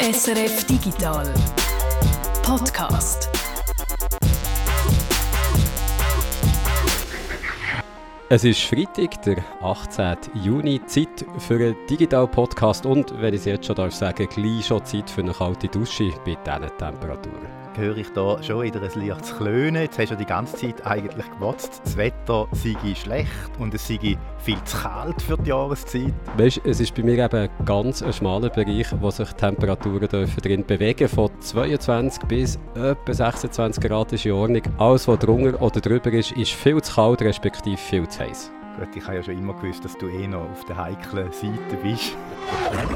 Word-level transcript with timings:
SRF 0.00 0.64
Digital 0.66 1.32
Podcast. 2.42 3.30
Es 8.28 8.42
ist 8.42 8.60
Freitag, 8.62 9.22
der 9.22 9.44
18. 9.62 10.16
Juni, 10.42 10.84
Zeit 10.86 11.24
für 11.38 11.54
einen 11.54 11.76
Digital-Podcast 11.88 12.86
und, 12.86 13.14
wenn 13.20 13.34
ich 13.34 13.40
es 13.40 13.46
jetzt 13.46 13.66
schon 13.66 13.76
darf 13.76 13.94
sagen, 13.94 14.26
gleich 14.28 14.66
schon 14.66 14.84
Zeit 14.84 15.08
für 15.08 15.20
eine 15.20 15.32
kalte 15.32 15.68
Dusche 15.68 16.10
bei 16.24 16.34
diesen 16.34 16.76
Temperaturen 16.76 17.63
höre 17.76 17.96
ich 17.96 18.08
da 18.12 18.42
schon 18.42 18.62
wieder 18.62 18.80
ein 18.82 19.08
leichtes 19.08 19.36
Klönen. 19.36 19.82
Jetzt 19.82 19.98
hast 19.98 20.12
du 20.12 20.16
die 20.16 20.24
ganze 20.24 20.56
Zeit 20.56 20.86
eigentlich 20.86 21.30
gewotzt, 21.30 21.80
das 21.84 21.96
Wetter 21.96 22.46
sei 22.52 22.94
schlecht 22.94 23.28
und 23.58 23.74
es 23.74 23.86
sei 23.86 24.18
viel 24.38 24.62
zu 24.64 24.76
kalt 24.76 25.20
für 25.22 25.36
die 25.36 25.50
Jahreszeit. 25.50 26.14
Weißt, 26.36 26.60
es 26.64 26.80
ist 26.80 26.94
bei 26.94 27.02
mir 27.02 27.24
eben 27.24 27.36
ein 27.36 27.50
ganz 27.64 28.04
schmaler 28.14 28.50
Bereich, 28.50 28.86
wo 29.00 29.10
sich 29.10 29.28
die 29.28 29.36
Temperaturen 29.36 30.08
drin 30.42 30.64
bewegen 30.66 31.08
Von 31.08 31.30
22 31.40 32.24
bis 32.24 32.58
etwa 32.74 33.14
26 33.14 33.84
Grad 33.84 34.12
ist 34.12 34.26
in 34.26 34.32
Ordnung. 34.32 34.62
Alles, 34.78 35.08
was 35.08 35.18
drunter 35.18 35.60
oder 35.60 35.80
drüber 35.80 36.12
ist, 36.12 36.32
ist 36.32 36.52
viel 36.52 36.80
zu 36.82 36.94
kalt, 36.94 37.22
respektive 37.22 37.76
viel 37.76 38.08
zu 38.08 38.20
heiß. 38.20 38.50
Gut, 38.76 38.96
ich 38.96 39.04
habe 39.04 39.14
ja 39.14 39.22
schon 39.22 39.38
immer 39.38 39.54
gewusst, 39.54 39.84
dass 39.84 39.96
du 39.96 40.08
eh 40.08 40.26
noch 40.26 40.50
auf 40.50 40.64
der 40.64 40.76
heiklen 40.76 41.30
Seite 41.30 41.76
bist. 41.80 42.16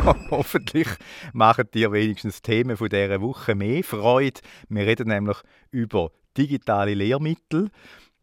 Hoffentlich 0.31 0.89
machen 1.33 1.67
dir 1.73 1.93
wenigstens 1.93 2.43
Themen 2.43 2.77
von 2.77 2.89
dieser 2.89 3.21
Woche 3.21 3.55
mehr 3.55 3.85
Freude. 3.85 4.41
Wir 4.69 4.87
reden 4.87 5.07
nämlich 5.07 5.37
über 5.71 6.11
digitale 6.37 6.95
Lehrmittel 6.95 7.71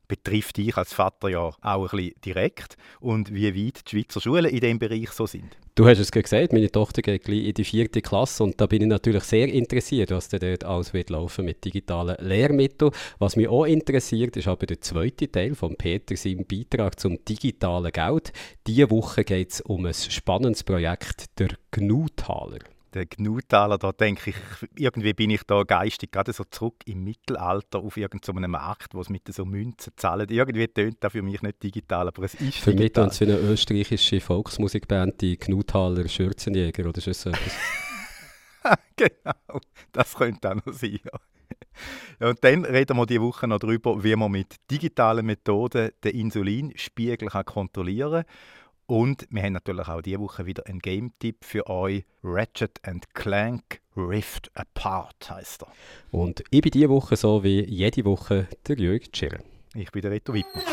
betrifft 0.08 0.58
dich 0.58 0.76
als 0.78 0.94
Vater 0.94 1.30
ja 1.30 1.40
auch 1.40 1.58
ein 1.62 1.82
bisschen 1.82 2.14
direkt 2.24 2.78
und 3.00 3.34
wie 3.34 3.56
weit 3.56 3.82
die 3.86 3.90
Schweizer 3.90 4.22
Schulen 4.22 4.46
in 4.46 4.60
diesem 4.60 4.80
Bereich 4.80 5.12
so 5.12 5.26
sind. 5.26 5.58
Du 5.76 5.86
hast 5.86 6.00
es 6.00 6.12
gesagt, 6.12 6.54
meine 6.54 6.72
Tochter 6.72 7.02
geht 7.02 7.26
gleich 7.26 7.48
in 7.48 7.54
die 7.54 7.66
vierte 7.66 8.02
Klasse 8.02 8.44
und 8.44 8.62
da 8.62 8.66
bin 8.66 8.84
ich 8.84 8.88
natürlich 8.88 9.24
sehr 9.26 9.50
interessiert, 9.50 10.12
was 10.12 10.30
da 10.30 10.40
dort 10.40 10.64
alles 10.64 10.94
wird 10.94 11.10
laufen 11.10 11.44
mit 11.44 11.66
digitalen 11.66 12.16
Lehrmitteln. 12.26 12.92
Was 13.20 13.36
mich 13.36 13.50
auch 13.50 13.66
interessiert, 13.66 14.38
ist 14.38 14.48
aber 14.48 14.68
der 14.68 14.80
zweite 14.80 15.30
Teil 15.30 15.54
von 15.54 15.76
Peter, 15.76 16.16
seinem 16.16 16.46
Beitrag 16.46 16.98
zum 16.98 17.26
digitalen 17.26 17.92
Geld. 17.92 18.32
Diese 18.66 18.90
Woche 18.90 19.26
geht 19.26 19.52
es 19.52 19.62
um 19.62 19.86
ein 19.86 19.94
spannendes 19.94 20.64
Projekt, 20.64 21.38
der 21.40 21.50
GNU-Taler 21.72 22.60
der 22.96 23.06
Gnutaler, 23.06 23.78
da 23.78 23.92
denke 23.92 24.32
ich, 24.32 24.36
irgendwie 24.78 25.14
bin 25.14 25.30
ich 25.30 25.44
da 25.44 25.64
geistig 25.64 26.12
gerade 26.12 26.34
so 26.34 26.46
zurück 26.46 26.76
im 26.86 27.04
Mittelalter 27.04 27.80
auf 27.80 27.98
irgendeinem 27.98 28.52
Markt, 28.52 28.94
wo 28.94 29.02
es 29.02 29.10
mit 29.10 29.32
so 29.32 29.46
Münzen 29.46 29.94
zahlen. 29.98 30.28
Irgendwie 30.30 30.68
tönt 30.68 30.98
das 31.02 31.12
für 31.12 31.22
mich 31.22 31.42
nicht 31.42 31.62
digital, 31.62 32.08
aber 32.08 32.24
es 32.24 32.34
ist 32.36 32.58
Für 32.58 32.72
mich 32.72 32.94
digital. 32.94 33.12
Für 33.12 33.26
mich 33.26 33.36
eine 33.36 33.48
österreichische 33.52 34.22
Volksmusikband, 34.22 35.22
die 35.22 35.38
Gnutaler 35.38 36.08
Schürzenjäger, 36.08 36.88
oder 36.88 37.06
ist 37.06 37.22
so 37.22 37.30
etwas? 37.30 37.54
genau, 38.96 39.60
das 39.92 40.16
könnte 40.16 40.52
auch 40.52 40.56
noch 40.56 40.74
sein, 40.74 41.00
ja. 41.04 41.20
Ja, 42.22 42.30
und 42.30 42.42
dann 42.44 42.64
reden 42.64 42.96
wir 42.96 43.06
diese 43.06 43.22
Woche 43.22 43.48
noch 43.48 43.60
darüber, 43.60 44.02
wie 44.02 44.16
man 44.16 44.32
mit 44.32 44.56
digitalen 44.72 45.26
Methoden 45.26 45.92
den 46.04 46.16
Insulinspiegel 46.16 47.28
kontrollieren 47.44 48.24
kann 48.24 48.34
und 48.88 49.28
wir 49.30 49.44
haben 49.44 49.54
natürlich 49.54 49.88
auch 49.88 50.02
diese 50.02 50.20
Woche 50.20 50.46
wieder 50.46 50.66
einen 50.68 50.80
Game-Tipp 50.80 51.44
für 51.44 51.68
euch. 51.68 52.04
Ratchet 52.24 52.80
Clank 53.14 53.82
Rift 53.96 54.52
Apart 54.54 55.30
heißt 55.30 55.64
er. 55.64 55.72
Und 56.12 56.44
ich 56.52 56.62
bin 56.62 56.72
diese 56.72 56.90
Woche 56.90 57.16
so 57.16 57.44
wie 57.44 57.64
jede 57.64 58.06
Woche 58.06 58.48
der 58.68 58.78
Jörg 58.78 59.12
Tschirren. 59.12 59.44
Ich 59.74 59.92
bin 59.92 60.02
der 60.02 60.12
Reto 60.12 60.34
Wittmann. 60.34 60.64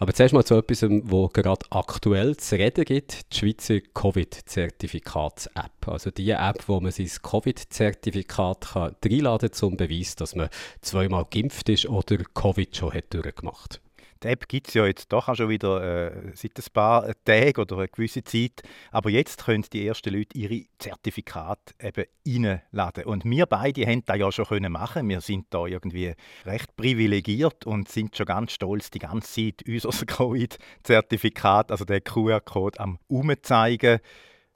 Aber 0.00 0.14
zuerst 0.14 0.32
mal 0.32 0.42
zu 0.42 0.54
etwas, 0.54 0.82
wo 0.88 1.28
gerade 1.28 1.66
aktuell 1.68 2.34
zu 2.34 2.56
reden 2.56 2.86
gibt, 2.86 3.34
die 3.34 3.38
Schweizer 3.38 3.80
Covid-Zertifikats-App. 3.92 5.88
Also 5.88 6.10
die 6.10 6.30
App, 6.30 6.66
wo 6.68 6.80
man 6.80 6.90
sein 6.90 7.10
Covid-Zertifikat 7.22 8.76
reinladen 8.76 9.50
kann, 9.50 9.52
zum 9.52 9.76
Beweis, 9.76 10.16
dass 10.16 10.34
man 10.34 10.48
zweimal 10.80 11.26
geimpft 11.30 11.68
ist 11.68 11.86
oder 11.86 12.16
Covid 12.32 12.74
schon 12.74 12.94
hat 12.94 13.12
durchgemacht 13.12 13.82
die 14.22 14.28
App 14.28 14.48
gibt 14.48 14.68
es 14.68 14.74
ja 14.74 14.86
jetzt 14.86 15.12
doch 15.12 15.28
auch 15.28 15.34
schon 15.34 15.48
wieder 15.48 15.82
äh, 15.82 16.32
seit 16.34 16.58
ein 16.58 16.64
paar 16.72 17.14
Tagen 17.24 17.60
oder 17.60 17.78
eine 17.78 17.88
gewisse 17.88 18.22
Zeit. 18.22 18.62
Aber 18.90 19.10
jetzt 19.10 19.44
können 19.44 19.64
die 19.72 19.86
ersten 19.86 20.14
Leute 20.14 20.36
ihre 20.36 20.64
Zertifikate 20.78 21.74
eben 21.80 22.04
reinladen. 22.26 23.04
Und 23.04 23.24
wir 23.24 23.46
beide 23.46 23.86
haben 23.86 24.02
das 24.04 24.18
ja 24.18 24.30
schon 24.32 24.46
können 24.46 24.72
machen. 24.72 25.08
Wir 25.08 25.20
sind 25.20 25.46
da 25.50 25.66
irgendwie 25.66 26.14
recht 26.44 26.76
privilegiert 26.76 27.66
und 27.66 27.88
sind 27.88 28.16
schon 28.16 28.26
ganz 28.26 28.52
stolz, 28.52 28.90
die 28.90 28.98
ganze 28.98 29.52
Zeit 29.52 29.68
unser 29.84 30.06
Covid-Zertifikat, 30.06 31.70
also 31.70 31.84
der 31.84 32.00
QR-Code, 32.00 32.80
am 32.80 32.98
umzeigen. 33.08 34.00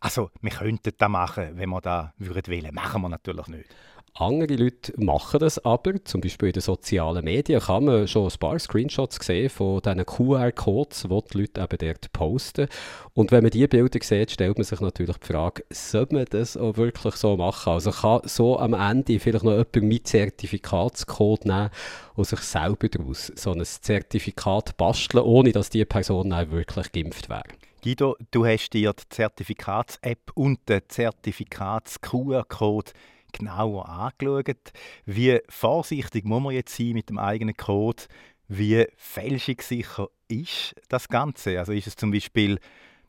Also, 0.01 0.31
wir 0.43 0.51
könnten 0.51 0.93
das 0.99 1.09
machen, 1.09 1.57
wenn 1.57 1.71
wir 1.71 1.81
das 1.81 2.11
wollen. 2.19 2.75
Machen 2.75 3.01
wir 3.01 3.09
natürlich 3.09 3.47
nicht. 3.47 3.75
Andere 4.17 4.55
Leute 4.55 4.93
machen 4.97 5.41
das 5.41 5.59
aber, 5.65 6.05
zum 6.05 6.21
Beispiel 6.21 6.51
in 6.51 6.53
den 6.53 6.63
sozialen 6.63 7.25
Medien 7.25 7.61
kann 7.61 7.85
man 7.85 8.07
schon 8.07 8.31
ein 8.31 8.39
paar 8.39 8.57
Screenshots 8.61 9.19
sehen 9.21 9.51
von 9.51 9.81
diesen 9.81 10.07
QR-Codes, 10.07 11.03
die 11.03 11.09
die 11.09 11.39
Leute 11.39 11.61
eben 11.61 11.79
dort 11.79 12.13
posten. 12.13 12.69
Und 13.15 13.33
wenn 13.33 13.43
man 13.43 13.51
diese 13.51 13.67
Bilder 13.67 13.99
sieht, 14.01 14.31
stellt 14.31 14.57
man 14.57 14.63
sich 14.63 14.81
natürlich 14.81 15.17
die 15.17 15.27
Frage, 15.27 15.65
soll 15.69 16.07
man 16.13 16.27
das 16.31 16.57
auch 16.57 16.77
wirklich 16.77 17.17
so 17.17 17.37
machen? 17.37 17.73
Also 17.73 17.91
kann 17.91 18.21
so 18.23 18.57
am 18.57 18.75
Ende 18.75 19.19
vielleicht 19.19 19.45
noch 19.45 19.51
jemand 19.51 19.83
mit 19.83 20.07
Zertifikatscode 20.07 21.47
nehmen 21.47 21.71
und 22.15 22.25
sich 22.25 22.39
selber 22.39 22.89
daraus 22.89 23.33
so 23.35 23.51
ein 23.51 23.65
Zertifikat 23.65 24.77
basteln, 24.77 25.25
ohne 25.25 25.51
dass 25.51 25.71
diese 25.71 25.87
Person 25.87 26.33
auch 26.33 26.51
wirklich 26.51 26.93
geimpft 26.93 27.29
wäre? 27.29 27.43
Guido, 27.83 28.15
du 28.31 28.47
hast 28.47 28.71
dir 28.71 28.93
die 28.93 29.09
Zertifikats-App 29.09 30.31
und 30.35 30.69
den 30.69 30.83
Zertifikats-QR-Code 30.87 32.93
genauer 33.37 33.89
angeschaut. 33.89 34.73
Wie 35.05 35.41
vorsichtig 35.49 36.25
muss 36.25 36.43
man 36.43 36.55
jetzt 36.55 36.77
sein 36.77 36.93
mit 36.93 37.11
dem 37.11 37.19
eigenen 37.19 37.57
Code? 37.57 38.05
Wie 38.49 38.87
fälschungssicher 38.97 40.09
ist 40.29 40.75
das 40.89 41.09
Ganze? 41.09 41.59
Also 41.59 41.73
ist 41.73 41.87
es 41.87 41.97
zum 41.97 42.11
Beispiel 42.11 42.59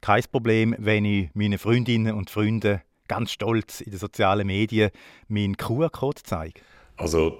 kein 0.01 0.23
Problem, 0.31 0.75
wenn 0.77 1.05
ich 1.05 1.29
meinen 1.33 1.57
Freundinnen 1.57 2.15
und 2.15 2.29
Freunden 2.29 2.81
ganz 3.07 3.31
stolz 3.31 3.81
in 3.81 3.91
den 3.91 3.99
sozialen 3.99 4.47
Medien 4.47 4.91
meinen 5.27 5.57
QR-Code 5.57 6.21
zeige? 6.23 6.61
Also 6.97 7.39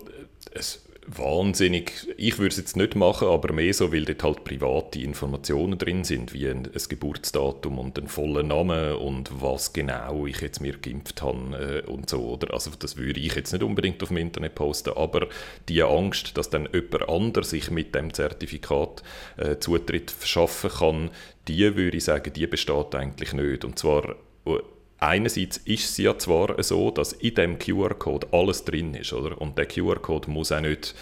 es 0.52 0.86
wahnsinnig, 1.08 2.08
ich 2.18 2.38
würde 2.38 2.50
es 2.50 2.58
jetzt 2.58 2.78
nicht 2.78 2.96
machen, 2.96 3.28
aber 3.28 3.54
mehr 3.54 3.74
so, 3.74 3.94
weil 3.94 4.06
dort 4.06 4.24
halt 4.24 4.44
private 4.44 5.00
Informationen 5.00 5.78
drin 5.78 6.04
sind, 6.04 6.34
wie 6.34 6.48
ein, 6.48 6.66
ein 6.66 6.82
Geburtsdatum 6.90 7.80
und 7.80 7.98
ein 7.98 8.08
voller 8.08 8.44
Name 8.44 8.98
und 8.98 9.30
was 9.42 9.74
genau 9.74 10.26
ich 10.26 10.42
jetzt 10.42 10.62
mir 10.62 10.78
geimpft 10.78 11.22
habe 11.22 11.84
äh, 11.86 11.90
und 11.90 12.10
so. 12.10 12.22
Oder? 12.22 12.54
Also 12.54 12.72
das 12.78 12.98
würde 12.98 13.20
ich 13.20 13.36
jetzt 13.36 13.54
nicht 13.54 13.64
unbedingt 13.64 14.02
auf 14.04 14.10
dem 14.10 14.18
Internet 14.18 14.56
posten, 14.56 14.94
aber 14.96 15.28
die 15.70 15.84
Angst, 15.84 16.38
dass 16.38 16.50
dann 16.50 16.68
jemand 16.74 17.10
anders 17.10 17.50
sich 17.50 17.70
mit 17.70 17.94
dem 17.94 18.14
Zertifikat 18.14 19.04
äh, 19.38 19.58
Zutritt 19.60 20.12
verschaffen 20.12 20.70
kann, 20.70 21.12
die 21.48 21.76
würde 21.76 21.98
ich 21.98 22.04
sagen, 22.04 22.34
die 22.34 22.48
besteht 22.48 22.96
eigentlich 22.96 23.34
nicht. 23.34 23.66
Und 23.66 23.78
zwar 23.78 24.16
äh, 24.46 24.60
einerseits 25.06 25.58
ist 25.58 25.90
es 25.90 25.98
ja 25.98 26.18
zwar 26.18 26.62
so, 26.64 26.92
dass 26.92 27.14
in 27.14 27.36
dem 27.36 27.60
QR-Code 27.60 28.28
alles 28.32 28.66
drin 28.66 28.94
ist, 28.94 29.14
oder? 29.14 29.40
Und 29.40 29.58
der 29.58 29.68
QR-Code 29.68 30.30
muss 30.30 30.52
auch 30.52 30.62
nicht 30.62 30.96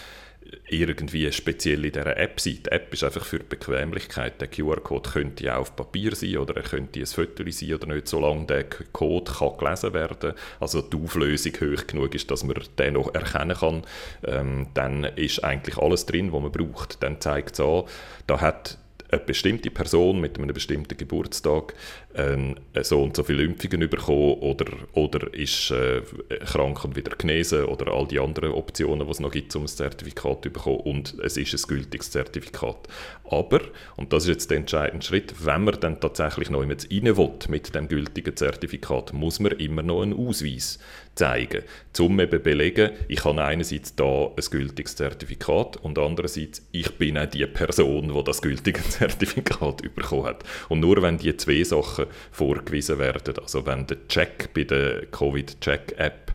irgendwie 0.70 1.32
speziell 1.32 1.86
in 1.86 1.92
dieser 1.92 2.18
App 2.18 2.40
sein. 2.40 2.60
Die 2.66 2.72
App 2.72 2.94
ist 2.94 3.04
einfach 3.04 3.26
für 3.26 3.40
die 3.40 3.46
Bequemlichkeit. 3.46 4.40
Der 4.42 4.48
QR-Code 4.48 5.10
könnte 5.10 5.44
ja 5.46 5.58
auf 5.58 5.76
Papier 5.76 6.16
sein 6.16 6.38
oder 6.38 6.56
er 6.58 6.64
könnte 6.64 7.00
ein 7.00 7.06
Foto 7.06 7.44
sein 7.50 7.74
oder 7.74 7.88
nicht, 7.88 8.08
solange 8.08 8.46
der 8.46 8.66
Code 8.66 9.32
kann 9.32 9.58
gelesen 9.58 9.94
werden 9.94 10.34
also 10.60 10.82
die 10.82 10.98
Auflösung 10.98 11.54
hoch 11.54 11.88
genug 11.88 12.16
ist, 12.16 12.30
dass 12.30 12.44
man 12.44 12.58
den 12.78 12.94
noch 12.94 13.14
erkennen 13.14 13.58
kann, 13.58 13.84
ähm, 14.26 14.68
dann 14.74 15.06
ist 15.06 15.44
eigentlich 15.44 15.78
alles 15.78 16.06
drin, 16.06 16.32
was 16.32 16.42
man 16.42 16.52
braucht. 16.52 17.02
Dann 17.02 17.22
zeigt 17.22 17.54
es 17.54 17.60
an, 17.60 17.84
da 18.28 18.42
hat 18.42 18.78
eine 19.14 19.22
bestimmte 19.22 19.70
Person 19.70 20.20
mit 20.20 20.38
einem 20.38 20.54
bestimmten 20.54 20.98
Geburtstag 20.98 21.74
ähm, 22.16 22.56
so 22.82 23.02
und 23.02 23.16
so 23.16 23.24
viele 23.24 23.44
Impfungen 23.44 23.90
bekommen 23.90 24.34
oder, 24.34 24.68
oder 24.94 25.34
ist 25.34 25.72
äh, 25.72 26.02
krank 26.46 26.84
und 26.86 26.96
wieder 26.96 27.16
genesen 27.16 27.66
oder 27.66 27.92
all 27.92 28.08
die 28.08 28.20
anderen 28.20 28.52
Optionen, 28.52 29.06
die 29.06 29.12
es 29.12 29.20
noch 29.20 29.32
gibt, 29.32 29.56
um 29.56 29.64
ein 29.64 29.68
Zertifikat 29.68 30.44
zu 30.44 30.50
bekommen 30.50 30.80
und 30.82 31.16
es 31.24 31.38
ist 31.38 31.54
ein 31.54 31.68
gültiges 31.68 32.12
Zertifikat. 32.12 32.88
Aber, 33.34 33.62
und 33.96 34.14
das 34.14 34.24
ist 34.24 34.30
jetzt 34.30 34.52
der 34.52 34.58
entscheidende 34.58 35.04
Schritt, 35.04 35.34
wenn 35.44 35.64
man 35.64 35.80
dann 35.80 36.00
tatsächlich 36.00 36.52
noch 36.52 36.62
jemand 36.62 36.88
rein 36.92 37.18
will 37.18 37.32
mit 37.50 37.74
dem 37.74 37.88
gültigen 37.88 38.36
Zertifikat, 38.36 39.12
muss 39.14 39.40
man 39.40 39.54
immer 39.54 39.82
noch 39.82 40.04
einen 40.04 40.14
Ausweis 40.14 40.78
zeigen, 41.16 41.64
um 42.00 42.20
eben 42.20 42.44
belegen, 42.44 42.92
ich 43.08 43.26
habe 43.26 43.44
einerseits 43.44 43.96
da 43.96 44.28
ein 44.28 44.44
gültiges 44.52 44.96
Zertifikat 44.96 45.78
und 45.78 45.98
andererseits, 45.98 46.62
ich 46.72 46.92
bin 46.98 47.18
auch 47.18 47.26
die 47.26 47.46
Person, 47.48 48.14
die 48.14 48.24
das 48.24 48.42
gültige 48.42 48.82
Zertifikat 48.90 49.82
bekommen 49.96 50.26
hat. 50.26 50.44
Und 50.70 50.82
nur 50.82 51.02
wenn 51.02 51.18
die 51.18 51.36
zwei 51.36 51.64
Sachen 51.64 52.06
vorgewiesen 52.32 53.00
werden, 53.00 53.36
also 53.42 53.66
wenn 53.66 53.88
der 53.88 54.08
Check 54.08 54.54
bei 54.54 54.64
der 54.64 55.08
Covid-Check-App 55.08 56.34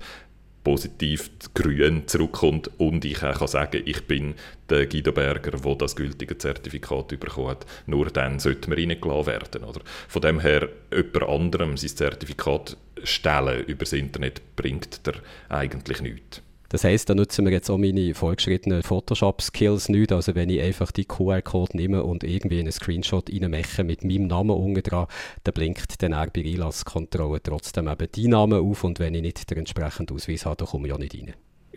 positiv 0.69 1.31
grün 1.55 2.07
zurückkommt 2.07 2.71
und 2.77 3.03
ich 3.07 3.23
auch 3.23 3.39
kann 3.39 3.49
sagen, 3.49 3.83
ich 3.87 4.07
bin 4.07 4.35
der 4.69 4.85
Guido 4.85 5.13
Berger, 5.13 5.53
der 5.53 5.75
das 5.77 5.97
gültige 5.97 6.37
Zertifikat 6.37 7.09
bekommen 7.19 7.49
hat. 7.49 7.65
Nur 7.87 8.11
dann 8.11 8.39
sollte 8.39 8.69
man 8.69 8.79
reingelassen 8.79 9.27
werden. 9.27 9.65
Oder? 9.65 9.81
Von 10.09 10.21
dem 10.21 10.41
her, 10.41 10.69
jemand 10.93 11.23
anderem 11.23 11.77
sein 11.79 11.97
Zertifikat 11.97 12.77
stellen 13.03 13.65
über 13.65 13.85
das 13.87 13.95
Internet 13.95 14.43
bringt 14.57 15.07
der 15.07 15.15
eigentlich 15.49 16.03
nichts. 16.03 16.43
Das 16.71 16.85
heisst, 16.85 17.09
da 17.09 17.15
nutzen 17.15 17.47
wir 17.47 17.53
jetzt 17.53 17.71
auch 17.71 17.79
meine 17.79 18.13
fortgeschrittenen 18.13 18.83
Photoshop-Skills 18.83 19.89
nicht. 19.89 20.13
Also 20.13 20.35
wenn 20.35 20.51
ich 20.51 20.61
einfach 20.61 20.93
die 20.93 21.07
QR-Code 21.07 21.75
nehme 21.75 22.05
und 22.05 22.25
irgendwie 22.25 22.61
einen 22.61 22.73
Screenshot 22.73 23.31
reinmache 23.31 23.85
mit 23.85 24.05
meinem 24.05 24.27
Namen 24.27 24.51
unten 24.51 24.83
dran, 24.83 25.07
dann 25.45 25.55
blinkt 25.55 26.03
dann 26.03 26.13
auch 26.13 26.27
bei 26.27 26.45
Einlasskontrolle 26.45 27.43
trotzdem 27.43 27.89
eben 27.89 28.13
die 28.15 28.29
Namen 28.29 28.61
auf 28.61 28.85
und 28.85 28.99
wenn 28.99 29.15
ich 29.15 29.23
nicht 29.23 29.51
den 29.51 29.59
entsprechenden 29.59 30.15
Ausweis 30.15 30.45
habe, 30.45 30.57
dann 30.57 30.69
komme 30.69 30.89
ich 30.89 30.93
auch 30.93 30.99
nicht 30.99 31.15
rein. 31.15 31.33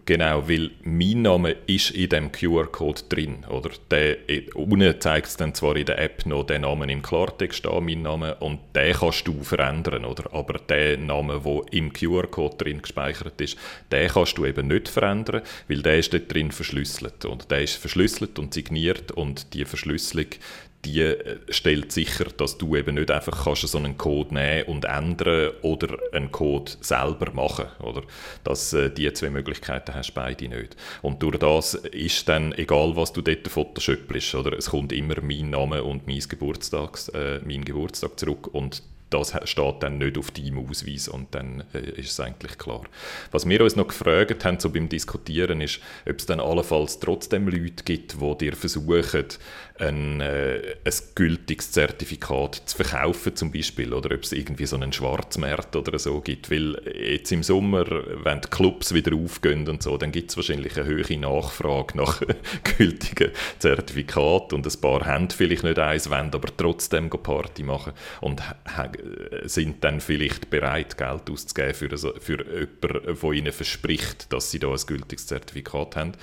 Genau, 0.06 0.50
weil 0.50 0.72
mein 0.84 1.22
Name 1.22 1.56
ist 1.68 1.92
in 1.92 2.10
dem 2.10 2.32
QR-Code 2.32 3.04
drin, 3.08 3.46
oder? 3.48 3.70
Der, 3.92 4.18
unten 4.56 5.00
zeigt 5.00 5.28
es 5.28 5.38
dann 5.38 5.54
zwar 5.54 5.76
in 5.76 5.86
der 5.86 6.00
App 6.00 6.26
noch 6.26 6.44
den 6.44 6.64
Namen 6.64 6.90
im 6.90 7.04
Klartext 7.04 7.68
an, 7.68 7.86
mein 7.86 8.02
Name, 8.02 8.36
und 8.36 8.60
den 8.76 8.94
kannst 8.94 9.28
du 9.28 9.44
verändern, 9.44 10.06
oder? 10.06 10.34
Aber 10.34 10.58
den 10.58 11.06
Namen, 11.06 11.44
der 11.44 11.62
im 11.72 11.94
QR-Code 11.94 12.58
drin 12.58 12.82
gespeichert 12.82 13.40
ist, 13.42 13.58
den 13.92 14.10
kannst 14.10 14.38
du 14.40 14.46
eben 14.46 14.68
nicht 14.68 14.90
verändern, 14.90 15.44
weil 15.68 15.84
der 15.84 16.00
ist 16.00 16.14
dort 16.14 16.34
drin 16.34 16.52
verschlüsselt. 16.52 17.24
Und 17.26 17.52
der 17.52 17.62
ist 17.62 17.76
verschlüsselt 17.76 18.40
und 18.40 18.56
signiert 18.56 19.12
und 19.12 19.54
die 19.54 19.66
Verschlüsselung, 19.66 20.28
die 20.86 21.02
äh, 21.02 21.40
stellt 21.50 21.92
sicher, 21.92 22.26
dass 22.26 22.58
du 22.58 22.76
eben 22.76 22.96
nicht 22.96 23.12
einfach 23.12 23.46
kannst 23.46 23.68
so 23.68 23.78
einen 23.78 23.98
Code 23.98 24.34
nehmen 24.34 24.68
und 24.68 24.86
ändern 24.86 25.52
oder 25.62 25.98
einen 26.12 26.32
Code 26.32 26.72
selber 26.82 27.32
machen, 27.34 27.66
oder? 27.80 28.04
Dass 28.44 28.74
äh, 28.74 28.90
die 28.90 29.12
zwei 29.14 29.30
Möglichkeiten 29.30 29.94
hast 29.94 30.14
beide 30.14 30.48
nicht. 30.48 30.76
Und 31.02 31.22
durch 31.22 31.38
das 31.38 31.76
ist 31.76 32.28
dann, 32.30 32.54
egal 32.54 32.96
was 32.96 33.14
du 33.14 33.22
dort 33.22 33.48
photoshopst, 33.48 34.36
oder? 34.36 34.58
Es 34.58 34.70
kommt 34.70 34.92
immer 34.94 35.16
mein 35.22 35.50
Name 35.50 35.84
und 35.84 36.08
mein, 36.08 36.20
Geburtstags, 36.20 37.10
äh, 37.10 37.40
mein 37.46 37.64
Geburtstag 37.64 38.20
zurück 38.20 38.48
und 38.54 38.84
das 39.12 39.34
steht 39.44 39.84
dann 39.84 39.98
nicht 39.98 40.18
auf 40.18 40.32
deinem 40.32 40.66
Ausweis 40.68 41.08
und 41.08 41.36
dann 41.36 41.66
äh, 41.74 42.00
ist 42.00 42.12
es 42.12 42.20
eigentlich 42.20 42.58
klar. 42.58 42.84
Was 43.32 43.48
wir 43.48 43.62
uns 43.62 43.76
noch 43.76 43.90
gefragt 43.90 44.44
haben 44.46 44.60
so 44.60 44.70
beim 44.70 44.90
Diskutieren 44.90 45.62
ist, 45.62 45.80
ob 46.10 46.18
es 46.18 46.26
dann 46.26 46.40
allenfalls 46.40 47.00
trotzdem 47.00 47.48
Leute 47.48 47.84
gibt, 47.84 48.22
die 48.22 48.38
dir 48.38 48.56
versuchen, 48.56 49.26
ein, 49.82 50.22
äh, 50.22 50.76
ein 50.86 50.94
gültiges 51.16 51.72
Zertifikat 51.72 52.62
zu 52.66 52.78
verkaufen 52.78 53.36
zum 53.36 53.52
Beispiel 53.52 53.94
oder 53.94 54.16
ob 54.16 54.24
es 54.24 54.32
irgendwie 54.32 54.66
so 54.66 54.76
einen 54.76 54.94
Schwarzmarkt 54.94 55.76
oder 55.76 55.98
so 55.98 56.22
gibt, 56.22 56.52
weil 56.52 56.80
jetzt 56.96 57.32
im 57.32 57.44
Sommer, 57.44 57.86
wenn 58.24 58.42
die 58.42 58.50
Clubs 58.50 58.94
wieder 58.94 59.16
aufgehen 59.16 59.68
und 59.68 59.82
so, 59.82 59.98
dann 59.98 60.12
gibt 60.12 60.30
es 60.30 60.38
wahrscheinlich 60.38 60.78
eine 60.78 60.88
höhere 60.88 61.18
Nachfrage 61.18 61.98
nach 61.98 62.22
gültigen 62.78 63.32
Zertifikaten 63.60 64.56
und 64.56 64.68
ein 64.68 64.82
paar 64.82 65.06
haben 65.06 65.30
vielleicht 65.30 65.64
nicht 65.64 65.80
eins, 65.80 66.10
wollen 66.10 66.32
aber 66.32 66.56
trotzdem 66.56 67.10
Party 67.10 67.64
machen 67.64 67.94
und 68.22 68.42
sind 69.44 69.84
dann 69.84 70.00
vielleicht 70.00 70.50
bereit, 70.50 70.98
Geld 70.98 71.30
auszugeben 71.30 71.74
für, 71.74 71.98
für 72.20 72.46
jemanden, 72.46 73.20
der 73.22 73.32
ihnen 73.32 73.52
verspricht, 73.52 74.32
dass 74.32 74.52
sie 74.52 74.60
da 74.60 74.70
ein 74.70 74.80
gültiges 74.86 75.28
Zertifikat 75.28 75.96
haben. 75.96 76.14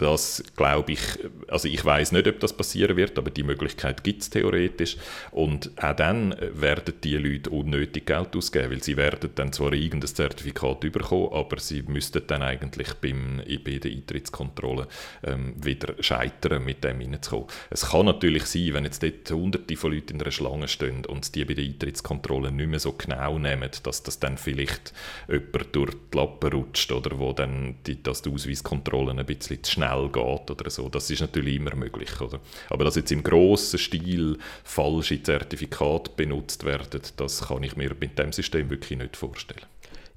Das 0.00 0.42
glaube 0.56 0.92
ich, 0.92 1.00
also 1.48 1.68
ich 1.68 1.84
weiß 1.84 2.12
nicht, 2.12 2.26
ob 2.26 2.40
das 2.40 2.54
passieren 2.54 2.96
wird, 2.96 3.18
aber 3.18 3.28
die 3.28 3.42
Möglichkeit 3.42 4.02
gibt 4.02 4.22
es 4.22 4.30
theoretisch. 4.30 4.96
Und 5.30 5.72
auch 5.76 5.94
dann 5.94 6.34
werden 6.54 6.94
die 7.04 7.18
Leute 7.18 7.50
unnötig 7.50 8.06
Geld 8.06 8.34
ausgeben, 8.34 8.70
weil 8.70 8.82
sie 8.82 8.96
werden 8.96 9.28
dann 9.34 9.52
zwar 9.52 9.74
irgendein 9.74 10.08
Zertifikat 10.08 10.80
bekommen, 10.80 11.28
aber 11.34 11.60
sie 11.60 11.82
müssten 11.82 12.22
dann 12.26 12.40
eigentlich 12.40 12.94
beim, 12.94 13.42
bei 13.62 13.76
der 13.76 13.90
Eintrittskontrolle 13.90 14.88
ähm, 15.22 15.54
wieder 15.62 15.92
scheitern, 16.02 16.64
mit 16.64 16.82
dem 16.82 17.00
reinzukommen. 17.00 17.48
Es 17.68 17.90
kann 17.90 18.06
natürlich 18.06 18.46
sein, 18.46 18.72
wenn 18.72 18.84
jetzt 18.84 19.02
dort 19.02 19.30
hunderte 19.30 19.76
von 19.76 19.92
Leuten 19.92 20.14
in 20.14 20.22
einer 20.22 20.30
Schlange 20.30 20.68
stehen 20.68 21.04
und 21.04 21.34
die 21.34 21.44
bei 21.44 21.52
der 21.52 21.64
Eintrittskontrolle 21.64 22.50
nicht 22.50 22.70
mehr 22.70 22.80
so 22.80 22.92
genau 22.92 23.38
nehmen, 23.38 23.68
dass 23.82 24.02
das 24.02 24.18
dann 24.18 24.38
vielleicht 24.38 24.94
jemand 25.28 25.76
durch 25.76 25.92
die 26.10 26.16
Lappen 26.16 26.52
rutscht 26.52 26.90
oder 26.90 27.18
wo 27.18 27.34
dann 27.34 27.74
die, 27.86 28.02
dass 28.02 28.22
die 28.22 28.30
Ausweiskontrollen 28.30 29.18
ein 29.18 29.26
bisschen 29.26 29.62
zu 29.62 29.72
schnell 29.72 29.89
geht 30.12 30.50
oder 30.50 30.70
so. 30.70 30.88
Das 30.88 31.10
ist 31.10 31.20
natürlich 31.20 31.56
immer 31.56 31.74
möglich. 31.74 32.20
Oder? 32.20 32.40
Aber 32.68 32.84
dass 32.84 32.96
jetzt 32.96 33.12
im 33.12 33.22
grossen 33.22 33.78
Stil 33.78 34.38
falsche 34.64 35.22
Zertifikate 35.22 36.10
benutzt 36.16 36.64
werden, 36.64 37.00
das 37.16 37.48
kann 37.48 37.62
ich 37.62 37.76
mir 37.76 37.94
mit 37.98 38.18
dem 38.18 38.32
System 38.32 38.70
wirklich 38.70 38.98
nicht 38.98 39.16
vorstellen. 39.16 39.66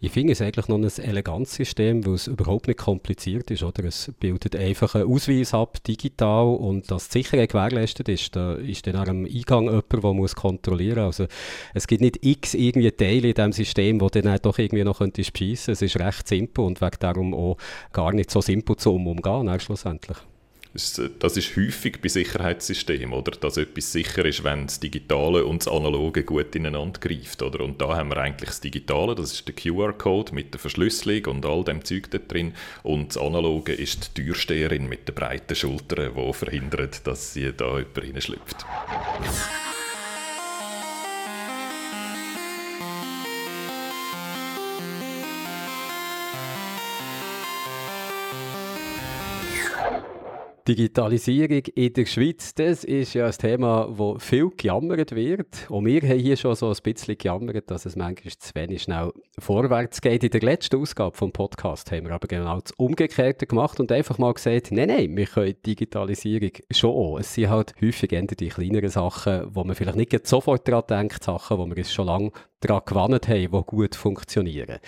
Ich 0.04 0.12
finde 0.12 0.34
es 0.34 0.42
eigentlich 0.42 0.68
noch 0.68 0.78
ein 0.78 0.84
elegantes 0.84 1.56
System, 1.56 2.06
weil 2.06 2.16
es 2.16 2.28
überhaupt 2.28 2.68
nicht 2.68 2.78
kompliziert 2.78 3.50
ist. 3.52 3.64
Oder? 3.64 3.86
Es 3.86 4.12
bildet 4.20 4.54
einfach 4.54 4.96
einen 4.96 5.10
Ausweis 5.10 5.54
ab, 5.54 5.82
digital, 5.82 6.56
und 6.56 6.92
dass 6.92 7.08
die 7.08 7.20
Sicherheit 7.20 7.52
gewährleistet 7.52 8.10
ist. 8.10 8.36
Da 8.36 8.56
ist 8.56 8.86
dann 8.86 8.98
am 8.98 9.24
Eingang 9.24 9.64
jemand, 9.64 9.94
der 9.94 10.14
muss 10.14 10.36
kontrollieren 10.36 11.06
muss. 11.06 11.22
Also, 11.22 11.34
es 11.74 11.88
gibt 11.88 12.02
nicht 12.02 12.20
x 12.22 12.54
irgendwie 12.54 12.92
Teile 12.92 13.30
in 13.30 13.34
diesem 13.34 13.54
System, 13.54 14.00
die 14.00 14.22
dann 14.22 14.38
doch 14.42 14.60
irgendwie 14.60 14.84
noch 14.84 15.00
beschissen 15.00 15.34
könnte. 15.36 15.72
Es 15.72 15.82
ist 15.82 15.98
recht 15.98 16.28
simpel 16.28 16.66
und 16.66 16.82
wegen 16.82 16.98
darum 17.00 17.34
auch 17.34 17.56
gar 17.94 18.12
nicht 18.12 18.30
so 18.30 18.42
simpel 18.42 18.76
zu 18.76 18.94
umgehen, 18.94 19.58
schlussendlich. 19.62 20.18
Das 20.74 21.38
ist 21.38 21.56
häufig 21.56 22.02
bei 22.02 22.08
Sicherheitssystemen, 22.08 23.14
oder? 23.14 23.32
Dass 23.32 23.58
etwas 23.58 23.92
sicher 23.92 24.26
ist, 24.26 24.44
wenn 24.44 24.66
das 24.66 24.80
Digitale 24.80 25.46
und 25.46 25.62
das 25.64 25.72
Analoge 25.72 26.24
gut 26.24 26.56
ineinander 26.56 27.00
greift, 27.00 27.44
oder? 27.44 27.64
Und 27.64 27.80
da 27.80 27.96
haben 27.96 28.10
wir 28.10 28.18
eigentlich 28.18 28.50
das 28.50 28.62
Digitale, 28.62 29.14
das 29.14 29.34
ist 29.34 29.48
der 29.48 29.54
QR-Code 29.54 30.34
mit 30.34 30.52
der 30.52 30.60
Verschlüsselung 30.60 31.26
und 31.28 31.46
all 31.46 31.64
dem 31.64 31.86
Zeug 31.86 32.10
da 32.10 32.18
drin. 32.18 32.54
Und 32.82 33.10
das 33.10 33.18
Analoge 33.22 33.74
ist 33.74 34.18
die 34.18 34.24
Türsteherin 34.24 34.90
mit 34.90 35.08
den 35.08 35.14
breiten 35.14 35.56
Schultern, 35.56 36.14
die 36.16 36.34
verhindert, 36.34 37.06
dass 37.06 37.34
sie 37.34 37.54
da 37.56 37.78
jemand 37.78 37.98
reinschlüpft. 38.00 38.66
Digitalisierung 50.68 51.64
in 51.76 51.92
der 51.92 52.06
Schweiz, 52.06 52.56
das 52.56 52.86
ist 52.86 53.16
ja 53.16 53.26
ein 53.26 53.34
Thema, 53.34 53.88
wo 53.90 54.18
viel 54.18 54.50
gejammert 54.56 55.14
wird. 55.14 55.70
Und 55.70 55.86
wir 55.86 56.02
haben 56.02 56.20
hier 56.20 56.38
schon 56.38 56.56
so 56.56 56.70
ein 56.70 56.78
bisschen 56.82 57.18
gejammert, 57.18 57.70
dass 57.70 57.86
es 57.86 57.98
manchmal 57.98 58.32
zu 58.38 58.56
wenig 58.56 58.84
schnell 58.84 59.12
vorwärts 59.38 60.00
geht. 60.00 60.24
In 60.24 60.30
der 60.30 60.42
letzten 60.42 60.78
Ausgabe 60.78 61.18
vom 61.18 61.34
Podcast 61.34 61.92
haben 61.92 62.06
wir 62.06 62.14
aber 62.14 62.28
genau 62.28 62.62
das 62.62 62.72
Umgekehrte 62.78 63.46
gemacht 63.46 63.82
und 63.82 63.92
einfach 63.92 64.18
mal 64.18 64.34
gesagt, 64.34 64.72
nein, 64.72 64.88
nein, 64.88 65.18
wir 65.18 65.26
können 65.26 65.56
Digitalisierung 65.66 66.52
schon 66.72 66.92
auch. 66.92 67.20
Es 67.20 67.34
sind 67.34 67.50
halt 67.50 67.74
häufig 67.82 68.14
eher 68.14 68.22
die 68.22 68.48
kleineren 68.48 68.90
Sachen, 68.90 69.54
wo 69.54 69.66
man 69.66 69.76
vielleicht 69.76 69.98
nicht 69.98 70.28
sofort 70.28 70.66
daran 70.66 70.84
denkt, 70.90 71.26
Sachen, 71.26 71.58
wo 71.58 71.66
wir 71.66 71.78
uns 71.78 71.92
schon 71.92 72.08
lange 72.08 72.32
daran 72.62 72.84
gewandt 72.86 73.28
haben, 73.28 73.52
die 73.52 73.64
gut 73.66 73.96
funktionieren. 73.96 74.80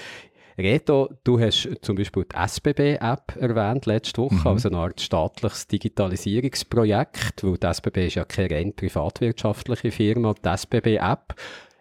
Reto, 0.58 1.10
du 1.26 1.40
hast 1.40 1.70
zum 1.82 1.98
Beispiel 1.98 2.26
die 2.26 2.36
SBB-App 2.36 3.36
erwähnt 3.38 3.86
letzte 3.86 4.22
Woche, 4.22 4.36
mhm. 4.36 4.48
also 4.48 4.70
eine 4.70 4.78
Art 4.78 5.02
staatliches 5.02 5.68
Digitalisierungsprojekt, 5.68 7.44
weil 7.44 7.58
die 7.58 7.68
SBB 7.68 8.08
ist 8.08 8.16
ja 8.16 8.24
keine 8.24 8.56
rein 8.56 8.74
privatwirtschaftliche 8.74 9.92
Firma. 9.92 10.34
Die 10.34 10.48
SBB-App, 10.48 11.36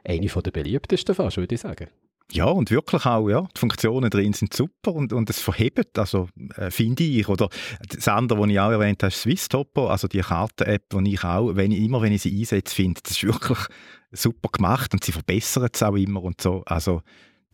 eine 0.04 0.26
der 0.26 0.50
beliebtesten 0.50 1.14
fast, 1.14 1.36
würde 1.36 1.54
ich 1.54 1.60
sagen. 1.60 1.88
Ja, 2.32 2.46
und 2.46 2.70
wirklich 2.70 3.06
auch, 3.06 3.28
ja, 3.28 3.46
die 3.54 3.60
Funktionen 3.60 4.10
drin 4.10 4.32
sind 4.32 4.54
super 4.54 4.92
und, 4.94 5.12
und 5.12 5.30
es 5.30 5.40
verhebt, 5.40 5.96
also 5.98 6.28
äh, 6.56 6.70
finde 6.70 7.04
ich. 7.04 7.28
Oder 7.28 7.48
das 7.88 8.08
andere, 8.08 8.40
was 8.40 8.48
ich 8.48 8.58
auch 8.58 8.70
erwähnt 8.70 9.02
habe, 9.02 9.12
ist 9.12 9.20
Swisstopo, 9.20 9.86
also 9.86 10.08
die 10.08 10.20
Karten-App, 10.20 10.88
die 10.90 11.14
ich 11.14 11.22
auch, 11.22 11.54
wenn 11.54 11.70
ich, 11.70 11.80
immer 11.80 12.02
wenn 12.02 12.12
ich 12.12 12.22
sie 12.22 12.36
einsetze, 12.36 12.74
finde, 12.74 13.00
das 13.02 13.12
ist 13.12 13.24
wirklich 13.24 13.58
super 14.10 14.48
gemacht 14.48 14.94
und 14.94 15.04
sie 15.04 15.12
verbessern 15.12 15.68
es 15.72 15.82
auch 15.82 15.94
immer 15.94 16.24
und 16.24 16.40
so. 16.40 16.62
Also 16.66 17.02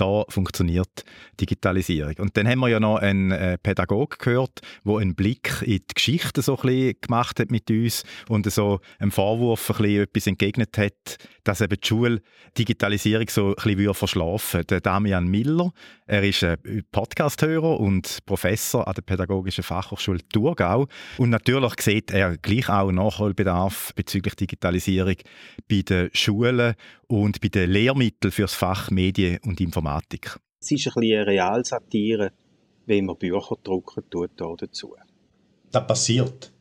da 0.01 0.25
funktioniert 0.29 1.05
Digitalisierung. 1.41 2.15
Und 2.19 2.37
dann 2.37 2.49
haben 2.49 2.61
wir 2.61 2.69
ja 2.69 2.81
noch 2.81 2.97
einen 2.97 3.33
äh, 3.33 3.59
Pädagogen 3.59 4.17
gehört, 4.19 4.61
der 4.85 4.97
einen 4.97 5.15
Blick 5.15 5.63
in 5.63 5.79
die 5.79 5.95
Geschichte 5.95 6.43
so 6.43 6.57
ein 6.57 6.63
bisschen 6.63 6.95
gemacht 7.01 7.39
hat 7.39 7.51
mit 7.51 7.71
uns 7.71 8.05
und 8.29 8.51
so 8.51 8.81
einem 8.99 9.11
Vorwurf 9.11 9.71
ein 9.71 9.77
bisschen 9.77 10.03
etwas 10.03 10.27
entgegnet 10.27 10.79
hat, 10.79 11.17
dass 11.45 11.61
eben 11.61 11.77
die 11.81 11.87
Schule 11.87 12.23
Digitalisierung 12.57 13.29
so 13.29 13.49
ein 13.49 13.77
bisschen 13.77 13.95
verschlafen 13.95 14.63
Der 14.69 14.81
Damian 14.81 15.29
Miller, 15.29 15.73
er 16.07 16.23
ist 16.23 16.43
ein 16.43 16.57
Podcast-Hörer 16.91 17.79
und 17.79 18.19
Professor 18.27 18.89
an 18.89 18.95
der 18.95 19.03
Pädagogischen 19.03 19.63
Fachhochschule 19.63 20.21
Thurgau. 20.33 20.89
Und 21.19 21.31
natürlich 21.31 21.75
sieht 21.81 22.11
er 22.11 22.37
gleich 22.37 22.69
auch 22.69 22.91
Nachholbedarf 22.91 23.93
bezüglich 23.95 24.35
Digitalisierung 24.35 25.17
bei 25.69 25.83
den 25.83 26.11
Schulen 26.13 26.75
und 27.11 27.41
bei 27.41 27.49
den 27.49 27.71
Lehrmitteln 27.71 28.31
für 28.31 28.43
das 28.43 28.55
Fach 28.55 28.91
Medien 28.91 29.39
und 29.45 29.61
Informatik. 29.61 30.39
Es 30.61 30.71
ist 30.71 30.87
ein 30.87 31.01
bisschen 31.01 31.19
eine 31.19 31.27
Realsatire, 31.27 32.33
wenn 32.87 33.07
man 33.07 33.17
Bücher 33.17 33.57
drucken 33.63 34.05
tut 34.09 34.31
dazu. 34.37 34.95
Das 35.73 35.87
passiert? 35.87 36.53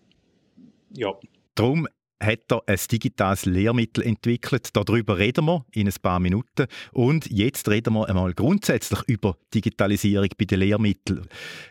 Ja. 0.91 1.13
Darum 1.53 1.87
hat 2.21 2.51
er 2.51 2.63
ein 2.67 2.79
digitales 2.91 3.45
Lehrmittel 3.45 4.03
entwickelt. 4.03 4.69
Darüber 4.73 5.17
reden 5.17 5.45
wir 5.45 5.65
in 5.71 5.87
ein 5.87 5.93
paar 6.01 6.19
Minuten. 6.19 6.67
Und 6.91 7.29
jetzt 7.29 7.67
reden 7.69 7.93
wir 7.93 8.09
einmal 8.09 8.33
grundsätzlich 8.33 9.01
über 9.07 9.37
Digitalisierung 9.53 10.29
bei 10.37 10.45
den 10.45 10.59
Lehrmitteln. 10.59 11.27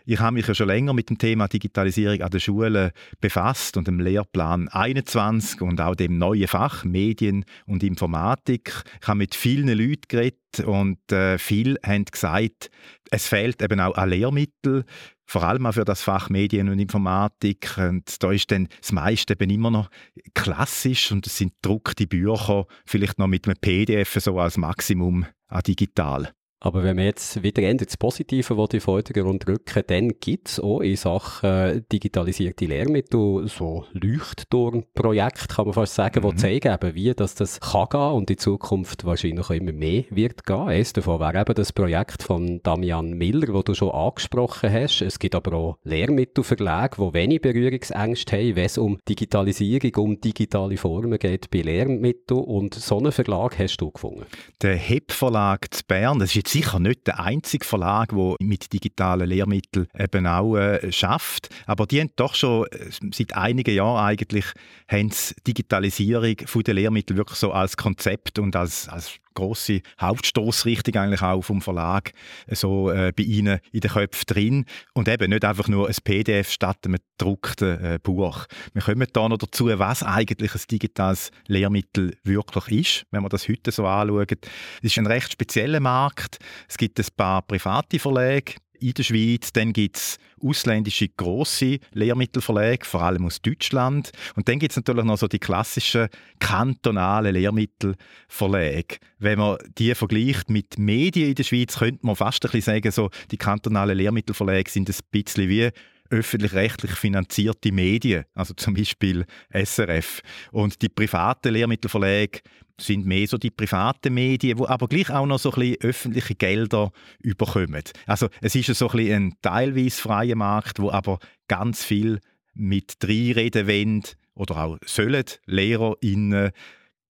Ich 0.07 0.19
habe 0.21 0.35
mich 0.35 0.47
ja 0.47 0.55
schon 0.55 0.69
länger 0.69 0.95
mit 0.95 1.11
dem 1.11 1.19
Thema 1.19 1.49
Digitalisierung 1.49 2.23
an 2.23 2.31
den 2.31 2.40
Schulen 2.40 2.90
befasst 3.21 3.76
und 3.76 3.87
dem 3.87 4.00
Lehrplan 4.00 4.69
21 4.69 5.61
und 5.61 5.81
auch 5.81 5.95
dem 5.95 6.19
neuen 6.19 6.49
Fach 6.49 6.85
Medien 6.85 7.45
und 7.67 7.83
Informatik. 7.83 8.73
Ich 9.00 9.09
habe 9.09 9.19
mit 9.19 9.35
vielen 9.35 9.69
Leuten 9.69 10.09
geredet 10.09 10.38
und 10.64 11.12
äh, 11.12 11.38
viele 11.38 11.78
haben 11.85 12.05
gesagt, 12.07 12.71
es 13.11 13.26
fehlt 13.26 13.62
eben 13.62 13.81
auch 13.81 13.97
an 13.97 14.11
Lehrmitteln 14.11 14.85
vor 15.28 15.42
allem 15.42 15.66
auch 15.66 15.75
für 15.75 15.85
das 15.85 16.02
Fach 16.02 16.30
Medien 16.30 16.70
und 16.70 16.78
Informatik. 16.78 17.76
Und 17.76 18.23
da 18.23 18.32
ist 18.32 18.50
dann 18.50 18.68
das 18.80 18.92
meiste 18.92 19.35
eben 19.35 19.50
immer 19.50 19.70
noch 19.70 19.90
klassisch 20.32 21.12
und 21.12 21.26
es 21.26 21.37
sind 21.37 21.52
druckte 21.61 22.06
Bücher, 22.06 22.66
vielleicht 22.87 23.18
noch 23.18 23.26
mit 23.26 23.47
einem 23.47 23.56
PDF 23.61 24.16
so 24.20 24.40
als 24.40 24.56
Maximum 24.56 25.26
an 25.49 25.62
digital. 25.62 26.32
Aber 26.60 26.82
wenn 26.82 26.96
wir 26.96 27.04
jetzt 27.04 27.42
wieder 27.42 27.72
das 27.74 27.96
Positive 27.96 28.52
in 28.52 28.66
den 28.66 28.80
Vordergrund 28.80 29.46
rücken, 29.46 29.82
dann 29.86 30.08
gibt 30.20 30.48
es 30.48 30.60
auch 30.60 30.80
in 30.80 30.96
Sachen 30.96 31.86
digitalisierte 31.92 32.66
Lehrmittel 32.66 33.46
so 33.46 33.84
Leuchtturmprojekte, 33.92 35.54
kann 35.54 35.66
man 35.66 35.74
fast 35.74 35.94
sagen, 35.94 36.24
mhm. 36.24 36.30
die 36.30 36.36
zeigen, 36.36 36.74
eben, 36.74 36.94
wie 36.96 37.14
das, 37.14 37.36
das 37.36 37.60
kann 37.60 37.86
gehen 37.90 38.00
und 38.00 38.30
in 38.30 38.38
Zukunft 38.38 39.04
wahrscheinlich 39.04 39.46
auch 39.46 39.50
immer 39.50 39.72
mehr 39.72 40.04
wird 40.10 40.44
gehen. 40.44 40.68
Eines 40.68 40.92
davon 40.92 41.20
wäre 41.20 41.40
eben 41.40 41.54
das 41.54 41.72
Projekt 41.72 42.24
von 42.24 42.60
Damian 42.64 43.12
Miller, 43.12 43.52
das 43.52 43.64
du 43.64 43.74
schon 43.74 43.92
angesprochen 43.92 44.72
hast. 44.72 45.00
Es 45.02 45.20
gibt 45.20 45.36
aber 45.36 45.56
auch 45.56 45.78
Lehrmittelverlage, 45.84 46.96
die 46.98 47.14
wenig 47.14 47.40
Berührungsängste 47.40 48.36
haben, 48.36 48.56
wenn 48.56 48.64
es 48.64 48.78
um 48.78 48.98
Digitalisierung, 49.08 49.94
um 49.96 50.20
digitale 50.20 50.76
Formen 50.76 51.20
geht 51.20 51.50
bei 51.50 51.60
Lehrmitteln. 51.60 52.40
Und 52.40 52.74
so 52.74 52.98
einen 52.98 53.12
Verlag 53.12 53.58
hast 53.60 53.76
du 53.76 53.92
gefunden. 53.92 54.26
Der 54.60 54.74
HEP 54.74 55.12
Verlag 55.12 55.72
zu 55.72 55.84
Bern, 55.86 56.18
das 56.18 56.34
ist 56.34 56.48
sicher 56.49 56.78
nicht 56.78 57.07
der 57.07 57.21
einzige 57.21 57.64
Verlag, 57.64 58.11
der 58.11 58.37
mit 58.40 58.73
digitalen 58.73 59.28
Lehrmitteln 59.28 59.88
eben 59.99 60.26
auch 60.26 60.57
äh, 60.57 60.90
schafft. 60.93 61.49
Aber 61.67 61.87
die 61.87 62.00
haben 62.00 62.11
doch 62.17 62.35
schon 62.35 62.67
äh, 62.67 62.90
seit 63.12 63.35
einigen 63.35 63.75
Jahren 63.75 64.05
eigentlich 64.05 64.47
haben 64.88 65.12
Digitalisierung 65.47 66.37
der 66.64 66.75
Lehrmittel 66.75 67.17
wirklich 67.17 67.38
so 67.38 67.52
als 67.52 67.76
Konzept 67.76 68.38
und 68.38 68.57
als, 68.57 68.88
als 68.88 69.19
große 69.38 69.80
Hauptstoßrichtung 70.00 70.97
eigentlich 70.97 71.23
auch 71.23 71.42
vom 71.42 71.62
Verlag 71.62 72.12
so 72.50 72.90
äh, 72.90 73.12
bei 73.16 73.23
Ihnen 73.23 73.61
in 73.73 73.80
den 73.80 73.90
Köpfen 73.90 74.25
drin 74.26 74.64
und 74.95 75.09
eben 75.09 75.30
nicht 75.30 75.45
einfach 75.45 75.68
nur 75.68 75.88
ein 75.88 75.95
PDF 76.02 76.50
statt 76.50 76.78
einem 76.85 76.99
gedruckten 77.18 77.85
äh, 77.85 77.99
Buch. 78.02 78.47
Wir 78.73 78.83
kommen 78.83 79.07
da 79.12 79.28
noch 79.28 79.38
dazu, 79.38 79.66
was 79.66 80.02
eigentlich 80.02 80.54
ein 80.54 80.61
digitales 80.71 81.30
Lehrmittel 81.47 82.16
wirklich 82.25 82.80
ist, 82.80 83.07
wenn 83.11 83.23
man 83.23 83.30
das 83.30 83.49
heute 83.49 83.71
so 83.71 83.87
anschaut. 83.87 84.47
Es 84.83 84.92
ist 84.92 84.99
ein 84.99 85.07
recht 85.07 85.33
spezieller 85.33 85.80
Markt. 85.80 86.38
Es 86.68 86.76
gibt 86.76 86.99
ein 86.99 87.07
paar 87.16 87.42
private 87.42 87.99
Verlage, 87.99 88.54
in 88.80 88.94
der 88.94 89.02
Schweiz. 89.02 89.52
Dann 89.52 89.73
gibt 89.73 89.97
es 89.97 90.18
ausländische 90.42 91.08
grosse 91.08 91.78
Lehrmittelverlage, 91.92 92.85
vor 92.85 93.02
allem 93.02 93.26
aus 93.26 93.42
Deutschland. 93.42 94.11
Und 94.37 94.49
dann 94.49 94.58
gibt 94.58 94.73
es 94.73 94.76
natürlich 94.76 95.04
noch 95.04 95.18
so 95.18 95.28
die 95.28 95.38
klassischen 95.38 96.08
kantonalen 96.38 97.35
Lehrmittelverlage. 97.35 98.99
Wenn 99.18 99.38
man 99.38 99.58
die 99.78 99.94
vergleicht 99.94 100.50
mit 100.50 100.78
Medien 100.78 101.28
in 101.28 101.35
der 101.35 101.44
Schweiz, 101.44 101.78
könnte 101.78 102.06
man 102.06 102.16
fast 102.16 102.44
ein 102.44 102.50
bisschen 102.50 102.75
sagen, 102.75 102.92
so, 102.92 103.11
die 103.30 103.37
kantonalen 103.37 103.97
Lehrmittelverlage 103.97 104.70
sind 104.70 104.88
ein 104.88 104.97
bisschen 105.11 105.49
wie 105.49 105.70
öffentlich-rechtlich 106.10 106.92
finanzierte 106.92 107.72
Medien, 107.72 108.24
also 108.34 108.54
zum 108.54 108.74
Beispiel 108.74 109.24
SRF. 109.52 110.20
Und 110.52 110.80
die 110.82 110.88
privaten 110.88 111.52
Lehrmittelverlage 111.52 112.40
sind 112.80 113.06
mehr 113.06 113.26
so 113.26 113.38
die 113.38 113.50
privaten 113.50 114.14
Medien, 114.14 114.56
die 114.56 114.64
aber 114.64 114.88
gleich 114.88 115.10
auch 115.10 115.26
noch 115.26 115.38
so 115.38 115.52
ein 115.52 115.60
bisschen 115.60 115.80
öffentliche 115.82 116.34
Gelder 116.34 116.92
überkommen. 117.20 117.82
Also 118.06 118.28
es 118.40 118.54
ist 118.54 118.74
so 118.74 118.88
ein, 118.88 118.96
bisschen 118.96 119.26
ein 119.26 119.34
teilweise 119.42 120.00
freier 120.00 120.36
Markt, 120.36 120.78
wo 120.78 120.90
aber 120.90 121.18
ganz 121.48 121.84
viel 121.84 122.20
mit 122.54 122.96
reinreden 123.02 123.66
wollen 123.66 124.02
oder 124.34 124.56
auch 124.56 124.78
sollen 124.84 125.24
LehrerInnen 125.46 126.52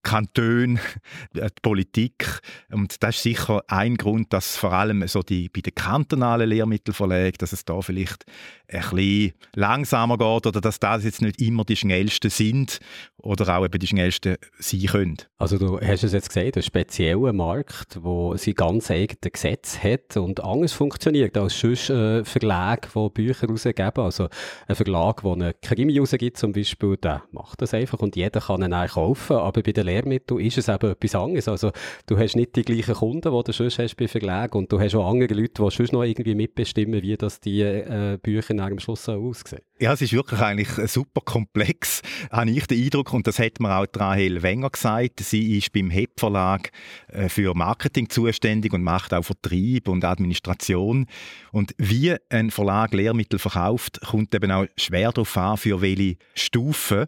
Kantone, 0.03 0.81
die 1.35 1.47
Politik. 1.61 2.41
Und 2.71 3.03
das 3.03 3.17
ist 3.17 3.23
sicher 3.25 3.63
ein 3.69 3.97
Grund, 3.97 4.33
dass 4.33 4.57
vor 4.57 4.73
allem 4.73 5.07
so 5.07 5.23
die, 5.23 5.49
bei 5.49 5.61
den 5.61 5.75
kantonalen 5.75 6.49
Lehrmittelverlagen, 6.49 7.37
dass 7.39 7.53
es 7.53 7.65
da 7.65 7.81
vielleicht 7.83 8.25
ein 8.71 8.81
bisschen 8.81 9.33
langsamer 9.55 10.19
geht 10.19 10.47
oder 10.47 10.61
dass 10.61 10.79
das 10.79 11.05
jetzt 11.05 11.23
nicht 11.23 11.41
immer 11.41 11.65
die 11.65 11.77
schnellsten 11.77 12.31
sind 12.31 12.81
oder 13.17 13.57
auch 13.57 13.65
eben 13.65 13.79
die 13.79 13.87
schnellsten 13.87 14.37
sein 14.59 14.87
können. 14.87 15.17
Also 15.39 15.59
du 15.59 15.81
hast 15.81 16.05
es 16.05 16.13
jetzt 16.13 16.29
gesagt, 16.29 16.57
ein 16.57 16.63
spezieller 16.63 17.33
Markt, 17.33 17.99
wo 18.03 18.37
sie 18.37 18.55
ganz 18.55 18.91
eigene 18.91 19.31
Gesetze 19.33 19.83
hat 19.83 20.17
und 20.17 20.43
anders 20.45 20.73
funktioniert 20.73 21.37
als 21.37 21.59
sonst 21.59 21.91
äh, 21.91 22.25
Verlage, 22.25 22.89
die 22.95 23.09
Bücher 23.09 23.49
rausgeben. 23.49 24.05
Also 24.05 24.29
ein 24.67 24.77
Verlag, 24.77 25.23
der 25.23 25.33
einen 25.33 25.55
Krimi 25.63 25.99
rausgibt 25.99 26.37
zum 26.37 26.53
Beispiel, 26.53 26.97
der 26.97 27.23
macht 27.33 27.63
das 27.63 27.75
einfach 27.75 28.01
und 28.01 28.17
jeder 28.17 28.41
kann 28.41 28.63
ihn 28.63 28.75
auch 28.75 28.89
kaufen, 28.89 29.37
aber 29.37 29.63
bei 29.63 29.73
den 29.73 29.87
Lehrmitteln 29.87 30.41
ist 30.41 30.59
es 30.59 30.69
eben 30.69 30.91
etwas 30.91 31.15
anderes. 31.15 31.49
Also 31.49 31.73
du 32.07 32.19
hast 32.19 32.37
nicht 32.37 32.55
die 32.55 32.63
gleichen 32.63 32.95
Kunden, 32.95 33.33
die 33.33 33.45
du 33.45 33.53
sonst 33.53 33.79
hast 33.79 33.97
bei 33.97 34.09
Verlagen 34.09 34.59
und 34.59 34.71
du 34.71 34.79
hast 34.79 34.95
auch 34.95 35.09
andere 35.09 35.35
Leute, 35.35 35.63
die 35.63 35.71
sonst 35.71 35.93
noch 35.93 36.05
irgendwie 36.05 36.35
mitbestimmen, 36.35 37.03
wie 37.03 37.17
das 37.17 37.41
die 37.41 37.63
äh, 37.63 38.19
Bücher 38.23 38.58
dann 38.59 38.73
am 38.73 38.79
Schluss 38.79 39.09
aussehen. 39.09 39.63
Ja, 39.81 39.93
es 39.93 40.03
ist 40.03 40.13
wirklich 40.13 40.41
eigentlich 40.41 40.69
super 40.91 41.21
komplex, 41.21 42.03
habe 42.31 42.51
ich 42.51 42.67
den 42.67 42.85
Eindruck. 42.85 43.13
Und 43.13 43.27
das 43.27 43.39
hat 43.39 43.61
mir 43.61 43.77
auch 43.77 43.87
Rahel 43.95 44.43
Wenger 44.43 44.71
gesagt. 44.71 45.21
Sie 45.21 45.59
ist 45.59 45.73
beim 45.73 45.91
HEP 45.91 46.19
Verlag 46.19 46.71
äh, 47.09 47.29
für 47.29 47.55
Marketing 47.55 48.09
zuständig 48.11 48.73
und 48.73 48.83
macht 48.83 49.15
auch 49.15 49.23
Vertrieb 49.23 49.89
und 49.89 50.05
Administration. 50.05 51.07
Und 51.53 51.75
wie 51.79 52.15
ein 52.31 52.51
Verlag 52.51 52.93
Lehrmittel 52.93 53.39
verkauft, 53.39 54.01
kommt 54.07 54.35
eben 54.35 54.51
auch 54.51 54.67
schwer 54.77 55.13
darauf 55.13 55.37
an, 55.37 55.57
für 55.57 55.81
welche 55.81 56.17
Stufen 56.35 57.07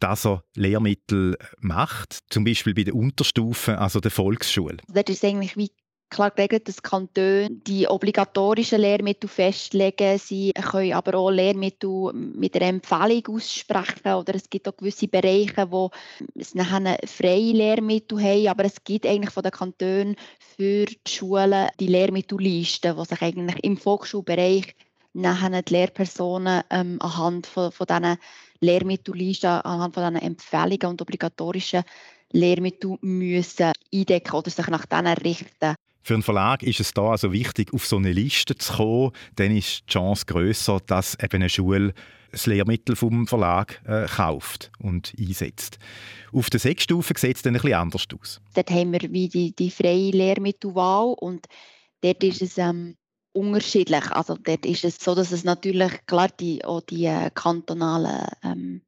dass 0.00 0.26
er 0.26 0.44
Lehrmittel 0.54 1.38
macht, 1.60 2.18
zum 2.28 2.44
Beispiel 2.44 2.74
bei 2.74 2.82
der 2.84 2.94
Unterstufe, 2.94 3.78
also 3.78 4.00
der 4.00 4.10
Volksschule. 4.10 4.76
Das 4.88 5.04
ist 5.08 5.24
eigentlich 5.24 5.56
wie 5.56 5.70
klar 6.10 6.30
geregelt, 6.30 6.68
dass 6.68 6.82
Kantone 6.82 7.48
die 7.50 7.88
obligatorischen 7.88 8.80
Lehrmittel 8.80 9.28
festlegen. 9.28 10.18
Sie 10.18 10.52
können 10.52 10.92
aber 10.92 11.18
auch 11.18 11.30
Lehrmittel 11.30 12.12
mit 12.12 12.54
einer 12.56 12.66
Empfehlung 12.66 13.36
aussprechen 13.36 14.14
oder 14.14 14.34
es 14.34 14.48
gibt 14.48 14.68
auch 14.68 14.76
gewisse 14.76 15.08
Bereiche, 15.08 15.70
wo 15.70 15.90
es 16.34 16.54
nachher 16.54 16.98
freie 17.06 17.52
Lehrmittel 17.52 18.22
haben, 18.22 18.48
aber 18.48 18.64
es 18.64 18.82
gibt 18.84 19.06
eigentlich 19.06 19.32
von 19.32 19.42
den 19.42 19.52
Kantonen 19.52 20.16
für 20.38 20.86
die 20.86 20.98
Schulen 21.08 21.68
die 21.80 21.88
Lehrmittelliste, 21.88 22.94
die 22.94 23.04
sich 23.04 23.22
eigentlich 23.22 23.64
im 23.64 23.76
Volksschulbereich 23.76 24.74
nachher 25.14 25.62
die 25.62 25.72
Lehrpersonen 25.72 26.62
ähm, 26.70 26.98
anhand 27.00 27.46
von, 27.46 27.72
von 27.72 27.86
diesen 27.86 28.18
Lehrmittellisten, 28.60 29.48
anhand 29.50 29.94
von 29.94 30.12
diesen 30.12 30.26
Empfehlungen 30.26 30.86
und 30.86 31.02
obligatorischen 31.02 31.84
Lehrmittel 32.32 32.98
müssen 33.00 33.72
eindecken 33.92 34.34
oder 34.34 34.50
sich 34.50 34.66
nach 34.66 34.86
denen 34.86 35.16
richten. 35.18 35.76
Für 36.04 36.12
einen 36.12 36.22
Verlag 36.22 36.62
ist 36.62 36.80
es 36.80 36.92
da 36.92 37.12
also 37.12 37.32
wichtig, 37.32 37.72
auf 37.72 37.86
so 37.86 37.96
eine 37.96 38.12
Liste 38.12 38.54
zu 38.56 38.74
kommen. 38.74 39.12
Dann 39.36 39.56
ist 39.56 39.84
die 39.88 39.92
Chance 39.92 40.26
größer, 40.26 40.80
dass 40.86 41.14
eben 41.18 41.36
eine 41.36 41.48
Schule 41.48 41.94
das 42.30 42.44
Lehrmittel 42.44 42.94
vom 42.94 43.26
Verlag 43.26 43.80
äh, 43.86 44.06
kauft 44.06 44.70
und 44.78 45.14
einsetzt. 45.18 45.78
Auf 46.30 46.50
der 46.50 46.60
Sechsstufe 46.60 47.14
sieht 47.16 47.36
es 47.36 47.42
dann 47.42 47.54
ein 47.54 47.62
bisschen 47.62 47.78
anders 47.78 48.06
aus. 48.20 48.42
Dort 48.52 48.70
haben 48.70 48.92
wir 48.92 49.00
wie 49.12 49.28
die, 49.30 49.56
die 49.56 49.70
freie 49.70 50.10
Lehrmittelwahl 50.10 51.14
und 51.18 51.46
dort 52.02 52.22
ist 52.22 52.42
es 52.42 52.58
ähm, 52.58 52.96
unterschiedlich. 53.32 54.10
Also 54.10 54.36
dort 54.36 54.66
ist 54.66 54.84
es 54.84 54.98
so, 54.98 55.14
dass 55.14 55.32
es 55.32 55.42
natürlich 55.42 56.04
klar 56.04 56.28
die, 56.38 56.62
auch 56.66 56.82
die 56.82 57.06
äh, 57.06 57.30
kantonalen 57.34 58.26
ähm, 58.42 58.82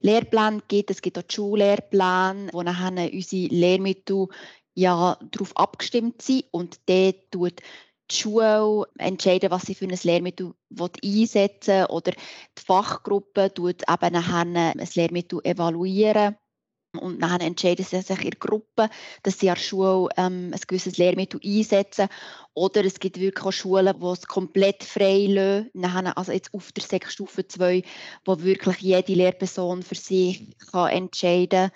Lehrpläne 0.00 0.62
gibt. 0.68 0.92
Es 0.92 1.02
gibt 1.02 1.18
auch 1.18 1.22
die 1.22 1.34
Schullehrpläne, 1.34 2.50
wo 2.52 2.62
nachher 2.62 3.12
unsere 3.12 3.52
Lehrmittel 3.52 4.28
ja 4.74 5.18
darauf 5.30 5.56
abgestimmt 5.56 6.22
sind 6.22 6.44
und 6.50 6.80
der 6.88 7.14
tut 7.30 7.60
die 8.10 8.16
Schule 8.16 8.86
entscheiden, 8.98 9.50
was 9.50 9.62
sie 9.62 9.74
für 9.74 9.86
ein 9.86 9.98
Lehrmittel 10.02 10.52
einsetzen 11.02 11.80
will, 11.80 11.86
oder 11.86 12.12
die 12.12 12.62
Fachgruppe 12.64 13.52
tut 13.52 13.82
eben 13.88 14.12
nachher 14.12 14.40
ein 14.40 14.88
Lehrmittel 14.94 15.40
evaluieren 15.44 16.36
und 17.00 17.22
dann 17.22 17.40
entscheiden 17.40 17.86
sie 17.86 18.02
sich 18.02 18.18
in 18.18 18.30
der 18.30 18.38
Gruppe, 18.38 18.90
dass 19.22 19.38
sie 19.38 19.48
an 19.48 19.54
der 19.54 19.62
Schule 19.62 20.08
ähm, 20.18 20.50
ein 20.52 20.60
gewisses 20.66 20.98
Lehrmittel 20.98 21.40
einsetzen. 21.42 22.08
Oder 22.52 22.84
es 22.84 23.00
gibt 23.00 23.18
wirklich 23.18 23.46
auch 23.46 23.52
Schulen, 23.52 23.98
die 23.98 24.06
es 24.06 24.26
komplett 24.26 24.84
frei 24.84 25.26
lassen, 25.26 26.06
also 26.08 26.32
jetzt 26.32 26.52
auf 26.52 26.70
der 26.72 26.82
Sechsstufe 26.82 27.48
2, 27.48 27.82
wo 28.26 28.40
wirklich 28.40 28.78
jede 28.78 29.14
Lehrperson 29.14 29.82
für 29.82 29.94
sich 29.94 30.54
kann 30.70 30.90
entscheiden 30.90 31.70
kann, 31.70 31.72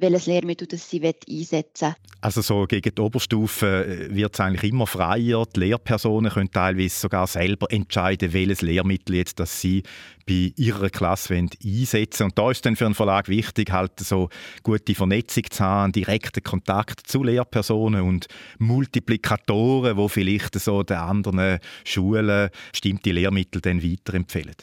welches 0.00 0.26
Lehrmittel 0.26 0.66
das 0.66 0.88
sie 0.88 1.02
einsetzen. 1.02 1.94
Also 2.20 2.42
so 2.42 2.66
gegen 2.66 2.94
die 2.94 3.00
Oberstufe 3.00 3.86
äh, 3.86 4.14
wird 4.14 4.34
es 4.34 4.40
eigentlich 4.40 4.70
immer 4.70 4.86
freier. 4.86 5.44
Die 5.54 5.60
Lehrpersonen 5.60 6.30
können 6.30 6.50
teilweise 6.50 6.98
sogar 6.98 7.26
selber 7.26 7.70
entscheiden, 7.70 8.32
welches 8.32 8.62
Lehrmittel 8.62 9.16
jetzt 9.16 9.40
das 9.40 9.60
sie 9.60 9.82
bei 10.26 10.52
ihrer 10.56 10.90
Klasse 10.90 11.34
einsetzen 11.34 12.24
Und 12.24 12.38
da 12.38 12.50
ist 12.50 12.64
dann 12.64 12.76
für 12.76 12.86
einen 12.86 12.94
Verlag 12.94 13.28
wichtig, 13.28 13.72
halt 13.72 13.98
so 14.00 14.28
gute 14.62 14.94
Vernetzung 14.94 15.44
zu 15.50 15.64
haben, 15.64 15.92
direkten 15.92 16.42
Kontakt 16.42 17.06
zu 17.06 17.22
Lehrpersonen 17.22 18.02
und 18.02 18.26
Multiplikatoren, 18.58 19.96
wo 19.96 20.08
vielleicht 20.08 20.58
so 20.60 20.82
den 20.82 20.98
anderen 20.98 21.58
Schulen 21.84 22.50
bestimmte 22.70 23.12
Lehrmittel 23.12 23.60
dann 23.60 23.82
weiterempfehlen. 23.82 24.54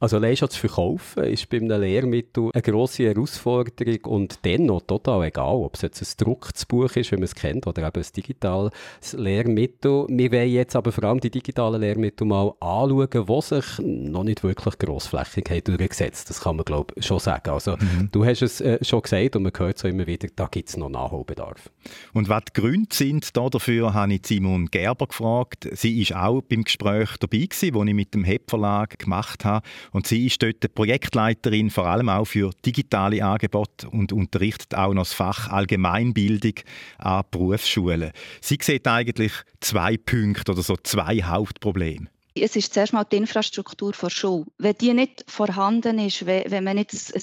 Also 0.00 0.16
allein 0.16 0.34
schon 0.34 0.48
zu 0.48 0.58
verkaufen 0.58 1.24
ist 1.24 1.50
bei 1.50 1.58
einem 1.58 1.78
Lehrmittel 1.78 2.48
eine 2.54 2.62
grosse 2.62 3.04
Herausforderung 3.04 3.98
und 4.06 4.38
dennoch 4.46 4.80
total 4.80 5.26
egal, 5.26 5.56
ob 5.56 5.74
es 5.74 5.82
jetzt 5.82 6.00
ein 6.00 6.08
gedrucktes 6.16 6.64
Buch 6.64 6.90
ist, 6.96 7.12
wie 7.12 7.16
man 7.16 7.24
es 7.24 7.34
kennt, 7.34 7.66
oder 7.66 7.86
eben 7.86 8.02
ein 8.02 8.12
digitales 8.16 8.72
Lehrmittel. 9.12 10.06
Wir 10.08 10.32
wollen 10.32 10.48
jetzt 10.48 10.74
aber 10.74 10.90
vor 10.90 11.04
allem 11.04 11.20
die 11.20 11.30
digitalen 11.30 11.82
Lehrmittel 11.82 12.26
mal 12.26 12.54
anschauen, 12.60 13.08
die 13.10 13.40
sich 13.42 13.78
noch 13.80 14.24
nicht 14.24 14.42
wirklich 14.42 14.78
grossflächig 14.78 15.50
haben 15.50 15.76
durchgesetzt. 15.76 16.30
Das 16.30 16.40
kann 16.40 16.56
man, 16.56 16.64
glaube 16.64 16.94
ich, 16.96 17.04
schon 17.04 17.18
sagen. 17.18 17.50
Also 17.50 17.72
mhm. 17.72 18.08
du 18.10 18.24
hast 18.24 18.40
es 18.40 18.62
äh, 18.62 18.82
schon 18.82 19.02
gesagt 19.02 19.36
und 19.36 19.42
man 19.42 19.52
hört 19.54 19.76
so 19.76 19.86
immer 19.86 20.06
wieder, 20.06 20.28
da 20.34 20.46
gibt 20.46 20.70
es 20.70 20.78
noch 20.78 20.88
Nachholbedarf. 20.88 21.70
Und 22.14 22.30
was 22.30 22.44
die 22.46 22.58
Gründe 22.58 22.88
sind 22.94 23.36
dafür, 23.36 23.92
habe 23.92 24.14
ich 24.14 24.22
Simon 24.24 24.70
Gerber 24.70 25.08
gefragt. 25.08 25.68
Sie 25.72 26.00
ist 26.00 26.14
auch 26.14 26.40
beim 26.40 26.64
Gespräch 26.64 27.10
dabei 27.20 27.38
gewesen, 27.40 27.74
das 27.74 27.86
ich 27.86 27.94
mit 27.94 28.14
dem 28.14 28.24
HEP 28.24 28.48
Verlag 28.48 28.98
gemacht 28.98 29.44
habe 29.44 29.62
und 29.92 30.06
sie 30.06 30.26
ist 30.26 30.42
dort 30.42 30.74
Projektleiterin, 30.74 31.70
vor 31.70 31.86
allem 31.86 32.08
auch 32.08 32.24
für 32.24 32.50
digitale 32.64 33.24
Angebote 33.24 33.88
und 33.88 34.12
unterrichtet 34.12 34.74
auch 34.74 34.94
noch 34.94 35.02
das 35.02 35.12
Fach 35.12 35.48
Allgemeinbildung 35.48 36.54
an 36.98 37.24
Berufsschulen. 37.30 38.12
Sie 38.40 38.58
sieht 38.60 38.86
eigentlich 38.86 39.32
zwei 39.60 39.96
Punkte 39.96 40.52
oder 40.52 40.62
so 40.62 40.76
zwei 40.76 41.22
Hauptprobleme. 41.22 42.08
Es 42.34 42.56
ist 42.56 42.72
zuerst 42.72 42.92
mal 42.92 43.04
die 43.04 43.16
Infrastruktur 43.16 43.92
der 43.92 44.10
Schule. 44.10 44.46
Wenn 44.58 44.76
die 44.80 44.94
nicht 44.94 45.24
vorhanden 45.26 45.98
ist, 45.98 46.26
wenn 46.26 46.64
man 46.64 46.76
nicht 46.76 46.92
ein 46.92 47.22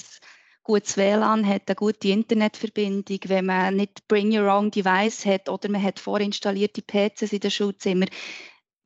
gutes 0.62 0.96
WLAN 0.98 1.46
hat, 1.46 1.62
eine 1.66 1.76
gute 1.76 2.08
Internetverbindung, 2.08 3.18
wenn 3.24 3.46
man 3.46 3.76
nicht 3.76 4.06
Bring 4.06 4.36
Your 4.36 4.52
Own 4.52 4.70
Device 4.70 5.24
hat 5.24 5.48
oder 5.48 5.70
man 5.70 5.82
hat 5.82 5.98
vorinstallierte 5.98 6.82
PCs 6.82 7.32
in 7.32 7.40
den 7.40 7.50
Schulzimmern, 7.50 8.10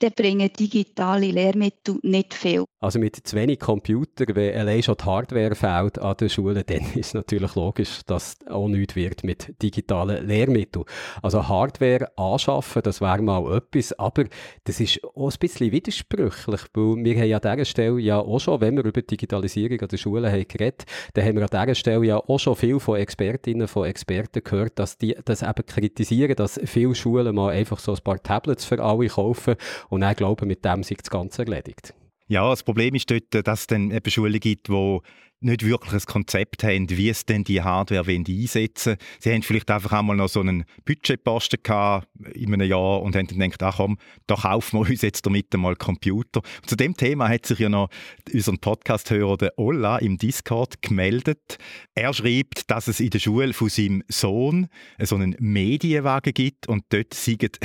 dann 0.02 0.12
bringen 0.12 0.50
digitale 0.52 1.30
Lehrmittel 1.30 1.98
nicht 2.02 2.34
viel. 2.34 2.64
Also 2.80 2.98
mit 2.98 3.16
zu 3.16 3.36
wenig 3.36 3.60
Computer, 3.60 4.24
wenn 4.34 4.56
allein 4.58 4.82
schon 4.82 4.96
die 4.98 5.04
Hardware 5.04 5.54
fehlt 5.54 5.98
an 6.00 6.16
der 6.18 6.28
Schule, 6.28 6.64
dann 6.64 6.84
ist 6.94 7.14
natürlich 7.14 7.54
logisch, 7.54 8.00
dass 8.06 8.36
auch 8.48 8.66
nichts 8.66 8.96
wird 8.96 9.22
mit 9.22 9.54
digitalen 9.62 10.26
Lehrmitteln. 10.26 10.84
Also 11.22 11.46
Hardware 11.48 12.10
anschaffen, 12.16 12.82
das 12.82 13.00
wäre 13.00 13.22
mal 13.22 13.56
etwas, 13.56 13.92
aber 13.98 14.24
das 14.64 14.80
ist 14.80 15.00
auch 15.04 15.30
ein 15.30 15.38
bisschen 15.38 15.70
widersprüchlich, 15.70 16.60
weil 16.74 17.04
wir 17.04 17.16
haben 17.16 17.28
ja 17.28 17.38
an 17.38 17.56
dieser 17.56 17.64
Stelle 17.64 18.00
ja 18.00 18.18
auch 18.18 18.40
schon, 18.40 18.60
wenn 18.60 18.76
wir 18.76 18.84
über 18.84 19.02
Digitalisierung 19.02 19.80
an 19.80 19.88
der 19.88 19.96
Schule 19.96 20.32
haben 20.32 20.48
geredet, 20.48 20.84
dann 21.14 21.24
haben 21.24 21.36
wir 21.36 21.42
an 21.42 21.66
dieser 21.66 21.74
Stelle 21.76 22.04
ja 22.04 22.16
auch 22.16 22.38
schon 22.40 22.56
viel 22.56 22.80
von 22.80 22.96
Expertinnen, 22.96 23.68
von 23.68 23.86
Experten 23.86 24.42
gehört, 24.42 24.78
dass 24.80 24.98
die 24.98 25.16
das 25.24 25.42
eben 25.42 25.66
kritisieren, 25.66 26.34
dass 26.34 26.60
viele 26.64 26.96
Schulen 26.96 27.34
mal 27.34 27.50
einfach 27.50 27.78
so 27.78 27.92
ein 27.92 28.02
paar 28.02 28.20
Tablets 28.20 28.64
für 28.64 28.82
alle 28.82 29.06
kaufen 29.06 29.54
und 29.92 30.00
dann 30.00 30.16
glauben, 30.16 30.48
mit 30.48 30.64
dem 30.64 30.82
sich 30.82 30.96
das 30.96 31.10
Ganze 31.10 31.42
erledigt. 31.42 31.92
Ja, 32.32 32.48
das 32.48 32.62
Problem 32.62 32.94
ist 32.94 33.10
dort, 33.10 33.46
dass 33.46 33.60
es 33.60 33.66
dann 33.66 33.90
eben 33.90 34.10
Schulen 34.10 34.40
gibt, 34.40 34.68
die 34.68 34.98
nicht 35.40 35.66
wirklich 35.66 35.92
ein 35.92 36.06
Konzept 36.06 36.64
haben, 36.64 36.88
wie 36.88 37.10
es 37.10 37.26
denn 37.26 37.44
die 37.44 37.60
Hardware 37.60 38.10
einsetzen 38.10 38.92
wollen. 38.92 38.98
Sie 39.20 39.32
haben 39.34 39.42
vielleicht 39.42 39.70
einfach 39.70 39.92
einmal 39.92 40.16
noch 40.16 40.30
so 40.30 40.40
einen 40.40 40.64
Budgetposten 40.86 41.58
gehabt 41.62 42.08
in 42.32 42.54
einem 42.54 42.66
Jahr 42.66 43.02
und 43.02 43.16
haben 43.16 43.26
dann 43.26 43.50
gedacht, 43.50 43.62
ach 43.62 43.76
komm, 43.76 43.98
da 44.26 44.36
kaufen 44.36 44.80
wir 44.80 44.88
uns 44.88 45.02
jetzt 45.02 45.26
damit 45.26 45.52
einmal 45.52 45.76
Computer. 45.76 46.40
Und 46.62 46.70
zu 46.70 46.74
dem 46.74 46.96
Thema 46.96 47.28
hat 47.28 47.44
sich 47.44 47.58
ja 47.58 47.68
noch 47.68 47.90
unser 48.32 48.52
Podcast-Hörer, 48.52 49.36
der 49.36 49.58
Olla, 49.58 49.98
im 49.98 50.16
Discord 50.16 50.80
gemeldet. 50.80 51.58
Er 51.94 52.14
schreibt, 52.14 52.70
dass 52.70 52.88
es 52.88 52.98
in 53.00 53.10
der 53.10 53.18
Schule 53.18 53.52
von 53.52 53.68
seinem 53.68 54.04
Sohn 54.08 54.68
so 54.98 55.16
einen 55.16 55.36
Medienwagen 55.38 56.32
gibt 56.32 56.66
und 56.66 56.84
dort 56.88 57.12
sind 57.12 57.58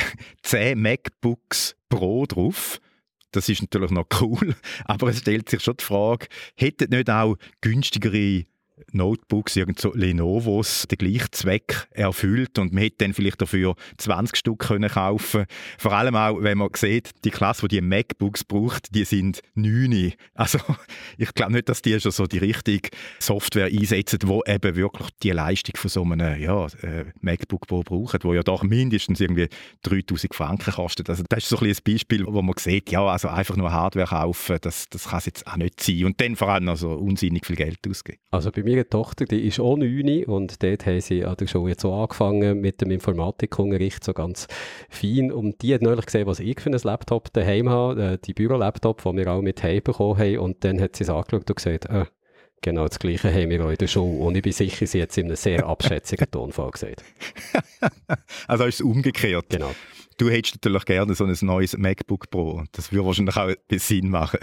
10 0.43 0.77
MacBooks 0.81 1.77
Pro 1.87 2.25
drauf. 2.25 2.81
Das 3.31 3.49
ist 3.49 3.61
natürlich 3.61 3.91
noch 3.91 4.07
cool, 4.21 4.55
aber 4.85 5.09
es 5.09 5.19
stellt 5.19 5.49
sich 5.49 5.61
schon 5.61 5.77
die 5.77 5.83
Frage, 5.83 6.27
hätten 6.55 6.89
nicht 6.91 7.09
auch 7.09 7.35
günstigere 7.61 8.45
Notebooks, 8.91 9.55
irgend 9.55 9.79
so 9.79 9.93
Lenovos, 9.93 10.87
den 10.89 10.97
gleichen 10.97 11.31
Zweck 11.31 11.87
erfüllt 11.91 12.59
und 12.59 12.73
man 12.73 12.83
hätte 12.83 12.97
dann 12.99 13.13
vielleicht 13.13 13.41
dafür 13.41 13.75
20 13.97 14.37
Stück 14.37 14.59
können 14.59 14.89
kaufen 14.89 15.45
Vor 15.77 15.93
allem 15.93 16.15
auch, 16.15 16.41
wenn 16.41 16.57
man 16.57 16.69
sieht, 16.75 17.11
die 17.23 17.31
Klasse, 17.31 17.67
die 17.67 17.77
die 17.77 17.81
MacBooks 17.81 18.43
braucht, 18.43 18.93
die 18.95 19.05
sind 19.05 19.41
9. 19.55 20.13
Also 20.33 20.59
ich 21.17 21.33
glaube 21.33 21.53
nicht, 21.53 21.69
dass 21.69 21.81
die 21.81 21.99
schon 21.99 22.11
so 22.11 22.25
die 22.25 22.39
richtige 22.39 22.89
Software 23.19 23.67
einsetzen, 23.67 24.19
wo 24.25 24.43
eben 24.45 24.75
wirklich 24.75 25.09
die 25.21 25.31
Leistung 25.31 25.75
von 25.77 25.89
so 25.89 26.03
einem 26.03 26.41
ja, 26.41 26.65
äh, 26.81 27.05
MacBook 27.21 27.67
Pro 27.67 27.83
braucht, 27.83 28.23
wo 28.23 28.33
ja 28.33 28.41
doch 28.41 28.63
mindestens 28.63 29.19
irgendwie 29.19 29.47
3000 29.83 30.33
Franken 30.33 30.73
kostet. 30.73 31.09
Also 31.09 31.23
das 31.29 31.43
ist 31.43 31.49
so 31.49 31.59
ein, 31.59 31.67
ein 31.67 31.77
Beispiel, 31.85 32.25
wo 32.25 32.41
man 32.41 32.55
sieht, 32.57 32.91
ja, 32.91 33.05
also 33.05 33.27
einfach 33.27 33.55
nur 33.55 33.71
Hardware 33.71 34.07
kaufen, 34.07 34.57
das, 34.61 34.89
das 34.89 35.09
kann 35.09 35.19
es 35.19 35.25
jetzt 35.25 35.47
auch 35.47 35.57
nicht 35.57 35.81
sein. 35.81 36.05
Und 36.05 36.19
dann 36.19 36.35
vor 36.35 36.49
allem 36.49 36.67
also 36.69 36.91
unsinnig 36.91 37.45
viel 37.45 37.55
Geld 37.55 37.79
ausgeben. 37.87 38.19
Also 38.31 38.51
bei 38.51 38.63
meiner 38.67 38.89
Tochter, 38.89 39.25
die 39.25 39.47
ist 39.47 39.59
auch 39.59 39.77
9 39.77 40.25
und 40.25 40.61
dort 40.61 40.85
haben 40.85 41.01
sie 41.01 41.25
an 41.25 41.35
der 41.37 41.47
Schule 41.47 41.71
jetzt 41.71 41.85
auch 41.85 42.03
angefangen 42.03 42.59
mit 42.59 42.81
dem 42.81 42.91
Informatikunterricht, 42.91 44.03
so 44.03 44.13
ganz 44.13 44.47
fein. 44.89 45.31
Und 45.31 45.61
die 45.61 45.73
hat 45.73 45.81
neulich 45.81 46.05
gesehen, 46.05 46.27
was 46.27 46.39
ich 46.39 46.59
für 46.59 46.69
ein 46.69 46.79
Laptop 46.83 47.31
daheim 47.33 47.69
habe, 47.69 48.01
äh, 48.01 48.17
die 48.23 48.33
Bürolaptop, 48.33 49.03
die 49.03 49.17
wir 49.17 49.31
auch 49.31 49.41
mit 49.41 49.63
heim 49.63 49.81
bekommen 49.83 50.17
haben. 50.17 50.39
Und 50.39 50.63
dann 50.63 50.81
hat 50.81 50.95
sie 50.95 51.03
es 51.03 51.09
angeschaut 51.09 51.49
und 51.49 51.55
gesagt, 51.55 51.85
äh, 51.85 52.05
Genau 52.63 52.87
das 52.87 52.97
Gleiche 52.97 53.31
haben 53.31 53.51
wir 53.51 53.63
auch 53.63 53.69
in 53.69 53.77
der 53.77 53.85
Schule. 53.85 54.17
Und 54.17 54.35
ich 54.35 54.41
bin 54.41 54.51
sicher, 54.51 54.87
sie 54.87 54.99
hat 54.99 55.11
es 55.11 55.17
in 55.17 55.27
einem 55.27 55.35
sehr 55.35 55.67
abschätzigen 55.67 56.29
Tonfall 56.31 56.71
gesagt. 56.71 57.03
also 58.47 58.65
ist 58.65 58.75
es 58.75 58.81
umgekehrt. 58.81 59.45
Genau. 59.49 59.75
Du 60.17 60.31
hättest 60.31 60.55
natürlich 60.55 60.85
gerne 60.85 61.13
so 61.13 61.25
ein 61.25 61.37
neues 61.41 61.77
MacBook 61.77 62.31
Pro. 62.31 62.63
Das 62.71 62.91
würde 62.91 63.05
wahrscheinlich 63.05 63.37
auch 63.37 63.49
ein 63.49 63.79
Sinn 63.79 64.09
machen 64.09 64.39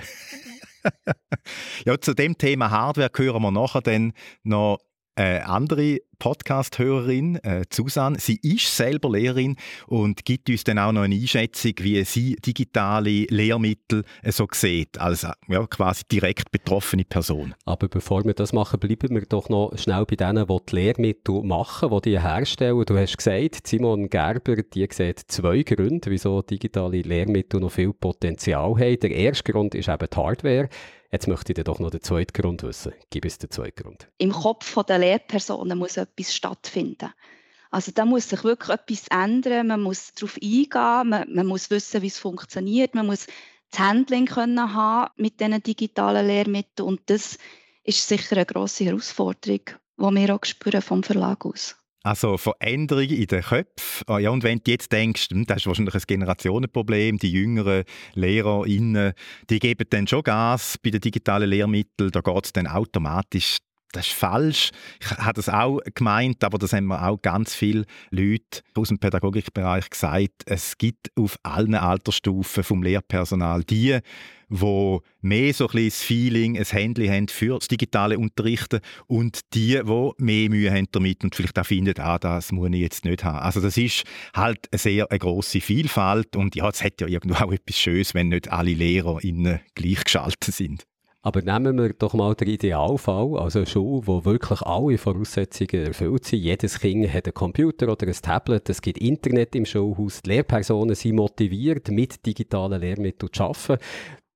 ja, 1.85 2.01
zu 2.01 2.15
dem 2.15 2.39
Thema 2.39 2.71
Hardware 2.71 3.11
hören 3.15 3.43
wir 3.43 3.51
nachher 3.51 3.83
dann 3.83 4.13
noch 4.43 4.79
äh, 5.17 5.41
andere 5.41 5.99
Podcast-Hörerin, 6.25 7.37
äh, 7.45 7.65
Susanne. 7.71 8.17
Sie 8.19 8.39
ist 8.43 8.75
selber 8.75 9.11
Lehrerin 9.11 9.57
und 9.87 10.25
gibt 10.25 10.49
uns 10.49 10.65
dann 10.65 10.79
auch 10.79 10.91
noch 10.91 11.03
eine 11.03 11.15
Einschätzung, 11.15 11.75
wie 11.81 12.03
sie 12.05 12.37
digitale 12.37 13.27
Lehrmittel 13.29 14.05
äh, 14.23 14.33
so 14.33 14.49
sieht, 14.51 14.99
als 14.99 15.27
ja, 15.49 15.67
quasi 15.67 16.05
direkt 16.11 16.51
betroffene 16.51 17.05
Person. 17.05 17.55
Aber 17.67 17.89
bevor 17.89 18.25
wir 18.25 18.33
das 18.33 18.55
machen, 18.55 18.81
bleiben 18.81 19.15
wir 19.15 19.27
doch 19.27 19.51
noch 19.51 19.77
schnell 19.77 20.07
bei 20.07 20.17
denen, 20.17 20.47
die 20.47 20.59
die 20.67 20.75
Lehrmittel 20.77 21.43
machen, 21.43 21.91
die 21.91 22.13
die 22.13 22.21
herstellen. 22.23 22.83
Du 22.87 22.97
hast 22.97 23.19
gesagt, 23.19 23.67
Simon 23.67 24.09
Gerber, 24.09 24.57
die 24.63 24.89
sieht 24.91 25.21
zwei 25.29 25.63
Gründe, 25.63 26.11
wieso 26.11 26.41
digitale 26.41 27.03
Lehrmittel 27.03 27.61
noch 27.61 27.73
viel 27.73 27.93
Potenzial 27.93 28.71
haben. 28.71 29.01
Der 29.01 29.11
erste 29.11 29.53
Grund 29.53 29.75
ist 29.75 29.91
eben 29.91 30.09
die 30.11 30.17
Hardware. 30.17 30.71
Jetzt 31.15 31.29
möchte 31.29 31.53
ich 31.53 31.63
doch 31.63 31.79
noch 31.79 31.91
den 31.91 32.03
zweiten 32.03 32.33
Grund 32.33 32.65
wissen. 32.65 32.93
Gib 33.09 33.25
es 33.25 33.39
den 33.39 33.49
zweiten 33.49 33.85
Grund. 33.85 34.09
Im 34.19 34.33
Kopf 34.33 34.77
der 34.83 34.99
Lehrpersonen 34.99 35.79
muss 35.79 35.97
etwas 35.97 36.14
stattfinden. 36.23 37.11
Also 37.71 37.91
da 37.93 38.05
muss 38.05 38.29
sich 38.29 38.45
wirklich 38.45 38.71
etwas 38.71 39.09
ändern. 39.09 39.67
Man 39.67 39.83
muss 39.83 40.15
darauf 40.15 40.37
eingehen, 40.37 41.09
man, 41.09 41.25
man 41.35 41.47
muss 41.47 41.71
wissen, 41.71 42.03
wie 42.03 42.07
es 42.07 42.19
funktioniert, 42.19 42.95
man 42.95 43.07
muss 43.07 43.27
das 43.73 43.81
Handling 43.81 44.27
können 44.27 44.73
haben 44.73 45.11
mit 45.17 45.41
diesen 45.41 45.61
digitalen 45.61 46.29
Lehrmitteln 46.29 46.87
und 46.87 47.01
das 47.07 47.39
ist 47.83 48.07
sicher 48.07 48.37
eine 48.37 48.47
grosse 48.47 48.85
Herausforderung, 48.85 49.63
die 49.99 50.15
wir 50.15 50.35
auch 50.35 50.45
spüren 50.45 50.81
vom 50.81 51.03
Verlag 51.03 51.45
aus. 51.45 51.75
Also 52.05 52.37
Veränderungen 52.37 53.11
in 53.11 53.27
den 53.27 53.43
Köpfen. 53.43 54.05
Ah, 54.07 54.19
ja, 54.19 54.31
und 54.31 54.45
wenn 54.45 54.61
du 54.63 54.71
jetzt 54.71 54.93
denkst, 54.93 55.31
hm, 55.31 55.47
das 55.47 55.59
ist 55.59 55.67
wahrscheinlich 55.67 55.95
ein 55.95 56.03
Generationenproblem, 56.07 57.19
die 57.19 57.33
jüngeren 57.33 57.85
LehrerInnen, 58.13 59.15
die 59.49 59.59
geben 59.59 59.87
dann 59.89 60.07
schon 60.07 60.23
Gas 60.23 60.79
bei 60.79 60.91
den 60.91 61.01
digitalen 61.01 61.49
Lehrmitteln, 61.49 62.11
da 62.11 62.21
geht 62.21 62.45
es 62.45 62.53
dann 62.53 62.67
automatisch 62.67 63.57
das 63.95 64.09
ist 64.09 64.13
falsch. 64.15 64.71
Ich 65.01 65.11
habe 65.11 65.35
das 65.35 65.49
auch 65.49 65.81
gemeint, 65.95 66.43
aber 66.45 66.59
das 66.59 66.73
haben 66.73 66.87
mir 66.87 67.07
auch 67.07 67.21
ganz 67.23 67.55
viele 67.55 67.85
Leute 68.11 68.63
aus 68.75 68.89
dem 68.89 68.99
Pädagogikbereich 68.99 69.89
gesagt. 69.89 70.43
Es 70.47 70.77
gibt 70.79 71.11
auf 71.17 71.39
allen 71.43 71.75
Altersstufen 71.75 72.65
vom 72.65 72.83
Lehrpersonal 72.83 73.65
die, 73.65 73.99
wo 74.49 75.03
mehr 75.21 75.55
so 75.55 75.69
ein 75.69 75.85
das 75.85 76.03
Feeling, 76.03 76.59
ein 76.59 76.65
Handy 76.65 77.07
haben 77.07 77.29
für 77.29 77.59
das 77.59 77.69
digitale 77.69 78.19
Unterrichten 78.19 78.81
und 79.07 79.41
die, 79.55 79.81
wo 79.85 80.15
mehr 80.19 80.51
Mühe 80.51 80.71
haben 80.71 80.89
damit 80.93 81.25
und 81.25 81.35
vielleicht 81.35 81.59
auch 81.59 81.67
finden, 81.67 81.99
ah, 81.99 82.19
das 82.19 82.53
muss 82.53 82.71
ich 82.71 82.81
jetzt 82.81 83.05
nicht 83.05 83.25
haben. 83.25 83.39
Also 83.39 83.61
das 83.61 83.77
ist 83.77 84.05
halt 84.35 84.69
eine 84.71 84.79
sehr 84.79 85.11
eine 85.11 85.19
grosse 85.19 85.61
Vielfalt 85.61 86.37
und 86.37 86.55
ja, 86.57 86.69
es 86.69 86.83
hat 86.83 87.01
ja 87.01 87.07
irgendwo 87.07 87.37
auch 87.43 87.53
etwas 87.53 87.79
Schönes, 87.79 88.15
wenn 88.15 88.29
nicht 88.29 88.51
alle 88.51 88.75
LehrerInnen 88.75 89.61
gleichgeschaltet 89.75 90.55
sind. 90.55 90.85
Aber 91.25 91.41
nehmen 91.41 91.79
wir 91.79 91.95
doch 91.95 92.13
mal 92.13 92.35
den 92.35 92.49
Idealfall, 92.49 93.39
also 93.39 93.61
eine 93.61 93.67
Schule, 93.67 94.07
wo 94.07 94.27
wirklich 94.27 94.61
alle 94.61 94.99
Voraussetzungen 94.99 95.87
erfüllt 95.87 96.27
sind. 96.27 96.41
Jedes 96.41 96.79
Kind 96.79 97.11
hat 97.11 97.25
einen 97.25 97.33
Computer 97.33 97.91
oder 97.91 98.07
ein 98.07 98.13
Tablet, 98.13 98.69
es 98.69 98.83
gibt 98.83 98.99
Internet 98.99 99.55
im 99.55 99.65
Schulhaus, 99.65 100.21
die 100.21 100.29
Lehrpersonen 100.29 100.95
sind 100.95 101.17
motiviert, 101.17 101.89
mit 101.89 102.27
digitalen 102.27 102.79
Lehrmitteln 102.79 103.33
zu 103.33 103.43
arbeiten. 103.43 103.79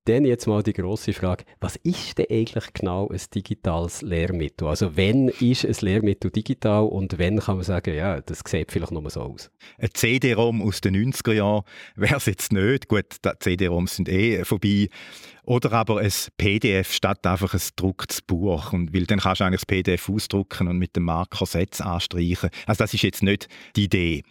Dann 0.08 0.24
jetzt 0.24 0.46
mal 0.46 0.62
die 0.62 0.72
große 0.72 1.12
Frage, 1.12 1.44
was 1.60 1.76
ist 1.76 2.16
denn 2.16 2.28
eigentlich 2.30 2.72
genau 2.72 3.08
ein 3.10 3.20
digitales 3.34 4.00
Lehrmittel? 4.00 4.66
Also 4.66 4.96
wenn 4.96 5.28
ist 5.28 5.66
ein 5.66 5.76
Lehrmittel 5.82 6.30
digital 6.30 6.84
und 6.84 7.18
wenn 7.18 7.40
kann 7.40 7.56
man 7.56 7.64
sagen, 7.64 7.94
ja, 7.94 8.18
das 8.22 8.40
sieht 8.48 8.72
vielleicht 8.72 8.90
nur 8.90 9.10
so 9.10 9.20
aus? 9.20 9.50
Ein 9.76 9.90
CD-ROM 9.92 10.62
aus 10.62 10.80
den 10.80 10.96
90er 10.96 11.34
Jahren 11.34 11.62
wäre 11.94 12.16
es 12.16 12.24
jetzt 12.24 12.54
nicht. 12.54 12.88
Gut, 12.88 13.16
CD-ROMs 13.40 13.96
sind 13.96 14.08
eh 14.08 14.46
vorbei. 14.46 14.88
Oder 15.44 15.72
aber 15.72 15.98
ein 15.98 16.12
PDF 16.38 16.90
statt 16.90 17.26
einfach 17.26 17.52
ein 17.52 17.60
gedrucktes 17.60 18.22
Buch. 18.22 18.72
Und, 18.72 18.94
weil 18.94 19.04
dann 19.04 19.20
kannst 19.20 19.42
du 19.42 19.44
eigentlich 19.44 19.60
das 19.60 19.66
PDF 19.66 20.08
ausdrucken 20.08 20.68
und 20.68 20.78
mit 20.78 20.96
dem 20.96 21.04
Marker 21.04 21.44
Sätze 21.44 21.84
anstreichen. 21.84 22.48
Also 22.66 22.82
das 22.84 22.94
ist 22.94 23.02
jetzt 23.02 23.22
nicht 23.22 23.46
die 23.76 23.84
Idee. 23.84 24.22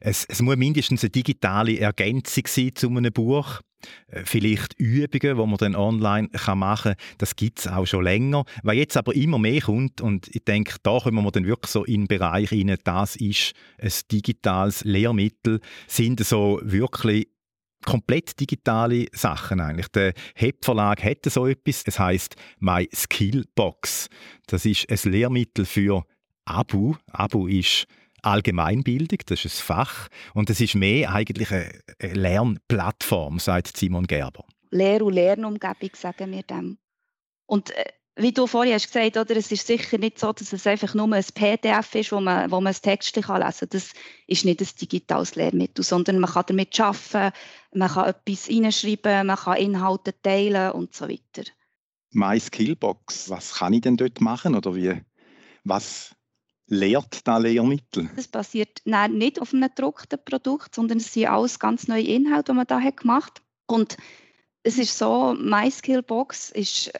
Es, 0.00 0.24
es 0.24 0.40
muss 0.40 0.56
mindestens 0.56 1.02
eine 1.02 1.10
digitale 1.10 1.78
Ergänzung 1.78 2.44
sein 2.46 2.70
zu 2.74 2.88
einem 2.88 3.12
Buch. 3.12 3.60
Äh, 4.08 4.22
vielleicht 4.24 4.74
Übungen, 4.78 5.36
die 5.36 5.46
man 5.46 5.56
dann 5.56 5.76
online 5.76 6.28
machen 6.54 6.94
kann, 6.94 6.96
das 7.18 7.36
gibt 7.36 7.60
es 7.60 7.68
auch 7.68 7.86
schon 7.86 8.04
länger. 8.04 8.44
Was 8.62 8.76
jetzt 8.76 8.96
aber 8.96 9.14
immer 9.14 9.38
mehr 9.38 9.60
kommt, 9.60 10.00
und 10.00 10.28
ich 10.34 10.44
denke, 10.44 10.76
da 10.82 10.98
kommen 10.98 11.24
wir 11.24 11.30
dann 11.30 11.46
wirklich 11.46 11.70
so 11.70 11.84
in 11.84 12.02
den 12.02 12.08
Bereich 12.08 12.52
rein, 12.52 12.76
das 12.84 13.16
ist 13.16 13.52
ein 13.78 13.92
digitales 14.10 14.84
Lehrmittel, 14.84 15.60
sind 15.86 16.20
so 16.20 16.60
wirklich 16.62 17.28
komplett 17.84 18.38
digitale 18.40 19.06
Sachen 19.12 19.60
eigentlich. 19.60 19.88
Der 19.88 20.12
HEP 20.34 20.64
Verlag 20.64 21.02
hätte 21.02 21.30
so 21.30 21.46
etwas. 21.46 21.82
Es 21.86 21.98
heißt 21.98 22.34
My 22.58 22.88
Skillbox. 22.92 24.08
Das 24.46 24.66
ist 24.66 24.90
ein 24.90 25.12
Lehrmittel 25.12 25.64
für 25.64 26.04
Abu. 26.44 26.94
Abu 27.12 27.46
ist 27.46 27.86
Allgemeinbildung, 28.26 29.20
das 29.26 29.44
ist 29.44 29.58
ein 29.58 29.64
Fach. 29.64 30.08
Und 30.34 30.50
es 30.50 30.60
ist 30.60 30.74
mehr 30.74 31.12
eigentlich 31.12 31.50
eine 31.52 31.72
Lernplattform, 32.00 33.38
sagt 33.38 33.76
Simon 33.76 34.06
Gerber. 34.06 34.44
Lehr- 34.70 35.04
und 35.04 35.14
Lernumgebung, 35.14 35.90
sagen 35.94 36.32
wir 36.32 36.42
dem. 36.42 36.78
Und 37.46 37.70
äh, 37.70 37.84
wie 38.16 38.32
du 38.32 38.46
vorhin 38.46 38.74
hast 38.74 38.92
gesagt, 38.92 39.16
oder, 39.16 39.36
es 39.36 39.52
ist 39.52 39.66
sicher 39.66 39.98
nicht 39.98 40.18
so, 40.18 40.32
dass 40.32 40.52
es 40.52 40.66
einfach 40.66 40.94
nur 40.94 41.12
ein 41.12 41.24
PDF 41.34 41.94
ist, 41.94 42.12
wo 42.12 42.20
man, 42.20 42.50
wo 42.50 42.60
man 42.60 42.72
ein 42.72 42.80
Text 42.80 43.14
lesen 43.14 43.26
kann. 43.26 43.40
Das 43.70 43.92
ist 44.26 44.44
nicht 44.44 44.60
ein 44.60 44.68
digitales 44.80 45.34
Lehrmittel, 45.34 45.84
sondern 45.84 46.18
man 46.18 46.30
kann 46.30 46.44
damit 46.48 46.80
arbeiten, 46.80 47.36
man 47.74 47.90
kann 47.90 48.08
etwas 48.08 48.48
reinschreiben, 48.48 49.26
man 49.26 49.36
kann 49.36 49.58
Inhalte 49.58 50.14
teilen 50.22 50.72
und 50.72 50.94
so 50.94 51.08
weiter. 51.08 51.48
My 52.12 52.40
Skillbox, 52.40 53.28
was 53.28 53.54
kann 53.54 53.74
ich 53.74 53.82
denn 53.82 53.98
dort 53.98 54.20
machen 54.22 54.54
oder 54.54 54.74
wie, 54.74 55.02
was 55.64 56.16
lehrt 56.68 57.26
das 57.26 57.42
Lehrmittel? 57.42 58.10
Das 58.16 58.28
basiert 58.28 58.82
nicht 58.84 59.40
auf 59.40 59.52
einem 59.52 59.68
gedruckten 59.68 60.18
Produkt, 60.24 60.74
sondern 60.74 60.98
es 60.98 61.12
sind 61.12 61.26
alles 61.26 61.58
ganz 61.58 61.88
neue 61.88 62.02
Inhalte, 62.02 62.52
die 62.52 62.56
man 62.56 62.66
da 62.66 62.80
hat 62.80 62.98
gemacht. 62.98 63.42
Und 63.66 63.96
es 64.62 64.78
ist 64.78 64.98
so, 64.98 65.34
MySkillBox 65.38 66.50
ist 66.50 66.92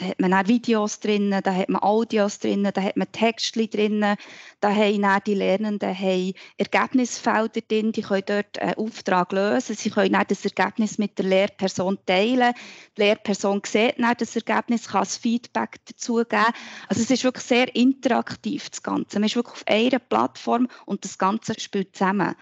da 0.00 0.06
hat 0.06 0.20
man 0.20 0.32
auch 0.32 0.48
Videos 0.48 0.98
drin, 1.00 1.30
da 1.30 1.54
hat 1.54 1.68
man 1.68 1.82
Audios 1.82 2.38
drin, 2.38 2.68
da 2.72 2.80
hat 2.80 2.96
man 2.96 3.10
Texte 3.12 3.68
drin, 3.68 4.00
da 4.60 4.74
haben 4.74 5.02
dann 5.02 5.20
die 5.26 5.34
Lernenden 5.34 5.96
haben 5.96 6.32
Ergebnisfelder 6.56 7.60
drin, 7.60 7.92
die 7.92 8.00
können 8.00 8.22
dort 8.24 8.58
einen 8.58 8.74
Auftrag 8.74 9.32
lösen, 9.32 9.76
sie 9.76 9.90
können 9.90 10.14
dann 10.14 10.24
das 10.26 10.44
Ergebnis 10.44 10.96
mit 10.96 11.18
der 11.18 11.26
Lehrperson 11.26 11.98
teilen, 12.06 12.54
die 12.96 13.02
Lehrperson 13.02 13.60
sieht 13.66 13.98
dann 13.98 14.14
das 14.16 14.36
Ergebnis, 14.36 14.88
kann 14.88 15.02
das 15.02 15.18
Feedback 15.18 15.76
dazu 15.84 16.16
geben. 16.16 16.46
Also 16.88 17.02
es 17.02 17.10
ist 17.10 17.24
wirklich 17.24 17.44
sehr 17.44 17.74
interaktiv, 17.76 18.70
das 18.70 18.82
Ganze. 18.82 19.18
Man 19.18 19.26
ist 19.26 19.36
wirklich 19.36 19.54
auf 19.54 19.64
einer 19.66 19.98
Plattform 19.98 20.68
und 20.86 21.04
das 21.04 21.18
Ganze 21.18 21.58
spielt 21.58 21.94
zusammen. 21.94 22.34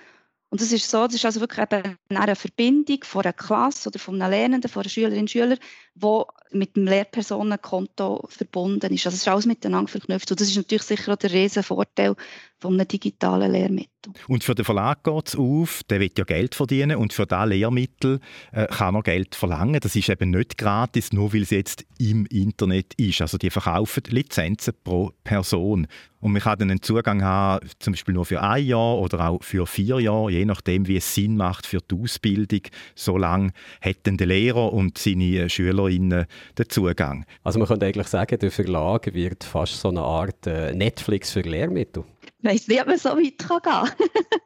Und 0.51 0.63
das 0.63 0.73
ist 0.73 0.91
so, 0.91 1.05
das 1.05 1.15
ist 1.15 1.25
also 1.27 1.41
wirklich 1.41 1.61
eben 1.71 1.99
eine 2.09 2.35
Verbindung 2.35 3.05
von 3.05 3.23
einer 3.23 3.35
Klasse 3.35 3.91
oder 3.91 3.99
von 3.99 4.21
einem 4.21 4.31
Lernenden, 4.31 4.71
von 4.71 4.83
einer 4.83 4.89
Schülerin 4.89 5.21
und 5.21 5.31
Schüler, 5.31 5.59
die 5.95 6.23
mit 6.53 6.75
dem 6.75 6.87
Lehrpersonenkonto 6.87 8.27
verbunden 8.29 8.95
ist. 8.95 9.05
Also 9.05 9.17
es 9.17 9.23
ist 9.23 9.29
alles 9.29 9.45
miteinander 9.45 9.91
verknüpft. 9.91 10.31
Und 10.31 10.41
das 10.41 10.49
ist 10.49 10.57
natürlich 10.57 10.85
sicher 10.85 11.13
auch 11.13 11.17
der 11.17 11.33
riesen 11.33 11.63
Vorteil 11.63 12.17
von 12.59 12.75
einem 12.75 12.89
digitalen 12.89 13.53
Lehrmittel. 13.53 13.98
Und 14.29 14.45
für 14.45 14.55
den 14.55 14.65
Verlag 14.65 15.03
geht 15.03 15.29
es 15.29 15.37
auf, 15.37 15.83
der 15.91 16.01
will 16.01 16.11
ja 16.17 16.25
Geld 16.25 16.55
verdienen 16.55 16.97
und 16.97 17.13
für 17.13 17.27
das 17.27 17.49
Lehrmittel 17.49 18.21
äh, 18.53 18.67
kann 18.67 18.95
er 18.95 19.03
Geld 19.03 19.35
verlangen. 19.35 19.81
Das 19.81 19.97
ist 19.97 20.09
eben 20.09 20.31
nicht 20.31 20.57
gratis, 20.57 21.13
nur 21.13 21.33
weil 21.35 21.43
es 21.43 21.51
jetzt 21.51 21.85
im 21.99 22.25
Internet 22.27 22.95
ist. 22.95 23.21
Also 23.21 23.39
die 23.39 23.51
verkaufen 23.51 24.05
Lizenzen 24.09 24.75
pro 24.85 25.13
Person. 25.25 25.89
Und 26.21 26.33
man 26.33 26.43
kann 26.43 26.59
dann 26.59 26.71
einen 26.71 26.83
Zugang 26.83 27.23
haben, 27.23 27.69
zum 27.79 27.93
Beispiel 27.93 28.15
nur 28.15 28.25
für 28.25 28.43
ein 28.43 28.65
Jahr 28.65 28.99
oder 28.99 29.29
auch 29.29 29.43
für 29.43 29.67
vier 29.67 30.01
Jahre, 30.01 30.31
je 30.31 30.45
nachdem, 30.45 30.89
wie 30.89 30.97
es 30.97 31.15
Sinn 31.15 31.37
macht 31.37 31.67
für 31.67 31.79
die 31.79 31.95
Ausbildung. 31.95 32.63
So 32.95 33.17
lange 33.17 33.51
hätten 33.81 34.17
der 34.17 34.27
Lehrer 34.27 34.73
und 34.73 34.99
seine 34.99 35.49
Schülerinnen 35.49 36.27
den 36.59 36.69
Zugang. 36.69 37.25
Also 37.45 37.61
man 37.61 37.69
könnte 37.69 37.87
eigentlich 37.87 38.09
sagen, 38.09 38.39
der 38.39 38.51
Verlag 38.51 39.13
wird 39.15 39.45
fast 39.45 39.81
so 39.81 39.89
eine 39.89 40.01
Art 40.01 40.47
äh, 40.47 40.73
Netflix 40.75 41.31
für 41.33 41.43
Lehrmittel. 41.43 42.05
Ich 42.39 42.45
weiss 42.45 42.69
nicht, 42.69 42.81
ob 42.81 42.87
man 42.87 42.99
so 42.99 43.11
weit 43.11 43.39
kann 43.39 43.63
gehen 43.63 44.09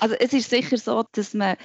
Also 0.00 0.14
es 0.16 0.32
ist 0.32 0.50
sicher 0.50 0.78
so, 0.78 1.04
dass 1.12 1.32
man 1.34 1.56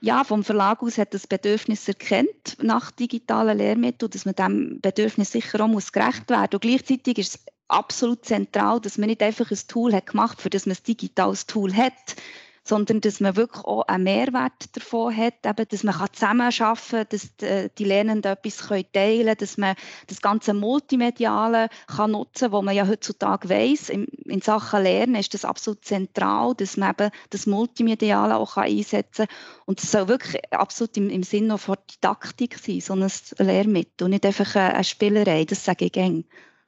ja, 0.00 0.24
vom 0.24 0.44
Verlag 0.44 0.82
aus 0.82 0.96
hat 0.96 1.12
das 1.12 1.26
Bedürfnis 1.26 1.86
erkennt 1.86 2.56
nach 2.62 2.90
digitalen 2.90 3.58
Lehrmitteln, 3.58 4.10
dass 4.10 4.24
man 4.24 4.34
dem 4.34 4.80
Bedürfnis 4.80 5.32
sicher 5.32 5.60
auch 5.60 5.68
muss 5.68 5.92
gerecht 5.92 6.30
werden 6.30 6.42
muss. 6.42 6.54
Und 6.54 6.62
gleichzeitig 6.62 7.18
ist 7.18 7.34
es 7.34 7.44
absolut 7.68 8.24
zentral, 8.24 8.80
dass 8.80 8.96
man 8.96 9.08
nicht 9.10 9.22
einfach 9.22 9.50
ein 9.50 9.58
Tool 9.68 9.92
hat 9.92 10.06
gemacht, 10.06 10.40
für 10.40 10.48
das 10.48 10.64
man 10.64 10.76
ein 10.76 10.82
digitales 10.84 11.46
Tool 11.46 11.74
hat, 11.74 12.16
sondern 12.62 13.00
dass 13.00 13.20
man 13.20 13.36
wirklich 13.36 13.64
auch 13.64 13.82
einen 13.82 14.04
Mehrwert 14.04 14.76
davon 14.76 15.16
hat, 15.16 15.34
eben, 15.44 15.66
dass 15.68 15.82
man 15.82 15.94
zusammenarbeiten 16.12 16.88
kann, 16.90 17.06
dass 17.08 17.70
die 17.76 17.84
Lernenden 17.84 18.32
etwas 18.32 18.58
teilen 18.58 18.84
können, 18.92 19.36
dass 19.38 19.56
man 19.56 19.74
das 20.06 20.20
ganze 20.20 20.54
Multimediale 20.54 21.68
kann 21.86 22.12
nutzen 22.12 22.44
kann, 22.44 22.52
was 22.52 22.62
man 22.62 22.74
ja 22.74 22.86
heutzutage 22.86 23.48
weiss. 23.48 23.88
In, 23.88 24.04
in, 24.04 24.40
Sachen 24.40 24.82
Lernen 24.82 25.16
ist 25.16 25.34
das 25.34 25.44
absolut 25.44 25.84
zentral, 25.84 26.54
dass 26.54 26.76
man 26.76 26.90
eben 26.90 27.10
das 27.30 27.46
Multimediale 27.46 28.36
auch 28.36 28.56
einsetzen 28.56 29.26
kann. 29.26 29.36
Und 29.66 29.82
es 29.82 29.90
soll 29.90 30.08
wirklich 30.08 30.40
absolut 30.52 30.96
im, 30.96 31.08
im 31.10 31.22
Sinne 31.22 31.58
von 31.58 31.76
Didaktik 31.90 32.58
sein, 32.58 32.80
so 32.80 32.94
ein 32.94 33.10
Lehrmittel 33.38 34.04
und 34.04 34.10
nicht 34.10 34.26
einfach 34.26 34.54
eine 34.54 34.84
Spielerei, 34.84 35.44
das 35.44 35.64
sage 35.64 35.86
ich 35.86 35.92
gerne. 35.92 36.24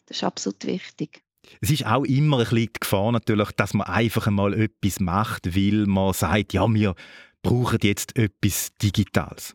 Das 0.07 0.18
ist 0.18 0.24
absolut 0.24 0.64
wichtig. 0.66 1.21
Es 1.61 1.70
ist 1.70 1.87
auch 1.87 2.05
immer 2.05 2.38
ein 2.38 2.44
bisschen 2.44 2.59
die 2.59 2.72
Gefahr 2.81 3.12
natürlich, 3.12 3.50
dass 3.52 3.74
man 3.74 3.87
einfach 3.87 4.26
einmal 4.26 4.55
etwas 4.55 5.00
macht, 5.00 5.57
weil 5.57 5.87
man 5.87 6.12
sagt, 6.12 6.52
ja, 6.52 6.66
wir 6.72 6.94
brauchen 7.42 7.78
jetzt 7.83 8.16
etwas 8.16 8.70
Digitales. 8.81 9.55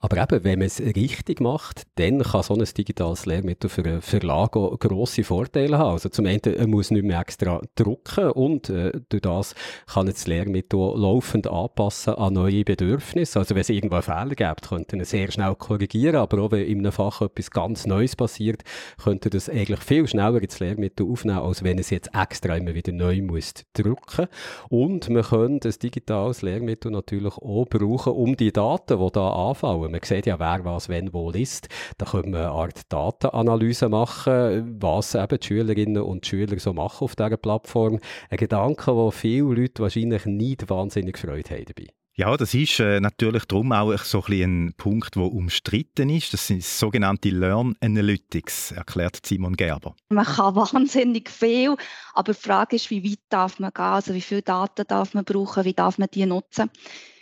Aber 0.00 0.22
eben, 0.22 0.44
wenn 0.44 0.58
man 0.58 0.66
es 0.66 0.80
richtig 0.80 1.40
macht, 1.40 1.84
dann 1.94 2.22
kann 2.22 2.42
so 2.42 2.54
ein 2.54 2.64
digitales 2.64 3.24
Lehrmittel 3.24 3.70
für 3.70 3.84
einen 3.84 4.02
Verlag 4.02 4.54
auch 4.54 4.78
grosse 4.78 5.24
Vorteile 5.24 5.78
haben. 5.78 5.92
Also 5.92 6.10
zum 6.10 6.26
einen, 6.26 6.42
er 6.44 6.66
muss 6.66 6.90
nicht 6.90 7.04
mehr 7.04 7.20
extra 7.20 7.62
drucken 7.74 8.30
und 8.32 8.68
äh, 8.68 8.92
durch 9.08 9.22
das 9.22 9.54
kann 9.86 10.06
das 10.06 10.26
Lehrmittel 10.26 10.78
laufend 10.78 11.46
anpassen 11.46 12.14
an 12.14 12.34
neue 12.34 12.64
Bedürfnisse. 12.64 13.38
Also 13.38 13.54
wenn 13.54 13.62
es 13.62 13.70
irgendwo 13.70 13.96
einen 13.96 14.02
Fehler 14.02 14.34
gibt, 14.34 14.68
könnte 14.68 14.98
er 14.98 15.04
sehr 15.06 15.30
schnell 15.30 15.54
korrigieren, 15.54 16.16
aber 16.16 16.42
auch 16.42 16.52
wenn 16.52 16.66
in 16.66 16.80
einem 16.80 16.92
Fach 16.92 17.22
etwas 17.22 17.50
ganz 17.50 17.86
Neues 17.86 18.14
passiert, 18.14 18.62
könnte 19.02 19.30
das 19.30 19.48
eigentlich 19.48 19.80
viel 19.80 20.06
schneller 20.06 20.42
ins 20.42 20.60
Lehrmittel 20.60 21.10
aufnehmen, 21.10 21.38
als 21.38 21.64
wenn 21.64 21.78
es 21.78 21.90
jetzt 21.90 22.10
extra 22.14 22.56
immer 22.56 22.74
wieder 22.74 22.92
neu 22.92 23.22
muss 23.22 23.54
drucken. 23.72 24.26
Und 24.68 25.08
man 25.08 25.22
könnte 25.22 25.68
ein 25.68 25.74
digitales 25.82 26.42
Lehrmittel 26.42 26.90
natürlich 26.90 27.36
auch 27.38 27.64
brauchen, 27.64 28.12
um 28.12 28.36
die 28.36 28.52
Daten, 28.52 28.98
die 28.98 29.12
da 29.12 29.30
anfallen, 29.54 29.92
man 29.92 30.00
sieht 30.02 30.26
ja, 30.26 30.38
wer 30.38 30.64
was 30.64 30.88
wenn 30.88 31.12
wo 31.12 31.30
liest. 31.30 31.68
Da 31.98 32.06
können 32.06 32.32
wir 32.32 32.40
eine 32.40 32.50
Art 32.50 32.92
Datenanalyse 32.92 33.88
machen, 33.88 34.76
was 34.80 35.14
eben 35.14 35.38
die 35.38 35.46
Schülerinnen 35.46 36.02
und 36.02 36.26
Schüler 36.26 36.58
so 36.58 36.72
machen 36.72 37.04
auf 37.04 37.16
dieser 37.16 37.36
Plattform. 37.36 38.00
Ein 38.30 38.38
Gedanke, 38.38 38.94
wo 38.94 39.10
viele 39.10 39.54
Leute 39.54 39.82
wahrscheinlich 39.82 40.26
nicht 40.26 40.68
wahnsinnig 40.68 41.18
Freude 41.18 41.50
haben 41.50 41.64
dabei. 41.66 41.86
Ja, 42.16 42.36
das 42.36 42.54
ist 42.54 42.78
äh, 42.78 43.00
natürlich 43.00 43.44
darum 43.46 43.72
auch 43.72 43.98
so 43.98 44.22
ein, 44.28 44.68
ein 44.68 44.74
Punkt, 44.76 45.16
der 45.16 45.24
umstritten 45.24 46.10
ist. 46.10 46.32
Das 46.32 46.46
sind 46.46 46.62
sogenannte 46.62 47.30
Learn 47.30 47.74
Analytics, 47.80 48.70
erklärt 48.70 49.26
Simon 49.26 49.56
Gerber. 49.56 49.96
Man 50.10 50.24
kann 50.24 50.54
wahnsinnig 50.54 51.28
viel, 51.28 51.74
aber 52.12 52.32
die 52.32 52.38
Frage 52.38 52.76
ist, 52.76 52.90
wie 52.90 53.02
weit 53.02 53.18
darf 53.30 53.58
man 53.58 53.72
gehen, 53.72 53.84
also 53.84 54.14
wie 54.14 54.20
viele 54.20 54.42
Daten 54.42 54.84
darf 54.86 55.14
man 55.14 55.24
brauchen, 55.24 55.64
wie 55.64 55.72
darf 55.72 55.98
man 55.98 56.08
die 56.12 56.24
nutzen. 56.24 56.70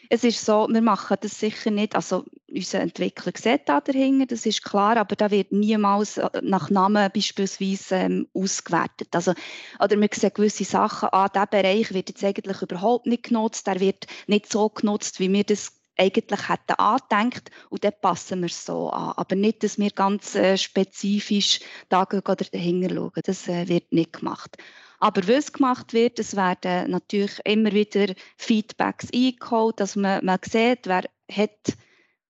Es 0.08 0.24
ist 0.24 0.44
so, 0.44 0.68
wir 0.70 0.82
machen 0.82 1.16
das 1.20 1.38
sicher 1.38 1.70
nicht, 1.70 1.94
also 1.94 2.24
unser 2.50 2.80
Entwickler 2.80 3.32
sieht 3.34 3.68
da 3.68 3.80
dahinter, 3.80 4.26
das 4.26 4.46
ist 4.46 4.62
klar, 4.62 4.96
aber 4.96 5.16
da 5.16 5.30
wird 5.30 5.52
niemals 5.52 6.18
äh, 6.18 6.28
nach 6.42 6.70
Namen 6.70 7.10
beispielsweise 7.14 7.96
ähm, 7.96 8.28
ausgewertet. 8.34 9.08
Also, 9.12 9.32
oder 9.80 9.98
wir 9.98 10.08
sehen 10.12 10.32
gewisse 10.34 10.64
Sachen, 10.64 11.08
ah, 11.12 11.28
dieser 11.28 11.46
Bereich 11.46 11.94
wird 11.94 12.10
jetzt 12.10 12.24
eigentlich 12.24 12.60
überhaupt 12.62 13.06
nicht 13.06 13.24
genutzt, 13.24 13.66
der 13.66 13.80
wird 13.80 14.06
nicht 14.26 14.52
so 14.52 14.68
genutzt, 14.68 15.18
wie 15.20 15.32
wir 15.32 15.44
das 15.44 15.72
eigentlich 15.96 16.48
hätten 16.48 16.74
angedenkt 16.78 17.50
und 17.70 17.84
dann 17.84 17.92
passen 18.00 18.40
wir 18.40 18.46
es 18.46 18.64
so 18.64 18.90
an. 18.90 19.12
Aber 19.16 19.36
nicht, 19.36 19.62
dass 19.62 19.78
wir 19.78 19.90
ganz 19.90 20.34
äh, 20.34 20.56
spezifisch 20.56 21.60
da 21.88 22.02
oder 22.02 22.34
dahinter 22.34 22.94
schauen. 22.94 23.12
Das 23.24 23.48
äh, 23.48 23.68
wird 23.68 23.92
nicht 23.92 24.14
gemacht. 24.14 24.56
Aber 25.02 25.26
was 25.26 25.52
gemacht 25.52 25.94
wird, 25.94 26.20
es 26.20 26.36
werden 26.36 26.92
natürlich 26.92 27.40
immer 27.44 27.72
wieder 27.72 28.14
Feedbacks 28.36 29.08
eingeholt, 29.12 29.80
dass 29.80 29.96
man, 29.96 30.24
man 30.24 30.38
sieht, 30.44 30.86
wer 30.86 31.02
hat 31.28 31.76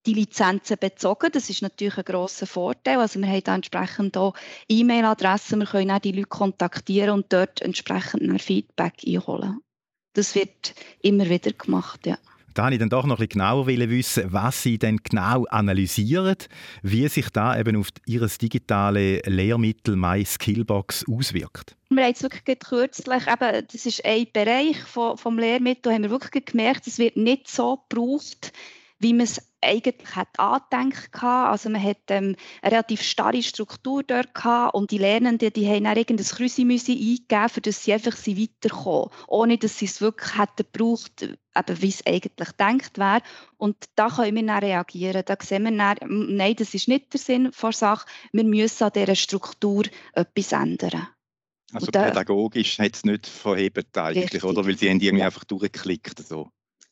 die 0.06 0.14
Lizenzen 0.14 0.78
bezogen. 0.80 1.30
Das 1.32 1.50
ist 1.50 1.60
natürlich 1.60 1.98
ein 1.98 2.04
grosser 2.04 2.46
Vorteil. 2.46 2.98
Also 2.98 3.20
wir 3.20 3.28
haben 3.28 3.44
da 3.44 3.54
entsprechend 3.56 4.16
auch 4.16 4.32
E-Mail-Adressen, 4.70 5.58
wir 5.58 5.66
können 5.66 5.90
auch 5.90 5.98
die 5.98 6.12
Leute 6.12 6.28
kontaktieren 6.28 7.10
und 7.10 7.30
dort 7.30 7.60
entsprechend 7.60 8.40
Feedback 8.40 8.94
einholen. 9.06 9.60
Das 10.14 10.34
wird 10.34 10.74
immer 11.02 11.28
wieder 11.28 11.52
gemacht, 11.52 12.06
ja. 12.06 12.16
Da 12.54 12.64
wollte 12.64 12.74
ich 12.74 12.80
dann 12.80 12.90
doch 12.90 13.04
noch 13.04 13.18
ein 13.18 13.26
bisschen 13.26 13.40
genauer 13.40 13.66
wissen, 13.66 14.24
was 14.32 14.62
Sie 14.62 14.78
denn 14.78 14.98
genau 14.98 15.44
analysieren, 15.46 16.36
wie 16.82 17.08
sich 17.08 17.30
da 17.30 17.58
eben 17.58 17.76
auf 17.76 17.88
Ihr 18.06 18.26
digitales 18.26 19.22
Lehrmittel 19.26 19.96
My 19.96 20.24
Skillbox 20.24 21.04
auswirkt. 21.08 21.76
Wir 21.88 22.02
haben 22.02 22.10
jetzt 22.10 22.22
wirklich 22.22 22.58
kürzlich, 22.58 23.22
eben, 23.26 23.66
das 23.70 23.86
ist 23.86 24.04
ein 24.04 24.26
Bereich 24.32 24.78
vom, 24.84 25.16
vom 25.18 25.38
Lehrmittel, 25.38 25.92
haben 25.92 26.02
wir 26.02 26.10
wirklich 26.10 26.46
gemerkt, 26.46 26.86
es 26.86 26.98
wird 26.98 27.16
nicht 27.16 27.48
so 27.48 27.80
gebraucht, 27.88 28.52
wie 29.02 29.12
man 29.12 29.24
es 29.24 29.40
eigentlich 29.60 30.16
hat 30.16 30.38
angedenkt 30.38 31.22
Also 31.22 31.70
man 31.70 31.82
hat 31.82 31.98
ähm, 32.08 32.36
eine 32.62 32.72
relativ 32.72 33.02
starre 33.02 33.42
Struktur 33.42 34.02
dort 34.02 34.34
gehabt 34.34 34.74
und 34.74 34.90
die 34.90 34.98
Lernenden, 34.98 35.52
die 35.52 35.68
haben 35.68 35.84
dann 35.84 35.96
irgendein 35.96 36.26
Krüsimüsi 36.26 36.92
eingegeben, 36.92 37.48
für 37.48 37.60
das 37.60 37.82
sie 37.84 37.92
einfach 37.92 38.16
sie 38.16 38.40
weiterkommen, 38.40 39.10
ohne 39.28 39.58
dass 39.58 39.78
sie 39.78 39.86
es 39.86 40.00
wirklich 40.00 40.36
hätten 40.36 40.66
gebraucht, 40.72 41.22
eben 41.22 41.82
wie 41.82 41.88
es 41.88 42.06
eigentlich 42.06 42.48
gedacht 42.48 42.98
wäre. 42.98 43.22
Und 43.56 43.76
da 43.94 44.08
können 44.08 44.36
wir 44.36 44.46
dann 44.46 44.64
reagieren. 44.64 45.22
Da 45.24 45.36
sehen 45.40 45.64
wir 45.64 45.76
dann, 45.76 45.96
nein, 46.36 46.56
das 46.56 46.74
ist 46.74 46.88
nicht 46.88 47.12
der 47.12 47.20
Sinn 47.20 47.52
der 47.60 47.72
Sache. 47.72 48.06
Wir 48.32 48.44
müssen 48.44 48.84
an 48.84 48.92
dieser 48.94 49.16
Struktur 49.16 49.84
etwas 50.12 50.52
ändern. 50.52 51.08
Also 51.72 51.86
da, 51.86 52.04
pädagogisch 52.04 52.78
hat 52.78 52.96
es 52.96 53.04
nicht 53.04 53.26
verhebt 53.26 53.96
eigentlich, 53.96 54.24
richtig. 54.24 54.44
oder? 54.44 54.66
Weil 54.66 54.76
sie 54.76 54.90
haben 54.90 55.00
irgendwie 55.00 55.20
ja. 55.20 55.26
einfach 55.26 55.44
durchgeklickt. 55.44 56.18
So. 56.18 56.50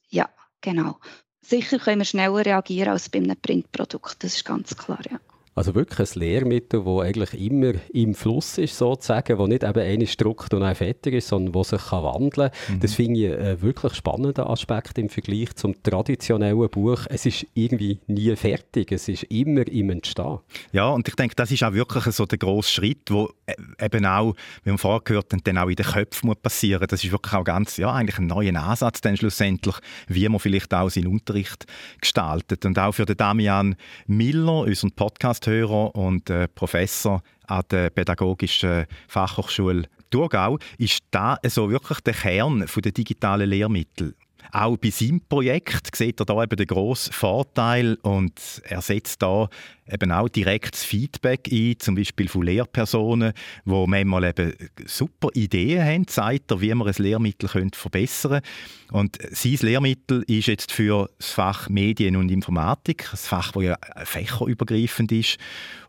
Ja, 0.08 0.30
genau 0.60 0.98
sicher 1.42 1.78
können 1.78 2.00
wir 2.00 2.04
schneller 2.04 2.44
reagieren 2.44 2.90
als 2.90 3.08
bei 3.08 3.18
einem 3.18 3.36
Printprodukt, 3.40 4.22
das 4.22 4.36
ist 4.36 4.44
ganz 4.44 4.76
klar, 4.76 5.00
ja. 5.10 5.18
Also 5.54 5.74
wirklich 5.74 6.14
ein 6.14 6.20
Lehrmittel, 6.20 6.84
das 6.84 7.00
eigentlich 7.00 7.40
immer 7.44 7.72
im 7.92 8.14
Fluss 8.14 8.56
ist, 8.56 8.78
sozusagen, 8.78 9.36
wo 9.36 9.48
nicht 9.48 9.64
eben 9.64 9.80
eine 9.80 10.04
druckt 10.04 10.54
und 10.54 10.62
ein 10.62 10.76
fertig 10.76 11.14
ist, 11.14 11.28
sondern 11.28 11.54
wo 11.54 11.64
sich 11.64 11.82
kann 11.88 12.04
wandeln 12.04 12.50
kann. 12.50 12.76
Mhm. 12.76 12.80
Das 12.80 12.94
finde 12.94 13.20
ich 13.20 13.32
einen 13.36 13.60
wirklich 13.60 13.94
spannenden 13.94 14.44
Aspekt 14.44 14.96
im 14.98 15.08
Vergleich 15.08 15.54
zum 15.56 15.82
traditionellen 15.82 16.68
Buch. 16.70 17.00
Es 17.08 17.26
ist 17.26 17.46
irgendwie 17.54 17.98
nie 18.06 18.34
fertig, 18.36 18.92
es 18.92 19.08
ist 19.08 19.24
immer 19.24 19.66
im 19.66 19.90
Entstehen. 19.90 20.38
Ja, 20.72 20.88
und 20.90 21.08
ich 21.08 21.16
denke, 21.16 21.34
das 21.34 21.50
ist 21.50 21.64
auch 21.64 21.72
wirklich 21.72 22.04
so 22.04 22.26
der 22.26 22.38
grosse 22.38 22.70
Schritt, 22.70 23.10
wo 23.10 23.30
e-, 23.46 23.84
eben 23.84 24.06
auch, 24.06 24.34
wie 24.62 24.70
wir 24.70 24.78
vorher 24.78 25.00
gehört 25.00 25.32
haben, 25.32 25.42
dann 25.42 25.58
auch 25.58 25.68
in 25.68 25.76
den 25.76 25.86
Köpfen 25.86 26.28
muss 26.28 26.36
passieren. 26.36 26.86
Das 26.88 27.02
ist 27.02 27.10
wirklich 27.10 27.34
auch 27.34 27.44
ganz, 27.44 27.76
ja, 27.76 27.92
eigentlich 27.92 28.18
ein 28.18 28.28
neuer 28.28 28.54
Ansatz 28.54 29.00
dann 29.00 29.16
schlussendlich, 29.16 29.76
wie 30.06 30.28
man 30.28 30.38
vielleicht 30.38 30.72
auch 30.72 30.90
seinen 30.90 31.08
Unterricht 31.08 31.66
gestaltet. 32.00 32.64
Und 32.64 32.78
auch 32.78 32.92
für 32.92 33.04
den 33.04 33.16
Damian 33.16 33.74
Miller, 34.06 34.60
unseren 34.60 34.92
Podcast 34.92 35.39
Podcast-Hörer 35.40 35.94
und 35.94 36.30
äh, 36.30 36.48
Professor 36.48 37.22
an 37.46 37.62
der 37.70 37.90
Pädagogischen 37.90 38.86
Fachhochschule 39.08 39.84
Thurgau, 40.10 40.58
ist 40.78 41.00
da 41.10 41.38
so 41.46 41.70
wirklich 41.70 42.00
der 42.00 42.14
Kern 42.14 42.66
der 42.82 42.92
digitalen 42.92 43.48
Lehrmittel. 43.48 44.14
Auch 44.52 44.76
bei 44.76 44.90
seinem 44.90 45.20
Projekt 45.20 45.94
sieht 45.94 46.20
er 46.20 46.26
da 46.26 46.42
eben 46.42 46.56
den 46.56 46.66
grossen 46.66 47.12
Vorteil 47.12 47.96
und 48.02 48.62
er 48.64 48.82
setzt 48.82 49.22
da 49.22 49.48
eben 49.92 50.12
auch 50.12 50.28
direktes 50.28 50.84
Feedback 50.84 51.48
ein, 51.50 51.74
zum 51.78 51.94
Beispiel 51.94 52.28
von 52.28 52.42
Lehrpersonen, 52.42 53.32
die 53.64 53.84
manchmal 53.86 54.24
eben 54.24 54.52
super 54.86 55.28
Ideen 55.34 55.84
haben, 55.84 56.06
zeigt 56.06 56.50
er, 56.50 56.60
wie 56.60 56.74
man 56.74 56.88
ein 56.88 56.94
Lehrmittel 56.98 57.48
verbessern 57.48 58.40
könnte. 58.40 58.48
Und 58.92 59.18
sein 59.30 59.58
Lehrmittel 59.60 60.22
ist 60.26 60.46
jetzt 60.46 60.72
für 60.72 61.08
das 61.18 61.30
Fach 61.30 61.68
Medien 61.68 62.16
und 62.16 62.30
Informatik, 62.30 63.08
ein 63.12 63.16
Fach, 63.16 63.52
das 63.52 63.62
ja 63.62 63.76
fächerübergreifend 64.04 65.12
ist. 65.12 65.38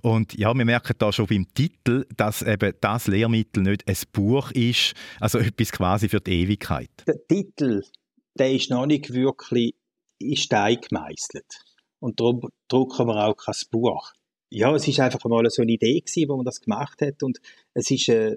Und 0.01 0.33
ja, 0.37 0.53
wir 0.53 0.65
merken 0.65 0.93
da 0.97 1.11
schon 1.11 1.27
beim 1.27 1.47
Titel, 1.53 2.05
dass 2.15 2.41
eben 2.41 2.73
das 2.81 3.07
Lehrmittel 3.07 3.63
nicht 3.63 3.87
ein 3.87 3.97
Buch 4.11 4.51
ist, 4.51 4.93
also 5.19 5.37
etwas 5.39 5.71
quasi 5.71 6.09
für 6.09 6.19
die 6.19 6.41
Ewigkeit. 6.41 6.89
Der 7.07 7.15
Titel 7.27 7.81
der 8.37 8.51
ist 8.51 8.69
noch 8.69 8.85
nicht 8.85 9.13
wirklich 9.13 9.75
in 10.19 10.35
Stein 10.35 10.77
gemeißelt. 10.81 11.63
Und 11.99 12.19
darum 12.19 12.41
drucken 12.67 13.07
wir 13.07 13.27
auch 13.27 13.35
kein 13.35 13.55
Buch. 13.69 14.11
Ja, 14.49 14.75
es 14.75 14.87
ist 14.87 14.99
einfach 14.99 15.23
mal 15.25 15.49
so 15.49 15.61
eine 15.61 15.71
Idee 15.71 15.99
gewesen, 15.99 16.29
wo 16.29 16.35
man 16.35 16.45
das 16.45 16.61
gemacht 16.61 17.01
hat 17.01 17.23
und 17.23 17.39
es 17.73 17.89
ist 17.89 18.09
ein 18.09 18.35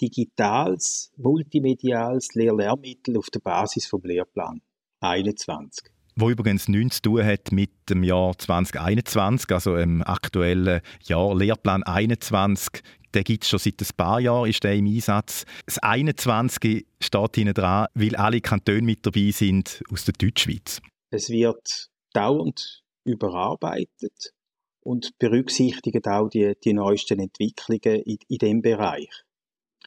digitales, 0.00 1.12
multimediales 1.16 2.34
Lehr-Lehrmittel 2.34 3.18
auf 3.18 3.28
der 3.30 3.40
Basis 3.40 3.86
vom 3.86 4.02
Lehrplan 4.02 4.62
21 5.00 5.90
wo 6.16 6.28
übrigens 6.28 6.68
nichts 6.68 6.96
zu 6.96 7.02
tun 7.02 7.24
hat 7.24 7.50
mit 7.52 7.70
dem 7.88 8.02
Jahr 8.02 8.36
2021, 8.36 9.50
also 9.52 9.76
im 9.76 10.02
aktuellen 10.02 10.82
Jahr 11.04 11.34
Lehrplan 11.34 11.82
21 11.82 12.82
den 13.14 13.24
gibt 13.24 13.44
es 13.44 13.50
schon 13.50 13.58
seit 13.58 13.80
ein 13.80 13.96
paar 13.96 14.20
Jahren, 14.20 14.48
ist 14.48 14.62
der 14.62 14.74
im 14.74 14.86
Einsatz. 14.86 15.44
Das 15.66 15.78
21 15.78 16.86
steht 17.00 17.34
hinten 17.34 17.54
dran, 17.54 17.86
weil 17.94 18.16
alle 18.16 18.40
Kantone 18.40 18.82
mit 18.82 19.04
dabei 19.04 19.30
sind 19.30 19.82
aus 19.90 20.04
der 20.04 20.14
Deutschschweiz. 20.14 20.80
Es 21.10 21.30
wird 21.30 21.88
dauernd 22.12 22.82
überarbeitet 23.04 24.32
und 24.80 25.18
berücksichtigt 25.18 26.06
auch 26.06 26.28
die, 26.28 26.54
die 26.62 26.72
neuesten 26.72 27.18
Entwicklungen 27.18 28.02
in, 28.02 28.18
in 28.28 28.38
dem 28.38 28.62
Bereich. 28.62 29.10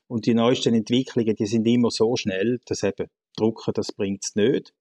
Und 0.08 0.26
die 0.26 0.34
neuesten 0.34 0.74
Entwicklungen, 0.74 1.36
die 1.36 1.46
sind 1.46 1.66
immer 1.66 1.90
so 1.90 2.16
schnell, 2.16 2.60
dass 2.66 2.84
eben 2.84 3.08
drucken, 3.36 3.74
das 3.74 3.92
bringt 3.92 4.24
es 4.24 4.36
nicht. 4.36 4.74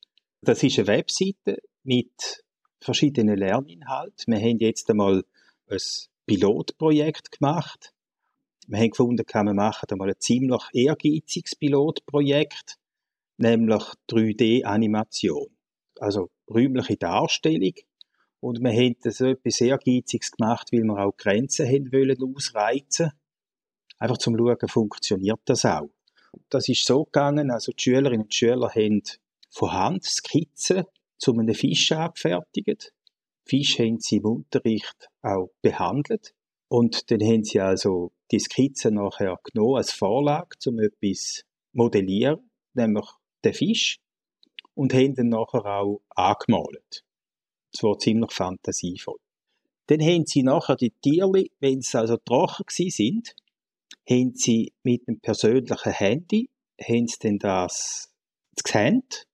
Das 0.42 0.62
ist 0.62 0.78
eine 0.78 0.88
Webseite 0.88 1.58
mit 1.84 2.42
verschiedenen 2.80 3.38
Lerninhalten. 3.38 4.34
Wir 4.34 4.40
haben 4.40 4.58
jetzt 4.58 4.90
einmal 4.90 5.24
ein 5.68 5.78
Pilotprojekt 6.26 7.38
gemacht 7.38 7.92
wir 8.68 8.78
haben 8.78 8.90
gefunden, 8.90 9.24
wir 9.26 9.54
machen 9.54 9.86
da 9.88 9.96
ein 9.96 10.14
ziemlich 10.18 10.62
ehrgeiziges 10.72 11.56
Pilotprojekt, 11.56 12.78
nämlich 13.36 13.82
3D-Animation. 14.10 15.48
Also 15.98 16.30
räumliche 16.48 16.96
Darstellung. 16.96 17.74
Und 18.40 18.60
wir 18.60 18.72
haben 18.72 18.96
das 19.02 19.20
etwas 19.20 19.60
Ehrgeiziges 19.60 20.32
gemacht, 20.32 20.68
weil 20.72 20.82
wir 20.82 20.98
auch 20.98 21.16
Grenzen 21.16 21.66
haben 21.66 21.92
wollen 21.92 22.34
ausreizen. 22.34 23.12
Einfach 23.98 24.18
zum 24.18 24.36
Schauen, 24.36 24.68
funktioniert 24.68 25.40
das 25.44 25.64
auch. 25.64 25.90
Das 26.48 26.68
ist 26.68 26.84
so 26.84 27.04
gegangen, 27.04 27.50
also 27.50 27.72
die 27.72 27.82
Schülerinnen 27.82 28.22
und 28.22 28.34
Schüler 28.34 28.70
haben 28.70 29.02
von 29.50 29.72
Hand 29.72 30.04
Skizzen 30.04 30.84
zu 31.18 31.32
einem 31.32 31.54
Fisch 31.54 31.92
angefertigt. 31.92 32.92
Fisch 33.44 33.78
haben 33.78 34.00
sie 34.00 34.16
im 34.16 34.24
Unterricht 34.24 35.08
auch 35.20 35.50
behandelt. 35.60 36.34
Und 36.68 37.10
dann 37.10 37.20
haben 37.20 37.44
sie 37.44 37.60
also 37.60 38.12
die 38.32 38.40
Skizze 38.40 38.90
nachher 38.90 39.38
genommen 39.44 39.76
als 39.76 39.92
Vorlage, 39.92 40.56
um 40.66 40.80
etwas 40.80 41.34
zu 41.34 41.42
modellieren, 41.72 42.50
nämlich 42.74 43.06
den 43.44 43.54
Fisch, 43.54 44.00
und 44.74 44.94
haben 44.94 45.14
dann 45.14 45.28
nachher 45.28 45.64
auch 45.66 46.00
angemalt. 46.10 47.04
Das 47.72 47.82
war 47.82 47.98
ziemlich 47.98 48.32
fantasievoll. 48.32 49.18
Dann 49.86 50.00
haben 50.00 50.24
sie 50.26 50.42
nachher 50.42 50.76
die 50.76 50.92
Tiere, 51.02 51.44
wenn 51.60 51.82
sie 51.82 51.98
also 51.98 52.16
trocken 52.16 52.64
sind, 52.68 53.34
haben 54.08 54.34
sie 54.34 54.72
mit 54.82 55.06
einem 55.06 55.20
persönlichen 55.20 55.92
Handy, 55.92 56.48
haben 56.80 57.06
sie 57.06 57.18
dann 57.20 57.38
das 57.38 58.10
gescannt. 58.56 59.26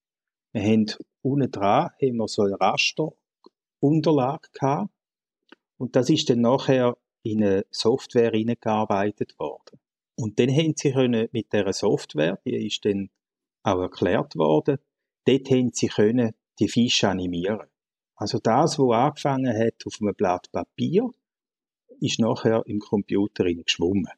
Wir 0.53 0.63
haben 0.63 0.87
unten 1.23 1.51
dran 1.51 1.91
haben 2.01 2.17
wir 2.17 2.29
so 2.29 2.43
eine 2.43 2.61
Rasterunterlage 2.61 4.49
gehabt. 4.53 4.91
Und 5.77 5.95
das 5.95 6.11
ist 6.11 6.29
dann 6.31 6.41
nachher 6.41 6.97
in 7.23 7.43
eine 7.43 7.67
Software 7.71 8.33
hineingearbeitet 8.33 9.39
worden. 9.39 9.79
Und 10.17 10.39
dann 10.39 10.51
haben 10.51 10.75
sie 10.77 10.93
können 10.93 11.29
mit 11.33 11.53
dieser 11.53 11.73
Software, 11.73 12.39
die 12.45 12.67
ist 12.67 12.85
dann 12.85 13.11
auch 13.63 13.81
erklärt 13.81 14.37
worden, 14.37 14.79
dort 15.27 15.51
haben 15.51 15.71
sie 15.73 15.89
können 15.89 16.33
die 16.59 16.69
Fische 16.69 17.09
animieren. 17.09 17.69
Also 18.17 18.39
das, 18.39 18.79
was 18.79 18.97
angefangen 18.97 19.57
hat 19.57 19.87
auf 19.87 19.99
einem 20.01 20.15
Blatt 20.15 20.51
Papier, 20.51 21.09
ist 22.01 22.19
nachher 22.19 22.63
im 22.67 22.81
Computer 22.81 23.45
geschwommen. 23.45 24.13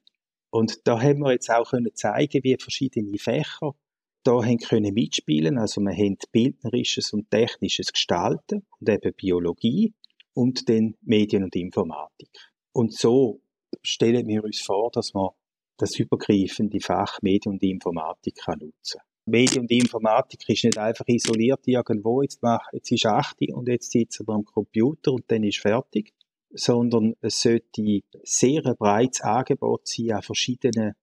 Und 0.51 0.87
da 0.87 1.01
haben 1.01 1.21
wir 1.21 1.33
jetzt 1.33 1.51
auch 1.51 1.71
können 1.71 1.95
zeigen, 1.95 2.43
wie 2.43 2.57
verschiedene 2.59 3.19
Fächer 3.19 3.75
da 4.23 4.43
haben 4.43 4.59
können 4.59 4.95
mitspielen. 4.95 5.59
Also 5.59 5.81
wir 5.81 5.93
haben 5.93 6.17
bildnerisches 6.33 7.13
und 7.13 7.31
technisches 7.31 7.93
Gestalten 7.93 8.67
und 8.79 8.89
eben 8.89 9.15
Biologie 9.15 9.95
und 10.35 10.69
dann 10.69 10.97
Medien 11.03 11.45
und 11.45 11.57
Informatik. 11.57 12.31
Und 12.73 12.95
so 12.95 13.41
stellen 13.83 14.27
wir 14.27 14.45
uns 14.45 14.61
vor, 14.61 14.91
dass 14.93 15.15
man 15.15 15.31
das 15.77 15.99
übergreifende 15.99 16.81
Fach 16.81 17.21
Medien 17.23 17.55
und 17.55 17.63
Informatik 17.63 18.37
kann 18.37 18.59
nutzen 18.59 19.01
Medien 19.27 19.63
und 19.63 19.71
Informatik 19.71 20.49
ist 20.49 20.65
nicht 20.65 20.79
einfach 20.79 21.07
isoliert 21.07 21.67
irgendwo, 21.67 22.23
jetzt, 22.23 22.43
mach, 22.43 22.73
jetzt 22.73 22.91
ist 22.91 23.07
8 23.07 23.37
und 23.53 23.69
jetzt 23.69 23.91
sitzt 23.91 24.21
er 24.21 24.35
am 24.35 24.45
Computer 24.45 25.13
und 25.13 25.31
dann 25.31 25.45
ist 25.45 25.59
fertig, 25.59 26.13
sondern 26.53 27.15
es 27.21 27.41
sollte 27.41 27.83
ein 27.83 28.01
sehr 28.25 28.63
breites 28.75 29.21
Angebot 29.21 29.87
sein 29.87 30.13
an 30.13 30.23
verschiedenen 30.23 30.95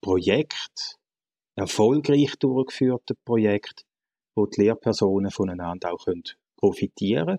Projekten, 0.00 0.96
erfolgreich 1.54 2.36
durchgeführten 2.38 3.16
Projekten, 3.24 3.84
wo 4.34 4.46
die 4.46 4.62
Lehrpersonen 4.62 5.30
voneinander 5.30 5.92
auch 5.92 6.06
profitieren 6.56 7.26
können, 7.26 7.38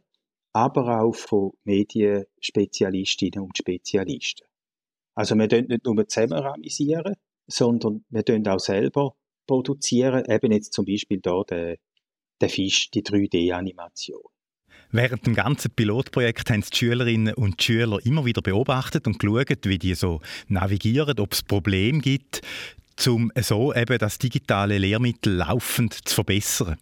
aber 0.58 1.02
auch 1.02 1.14
von 1.14 1.52
Medienspezialistinnen 1.66 3.46
und 3.46 3.56
Spezialisten. 3.56 4.48
Also 5.14 5.36
wir 5.36 5.48
dürfen 5.48 5.68
nicht 5.68 5.86
nur 5.86 6.08
zusammen 6.08 6.40
ramisieren, 6.40 7.14
sondern 7.46 8.04
wir 8.10 8.24
dürfen 8.24 8.48
auch 8.48 8.60
selber 8.60 9.14
produzieren, 9.46 10.26
eben 10.28 10.52
jetzt 10.52 10.74
zum 10.74 10.86
Beispiel 10.86 11.20
da 11.22 11.44
der, 11.48 11.78
der 12.42 12.50
Fisch, 12.50 12.90
die 12.90 13.04
3D-Animation. 13.04 14.24
Während 14.90 15.28
dem 15.28 15.36
ganzen 15.36 15.70
Pilotprojekt 15.70 16.50
haben 16.50 16.62
die 16.62 16.76
Schülerinnen 16.76 17.36
und 17.36 17.62
Schüler 17.62 18.04
immer 18.04 18.26
wieder 18.26 18.42
beobachtet 18.42 19.06
und 19.06 19.20
geschaut, 19.20 19.66
wie 19.66 19.78
die 19.78 19.94
so 19.94 20.22
navigieren, 20.48 21.20
ob 21.20 21.34
es 21.34 21.44
Probleme 21.44 22.00
gibt, 22.00 22.42
um 23.06 23.32
so 23.42 23.76
eben 23.76 24.00
das 24.00 24.18
digitale 24.18 24.80
Lehrmittel 24.80 25.36
laufend 25.36 25.94
zu 25.94 26.16
verbessern. 26.16 26.78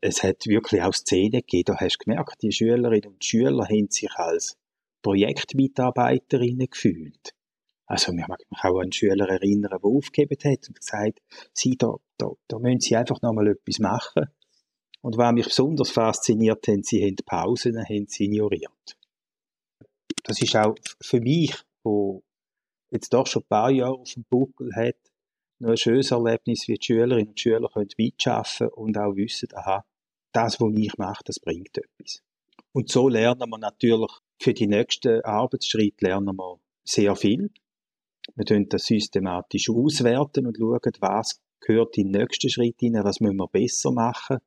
Es 0.00 0.22
hat 0.22 0.46
wirklich 0.46 0.82
auch 0.82 0.94
Szenen 0.94 1.40
gegeben, 1.40 1.64
da 1.66 1.76
hast 1.80 1.98
du 2.00 2.04
gemerkt, 2.04 2.42
die 2.42 2.52
Schülerinnen 2.52 3.12
und 3.12 3.24
Schüler 3.24 3.64
haben 3.64 3.90
sich 3.90 4.10
als 4.14 4.56
Projektmitarbeiterinnen 5.02 6.68
gefühlt. 6.70 7.34
Also, 7.86 8.12
ich 8.12 8.26
mag 8.26 8.40
mich 8.50 8.64
auch 8.64 8.80
an 8.80 8.92
Schüler 8.92 9.28
erinnern, 9.28 9.70
der 9.70 9.84
aufgegeben 9.84 10.38
hat 10.44 10.68
und 10.68 10.80
gesagt, 10.80 11.20
sie, 11.52 11.76
da, 11.76 11.94
da, 12.16 12.30
da 12.48 12.58
müssen 12.58 12.80
sie 12.80 12.96
einfach 12.96 13.20
noch 13.20 13.32
mal 13.32 13.48
etwas 13.48 13.78
machen. 13.78 14.26
Und 15.02 15.18
was 15.18 15.34
mich 15.34 15.44
besonders 15.46 15.90
fasziniert 15.90 16.66
hat, 16.66 16.86
sie 16.86 17.04
haben 17.04 17.16
Pausen 17.26 17.78
haben 17.78 18.06
sie 18.08 18.24
ignoriert. 18.24 18.96
Das 20.22 20.40
ist 20.40 20.56
auch 20.56 20.74
für 21.02 21.20
mich, 21.20 21.54
wo 21.82 22.22
jetzt 22.90 23.12
doch 23.12 23.26
schon 23.26 23.42
ein 23.42 23.48
paar 23.48 23.70
Jahre 23.70 23.98
auf 23.98 24.14
dem 24.14 24.24
Buckel 24.30 24.74
hat, 24.74 24.96
ein 25.62 25.76
schönes 25.76 26.10
Erlebnis, 26.10 26.68
wie 26.68 26.74
die 26.74 26.84
Schülerinnen 26.84 27.28
und 27.28 27.40
Schüler 27.40 27.68
können 27.72 27.88
mitarbeiten 27.96 28.68
und 28.68 28.98
auch 28.98 29.14
wissen, 29.14 29.48
aha, 29.54 29.84
das, 30.32 30.60
was 30.60 30.72
ich 30.76 30.98
mache, 30.98 31.22
das 31.24 31.38
bringt 31.38 31.78
etwas. 31.78 32.22
Und 32.72 32.90
so 32.90 33.08
lernen 33.08 33.48
wir 33.48 33.58
natürlich 33.58 34.10
für 34.40 34.52
die 34.52 34.66
nächsten 34.66 35.22
Arbeitsschritte 35.22 36.06
lernen 36.06 36.36
wir 36.36 36.58
sehr 36.84 37.14
viel. 37.16 37.50
Wir 38.34 38.44
tun 38.44 38.68
das 38.68 38.86
systematisch 38.86 39.70
auswerten 39.70 40.46
und 40.46 40.56
schauen, 40.56 40.92
was 41.00 41.40
gehört 41.60 41.96
in 41.98 42.12
den 42.12 42.22
nächsten 42.22 42.50
Schritt 42.50 42.80
hinein, 42.80 43.04
was 43.04 43.20
müssen 43.20 43.36
wir 43.36 43.48
besser 43.48 43.92
machen. 43.92 44.38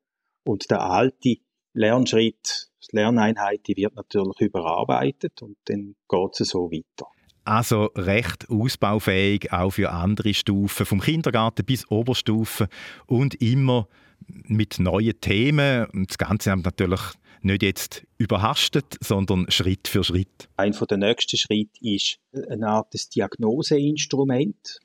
Und 0.43 0.69
der 0.69 0.81
alte 0.81 1.37
Lernschritt, 1.73 2.69
die 2.91 2.95
Lerneinheit, 2.95 3.67
die 3.67 3.75
wird 3.75 3.95
natürlich 3.95 4.39
überarbeitet 4.41 5.41
und 5.41 5.57
dann 5.65 5.95
geht 6.07 6.39
es 6.39 6.49
so 6.49 6.71
weiter. 6.71 7.07
Also 7.47 7.91
recht 7.95 8.49
ausbaufähig 8.49 9.53
auch 9.53 9.71
für 9.71 9.91
andere 9.91 10.33
Stufen, 10.33 10.85
vom 10.85 10.99
Kindergarten 10.99 11.65
bis 11.65 11.89
Oberstufe 11.89 12.67
und 13.05 13.35
immer 13.41 13.87
mit 14.27 14.79
neuen 14.79 15.21
Themen. 15.21 15.87
Das 16.09 16.17
Ganze 16.17 16.51
haben 16.51 16.63
natürlich 16.63 16.99
nicht 17.41 17.63
jetzt 17.63 18.05
überhastet, 18.17 18.97
sondern 18.99 19.49
Schritt 19.49 19.87
für 19.87 20.03
Schritt. 20.03 20.49
Ein 20.57 20.73
der 20.73 20.97
nächsten 20.97 21.37
Schritt 21.37 21.69
ist 21.79 22.19
eine 22.49 22.67
Art 22.67 22.93
des 22.93 23.07
Diagnoseinstrument. 23.07 24.79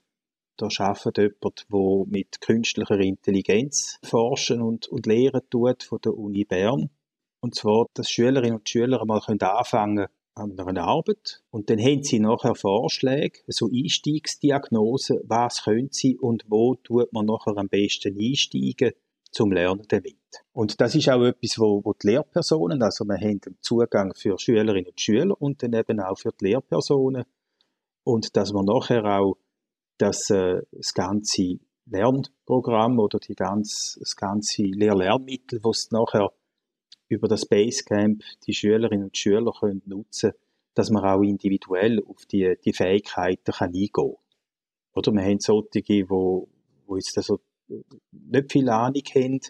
Da 0.57 0.69
arbeitet 0.79 1.19
jemand, 1.19 1.67
der 1.69 2.05
mit 2.07 2.41
künstlicher 2.41 3.01
Intelligenz 3.01 3.99
forschen 4.05 4.63
und, 4.63 4.87
und 4.87 5.07
lehren 5.07 5.43
tut 5.51 5.83
von 5.83 5.99
der 6.01 6.15
Uni 6.15 6.45
Bern. 6.45 6.91
Und 7.41 7.57
zwar, 7.57 7.87
dass 7.95 8.09
Schülerinnen 8.09 8.59
und 8.59 8.69
Schüler 8.69 9.01
einmal 9.01 9.21
anfangen 9.27 10.07
an 10.35 10.59
einer 10.59 10.85
Arbeit 10.85 11.43
und 11.51 11.69
dann 11.69 11.79
haben 11.79 12.03
sie 12.03 12.19
nachher 12.19 12.55
Vorschläge, 12.55 13.41
so 13.49 13.69
Einstiegsdiagnosen, 13.73 15.21
was 15.25 15.65
können 15.65 15.89
sie 15.91 16.19
und 16.19 16.45
wo 16.49 16.75
tut 16.77 17.13
man 17.13 17.27
nachher 17.27 17.57
am 17.57 17.69
besten 17.69 18.19
einsteigen 18.19 18.93
zum 19.31 19.53
Lernen 19.53 19.85
damit. 19.89 20.17
Und 20.53 20.81
das 20.81 20.95
ist 20.95 21.09
auch 21.09 21.23
etwas, 21.23 21.59
wo, 21.59 21.83
wo 21.85 21.93
die 21.95 22.09
Lehrpersonen, 22.09 22.83
also 22.83 23.05
wir 23.05 23.17
haben 23.17 23.41
den 23.41 23.57
Zugang 23.61 24.15
für 24.15 24.39
Schülerinnen 24.39 24.87
und 24.87 25.01
Schüler 25.01 25.41
und 25.41 25.63
dann 25.63 25.73
eben 25.73 26.01
auch 26.01 26.19
für 26.19 26.33
die 26.33 26.47
Lehrpersonen 26.47 27.25
und 28.05 28.37
dass 28.37 28.53
man 28.53 28.67
nachher 28.67 29.05
auch 29.05 29.37
das, 29.99 30.31
äh, 30.31 30.63
das 30.73 30.95
ganze 30.95 31.59
Lernprogramm 31.87 32.99
oder 32.99 33.19
die 33.19 33.35
ganz, 33.35 33.97
das 34.01 34.17
ganze 34.17 34.63
Lehr-Lernmittel, 34.63 35.61
was 35.63 35.91
nachher 35.91 36.33
über 37.13 37.29
das 37.29 37.47
Basecamp 37.47 38.23
die 38.47 38.55
Schülerinnen 38.55 39.05
und 39.05 39.17
Schüler 39.17 39.53
können 39.53 39.83
nutzen 39.87 40.33
dass 40.75 40.91
man 40.91 41.05
auch 41.05 41.23
individuell 41.23 42.03
auf 42.05 42.25
die, 42.27 42.57
die 42.65 42.73
Fähigkeiten 42.73 43.53
kann 43.53 43.69
eingehen 43.69 43.91
kann. 43.93 44.15
Oder 44.95 45.13
wir 45.13 45.23
haben 45.23 45.41
solche, 45.41 45.83
die, 45.83 46.09
wo, 46.09 46.49
wo 46.87 46.97
jetzt 46.97 47.17
also 47.17 47.41
nicht 48.11 48.53
viel 48.53 48.69
Ahnung 48.69 49.03
haben, 49.15 49.41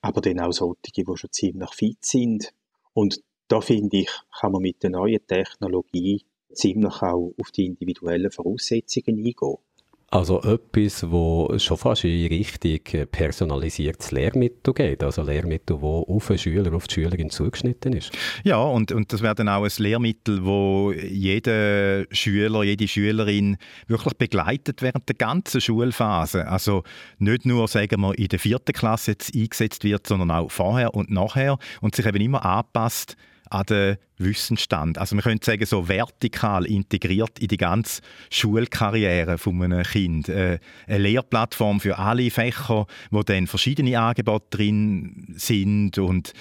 aber 0.00 0.20
dann 0.20 0.40
auch 0.40 0.52
solche, 0.52 0.92
die 0.94 1.04
schon 1.04 1.32
ziemlich 1.32 1.74
fit 1.74 2.04
sind. 2.04 2.52
Und 2.92 3.22
da 3.48 3.60
finde 3.60 3.98
ich, 3.98 4.10
kann 4.40 4.52
man 4.52 4.62
mit 4.62 4.82
der 4.82 4.90
neuen 4.90 5.26
Technologie 5.26 6.24
ziemlich 6.52 7.02
auch 7.02 7.34
auf 7.38 7.50
die 7.50 7.66
individuellen 7.66 8.30
Voraussetzungen 8.30 9.18
eingehen. 9.18 9.58
Also 10.08 10.40
etwas, 10.42 11.10
wo 11.10 11.52
schon 11.58 11.76
fast 11.76 12.04
in 12.04 12.28
Richtung 12.28 12.78
personalisiertes 13.10 14.12
Lehrmittel 14.12 14.72
geht, 14.72 15.02
also 15.02 15.22
Lehrmittel, 15.22 15.80
wo 15.80 16.02
auf 16.02 16.28
den 16.28 16.38
Schüler, 16.38 16.72
auf 16.74 16.86
die 16.86 16.94
Schülerin 16.94 17.28
zugeschnitten 17.28 17.92
ist. 17.92 18.12
Ja, 18.44 18.58
und, 18.58 18.92
und 18.92 19.12
das 19.12 19.20
wäre 19.20 19.34
dann 19.34 19.48
auch 19.48 19.64
ein 19.64 19.70
Lehrmittel, 19.78 20.44
wo 20.44 20.92
jeder 20.92 22.04
Schüler, 22.12 22.62
jede 22.62 22.86
Schülerin 22.86 23.56
wirklich 23.88 24.14
begleitet 24.14 24.80
während 24.80 25.08
der 25.08 25.16
ganzen 25.16 25.60
Schulphase. 25.60 26.46
Also 26.46 26.84
nicht 27.18 27.44
nur, 27.44 27.66
sagen 27.66 28.00
wir, 28.00 28.16
in 28.16 28.28
der 28.28 28.38
vierten 28.38 28.72
Klasse 28.72 29.10
jetzt 29.12 29.34
eingesetzt 29.34 29.82
wird, 29.82 30.06
sondern 30.06 30.30
auch 30.30 30.52
vorher 30.52 30.94
und 30.94 31.10
nachher 31.10 31.58
und 31.80 31.96
sich 31.96 32.06
eben 32.06 32.20
immer 32.20 32.44
anpasst 32.44 33.16
an 33.50 33.66
den 33.66 33.96
Wissensstand. 34.18 34.98
Also 34.98 35.14
man 35.14 35.22
könnte 35.22 35.46
sagen, 35.46 35.66
so 35.66 35.88
vertikal 35.88 36.64
integriert 36.64 37.38
in 37.38 37.48
die 37.48 37.56
ganze 37.56 38.02
Schulkarriere 38.30 39.38
von 39.38 39.62
einem 39.62 39.82
Kind. 39.82 40.28
Äh, 40.28 40.58
eine 40.86 40.98
Lehrplattform 40.98 41.80
für 41.80 41.98
alle 41.98 42.30
Fächer, 42.30 42.86
wo 43.10 43.22
dann 43.22 43.46
verschiedene 43.46 43.98
Angebote 43.98 44.56
drin 44.56 45.34
sind 45.36 45.98
und 45.98 46.32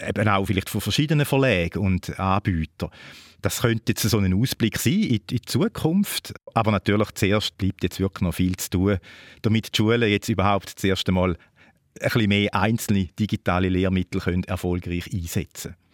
eben 0.00 0.28
auch 0.28 0.44
vielleicht 0.46 0.70
von 0.70 0.80
verschiedenen 0.80 1.26
Verlagen 1.26 1.78
und 1.78 2.18
Anbietern. 2.18 2.90
Das 3.42 3.60
könnte 3.60 3.92
jetzt 3.92 4.02
so 4.02 4.18
ein 4.18 4.34
Ausblick 4.34 4.78
sein 4.78 5.02
in 5.02 5.20
die 5.28 5.40
Zukunft, 5.42 6.34
aber 6.54 6.72
natürlich 6.72 7.12
zuerst 7.12 7.56
bleibt 7.58 7.82
jetzt 7.82 8.00
wirklich 8.00 8.22
noch 8.22 8.34
viel 8.34 8.56
zu 8.56 8.70
tun, 8.70 8.98
damit 9.42 9.72
die 9.72 9.76
Schulen 9.76 10.10
jetzt 10.10 10.28
überhaupt 10.28 10.76
das 10.76 10.84
erste 10.84 11.12
Mal 11.12 11.36
ein 12.00 12.10
bisschen 12.10 12.28
mehr 12.28 12.54
einzelne 12.54 13.06
digitale 13.18 13.68
Lehrmittel 13.68 14.20
können 14.20 14.44
erfolgreich 14.44 15.12
einsetzen 15.12 15.72
können. 15.72 15.85